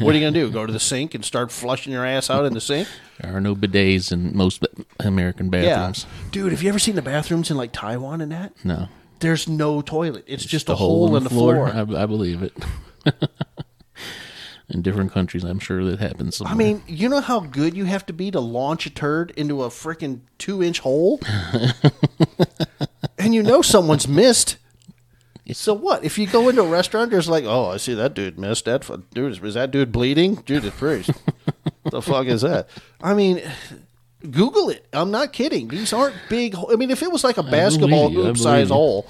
what 0.00 0.14
are 0.14 0.18
you 0.18 0.24
gonna 0.24 0.32
do? 0.32 0.50
Go 0.50 0.66
to 0.66 0.72
the 0.72 0.80
sink 0.80 1.14
and 1.14 1.24
start 1.24 1.50
flushing 1.50 1.92
your 1.94 2.04
ass 2.04 2.28
out 2.28 2.44
in 2.44 2.52
the 2.52 2.60
sink? 2.60 2.86
there 3.20 3.34
are 3.34 3.40
no 3.40 3.54
bidets 3.54 4.12
in 4.12 4.36
most 4.36 4.66
American 5.00 5.48
bathrooms. 5.48 6.04
Yeah, 6.04 6.28
dude. 6.30 6.52
Have 6.52 6.62
you 6.62 6.68
ever 6.68 6.78
seen 6.78 6.94
the 6.94 7.02
bathrooms 7.02 7.50
in 7.50 7.56
like 7.56 7.72
Taiwan 7.72 8.20
and 8.20 8.30
that? 8.32 8.52
No, 8.64 8.88
There's 9.20 9.48
no 9.48 9.80
toilet. 9.80 10.24
It's 10.26 10.44
just 10.44 10.68
a 10.68 10.74
hole 10.74 11.16
in 11.16 11.24
the 11.24 11.30
floor. 11.30 11.68
I, 11.68 11.80
I 11.80 12.04
believe 12.06 12.42
it. 12.42 12.52
in 14.68 14.82
different 14.82 15.12
countries, 15.12 15.44
I'm 15.44 15.58
sure 15.58 15.84
that 15.84 16.00
happens. 16.00 16.42
I 16.44 16.54
mean, 16.54 16.82
you 16.86 17.08
know 17.08 17.20
how 17.20 17.40
good 17.40 17.76
you 17.76 17.84
have 17.84 18.04
to 18.06 18.12
be 18.12 18.30
to 18.32 18.40
launch 18.40 18.86
a 18.86 18.90
turd 18.90 19.32
into 19.36 19.62
a 19.62 19.68
freaking 19.68 20.20
two 20.38 20.62
inch 20.62 20.80
hole? 20.80 21.20
and 23.18 23.34
you 23.34 23.42
know 23.42 23.62
someone's 23.62 24.08
missed. 24.08 24.56
So 25.52 25.72
what? 25.74 26.04
If 26.04 26.18
you 26.18 26.26
go 26.26 26.48
into 26.48 26.62
a 26.62 26.68
restaurant, 26.68 27.12
there's 27.12 27.28
like, 27.28 27.44
oh, 27.44 27.66
I 27.66 27.76
see 27.76 27.94
that 27.94 28.14
dude 28.14 28.38
missed. 28.38 28.64
That 28.64 28.84
dude 29.14 29.44
is, 29.44 29.54
that 29.54 29.70
dude 29.70 29.92
bleeding? 29.92 30.42
Judas 30.44 30.74
Priest. 30.74 31.10
the 31.84 32.02
fuck 32.02 32.26
is 32.26 32.42
that? 32.42 32.68
I 33.00 33.14
mean, 33.14 33.40
Google 34.28 34.70
it. 34.70 34.86
I'm 34.92 35.12
not 35.12 35.32
kidding. 35.32 35.68
These 35.68 35.92
aren't 35.92 36.16
big. 36.28 36.56
I 36.56 36.74
mean, 36.74 36.90
if 36.90 37.02
it 37.02 37.12
was 37.12 37.22
like 37.22 37.36
a 37.36 37.44
basketball 37.44 38.10
hoop 38.10 38.36
size 38.36 38.70
you. 38.70 38.74
hole, 38.74 39.08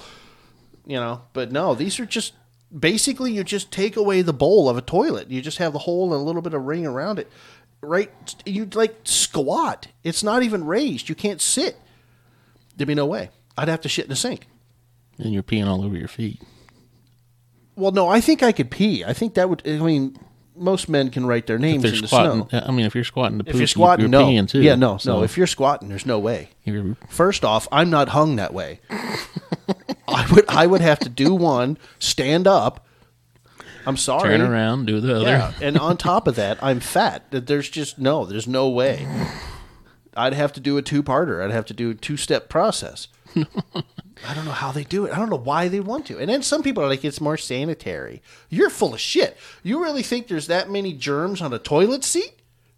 you 0.85 0.97
know. 0.97 1.23
But 1.33 1.51
no, 1.51 1.73
these 1.73 1.99
are 1.99 2.05
just 2.05 2.33
basically 2.77 3.31
you 3.33 3.43
just 3.43 3.71
take 3.71 3.95
away 3.95 4.21
the 4.21 4.33
bowl 4.33 4.69
of 4.69 4.77
a 4.77 4.81
toilet. 4.81 5.29
You 5.29 5.41
just 5.41 5.57
have 5.57 5.73
the 5.73 5.79
hole 5.79 6.13
and 6.13 6.21
a 6.21 6.25
little 6.25 6.41
bit 6.41 6.53
of 6.53 6.63
ring 6.65 6.85
around 6.85 7.19
it. 7.19 7.29
Right? 7.81 8.11
You 8.45 8.65
like 8.73 8.95
squat. 9.03 9.87
It's 10.03 10.23
not 10.23 10.43
even 10.43 10.65
raised. 10.65 11.09
You 11.09 11.15
can't 11.15 11.41
sit. 11.41 11.77
There'd 12.75 12.87
be 12.87 12.95
no 12.95 13.05
way. 13.05 13.29
I'd 13.57 13.67
have 13.67 13.81
to 13.81 13.89
shit 13.89 14.05
in 14.05 14.09
the 14.09 14.15
sink. 14.15 14.47
and 15.19 15.33
you're 15.33 15.43
peeing 15.43 15.67
all 15.67 15.83
over 15.83 15.95
your 15.95 16.07
feet. 16.07 16.41
Well, 17.75 17.91
no, 17.91 18.07
I 18.07 18.19
think 18.21 18.41
I 18.41 18.51
could 18.51 18.71
pee. 18.71 19.03
I 19.05 19.13
think 19.13 19.35
that 19.35 19.49
would. 19.49 19.61
I 19.67 19.77
mean, 19.77 20.17
most 20.55 20.89
men 20.89 21.11
can 21.11 21.27
write 21.27 21.45
their 21.45 21.59
names 21.59 21.85
in 21.85 22.01
the 22.01 22.07
squatting, 22.07 22.47
snow. 22.49 22.63
I 22.65 22.71
mean, 22.71 22.87
if 22.87 22.95
you're 22.95 23.03
squatting 23.03 23.37
to 23.37 23.43
poop, 23.43 23.53
If 23.53 23.59
you're 23.59 23.67
squatting, 23.67 24.01
you're 24.01 24.09
no. 24.09 24.25
peeing 24.25 24.49
too. 24.49 24.61
Yeah, 24.63 24.73
no, 24.73 24.97
So 24.97 25.17
no. 25.17 25.23
If 25.23 25.37
you're 25.37 25.45
squatting, 25.45 25.87
there's 25.89 26.05
no 26.07 26.17
way. 26.17 26.49
First 27.09 27.45
off, 27.45 27.67
I'm 27.71 27.91
not 27.91 28.09
hung 28.09 28.37
that 28.37 28.53
way. 28.53 28.79
I 30.29 30.33
would 30.33 30.49
I 30.49 30.67
would 30.67 30.81
have 30.81 30.99
to 30.99 31.09
do 31.09 31.33
one, 31.33 31.77
stand 31.99 32.47
up. 32.47 32.85
I'm 33.85 33.97
sorry. 33.97 34.37
turn 34.37 34.41
around, 34.41 34.85
do 34.87 34.99
the 34.99 35.15
other. 35.15 35.25
Yeah, 35.25 35.53
and 35.61 35.77
on 35.77 35.95
top 35.95 36.27
of 36.27 36.35
that, 36.35 36.61
I'm 36.61 36.81
fat. 36.81 37.23
There's 37.31 37.69
just 37.69 37.97
no, 37.97 38.25
there's 38.25 38.47
no 38.47 38.67
way. 38.67 39.07
I'd 40.13 40.33
have 40.33 40.51
to 40.53 40.59
do 40.59 40.77
a 40.77 40.81
two-parter. 40.81 41.41
I'd 41.43 41.51
have 41.51 41.65
to 41.67 41.73
do 41.73 41.91
a 41.91 41.93
two-step 41.93 42.49
process. 42.49 43.07
I 43.35 44.33
don't 44.33 44.45
know 44.45 44.51
how 44.51 44.71
they 44.71 44.83
do 44.83 45.05
it. 45.05 45.13
I 45.13 45.17
don't 45.17 45.29
know 45.29 45.37
why 45.37 45.67
they 45.67 45.79
want 45.79 46.07
to. 46.07 46.17
And 46.17 46.29
then 46.29 46.41
some 46.41 46.63
people 46.63 46.83
are 46.83 46.87
like, 46.87 47.05
it's 47.05 47.21
more 47.21 47.37
sanitary. 47.37 48.21
You're 48.49 48.69
full 48.69 48.93
of 48.93 48.99
shit. 48.99 49.37
You 49.63 49.81
really 49.81 50.03
think 50.03 50.27
there's 50.27 50.47
that 50.47 50.69
many 50.69 50.93
germs 50.93 51.41
on 51.41 51.53
a 51.53 51.59
toilet 51.59 52.03
seat? 52.03 52.33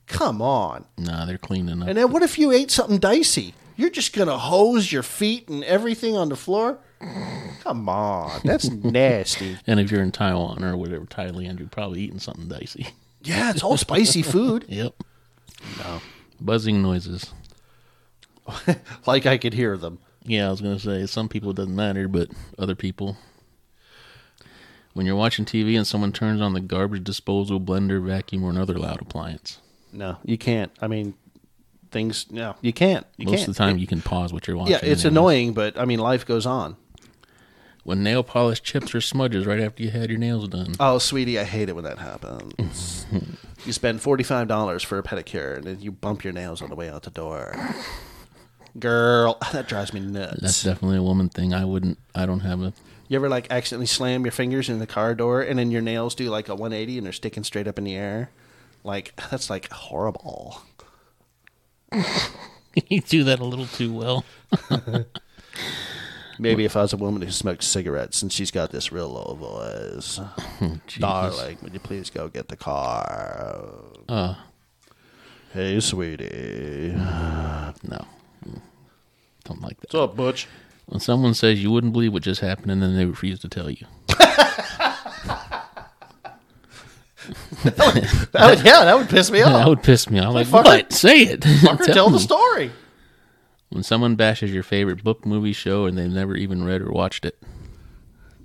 Come 0.06 0.42
on. 0.42 0.86
Nah, 0.98 1.26
they're 1.26 1.38
cleaning 1.38 1.82
up. 1.82 1.88
And 1.88 1.98
then 1.98 2.12
what 2.12 2.24
if 2.24 2.38
you 2.38 2.52
ate 2.52 2.72
something 2.72 2.98
dicey? 2.98 3.54
You're 3.78 3.90
just 3.90 4.12
gonna 4.14 4.38
hose 4.38 4.92
your 4.92 5.04
feet 5.04 5.48
and 5.48 5.64
everything 5.64 6.18
on 6.18 6.30
the 6.30 6.36
floor? 6.36 6.80
Come 7.62 7.88
on, 7.88 8.42
that's 8.44 8.70
nasty. 8.70 9.58
And 9.68 9.80
if 9.80 9.90
you're 9.92 10.02
in 10.04 10.12
Taiwan 10.12 10.64
or 10.64 10.76
whatever, 10.76 11.06
Thailand, 11.06 11.60
you're 11.60 11.70
probably 11.70 12.02
eating 12.02 12.20
something 12.20 12.48
dicey. 12.48 12.88
Yeah, 13.22 13.52
it's 13.52 13.64
all 13.64 13.78
spicy 13.78 14.22
food. 14.22 14.66
Yep. 14.70 14.94
No. 15.80 16.02
Buzzing 16.42 16.82
noises. 16.82 17.34
Like 19.06 19.26
I 19.26 19.38
could 19.38 19.54
hear 19.54 19.78
them. 19.78 20.00
Yeah, 20.24 20.48
I 20.48 20.52
was 20.52 20.62
gonna 20.62 20.80
say 20.80 21.06
some 21.06 21.30
people 21.30 21.52
it 21.52 21.56
doesn't 21.58 21.76
matter, 21.76 22.08
but 22.08 22.30
other 22.58 22.76
people. 22.76 23.18
When 24.94 25.06
you're 25.06 25.16
watching 25.16 25.46
TV 25.46 25.78
and 25.78 25.86
someone 25.88 26.12
turns 26.12 26.42
on 26.42 26.54
the 26.54 26.60
garbage 26.60 27.04
disposal, 27.04 27.60
blender, 27.60 28.04
vacuum, 28.04 28.44
or 28.44 28.50
another 28.50 28.78
loud 28.78 29.02
appliance, 29.02 29.60
No, 29.94 30.18
you 30.26 30.38
can't. 30.38 30.72
I 30.82 30.88
mean, 30.88 31.14
things. 31.92 32.26
No, 32.32 32.56
you 32.62 32.74
can't. 32.74 33.06
You 33.18 33.26
most 33.28 33.38
can't. 33.38 33.50
of 33.50 33.56
the 33.56 33.58
time 33.60 33.78
you 33.78 33.88
can 33.88 34.02
pause 34.02 34.34
what 34.34 34.48
you're 34.48 34.58
watching. 34.58 34.74
yeah, 34.74 34.80
it's 34.84 35.06
annoying, 35.06 35.54
but 35.54 35.78
I 35.80 35.86
mean, 35.86 36.00
life 36.00 36.26
goes 36.26 36.46
on. 36.46 36.76
When 37.90 38.04
nail 38.04 38.22
polish 38.22 38.62
chips 38.62 38.94
or 38.94 39.02
smudges 39.02 39.48
right 39.48 39.60
after 39.60 39.82
you 39.82 39.90
had 39.90 40.12
your 40.12 40.20
nails 40.20 40.48
done. 40.48 40.76
Oh, 40.80 41.00
sweetie, 41.00 41.40
I 41.40 41.44
hate 41.44 41.70
it 41.70 41.72
when 41.74 41.86
that 41.86 41.98
happens. 41.98 43.08
you 43.66 43.74
spend 43.74 44.00
forty 44.00 44.24
five 44.24 44.48
dollars 44.48 44.84
for 44.84 45.00
a 45.00 45.02
pedicure, 45.02 45.56
and 45.56 45.64
then 45.64 45.82
you 45.82 45.92
bump 45.92 46.24
your 46.24 46.32
nails 46.32 46.62
on 46.62 46.70
the 46.70 46.76
way 46.76 46.88
out 46.88 47.02
the 47.02 47.10
door. 47.10 47.58
Girl, 48.78 49.40
that 49.54 49.68
drives 49.68 49.92
me 49.92 50.02
nuts. 50.02 50.40
That's 50.40 50.62
definitely 50.62 50.98
a 50.98 51.02
woman 51.02 51.30
thing. 51.30 51.52
I 51.52 51.66
wouldn't. 51.66 51.98
I 52.14 52.28
don't 52.28 52.42
have 52.42 52.62
a. 52.62 52.74
You 53.08 53.16
ever 53.16 53.28
like 53.28 53.48
accidentally 53.50 53.88
slam 53.88 54.24
your 54.24 54.34
fingers 54.34 54.70
in 54.70 54.78
the 54.78 54.86
car 54.86 55.16
door 55.16 55.42
and 55.42 55.58
then 55.58 55.72
your 55.72 55.82
nails 55.82 56.14
do 56.14 56.30
like 56.30 56.48
a 56.48 56.54
180 56.54 57.00
and 57.00 57.06
they're 57.08 57.12
sticking 57.12 57.44
straight 57.44 57.68
up 57.68 57.80
in 57.80 57.86
the 57.86 57.96
air? 57.96 58.30
Like 58.84 59.20
that's 59.32 59.50
like 59.50 59.68
horrible. 59.72 60.62
you 62.88 63.02
do 63.02 63.24
that 63.24 63.40
a 63.40 63.44
little 63.44 63.66
too 63.66 63.92
well. 63.92 64.26
Maybe 66.40 66.64
if 66.66 66.76
I 66.78 66.82
was 66.84 66.94
a 66.94 66.98
woman 66.98 67.22
who 67.22 67.32
smoked 67.32 67.64
cigarettes 67.64 68.22
and 68.22 68.32
she's 68.32 68.50
got 68.52 68.72
this 68.72 68.92
real 68.92 69.10
low 69.10 69.36
voice. 69.36 70.20
Darling, 71.00 71.58
would 71.62 71.74
you 71.74 71.80
please 71.80 72.10
go 72.10 72.30
get 72.30 72.48
the 72.48 72.56
car? 72.58 73.70
Uh, 74.08 74.36
Hey, 75.54 75.80
sweetie. 75.80 76.94
no. 76.96 78.06
Don't 79.46 79.62
like 79.62 79.80
that. 79.82 79.92
What's 79.92 79.96
up, 79.96 80.16
Butch? 80.16 80.48
When 80.86 81.00
someone 81.00 81.34
says 81.34 81.62
you 81.62 81.72
wouldn't 81.72 81.92
believe 81.94 82.14
what 82.14 82.22
just 82.24 82.42
happened 82.42 82.72
and 82.72 82.82
then 82.82 82.96
they 82.96 83.06
refuse 83.06 83.40
to 83.40 83.50
tell 83.50 83.70
you. 83.70 83.86
That 87.64 88.56
would, 88.56 88.66
yeah, 88.66 88.86
that 88.86 88.98
would 88.98 89.10
piss 89.10 89.30
me 89.32 89.42
off. 89.44 89.52
That 89.54 89.68
would 89.68 89.84
piss 89.84 90.10
me 90.10 90.20
off. 90.20 90.34
Like, 90.34 90.48
fucker- 90.48 90.64
what? 90.66 90.94
Say 90.94 91.24
it. 91.24 91.42
Fucker, 91.42 91.86
Tell 91.86 91.94
tell 91.96 92.10
the 92.10 92.20
story. 92.20 92.72
When 93.70 93.84
someone 93.84 94.16
bashes 94.16 94.52
your 94.52 94.64
favorite 94.64 95.04
book, 95.04 95.26
movie, 95.26 95.54
show, 95.54 95.86
and 95.86 95.98
they've 95.98 96.10
never 96.10 96.36
even 96.36 96.64
read 96.64 96.82
or 96.82 96.92
watched 96.92 97.24
it. 97.24 97.42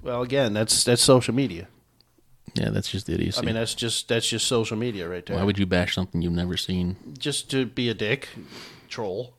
Well, 0.02 0.22
again, 0.22 0.52
that's 0.52 0.84
that's 0.84 1.02
social 1.02 1.34
media. 1.34 1.68
Yeah, 2.54 2.70
that's 2.70 2.90
just 2.90 3.08
idiocy. 3.08 3.38
I 3.38 3.42
mean, 3.42 3.54
that's 3.54 3.74
just 3.74 4.08
that's 4.08 4.28
just 4.28 4.46
social 4.46 4.76
media 4.76 5.08
right 5.08 5.24
there. 5.24 5.36
Why 5.36 5.44
would 5.44 5.58
you 5.58 5.66
bash 5.66 5.94
something 5.94 6.20
you've 6.22 6.32
never 6.32 6.56
seen? 6.56 6.96
just 7.18 7.50
to 7.52 7.64
be 7.66 7.88
a 7.88 7.94
dick, 7.94 8.28
troll. 8.88 9.34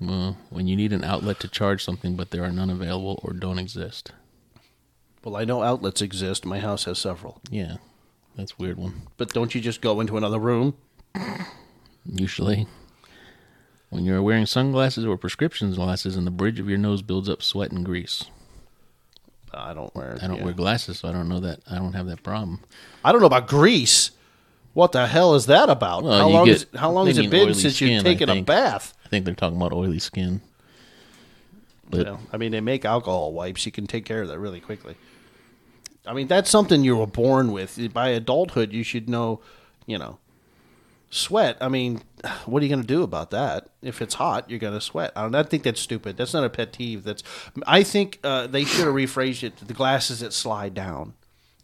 Well, 0.00 0.36
when 0.50 0.66
you 0.66 0.76
need 0.76 0.92
an 0.92 1.02
outlet 1.02 1.40
to 1.40 1.48
charge 1.48 1.82
something, 1.82 2.16
but 2.16 2.30
there 2.30 2.44
are 2.44 2.52
none 2.52 2.68
available 2.68 3.18
or 3.22 3.32
don't 3.32 3.58
exist. 3.58 4.12
Well, 5.24 5.36
I 5.36 5.44
know 5.44 5.62
outlets 5.62 6.02
exist. 6.02 6.44
My 6.44 6.60
house 6.60 6.84
has 6.84 6.98
several. 6.98 7.40
Yeah, 7.50 7.76
that's 8.36 8.52
a 8.52 8.56
weird 8.58 8.76
one. 8.76 9.08
But 9.16 9.32
don't 9.32 9.54
you 9.54 9.60
just 9.62 9.80
go 9.80 10.00
into 10.00 10.18
another 10.18 10.38
room? 10.38 10.76
Usually, 12.04 12.68
when 13.90 14.04
you're 14.04 14.22
wearing 14.22 14.46
sunglasses 14.46 15.04
or 15.04 15.16
prescription 15.16 15.72
glasses 15.74 16.16
and 16.16 16.26
the 16.26 16.30
bridge 16.30 16.58
of 16.58 16.68
your 16.68 16.78
nose 16.78 17.02
builds 17.02 17.28
up 17.28 17.42
sweat 17.42 17.70
and 17.70 17.84
grease. 17.84 18.24
I 19.54 19.74
don't 19.74 19.94
wear. 19.94 20.18
I 20.20 20.26
don't 20.26 20.38
yeah. 20.38 20.44
wear 20.44 20.52
glasses, 20.52 20.98
so 20.98 21.08
I 21.08 21.12
don't 21.12 21.28
know 21.28 21.40
that. 21.40 21.60
I 21.70 21.76
don't 21.76 21.94
have 21.94 22.06
that 22.06 22.22
problem. 22.22 22.60
I 23.04 23.12
don't 23.12 23.20
know 23.20 23.26
about 23.26 23.48
grease. 23.48 24.10
What 24.74 24.92
the 24.92 25.06
hell 25.06 25.34
is 25.34 25.46
that 25.46 25.70
about? 25.70 26.02
Well, 26.04 26.18
how 26.18 26.28
long 26.28 26.44
get- 26.46 26.56
is, 26.56 26.66
how 26.74 26.90
long 26.90 27.06
has 27.06 27.16
it 27.16 27.30
been 27.30 27.54
since 27.54 27.76
skin, 27.76 27.88
you've 27.88 28.04
taken 28.04 28.28
a 28.28 28.42
bath? 28.42 28.92
I 29.04 29.08
think 29.08 29.24
they're 29.24 29.34
talking 29.34 29.56
about 29.56 29.72
oily 29.72 29.98
skin. 29.98 30.42
But 31.88 32.06
Well, 32.06 32.20
I 32.32 32.36
mean, 32.36 32.52
they 32.52 32.60
make 32.60 32.84
alcohol 32.84 33.32
wipes. 33.32 33.64
You 33.64 33.72
can 33.72 33.86
take 33.86 34.04
care 34.04 34.20
of 34.20 34.28
that 34.28 34.38
really 34.38 34.60
quickly. 34.60 34.96
I 36.04 36.12
mean, 36.12 36.26
that's 36.26 36.50
something 36.50 36.84
you 36.84 36.96
were 36.96 37.06
born 37.06 37.52
with. 37.52 37.92
By 37.92 38.10
adulthood, 38.10 38.72
you 38.72 38.82
should 38.82 39.08
know, 39.08 39.40
you 39.86 39.96
know, 39.98 40.18
sweat. 41.10 41.56
I 41.60 41.68
mean, 41.68 42.02
what 42.46 42.62
are 42.62 42.66
you 42.66 42.70
going 42.70 42.82
to 42.82 42.86
do 42.86 43.02
about 43.02 43.30
that? 43.30 43.68
If 43.82 44.00
it's 44.00 44.14
hot, 44.14 44.48
you're 44.48 44.58
going 44.58 44.74
to 44.74 44.80
sweat. 44.80 45.12
I 45.16 45.22
don't 45.22 45.34
I 45.34 45.42
think 45.42 45.62
that's 45.62 45.80
stupid. 45.80 46.16
That's 46.16 46.34
not 46.34 46.44
a 46.44 46.50
pet 46.50 46.72
peeve. 46.72 47.04
That's. 47.04 47.22
I 47.66 47.82
think 47.82 48.18
uh, 48.24 48.46
they 48.46 48.64
should 48.64 48.86
have 48.86 48.94
rephrased 48.94 49.42
it. 49.42 49.56
to 49.58 49.64
The 49.64 49.74
glasses 49.74 50.20
that 50.20 50.32
slide 50.32 50.74
down, 50.74 51.14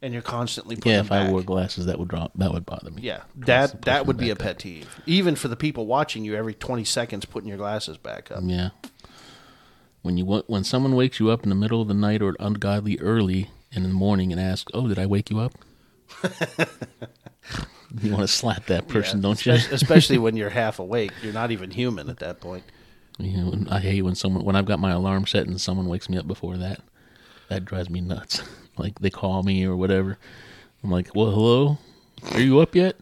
and 0.02 0.12
you're 0.12 0.22
constantly 0.22 0.76
putting 0.76 0.92
yeah, 0.92 1.00
if 1.00 1.12
I 1.12 1.30
wore 1.30 1.42
glasses, 1.42 1.86
that 1.86 1.98
would 1.98 2.08
drop. 2.08 2.32
That 2.34 2.52
would 2.52 2.66
bother 2.66 2.90
me. 2.90 3.02
Yeah, 3.02 3.22
that 3.36 3.82
that 3.82 4.06
would 4.06 4.16
be 4.16 4.30
a 4.30 4.36
back 4.36 4.46
pet 4.46 4.58
peeve. 4.60 5.00
Even 5.06 5.36
for 5.36 5.48
the 5.48 5.56
people 5.56 5.86
watching 5.86 6.24
you, 6.24 6.34
every 6.34 6.54
20 6.54 6.84
seconds, 6.84 7.24
putting 7.24 7.48
your 7.48 7.58
glasses 7.58 7.96
back 7.96 8.30
up. 8.30 8.38
up. 8.38 8.44
Yeah. 8.46 8.70
When 10.02 10.18
you 10.18 10.24
when 10.24 10.64
someone 10.64 10.96
wakes 10.96 11.20
you 11.20 11.30
up 11.30 11.44
in 11.44 11.48
the 11.48 11.54
middle 11.54 11.80
of 11.80 11.88
the 11.88 11.94
night 11.94 12.22
or 12.22 12.36
ungodly 12.40 12.98
early 12.98 13.50
in 13.70 13.84
the 13.84 13.88
morning 13.88 14.32
and 14.32 14.40
asks, 14.40 14.70
"Oh, 14.74 14.88
did 14.88 14.98
I 14.98 15.06
wake 15.06 15.30
you 15.30 15.38
up?" 15.38 15.52
you 18.02 18.10
want 18.10 18.22
to 18.22 18.28
slap 18.28 18.66
that 18.66 18.88
person, 18.88 19.18
Yeah, 19.18 19.22
don't 19.22 19.46
you? 19.46 19.52
especially, 19.70 20.18
when 20.18 20.36
you're 20.36 20.50
half 20.50 20.78
awake. 20.78 21.12
You're 21.22 21.32
not 21.32 21.50
even 21.50 21.70
human 21.70 22.08
at 22.08 22.18
that 22.20 22.40
point. 22.40 22.64
You 23.18 23.36
know, 23.36 23.64
I 23.70 23.78
hate 23.80 24.02
when 24.02 24.14
someone 24.14 24.44
when 24.44 24.56
I've 24.56 24.64
got 24.64 24.78
my 24.78 24.90
alarm 24.92 25.26
set 25.26 25.46
and 25.46 25.60
someone 25.60 25.86
wakes 25.86 26.08
me 26.08 26.16
up 26.16 26.26
before 26.26 26.56
that. 26.56 26.80
That 27.48 27.64
drives 27.64 27.90
me 27.90 28.00
nuts. 28.00 28.42
Like 28.78 28.98
they 29.00 29.10
call 29.10 29.42
me 29.42 29.66
or 29.66 29.76
whatever. 29.76 30.16
I'm 30.82 30.90
like, 30.90 31.14
"Well, 31.14 31.30
hello, 31.30 31.78
are 32.32 32.40
you 32.40 32.60
up 32.60 32.74
yet?" 32.74 32.96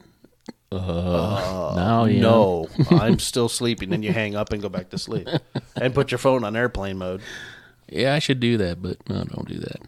Uh, 0.72 1.72
now 1.76 2.06
yeah. 2.06 2.20
No, 2.22 2.68
I'm 2.90 3.20
still 3.20 3.48
sleeping. 3.48 3.90
Then 3.90 4.02
you 4.02 4.12
hang 4.12 4.34
up 4.34 4.52
and 4.52 4.60
go 4.60 4.68
back 4.68 4.90
to 4.90 4.98
sleep, 4.98 5.28
and 5.76 5.94
put 5.94 6.10
your 6.10 6.18
phone 6.18 6.42
on 6.42 6.56
airplane 6.56 6.98
mode. 6.98 7.22
Yeah, 7.88 8.14
I 8.14 8.18
should 8.18 8.40
do 8.40 8.56
that, 8.56 8.82
but 8.82 8.96
no, 9.08 9.22
don't 9.22 9.48
do 9.48 9.58
that. 9.60 9.80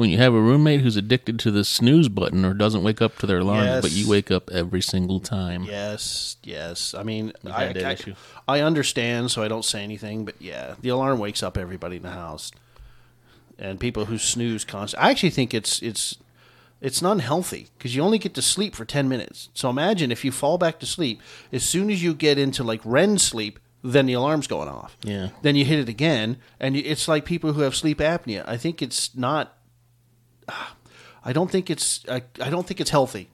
When 0.00 0.08
you 0.08 0.16
have 0.16 0.32
a 0.32 0.40
roommate 0.40 0.80
who's 0.80 0.96
addicted 0.96 1.38
to 1.40 1.50
the 1.50 1.62
snooze 1.62 2.08
button 2.08 2.42
or 2.42 2.54
doesn't 2.54 2.82
wake 2.82 3.02
up 3.02 3.18
to 3.18 3.26
their 3.26 3.40
alarm, 3.40 3.66
Yes. 3.66 3.82
but 3.82 3.92
you 3.92 4.08
wake 4.08 4.30
up 4.30 4.50
every 4.50 4.80
single 4.80 5.20
time. 5.20 5.64
Yes, 5.64 6.38
yes. 6.42 6.94
I 6.94 7.02
mean, 7.02 7.34
I, 7.44 7.66
I. 7.66 7.96
I 8.48 8.60
understand, 8.62 9.30
so 9.30 9.42
I 9.42 9.48
don't 9.48 9.62
say 9.62 9.84
anything. 9.84 10.24
But 10.24 10.36
yeah, 10.40 10.76
the 10.80 10.88
alarm 10.88 11.18
wakes 11.18 11.42
up 11.42 11.58
everybody 11.58 11.96
in 11.96 12.02
the 12.02 12.12
house, 12.12 12.50
and 13.58 13.78
people 13.78 14.06
who 14.06 14.16
snooze 14.16 14.64
constantly. 14.64 15.06
I 15.06 15.10
actually 15.10 15.30
think 15.30 15.52
it's 15.52 15.82
it's 15.82 16.16
it's 16.80 17.02
not 17.02 17.12
unhealthy 17.12 17.68
because 17.76 17.94
you 17.94 18.00
only 18.00 18.16
get 18.18 18.32
to 18.36 18.42
sleep 18.42 18.74
for 18.74 18.86
ten 18.86 19.06
minutes. 19.06 19.50
So 19.52 19.68
imagine 19.68 20.10
if 20.10 20.24
you 20.24 20.32
fall 20.32 20.56
back 20.56 20.78
to 20.80 20.86
sleep, 20.86 21.20
as 21.52 21.62
soon 21.62 21.90
as 21.90 22.02
you 22.02 22.14
get 22.14 22.38
into 22.38 22.64
like 22.64 22.80
REM 22.86 23.18
sleep, 23.18 23.58
then 23.84 24.06
the 24.06 24.14
alarm's 24.14 24.46
going 24.46 24.68
off. 24.68 24.96
Yeah. 25.02 25.28
Then 25.42 25.56
you 25.56 25.66
hit 25.66 25.78
it 25.78 25.90
again, 25.90 26.38
and 26.58 26.74
it's 26.74 27.06
like 27.06 27.26
people 27.26 27.52
who 27.52 27.60
have 27.60 27.76
sleep 27.76 27.98
apnea. 27.98 28.44
I 28.48 28.56
think 28.56 28.80
it's 28.80 29.14
not. 29.14 29.58
I 31.24 31.32
don't 31.34 31.50
think 31.50 31.68
it's. 31.68 32.04
I, 32.08 32.22
I 32.40 32.48
don't 32.48 32.66
think 32.66 32.80
it's 32.80 32.90
healthy. 32.90 33.28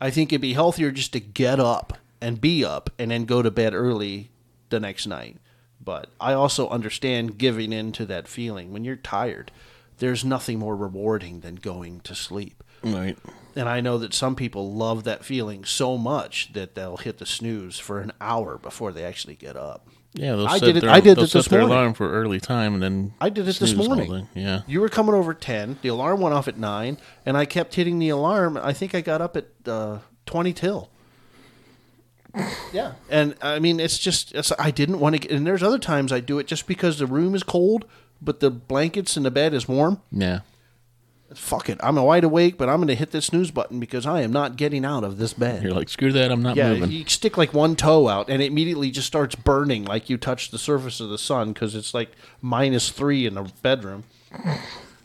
I 0.00 0.10
think 0.10 0.32
it'd 0.32 0.40
be 0.40 0.52
healthier 0.52 0.90
just 0.90 1.12
to 1.14 1.20
get 1.20 1.58
up 1.58 1.98
and 2.20 2.40
be 2.40 2.64
up 2.64 2.90
and 2.98 3.10
then 3.10 3.24
go 3.24 3.42
to 3.42 3.50
bed 3.50 3.74
early 3.74 4.30
the 4.68 4.80
next 4.80 5.06
night. 5.06 5.36
But 5.82 6.10
I 6.20 6.32
also 6.32 6.68
understand 6.68 7.38
giving 7.38 7.72
in 7.72 7.92
to 7.92 8.06
that 8.06 8.28
feeling 8.28 8.72
when 8.72 8.84
you're 8.84 8.96
tired. 8.96 9.52
There's 9.98 10.24
nothing 10.24 10.58
more 10.58 10.76
rewarding 10.76 11.40
than 11.40 11.56
going 11.56 12.00
to 12.00 12.14
sleep. 12.14 12.62
Right. 12.82 13.16
And 13.54 13.68
I 13.68 13.80
know 13.80 13.96
that 13.98 14.12
some 14.12 14.36
people 14.36 14.74
love 14.74 15.04
that 15.04 15.24
feeling 15.24 15.64
so 15.64 15.96
much 15.96 16.52
that 16.52 16.74
they'll 16.74 16.98
hit 16.98 17.18
the 17.18 17.26
snooze 17.26 17.78
for 17.78 18.00
an 18.00 18.12
hour 18.20 18.58
before 18.58 18.92
they 18.92 19.04
actually 19.04 19.36
get 19.36 19.56
up. 19.56 19.88
Yeah, 20.18 20.44
I 20.48 20.58
did 20.58 20.76
it- 20.78 20.80
Their, 20.80 20.90
I 20.90 21.00
did 21.00 21.18
it 21.18 21.30
this 21.30 21.50
morning. 21.50 21.68
alarm 21.70 21.94
for 21.94 22.10
early 22.10 22.40
time 22.40 22.74
and 22.74 22.82
then 22.82 23.12
I 23.20 23.28
did 23.28 23.46
it 23.48 23.56
this 23.56 23.74
morning. 23.74 24.28
Yeah. 24.34 24.62
You 24.66 24.80
were 24.80 24.88
coming 24.88 25.14
over 25.14 25.34
10. 25.34 25.78
The 25.82 25.88
alarm 25.88 26.20
went 26.20 26.34
off 26.34 26.48
at 26.48 26.56
9, 26.58 26.96
and 27.26 27.36
I 27.36 27.44
kept 27.44 27.74
hitting 27.74 27.98
the 27.98 28.08
alarm. 28.08 28.56
I 28.56 28.72
think 28.72 28.94
I 28.94 29.00
got 29.02 29.20
up 29.20 29.36
at 29.36 29.46
uh, 29.66 29.98
20 30.24 30.52
till. 30.54 30.88
Yeah. 32.72 32.92
And 33.10 33.34
I 33.40 33.58
mean, 33.58 33.80
it's 33.80 33.98
just, 33.98 34.34
it's, 34.34 34.52
I 34.58 34.70
didn't 34.70 35.00
want 35.00 35.14
to 35.14 35.18
get, 35.20 35.30
and 35.30 35.46
there's 35.46 35.62
other 35.62 35.78
times 35.78 36.12
I 36.12 36.20
do 36.20 36.38
it 36.38 36.46
just 36.46 36.66
because 36.66 36.98
the 36.98 37.06
room 37.06 37.34
is 37.34 37.42
cold, 37.42 37.86
but 38.20 38.40
the 38.40 38.50
blankets 38.50 39.16
and 39.16 39.24
the 39.24 39.30
bed 39.30 39.54
is 39.54 39.66
warm. 39.68 40.00
Yeah. 40.12 40.40
Fuck 41.36 41.68
it. 41.68 41.78
I'm 41.82 41.96
wide 41.96 42.24
awake, 42.24 42.56
but 42.58 42.68
I'm 42.68 42.76
going 42.78 42.88
to 42.88 42.94
hit 42.94 43.10
this 43.10 43.26
snooze 43.26 43.50
button 43.50 43.78
because 43.78 44.06
I 44.06 44.22
am 44.22 44.32
not 44.32 44.56
getting 44.56 44.84
out 44.84 45.04
of 45.04 45.18
this 45.18 45.32
bed. 45.34 45.62
You're 45.62 45.72
like, 45.72 45.88
screw 45.88 46.10
that, 46.12 46.32
I'm 46.32 46.42
not 46.42 46.56
Yeah, 46.56 46.72
moving. 46.72 46.90
you 46.90 47.04
stick 47.06 47.36
like 47.36 47.52
one 47.52 47.76
toe 47.76 48.08
out, 48.08 48.28
and 48.30 48.42
it 48.42 48.46
immediately 48.46 48.90
just 48.90 49.06
starts 49.06 49.34
burning 49.34 49.84
like 49.84 50.08
you 50.10 50.16
touch 50.16 50.50
the 50.50 50.58
surface 50.58 50.98
of 50.98 51.10
the 51.10 51.18
sun 51.18 51.52
because 51.52 51.74
it's 51.74 51.92
like 51.94 52.10
minus 52.40 52.90
three 52.90 53.26
in 53.26 53.34
the 53.34 53.42
bedroom. 53.62 54.04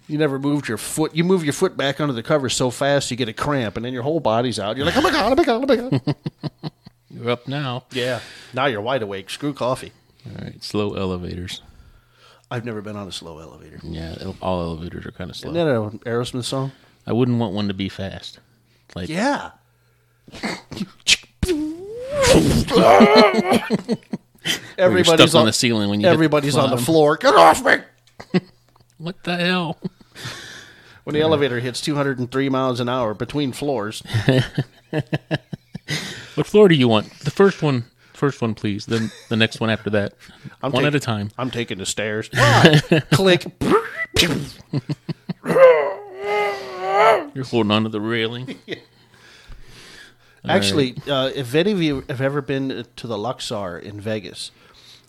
You 0.07 0.17
never 0.17 0.39
moved 0.39 0.67
your 0.67 0.77
foot. 0.77 1.13
You 1.15 1.23
move 1.23 1.43
your 1.43 1.53
foot 1.53 1.77
back 1.77 1.99
under 2.01 2.13
the 2.13 2.23
covers 2.23 2.53
so 2.55 2.69
fast 2.71 3.11
you 3.11 3.17
get 3.17 3.29
a 3.29 3.33
cramp, 3.33 3.75
and 3.77 3.85
then 3.85 3.93
your 3.93 4.03
whole 4.03 4.19
body's 4.19 4.59
out. 4.59 4.77
You're 4.77 4.85
like, 4.85 4.97
oh 4.97 5.01
my 5.01 5.11
god, 5.11 5.31
oh 5.31 5.35
my 5.35 5.43
god, 5.43 5.63
oh 5.63 5.65
my 5.67 5.75
god. 5.99 6.15
You're 7.13 7.29
up 7.29 7.47
now. 7.47 7.83
yeah. 7.91 8.21
Now 8.53 8.65
you're 8.67 8.81
wide 8.81 9.01
awake. 9.03 9.29
Screw 9.29 9.53
coffee. 9.53 9.91
All 10.25 10.43
right, 10.43 10.63
slow 10.63 10.93
elevators. 10.95 11.61
I've 12.51 12.65
never 12.65 12.81
been 12.81 12.97
on 12.97 13.07
a 13.07 13.11
slow 13.11 13.39
elevator. 13.39 13.79
Yeah, 13.81 14.33
all 14.41 14.61
elevators 14.61 15.05
are 15.05 15.11
kind 15.11 15.29
of 15.29 15.37
slow. 15.37 15.51
Isn't 15.51 15.65
that 15.65 15.81
an 15.81 15.99
Aerosmith 15.99 16.43
song? 16.43 16.73
I 17.07 17.13
wouldn't 17.13 17.39
want 17.39 17.53
one 17.53 17.69
to 17.69 17.73
be 17.73 17.87
fast. 17.89 18.39
Like, 18.93 19.07
Yeah. 19.09 19.51
Everybody's 24.77 25.07
stuck 25.29 25.35
on 25.35 25.41
on 25.41 25.45
the 25.45 25.53
ceiling 25.53 25.89
when 25.89 25.99
you 26.01 26.07
hit 26.07 26.13
Everybody's 26.13 26.55
on 26.57 26.69
the 26.71 26.77
floor. 26.77 27.17
Get 27.17 27.33
off 27.35 27.63
me! 27.65 27.77
What 28.97 29.23
the 29.23 29.37
hell? 29.37 29.77
When 31.03 31.15
the 31.15 31.21
elevator 31.21 31.59
hits 31.59 31.81
203 31.81 32.49
miles 32.49 32.79
an 32.79 32.87
hour 32.87 33.15
between 33.15 33.53
floors, 33.53 34.03
What 36.35 36.45
floor 36.45 36.67
do 36.67 36.75
you 36.75 36.87
want? 36.87 37.09
The 37.21 37.31
first 37.31 37.63
one. 37.63 37.85
First 38.21 38.39
one, 38.39 38.53
please. 38.53 38.85
Then 38.85 39.09
the 39.29 39.35
next 39.35 39.59
one 39.59 39.71
after 39.71 39.89
that. 39.89 40.13
I'm 40.61 40.71
one 40.71 40.83
tak- 40.83 40.89
at 40.89 40.95
a 40.95 40.99
time. 40.99 41.31
I'm 41.39 41.49
taking 41.49 41.79
the 41.79 41.87
stairs. 41.87 42.29
Click. 43.13 43.47
You're 47.33 47.45
holding 47.45 47.71
onto 47.71 47.89
the 47.89 47.99
railing. 47.99 48.59
Actually, 50.47 50.97
uh, 51.09 51.31
if 51.33 51.55
any 51.55 51.71
of 51.71 51.81
you 51.81 52.03
have 52.09 52.21
ever 52.21 52.43
been 52.43 52.85
to 52.95 53.07
the 53.07 53.17
Luxor 53.17 53.79
in 53.79 53.99
Vegas, 53.99 54.51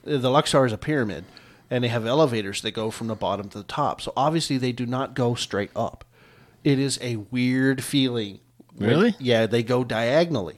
the 0.04 0.30
Luxor 0.30 0.64
is 0.64 0.72
a 0.72 0.78
pyramid, 0.78 1.26
and 1.70 1.84
they 1.84 1.88
have 1.88 2.06
elevators 2.06 2.62
that 2.62 2.70
go 2.70 2.90
from 2.90 3.08
the 3.08 3.14
bottom 3.14 3.50
to 3.50 3.58
the 3.58 3.64
top. 3.64 4.00
So 4.00 4.14
obviously, 4.16 4.56
they 4.56 4.72
do 4.72 4.86
not 4.86 5.12
go 5.12 5.34
straight 5.34 5.70
up. 5.76 6.06
It 6.64 6.78
is 6.78 6.98
a 7.02 7.16
weird 7.16 7.84
feeling. 7.84 8.40
when- 8.74 8.88
Really? 8.88 9.14
yeah, 9.18 9.44
they 9.44 9.62
go 9.62 9.84
diagonally. 9.84 10.56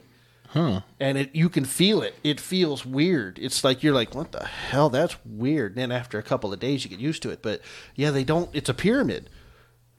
Huh. 0.55 0.81
And 1.01 1.17
it, 1.17 1.35
you 1.35 1.49
can 1.49 1.65
feel 1.65 2.01
it. 2.01 2.15
It 2.23 2.39
feels 2.39 2.85
weird. 2.85 3.37
It's 3.39 3.63
like 3.63 3.83
you're 3.83 3.93
like, 3.93 4.15
what 4.15 4.31
the 4.31 4.45
hell? 4.45 4.89
That's 4.89 5.17
weird. 5.25 5.73
And 5.73 5.79
then 5.81 5.91
after 5.91 6.17
a 6.17 6.23
couple 6.23 6.53
of 6.53 6.59
days, 6.59 6.83
you 6.85 6.89
get 6.89 6.99
used 6.99 7.21
to 7.23 7.29
it. 7.29 7.41
But 7.41 7.59
yeah, 7.95 8.11
they 8.11 8.23
don't. 8.23 8.49
It's 8.53 8.69
a 8.69 8.73
pyramid. 8.73 9.29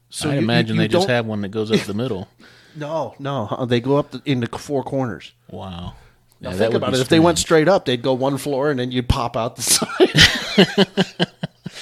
So 0.08 0.30
I 0.30 0.32
you- 0.32 0.38
you- 0.38 0.44
imagine 0.44 0.76
you 0.76 0.82
they 0.82 0.88
just 0.88 1.08
have 1.08 1.26
one 1.26 1.42
that 1.42 1.50
goes 1.50 1.70
up 1.70 1.80
the 1.80 1.94
middle. 1.94 2.28
No, 2.78 3.14
no. 3.18 3.46
uh, 3.50 3.64
They 3.64 3.80
go 3.80 3.96
up 3.96 4.10
the, 4.10 4.20
in 4.26 4.40
the 4.40 4.58
four 4.58 4.82
corners. 4.84 5.32
Wow. 5.50 5.94
Now 6.42 6.50
Yeah, 6.50 6.56
think 6.56 6.74
about 6.74 6.92
it. 6.92 7.00
If 7.00 7.08
they 7.08 7.20
went 7.20 7.38
straight 7.38 7.68
up, 7.68 7.86
they'd 7.86 8.02
go 8.02 8.12
one 8.12 8.36
floor 8.36 8.70
and 8.70 8.78
then 8.78 8.92
you'd 8.92 9.08
pop 9.08 9.34
out 9.34 9.56
the 9.56 9.62
side. 11.16 11.26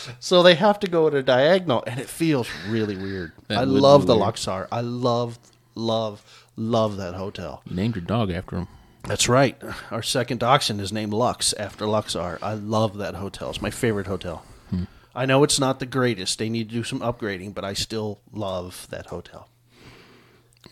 so 0.20 0.42
they 0.44 0.54
have 0.54 0.78
to 0.80 0.86
go 0.86 1.08
at 1.08 1.14
a 1.14 1.22
diagonal, 1.22 1.82
and 1.86 1.98
it 1.98 2.08
feels 2.08 2.48
really 2.68 2.96
weird. 2.96 3.32
That 3.48 3.58
I 3.58 3.64
love 3.64 4.06
the 4.06 4.14
weird. 4.14 4.20
Luxor. 4.20 4.68
I 4.70 4.82
love, 4.82 5.38
love, 5.74 6.43
love 6.56 6.96
that 6.96 7.14
hotel. 7.14 7.62
You 7.66 7.76
named 7.76 7.96
your 7.96 8.04
dog 8.04 8.30
after 8.30 8.56
him. 8.56 8.68
That's 9.06 9.28
right. 9.28 9.60
Our 9.90 10.02
second 10.02 10.40
dachshund 10.40 10.80
is 10.80 10.92
named 10.92 11.12
Lux 11.12 11.52
after 11.54 11.86
Luxor. 11.86 12.38
I 12.42 12.54
love 12.54 12.96
that 12.98 13.16
hotel. 13.16 13.50
It's 13.50 13.60
my 13.60 13.70
favorite 13.70 14.06
hotel. 14.06 14.44
Hmm. 14.70 14.84
I 15.14 15.26
know 15.26 15.44
it's 15.44 15.60
not 15.60 15.78
the 15.78 15.86
greatest. 15.86 16.38
They 16.38 16.48
need 16.48 16.70
to 16.70 16.74
do 16.74 16.84
some 16.84 17.00
upgrading, 17.00 17.54
but 17.54 17.64
I 17.64 17.74
still 17.74 18.20
love 18.32 18.86
that 18.90 19.06
hotel. 19.06 19.48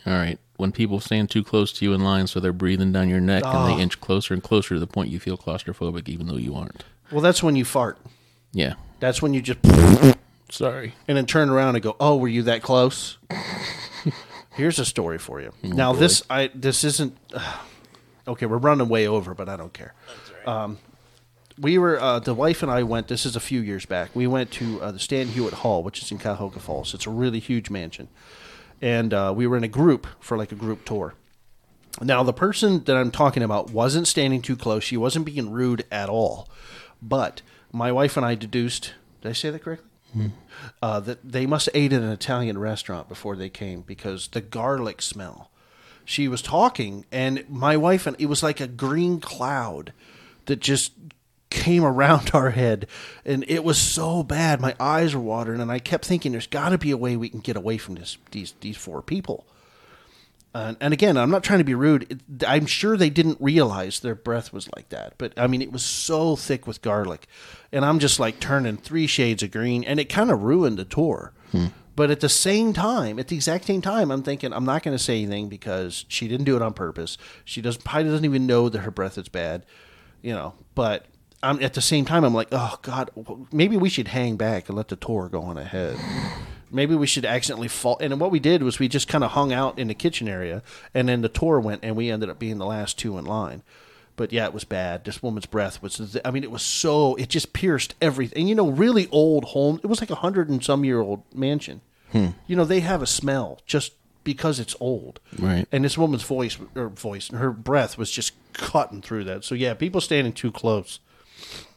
All 0.07 0.15
right. 0.15 0.39
When 0.57 0.73
people 0.73 0.99
stand 1.01 1.29
too 1.31 1.45
close 1.45 1.73
to 1.75 1.85
you 1.85 1.93
in 1.93 2.03
line, 2.03 2.27
so 2.27 2.41
they're 2.41 2.53
breathing 2.53 2.93
down 2.93 3.09
your 3.11 3.21
neck 3.21 3.45
and 3.45 3.55
Oh. 3.55 3.67
they 3.67 3.73
ah. 3.75 3.79
inch 3.79 4.01
closer 4.01 4.33
and 4.33 4.43
closer 4.43 4.75
to 4.75 4.81
the 4.81 4.87
point 4.87 5.11
you 5.11 5.21
feel 5.21 5.37
claustrophobic, 5.37 6.09
even 6.09 6.27
though 6.27 6.37
you 6.37 6.55
aren't. 6.55 6.85
Well, 7.11 7.21
that's 7.21 7.43
when 7.43 7.57
you 7.57 7.65
fart. 7.65 7.99
Yeah. 8.53 8.75
That's 9.01 9.21
when 9.21 9.35
you 9.35 9.43
just 9.43 9.59
Sorry. 10.51 10.95
and 11.09 11.17
then 11.17 11.27
turn 11.27 11.51
around 11.51 11.75
and 11.75 11.83
go, 11.83 11.97
"Oh, 12.01 12.17
were 12.17 12.29
you 12.29 12.43
that 12.45 12.63
close?" 12.63 13.19
Here's 14.55 14.79
a 14.79 14.85
story 14.85 15.19
for 15.19 15.41
you. 15.41 15.53
now 15.63 15.93
boy. 15.93 15.99
this 15.99 16.23
I 16.29 16.51
this 16.55 16.85
isn't 16.85 17.17
okay. 18.29 18.47
We're 18.47 18.59
running 18.59 18.89
way 18.89 19.07
over, 19.07 19.35
but 19.35 19.49
I 19.49 19.57
don't 19.57 19.73
care. 19.73 19.95
Um, 20.47 20.79
we 21.59 21.79
were 21.79 22.01
uh, 22.01 22.19
the 22.19 22.35
wife 22.35 22.63
and 22.63 22.71
I 22.71 22.83
went. 22.83 23.09
This 23.09 23.27
is 23.27 23.37
a 23.37 23.41
few 23.41 23.61
years 23.61 23.87
back. 23.87 24.11
We 24.15 24.27
went 24.27 24.51
to 24.53 24.81
uh, 24.81 24.93
the 24.93 24.99
Stan 24.99 25.29
Hywet 25.29 25.53
Hall, 25.53 25.83
which 25.83 26.03
is 26.03 26.11
in 26.11 26.19
Cuyahoga 26.19 26.61
Falls. 26.61 26.95
It's 26.95 27.07
a 27.07 27.11
really 27.11 27.41
huge 27.41 27.71
mansion, 27.71 28.09
and 28.81 29.13
uh, 29.13 29.33
we 29.35 29.47
were 29.47 29.57
in 29.57 29.65
a 29.65 29.69
group 29.69 30.07
for 30.21 30.37
like 30.37 30.53
a 30.53 30.57
group 30.57 30.85
tour. 30.85 31.15
Now, 32.01 32.23
the 32.23 32.33
person 32.33 32.85
that 32.85 32.97
I'm 32.97 33.11
talking 33.11 33.43
about 33.43 33.71
wasn't 33.71 34.09
standing 34.09 34.41
too 34.41 34.57
close. 34.57 34.83
She 34.83 34.97
wasn't 34.97 35.27
being 35.27 35.51
rude 35.51 35.85
at 35.91 36.09
all. 36.09 36.49
But 37.03 37.43
my 37.71 37.93
wife 37.93 38.17
and 38.17 38.25
I 38.25 38.35
deduced, 38.35 38.95
did 39.21 39.29
I 39.29 39.33
say 39.33 39.51
that 39.51 39.63
correctly? 39.63 39.89
Uh, 40.83 41.01
that 41.01 41.19
they 41.25 41.47
must 41.47 41.67
have 41.67 41.77
ate 41.77 41.93
at 41.93 42.03
an 42.03 42.11
Italian 42.11 42.59
restaurant 42.59 43.09
before 43.09 43.37
they 43.37 43.49
came 43.49 43.83
because 43.83 44.29
the 44.29 44.41
garlic 44.41 45.03
smell. 45.03 45.51
She 46.05 46.29
was 46.29 46.43
talking, 46.43 47.05
and 47.13 47.45
my 47.49 47.77
wife 47.77 48.07
and 48.07 48.17
it 48.19 48.27
was 48.27 48.43
like 48.43 48.61
a 48.61 48.67
green 48.67 49.21
cloud 49.21 49.93
that 50.47 50.61
just 50.61 50.93
came 51.51 51.85
around 51.85 52.31
our 52.35 52.51
head, 52.51 52.87
and 53.25 53.45
it 53.49 53.63
was 53.65 53.79
so 53.79 54.23
bad. 54.23 54.61
My 54.61 54.75
eyes 54.81 55.15
were 55.15 55.21
watering, 55.21 55.61
and 55.61 55.71
I 55.71 55.79
kept 55.79 56.05
thinking, 56.05 56.33
"There's 56.33 56.47
got 56.47 56.71
to 56.71 56.79
be 56.79 56.91
a 56.91 56.97
way 56.97 57.17
we 57.17 57.29
can 57.29 57.41
get 57.41 57.57
away 57.57 57.79
from 57.79 57.95
this 57.95 58.19
these 58.33 58.55
these 58.61 58.77
four 58.77 59.03
people." 59.03 59.47
And, 60.55 60.77
and 60.81 60.93
again, 60.93 61.17
I'm 61.17 61.31
not 61.31 61.43
trying 61.43 61.61
to 61.61 61.65
be 61.65 61.75
rude. 61.75 62.07
It, 62.11 62.47
I'm 62.47 62.67
sure 62.67 62.97
they 62.97 63.11
didn't 63.11 63.39
realize 63.41 64.01
their 64.01 64.15
breath 64.15 64.53
was 64.53 64.69
like 64.77 64.91
that. 64.91 65.15
But 65.19 65.33
I 65.37 65.47
mean, 65.47 65.63
it 65.63 65.73
was 65.73 65.85
so 65.85 66.37
thick 66.37 66.67
with 66.67 66.83
garlic. 66.83 67.27
And 67.73 67.85
I'm 67.85 67.99
just 67.99 68.21
like 68.21 68.39
turning 68.41 68.77
three 68.77 69.07
shades 69.07 69.43
of 69.43 69.51
green. 69.51 69.85
And 69.85 69.99
it 69.99 70.09
kind 70.09 70.31
of 70.31 70.43
ruined 70.43 70.79
the 70.79 70.85
tour. 70.85 71.33
Hmm. 71.53 71.67
But 71.95 72.11
at 72.11 72.21
the 72.21 72.29
same 72.29 72.73
time, 72.73 73.19
at 73.19 73.29
the 73.29 73.37
exact 73.37 73.67
same 73.67 73.83
time, 73.83 74.11
I'm 74.11 74.23
thinking, 74.23 74.53
I'm 74.53 74.65
not 74.65 74.83
going 74.83 74.97
to 74.97 75.03
say 75.03 75.23
anything 75.23 75.49
because 75.49 76.07
she 76.09 76.27
didn't 76.27 76.47
do 76.47 76.57
it 76.57 76.63
on 76.63 76.73
purpose. 76.73 77.19
She 77.45 77.61
doesn't, 77.61 77.85
probably 77.85 78.11
doesn't 78.11 78.25
even 78.25 78.47
know 78.47 78.69
that 78.71 78.81
her 78.81 78.91
breath 78.91 79.19
is 79.19 79.29
bad, 79.29 79.67
you 80.23 80.33
know. 80.33 80.55
But 80.75 81.05
I'm, 81.43 81.63
at 81.63 81.75
the 81.75 81.83
same 81.83 82.07
time, 82.07 82.25
I'm 82.25 82.33
like, 82.33 82.49
oh, 82.51 82.79
God, 82.81 83.11
maybe 83.53 83.77
we 83.77 83.91
should 83.91 84.09
hang 84.09 84.37
back 84.37 84.69
and 84.69 84.77
let 84.77 84.89
the 84.89 84.97
tour 84.97 85.29
go 85.29 85.43
on 85.43 85.59
ahead 85.59 85.99
maybe 86.73 86.95
we 86.95 87.07
should 87.07 87.25
accidentally 87.25 87.69
fall. 87.69 87.99
And 88.01 88.19
what 88.19 88.31
we 88.31 88.41
did 88.41 88.63
was 88.63 88.79
we 88.79 88.89
just 88.89 89.09
kind 89.09 89.23
of 89.23 89.33
hung 89.33 89.53
out 89.53 89.79
in 89.79 89.89
the 89.89 89.95
kitchen 89.95 90.29
area, 90.29 90.63
and 90.95 91.09
then 91.09 91.21
the 91.21 91.29
tour 91.29 91.61
went, 91.61 91.85
and 91.85 91.97
we 91.97 92.11
ended 92.11 92.31
up 92.31 92.39
being 92.39 92.59
the 92.59 92.67
last 92.67 92.99
two 92.99 93.19
in 93.19 93.25
line. 93.25 93.63
But 94.15 94.33
yeah, 94.33 94.45
it 94.45 94.53
was 94.53 94.65
bad. 94.65 95.05
This 95.05 95.23
woman's 95.23 95.47
breath 95.47 95.83
was, 95.83 96.19
I 96.25 96.31
mean, 96.31 96.45
it 96.45 96.51
was 96.51 96.63
so, 96.63 97.15
it 97.15 97.29
just 97.29 97.53
pierced 97.53 97.95
everything. 98.01 98.41
And 98.41 98.49
you 98.49 98.55
know, 98.55 98.69
really 98.69 99.09
old 99.11 99.45
home, 99.47 99.81
it 99.83 99.87
was 99.87 100.01
like 100.01 100.11
a 100.11 100.17
hundred 100.17 100.51
and 100.51 100.63
some 100.63 100.85
year 100.85 101.01
old 101.01 101.23
mansion. 101.35 101.81
You 102.47 102.57
know, 102.57 102.67
they 102.67 102.81
have 102.81 103.01
a 103.01 103.07
smell 103.07 103.63
just 103.65 103.95
because 104.23 104.61
it's 104.61 104.77
old. 104.81 105.19
Right. 105.39 105.67
And 105.73 105.83
this 105.83 105.97
woman's 105.97 106.25
voice, 106.25 106.59
or 106.75 106.91
voice, 106.91 107.29
her 107.29 107.51
breath 107.51 107.97
was 107.97 108.11
just 108.11 108.35
cutting 108.53 109.01
through 109.01 109.25
that. 109.25 109.45
So 109.45 109.55
yeah, 109.55 109.73
people 109.73 110.03
standing 110.03 110.35
too 110.35 110.53
close. 110.53 111.01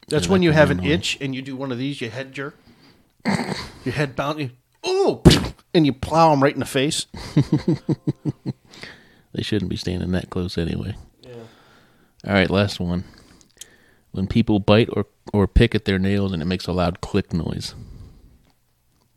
That's 0.10 0.28
when 0.28 0.44
you 0.44 0.52
have 0.52 0.72
an 0.72 0.84
itch 0.84 1.18
and 1.22 1.34
you 1.34 1.42
do 1.42 1.56
one 1.56 1.72
of 1.72 1.78
these, 1.78 2.02
you 2.02 2.10
head 2.10 2.34
jerk, 2.34 2.58
your 3.86 3.94
head 3.94 4.18
bound, 4.18 4.40
you, 4.42 4.50
oh, 4.86 5.22
and 5.74 5.86
you 5.86 5.92
plow 5.94 6.32
them 6.32 6.42
right 6.42 6.54
in 6.54 6.60
the 6.60 6.66
face. 6.66 7.08
They 9.36 9.44
shouldn't 9.44 9.70
be 9.70 9.76
standing 9.76 10.12
that 10.12 10.30
close 10.30 10.58
anyway. 10.58 10.96
Yeah. 11.22 11.34
All 12.26 12.34
right, 12.34 12.50
last 12.50 12.80
one. 12.80 13.04
When 14.12 14.28
people 14.28 14.60
bite 14.62 14.88
or 14.94 15.08
or 15.34 15.46
pick 15.46 15.76
at 15.76 15.84
their 15.84 16.00
nails 16.00 16.32
and 16.32 16.42
it 16.42 16.46
makes 16.46 16.68
a 16.68 16.72
loud 16.72 17.02
click 17.02 17.34
noise. 17.34 17.76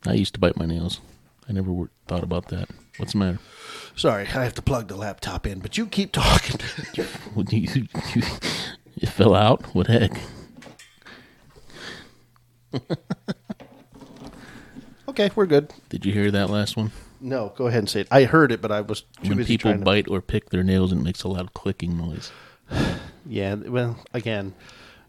I 0.05 0.13
used 0.13 0.33
to 0.33 0.39
bite 0.39 0.57
my 0.57 0.65
nails. 0.65 0.99
I 1.47 1.53
never 1.53 1.71
wor- 1.71 1.91
thought 2.07 2.23
about 2.23 2.49
that. 2.49 2.67
What's 2.97 3.13
the 3.13 3.19
matter? 3.19 3.39
Sorry, 3.95 4.23
I 4.23 4.43
have 4.43 4.55
to 4.55 4.61
plug 4.61 4.89
the 4.89 4.97
laptop 4.97 5.47
in, 5.47 5.59
but 5.59 5.77
you 5.77 5.85
keep 5.87 6.11
talking. 6.11 6.59
You, 6.95 7.05
you, 7.51 7.87
you, 8.15 8.23
you 8.95 9.07
fell 9.07 9.33
out? 9.35 9.73
What 9.73 9.87
the 9.87 10.09
heck? 12.73 12.89
okay, 15.09 15.29
we're 15.35 15.45
good. 15.45 15.73
Did 15.89 16.05
you 16.05 16.13
hear 16.13 16.31
that 16.31 16.49
last 16.49 16.75
one? 16.77 16.91
No, 17.21 17.53
go 17.57 17.67
ahead 17.67 17.79
and 17.79 17.89
say 17.89 18.01
it. 18.01 18.07
I 18.11 18.23
heard 18.23 18.51
it, 18.51 18.61
but 18.61 18.71
I 18.71 18.81
was 18.81 19.01
too 19.01 19.29
When 19.29 19.37
busy 19.37 19.55
people 19.55 19.71
trying 19.71 19.79
to. 19.81 19.85
bite 19.85 20.07
or 20.07 20.21
pick 20.21 20.49
their 20.51 20.63
nails 20.63 20.91
and 20.91 21.01
it 21.01 21.03
makes 21.03 21.23
a 21.23 21.27
loud 21.27 21.53
clicking 21.53 21.97
noise. 21.97 22.31
Yeah, 23.25 23.55
well, 23.55 23.99
again, 24.13 24.55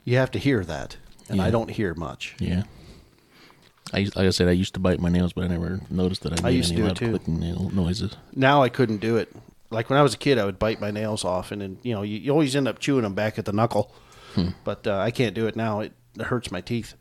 you 0.05 0.17
have 0.19 0.31
to 0.33 0.39
hear 0.39 0.63
that, 0.65 0.99
and 1.31 1.41
I 1.41 1.47
Yeah. 1.47 1.51
don't 1.53 1.71
hear 1.71 1.95
much. 1.95 2.35
Yeah. 2.39 2.65
I 3.95 3.99
used, 3.99 4.15
like 4.15 4.27
I 4.27 4.31
said, 4.31 4.47
I 4.49 4.51
used 4.53 4.75
to 4.75 4.81
bite 4.81 5.01
my 5.01 5.09
nails, 5.09 5.33
but 5.33 5.45
I 5.45 5.47
never 5.49 5.81
noticed 5.89 6.23
that 6.25 6.39
I 6.39 6.43
made 6.43 6.57
used 6.57 6.69
to 6.71 6.75
any 6.75 6.83
do 6.83 6.85
it 6.85 6.89
loud 6.89 6.97
too. 6.97 7.09
clicking 7.11 7.41
nail 7.41 7.71
noises. 7.73 8.17
Now 8.35 8.63
I 8.63 8.69
couldn't 8.69 8.99
do 8.99 9.17
it. 9.17 9.33
Like 9.71 9.89
when 9.89 9.99
I 9.99 10.03
was 10.03 10.13
a 10.13 10.19
kid, 10.19 10.37
I 10.39 10.45
would 10.45 10.59
bite 10.59 10.81
my 10.83 10.91
nails 10.91 11.25
off, 11.25 11.51
and 11.51 11.63
then 11.63 11.79
you 11.83 11.95
know 11.95 12.03
you, 12.03 12.19
you 12.19 12.31
always 12.31 12.55
end 12.55 12.69
up 12.69 12.79
chewing 12.79 13.05
them 13.05 13.15
back 13.15 13.39
at 13.39 13.47
the 13.47 13.53
knuckle. 13.53 13.95
But 14.65 14.87
uh, 14.87 14.99
I 14.99 15.11
can't 15.13 15.35
do 15.35 15.47
it 15.47 15.57
now. 15.57 15.81
It, 15.81 15.93
it 16.19 16.23
hurts 16.27 16.51
my 16.51 16.61
teeth. 16.61 16.95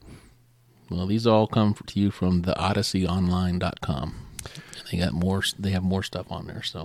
Well, 0.89 1.05
these 1.05 1.27
all 1.27 1.47
come 1.47 1.73
to 1.73 1.99
you 1.99 2.11
from 2.11 2.41
the 2.43 2.53
odysseyonline.com. 2.53 4.25
They 4.91 4.97
got 4.97 5.13
more 5.13 5.43
they 5.59 5.69
have 5.71 5.83
more 5.83 6.01
stuff 6.01 6.31
on 6.31 6.47
there, 6.47 6.63
so 6.63 6.79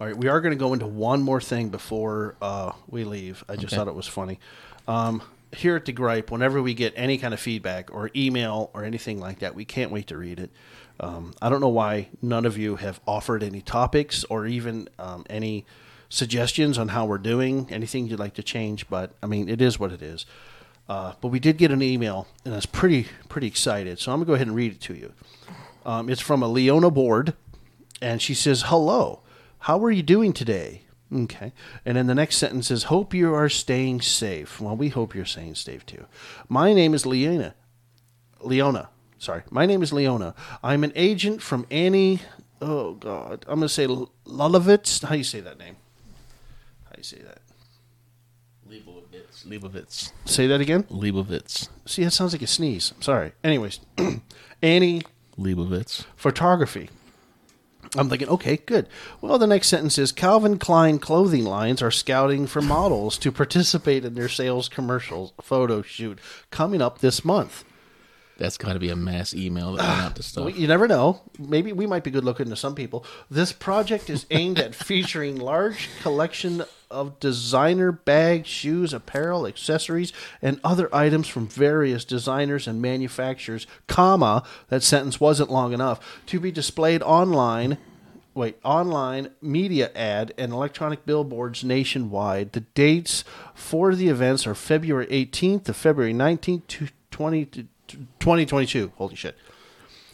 All 0.00 0.06
right, 0.06 0.16
we 0.16 0.28
are 0.28 0.40
going 0.40 0.52
to 0.52 0.58
go 0.58 0.72
into 0.72 0.86
one 0.86 1.22
more 1.22 1.40
thing 1.40 1.70
before 1.70 2.36
uh, 2.40 2.72
we 2.88 3.02
leave. 3.04 3.42
I 3.48 3.54
just 3.54 3.66
Okay. 3.66 3.76
thought 3.76 3.88
it 3.88 3.94
was 3.96 4.06
funny. 4.06 4.38
Um, 4.86 5.22
here 5.56 5.74
at 5.74 5.84
the 5.86 5.92
Gripe, 5.92 6.30
whenever 6.30 6.62
we 6.62 6.74
get 6.74 6.92
any 6.94 7.18
kind 7.18 7.34
of 7.34 7.40
feedback 7.40 7.92
or 7.92 8.10
email 8.14 8.70
or 8.74 8.84
anything 8.84 9.18
like 9.18 9.40
that, 9.40 9.54
we 9.56 9.64
can't 9.64 9.90
wait 9.90 10.06
to 10.08 10.16
read 10.18 10.38
it. 10.38 10.50
Um, 11.00 11.32
I 11.42 11.48
don't 11.48 11.60
know 11.60 11.68
why 11.68 12.08
none 12.22 12.44
of 12.44 12.56
you 12.58 12.76
have 12.76 13.00
offered 13.06 13.42
any 13.42 13.60
topics 13.62 14.24
or 14.24 14.46
even 14.46 14.88
um, 14.98 15.24
any 15.30 15.64
suggestions 16.08 16.78
on 16.78 16.88
how 16.88 17.06
we're 17.06 17.18
doing, 17.18 17.66
anything 17.70 18.06
you'd 18.06 18.18
like 18.20 18.34
to 18.34 18.42
change, 18.42 18.88
but 18.88 19.12
I 19.22 19.26
mean, 19.26 19.48
it 19.48 19.60
is 19.60 19.78
what 19.80 19.90
it 19.90 20.02
is. 20.02 20.26
Uh, 20.88 21.12
but 21.20 21.28
we 21.28 21.38
did 21.38 21.58
get 21.58 21.70
an 21.70 21.82
email, 21.82 22.26
and 22.44 22.54
I 22.54 22.56
was 22.56 22.66
pretty 22.66 23.08
pretty 23.28 23.46
excited. 23.46 23.98
So 23.98 24.10
I'm 24.10 24.18
gonna 24.18 24.26
go 24.26 24.34
ahead 24.34 24.46
and 24.46 24.56
read 24.56 24.72
it 24.72 24.80
to 24.82 24.94
you. 24.94 25.12
Um, 25.84 26.08
it's 26.08 26.20
from 26.20 26.42
a 26.42 26.48
Leona 26.48 26.90
Board, 26.90 27.34
and 28.00 28.22
she 28.22 28.34
says, 28.34 28.64
"Hello, 28.66 29.20
how 29.60 29.82
are 29.84 29.90
you 29.90 30.02
doing 30.02 30.32
today?" 30.32 30.82
Okay, 31.14 31.52
and 31.84 31.96
then 31.96 32.06
the 32.06 32.14
next 32.14 32.36
sentence 32.36 32.70
is, 32.70 32.84
"Hope 32.84 33.12
you 33.12 33.34
are 33.34 33.48
staying 33.50 34.00
safe." 34.00 34.60
Well, 34.60 34.76
we 34.76 34.88
hope 34.88 35.14
you're 35.14 35.26
staying 35.26 35.56
safe 35.56 35.84
too. 35.84 36.06
My 36.48 36.72
name 36.72 36.94
is 36.94 37.04
Leona. 37.04 37.54
Leona, 38.40 38.88
sorry, 39.18 39.42
my 39.50 39.66
name 39.66 39.82
is 39.82 39.92
Leona. 39.92 40.34
I'm 40.62 40.84
an 40.84 40.92
agent 40.94 41.42
from 41.42 41.66
Annie. 41.70 42.20
Oh 42.62 42.94
God, 42.94 43.44
I'm 43.46 43.56
gonna 43.60 43.68
say 43.68 43.86
Lulovitz. 43.86 45.02
How 45.02 45.10
do 45.12 45.18
you 45.18 45.24
say 45.24 45.40
that 45.40 45.58
name? 45.58 45.76
How 46.84 46.92
do 46.92 46.98
you 46.98 47.04
say 47.04 47.18
that? 47.18 47.42
Leibovitz. 49.46 50.12
Say 50.24 50.46
that 50.46 50.60
again. 50.60 50.84
Leibovitz. 50.84 51.68
See, 51.86 52.04
that 52.04 52.10
sounds 52.12 52.32
like 52.32 52.42
a 52.42 52.46
sneeze. 52.46 52.92
I'm 52.96 53.02
sorry. 53.02 53.32
Anyways, 53.44 53.80
Annie 54.62 55.02
Leibovitz. 55.38 56.04
photography. 56.16 56.90
I'm 57.96 58.10
thinking, 58.10 58.28
okay, 58.28 58.58
good. 58.58 58.86
Well, 59.22 59.38
the 59.38 59.46
next 59.46 59.68
sentence 59.68 59.96
is 59.96 60.12
Calvin 60.12 60.58
Klein 60.58 60.98
clothing 60.98 61.44
lines 61.44 61.80
are 61.80 61.90
scouting 61.90 62.46
for 62.46 62.60
models 62.60 63.16
to 63.18 63.32
participate 63.32 64.04
in 64.04 64.14
their 64.14 64.28
sales 64.28 64.68
commercials 64.68 65.32
photo 65.40 65.80
shoot 65.80 66.18
coming 66.50 66.82
up 66.82 66.98
this 66.98 67.24
month. 67.24 67.64
That's 68.38 68.56
got 68.56 68.74
to 68.74 68.78
be 68.78 68.88
a 68.88 68.96
mass 68.96 69.34
email 69.34 69.72
that 69.72 69.86
went 69.86 70.00
out 70.00 70.16
to 70.16 70.22
stuff. 70.22 70.56
You 70.56 70.68
never 70.68 70.86
know. 70.86 71.20
Maybe 71.38 71.72
we 71.72 71.86
might 71.86 72.04
be 72.04 72.12
good 72.12 72.24
looking 72.24 72.48
to 72.48 72.56
some 72.56 72.76
people. 72.76 73.04
This 73.28 73.52
project 73.52 74.08
is 74.08 74.26
aimed 74.30 74.60
at 74.60 74.76
featuring 74.76 75.36
large 75.36 75.88
collection 76.02 76.62
of 76.88 77.18
designer 77.18 77.90
bags, 77.90 78.46
shoes, 78.46 78.94
apparel, 78.94 79.44
accessories, 79.44 80.12
and 80.40 80.60
other 80.62 80.88
items 80.94 81.26
from 81.26 81.48
various 81.48 82.04
designers 82.04 82.68
and 82.68 82.80
manufacturers, 82.80 83.66
comma, 83.88 84.44
that 84.68 84.84
sentence 84.84 85.20
wasn't 85.20 85.50
long 85.50 85.72
enough, 85.72 86.22
to 86.26 86.38
be 86.38 86.52
displayed 86.52 87.02
online 87.02 87.76
wait, 88.34 88.56
online 88.62 89.30
media 89.42 89.90
ad 89.96 90.32
and 90.38 90.52
electronic 90.52 91.04
billboards 91.04 91.64
nationwide. 91.64 92.52
The 92.52 92.60
dates 92.60 93.24
for 93.52 93.96
the 93.96 94.08
events 94.08 94.46
are 94.46 94.54
February 94.54 95.08
18th 95.08 95.64
to 95.64 95.74
February 95.74 96.14
19th, 96.14 96.66
to 96.68 96.88
20 97.18 97.46
to 97.46 97.62
2022. 98.20 98.92
Holy 98.94 99.16
shit. 99.16 99.36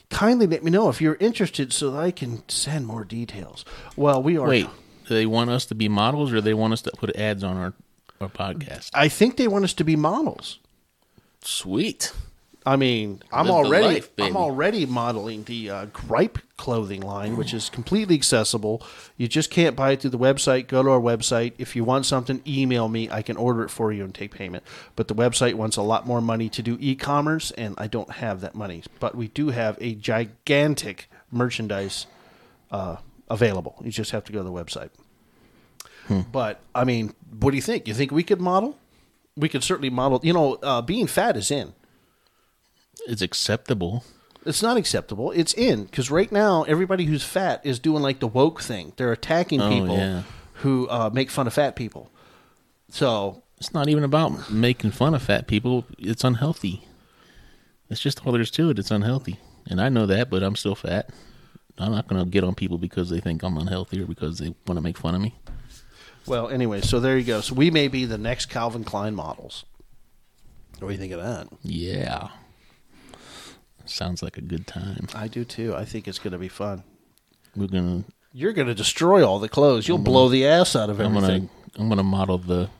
Kindly 0.09 0.47
let 0.47 0.65
me 0.65 0.71
know 0.71 0.89
if 0.89 1.03
you're 1.03 1.17
interested 1.21 1.71
so 1.71 1.91
that 1.91 1.99
I 1.99 2.11
can 2.11 2.49
send 2.49 2.87
more 2.87 3.05
details. 3.05 3.63
Well, 3.95 4.23
we 4.23 4.39
are. 4.39 4.49
Wait, 4.49 4.69
do 5.07 5.15
they 5.15 5.27
want 5.27 5.51
us 5.51 5.67
to 5.67 5.75
be 5.75 5.87
models 5.87 6.33
or 6.33 6.41
they 6.41 6.55
want 6.55 6.73
us 6.73 6.81
to 6.81 6.91
put 6.93 7.15
ads 7.15 7.45
on 7.45 7.59
our, 7.59 7.75
our 8.23 8.31
podcast? 8.31 8.89
I 8.95 9.11
think 9.11 9.37
they 9.37 9.47
want 9.47 9.65
us 9.65 9.75
to 9.75 9.85
be 9.85 9.97
models. 9.97 10.61
Sweet. 11.43 12.15
I 12.66 12.77
mean, 12.77 13.23
I'm 13.31 13.47
Live 13.47 13.47
the 13.47 13.53
already 13.53 13.86
life. 13.86 14.11
I'm 14.19 14.36
already 14.36 14.86
modeling 14.86 15.45
the 15.45 15.69
uh, 15.69 15.85
Gripe 15.86 16.39
clothing 16.57 17.03
line, 17.03 17.36
which 17.36 17.53
is 17.53 17.69
completely 17.69 18.15
accessible. 18.15 18.82
You 19.19 19.28
just 19.28 19.51
can't 19.51 19.77
buy 19.77 19.93
it 19.93 20.01
through 20.01 20.11
the 20.11 20.19
website. 20.19 20.66
Go 20.69 20.82
to 20.82 20.91
our 20.91 21.01
website. 21.01 21.53
If 21.59 21.77
you 21.77 21.85
want 21.85 22.07
something, 22.07 22.41
email 22.47 22.89
me. 22.89 23.11
I 23.11 23.20
can 23.20 23.36
order 23.36 23.65
it 23.65 23.69
for 23.70 23.93
you 23.93 24.03
and 24.03 24.15
take 24.15 24.31
payment. 24.31 24.65
But 24.97 25.09
the 25.09 25.15
website 25.15 25.55
wants 25.55 25.77
a 25.77 25.82
lot 25.82 26.07
more 26.07 26.23
money 26.23 26.49
to 26.49 26.62
do 26.62 26.78
e-commerce, 26.81 27.51
and 27.51 27.74
I 27.77 27.86
don't 27.86 28.12
have 28.12 28.41
that 28.41 28.55
money. 28.55 28.82
But 28.99 29.15
we 29.15 29.28
do 29.28 29.49
have 29.49 29.77
a 29.81 29.95
gigantic 29.95 31.11
merchandise 31.31 32.07
uh, 32.70 32.97
available. 33.28 33.77
You 33.85 33.91
just 33.91 34.12
have 34.12 34.24
to 34.24 34.32
go 34.32 34.39
to 34.39 34.45
the 34.45 34.53
website. 34.53 34.91
Hmm. 36.07 36.20
But 36.32 36.61
I 36.74 36.85
mean, 36.85 37.15
what 37.41 37.51
do 37.51 37.57
you 37.57 37.62
think? 37.62 37.86
You 37.89 37.93
think 37.93 38.11
we 38.11 38.23
could 38.23 38.41
model? 38.41 38.78
We 39.36 39.51
could 39.51 39.65
certainly 39.65 39.91
model. 39.91 40.20
You 40.23 40.32
know, 40.32 40.55
uh, 40.62 40.81
being 40.81 41.07
fat 41.07 41.36
is 41.36 41.51
in. 41.51 41.74
It's 43.07 43.23
acceptable. 43.23 44.05
It's 44.47 44.63
not 44.63 44.77
acceptable. 44.77 45.31
It's 45.33 45.55
in 45.55 45.85
because 45.85 46.11
right 46.11 46.31
now 46.31 46.65
everybody 46.65 47.05
who's 47.07 47.25
fat 47.25 47.65
is 47.65 47.79
doing 47.79 48.03
like 48.03 48.21
the 48.21 48.27
woke 48.29 48.61
thing. 48.61 48.93
They're 48.97 49.13
attacking 49.13 49.61
Oh, 49.61 49.71
people 49.71 49.97
yeah. 49.97 50.23
who 50.55 50.89
uh, 50.89 51.11
make 51.13 51.31
fun 51.31 51.47
of 51.47 51.55
fat 51.55 51.77
people. 51.77 52.11
So 52.91 53.43
It's 53.59 53.73
not 53.73 53.89
even 53.89 54.05
about 54.05 54.51
making 54.51 54.91
fun 54.91 55.15
of 55.15 55.23
fat 55.23 55.47
people. 55.47 55.87
It's 55.99 56.25
unhealthy. 56.25 56.87
It's 57.89 58.01
just 58.01 58.27
all 58.27 58.33
there's 58.33 58.51
to 58.53 58.71
it. 58.71 58.79
It's 58.79 58.91
unhealthy. 58.91 59.39
And 59.67 59.81
I 59.81 59.89
know 59.89 60.05
that, 60.07 60.29
but 60.31 60.43
I'm 60.43 60.57
still 60.57 60.75
fat. 60.75 61.11
I'm 61.79 61.93
not 61.93 62.07
going 62.07 62.23
to 62.23 62.31
get 62.31 62.45
on 62.45 62.55
people 62.55 62.79
because 62.79 63.11
they 63.11 63.21
think 63.21 63.43
I'm 63.43 63.57
unhealthy 63.57 64.01
or 64.03 64.07
because 64.07 64.39
they 64.39 64.55
want 64.67 64.77
to 64.77 64.81
make 64.83 64.99
fun 64.99 65.15
of 65.15 65.21
me. 65.23 65.35
Well, 66.27 66.49
anyway, 66.49 66.81
so 66.83 67.01
there 67.01 67.19
you 67.19 67.25
go. 67.25 67.41
So 67.41 67.55
we 67.55 67.71
may 67.71 67.89
be 67.89 68.05
the 68.05 68.17
next 68.19 68.47
Calvin 68.47 68.85
Klein 68.85 69.15
models. 69.15 69.65
What 70.79 70.89
do 70.89 70.95
you 70.95 71.01
think 71.01 71.13
of 71.13 71.21
that? 71.23 71.49
Yeah. 71.63 72.29
Sounds 73.86 74.23
like 74.23 74.36
a 74.36 74.43
good 74.43 74.66
time. 74.66 75.09
I 75.15 75.28
do 75.28 75.44
too. 75.44 75.74
I 75.74 75.85
think 75.85 76.09
it's 76.09 76.19
going 76.19 76.32
to 76.32 76.39
be 76.39 76.48
fun. 76.48 76.82
We're 77.55 77.69
going 77.69 78.05
to 78.05 78.11
You're 78.32 78.52
going 78.52 78.69
to 78.69 78.74
destroy 78.74 79.27
all 79.27 79.39
the 79.39 79.48
clothes. 79.48 79.86
You'll 79.89 79.98
blow 79.98 80.28
the 80.28 80.47
ass 80.47 80.74
out 80.74 80.90
of 80.90 81.01
I'm 81.01 81.16
everything. 81.16 81.48
to 81.48 81.81
I'm 81.81 81.89
going 81.89 81.98
to 81.98 82.02
model 82.05 82.39
the 82.39 82.70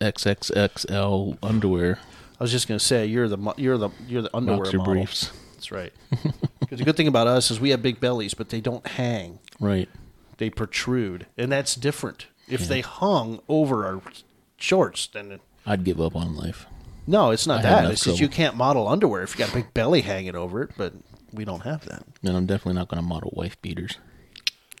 XXXL 0.00 1.38
underwear 1.42 1.98
I 2.40 2.44
was 2.44 2.50
just 2.52 2.66
going 2.68 2.78
to 2.78 2.84
say 2.84 3.04
you're 3.04 3.28
the 3.28 3.52
you're 3.58 3.76
the 3.76 3.90
you're 4.08 4.22
the 4.22 4.34
underwear 4.34 4.64
boxer 4.64 4.78
model. 4.78 4.94
briefs. 4.94 5.30
That's 5.54 5.70
right. 5.70 5.92
Because 6.60 6.78
the 6.78 6.84
good 6.84 6.96
thing 6.96 7.08
about 7.08 7.26
us 7.26 7.50
is 7.50 7.58
we 7.58 7.70
have 7.70 7.82
big 7.82 7.98
bellies, 7.98 8.32
but 8.32 8.50
they 8.50 8.60
don't 8.60 8.86
hang. 8.86 9.40
Right. 9.58 9.88
They 10.38 10.50
protrude, 10.50 11.26
and 11.36 11.50
that's 11.50 11.74
different. 11.74 12.28
If 12.46 12.68
they 12.68 12.80
hung 12.80 13.40
over 13.48 13.84
our 13.84 14.00
shorts, 14.56 15.08
then 15.08 15.32
it, 15.32 15.40
I'd 15.66 15.82
give 15.82 16.00
up 16.00 16.14
on 16.14 16.36
life. 16.36 16.66
No, 17.10 17.30
it's 17.30 17.46
not 17.46 17.60
I 17.60 17.62
that. 17.62 17.78
enough 17.80 17.92
It's 17.92 18.04
just 18.04 18.18
trouble. 18.18 18.20
you 18.20 18.28
can't 18.28 18.56
model 18.56 18.88
underwear 18.88 19.22
if 19.22 19.34
you 19.34 19.38
got 19.44 19.50
a 19.50 19.54
big 19.54 19.74
belly 19.74 20.00
hanging 20.02 20.36
over 20.36 20.62
it. 20.62 20.70
But 20.76 20.94
we 21.32 21.44
don't 21.44 21.60
have 21.60 21.84
that. 21.86 22.04
And 22.22 22.36
I'm 22.36 22.46
definitely 22.46 22.74
not 22.78 22.88
going 22.88 23.02
to 23.02 23.06
model 23.06 23.32
wife 23.34 23.60
beaters. 23.62 23.98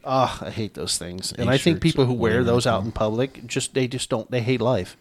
Ah, 0.04 0.42
I 0.46 0.50
hate 0.50 0.74
those 0.74 0.96
things, 0.96 1.30
and 1.32 1.50
I 1.50 1.58
think 1.58 1.82
people 1.82 2.06
who 2.06 2.14
wear 2.14 2.32
whatever 2.38 2.44
those 2.44 2.66
out 2.66 2.82
in 2.84 2.90
public 2.92 3.46
just 3.46 3.74
they 3.74 3.86
just 3.86 4.08
don't 4.08 4.30
they 4.30 4.40
hate 4.40 4.62
life. 4.62 4.96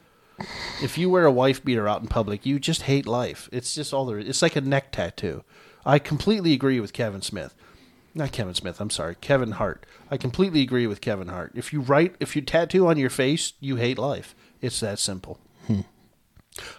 If 0.84 0.98
you 0.98 1.10
wear 1.10 1.26
a 1.26 1.32
wife 1.32 1.64
beater 1.64 1.88
out 1.88 2.02
in 2.02 2.08
public, 2.08 2.46
you 2.46 2.60
just 2.60 2.82
hate 2.84 3.06
life. 3.06 3.48
It's 3.52 3.76
just 3.76 3.94
all 3.94 4.06
there. 4.06 4.20
is. 4.20 4.28
It's 4.28 4.42
like 4.42 4.58
a 4.58 4.62
neck 4.62 4.92
tattoo. 4.92 5.44
I 5.86 6.00
completely 6.00 6.52
agree 6.54 6.80
with 6.82 6.92
Kevin 6.92 7.22
Smith. 7.22 7.56
Not 8.14 8.32
Kevin 8.34 8.54
Smith. 8.56 8.82
I'm 8.82 8.90
sorry, 8.90 9.16
Kevin 9.22 9.52
Hart. 9.52 9.86
I 10.12 10.18
completely 10.18 10.62
agree 10.62 10.88
with 10.88 11.00
Kevin 11.00 11.28
Hart. 11.30 11.52
If 11.56 11.72
you 11.72 11.80
write, 11.82 12.16
if 12.20 12.36
you 12.36 12.42
tattoo 12.42 12.88
on 12.88 12.98
your 12.98 13.10
face, 13.10 13.54
you 13.62 13.78
hate 13.78 13.98
life. 13.98 14.36
It's 14.62 14.80
that 14.82 15.00
simple. 15.00 15.40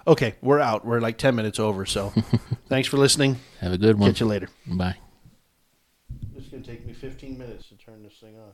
Okay, 0.07 0.35
we're 0.43 0.61
out. 0.61 0.85
We're 0.85 1.01
like 1.01 1.19
ten 1.19 1.35
minutes 1.35 1.59
over. 1.59 1.86
So, 1.86 2.12
thanks 2.69 2.89
for 2.89 2.97
listening. 2.97 3.36
Have 3.61 3.73
a 3.73 3.78
good 3.78 3.98
one. 3.98 4.11
Catch 4.11 4.20
you 4.20 4.27
later. 4.27 4.48
Bye. 4.66 4.97
It's 6.36 6.48
gonna 6.48 6.62
take 6.62 6.86
me 6.86 6.93
15 6.93 7.39
minutes 7.39 7.69
to 7.69 7.77
turn 7.77 8.02
this 8.02 8.15
thing 8.20 8.39
on. 8.39 8.52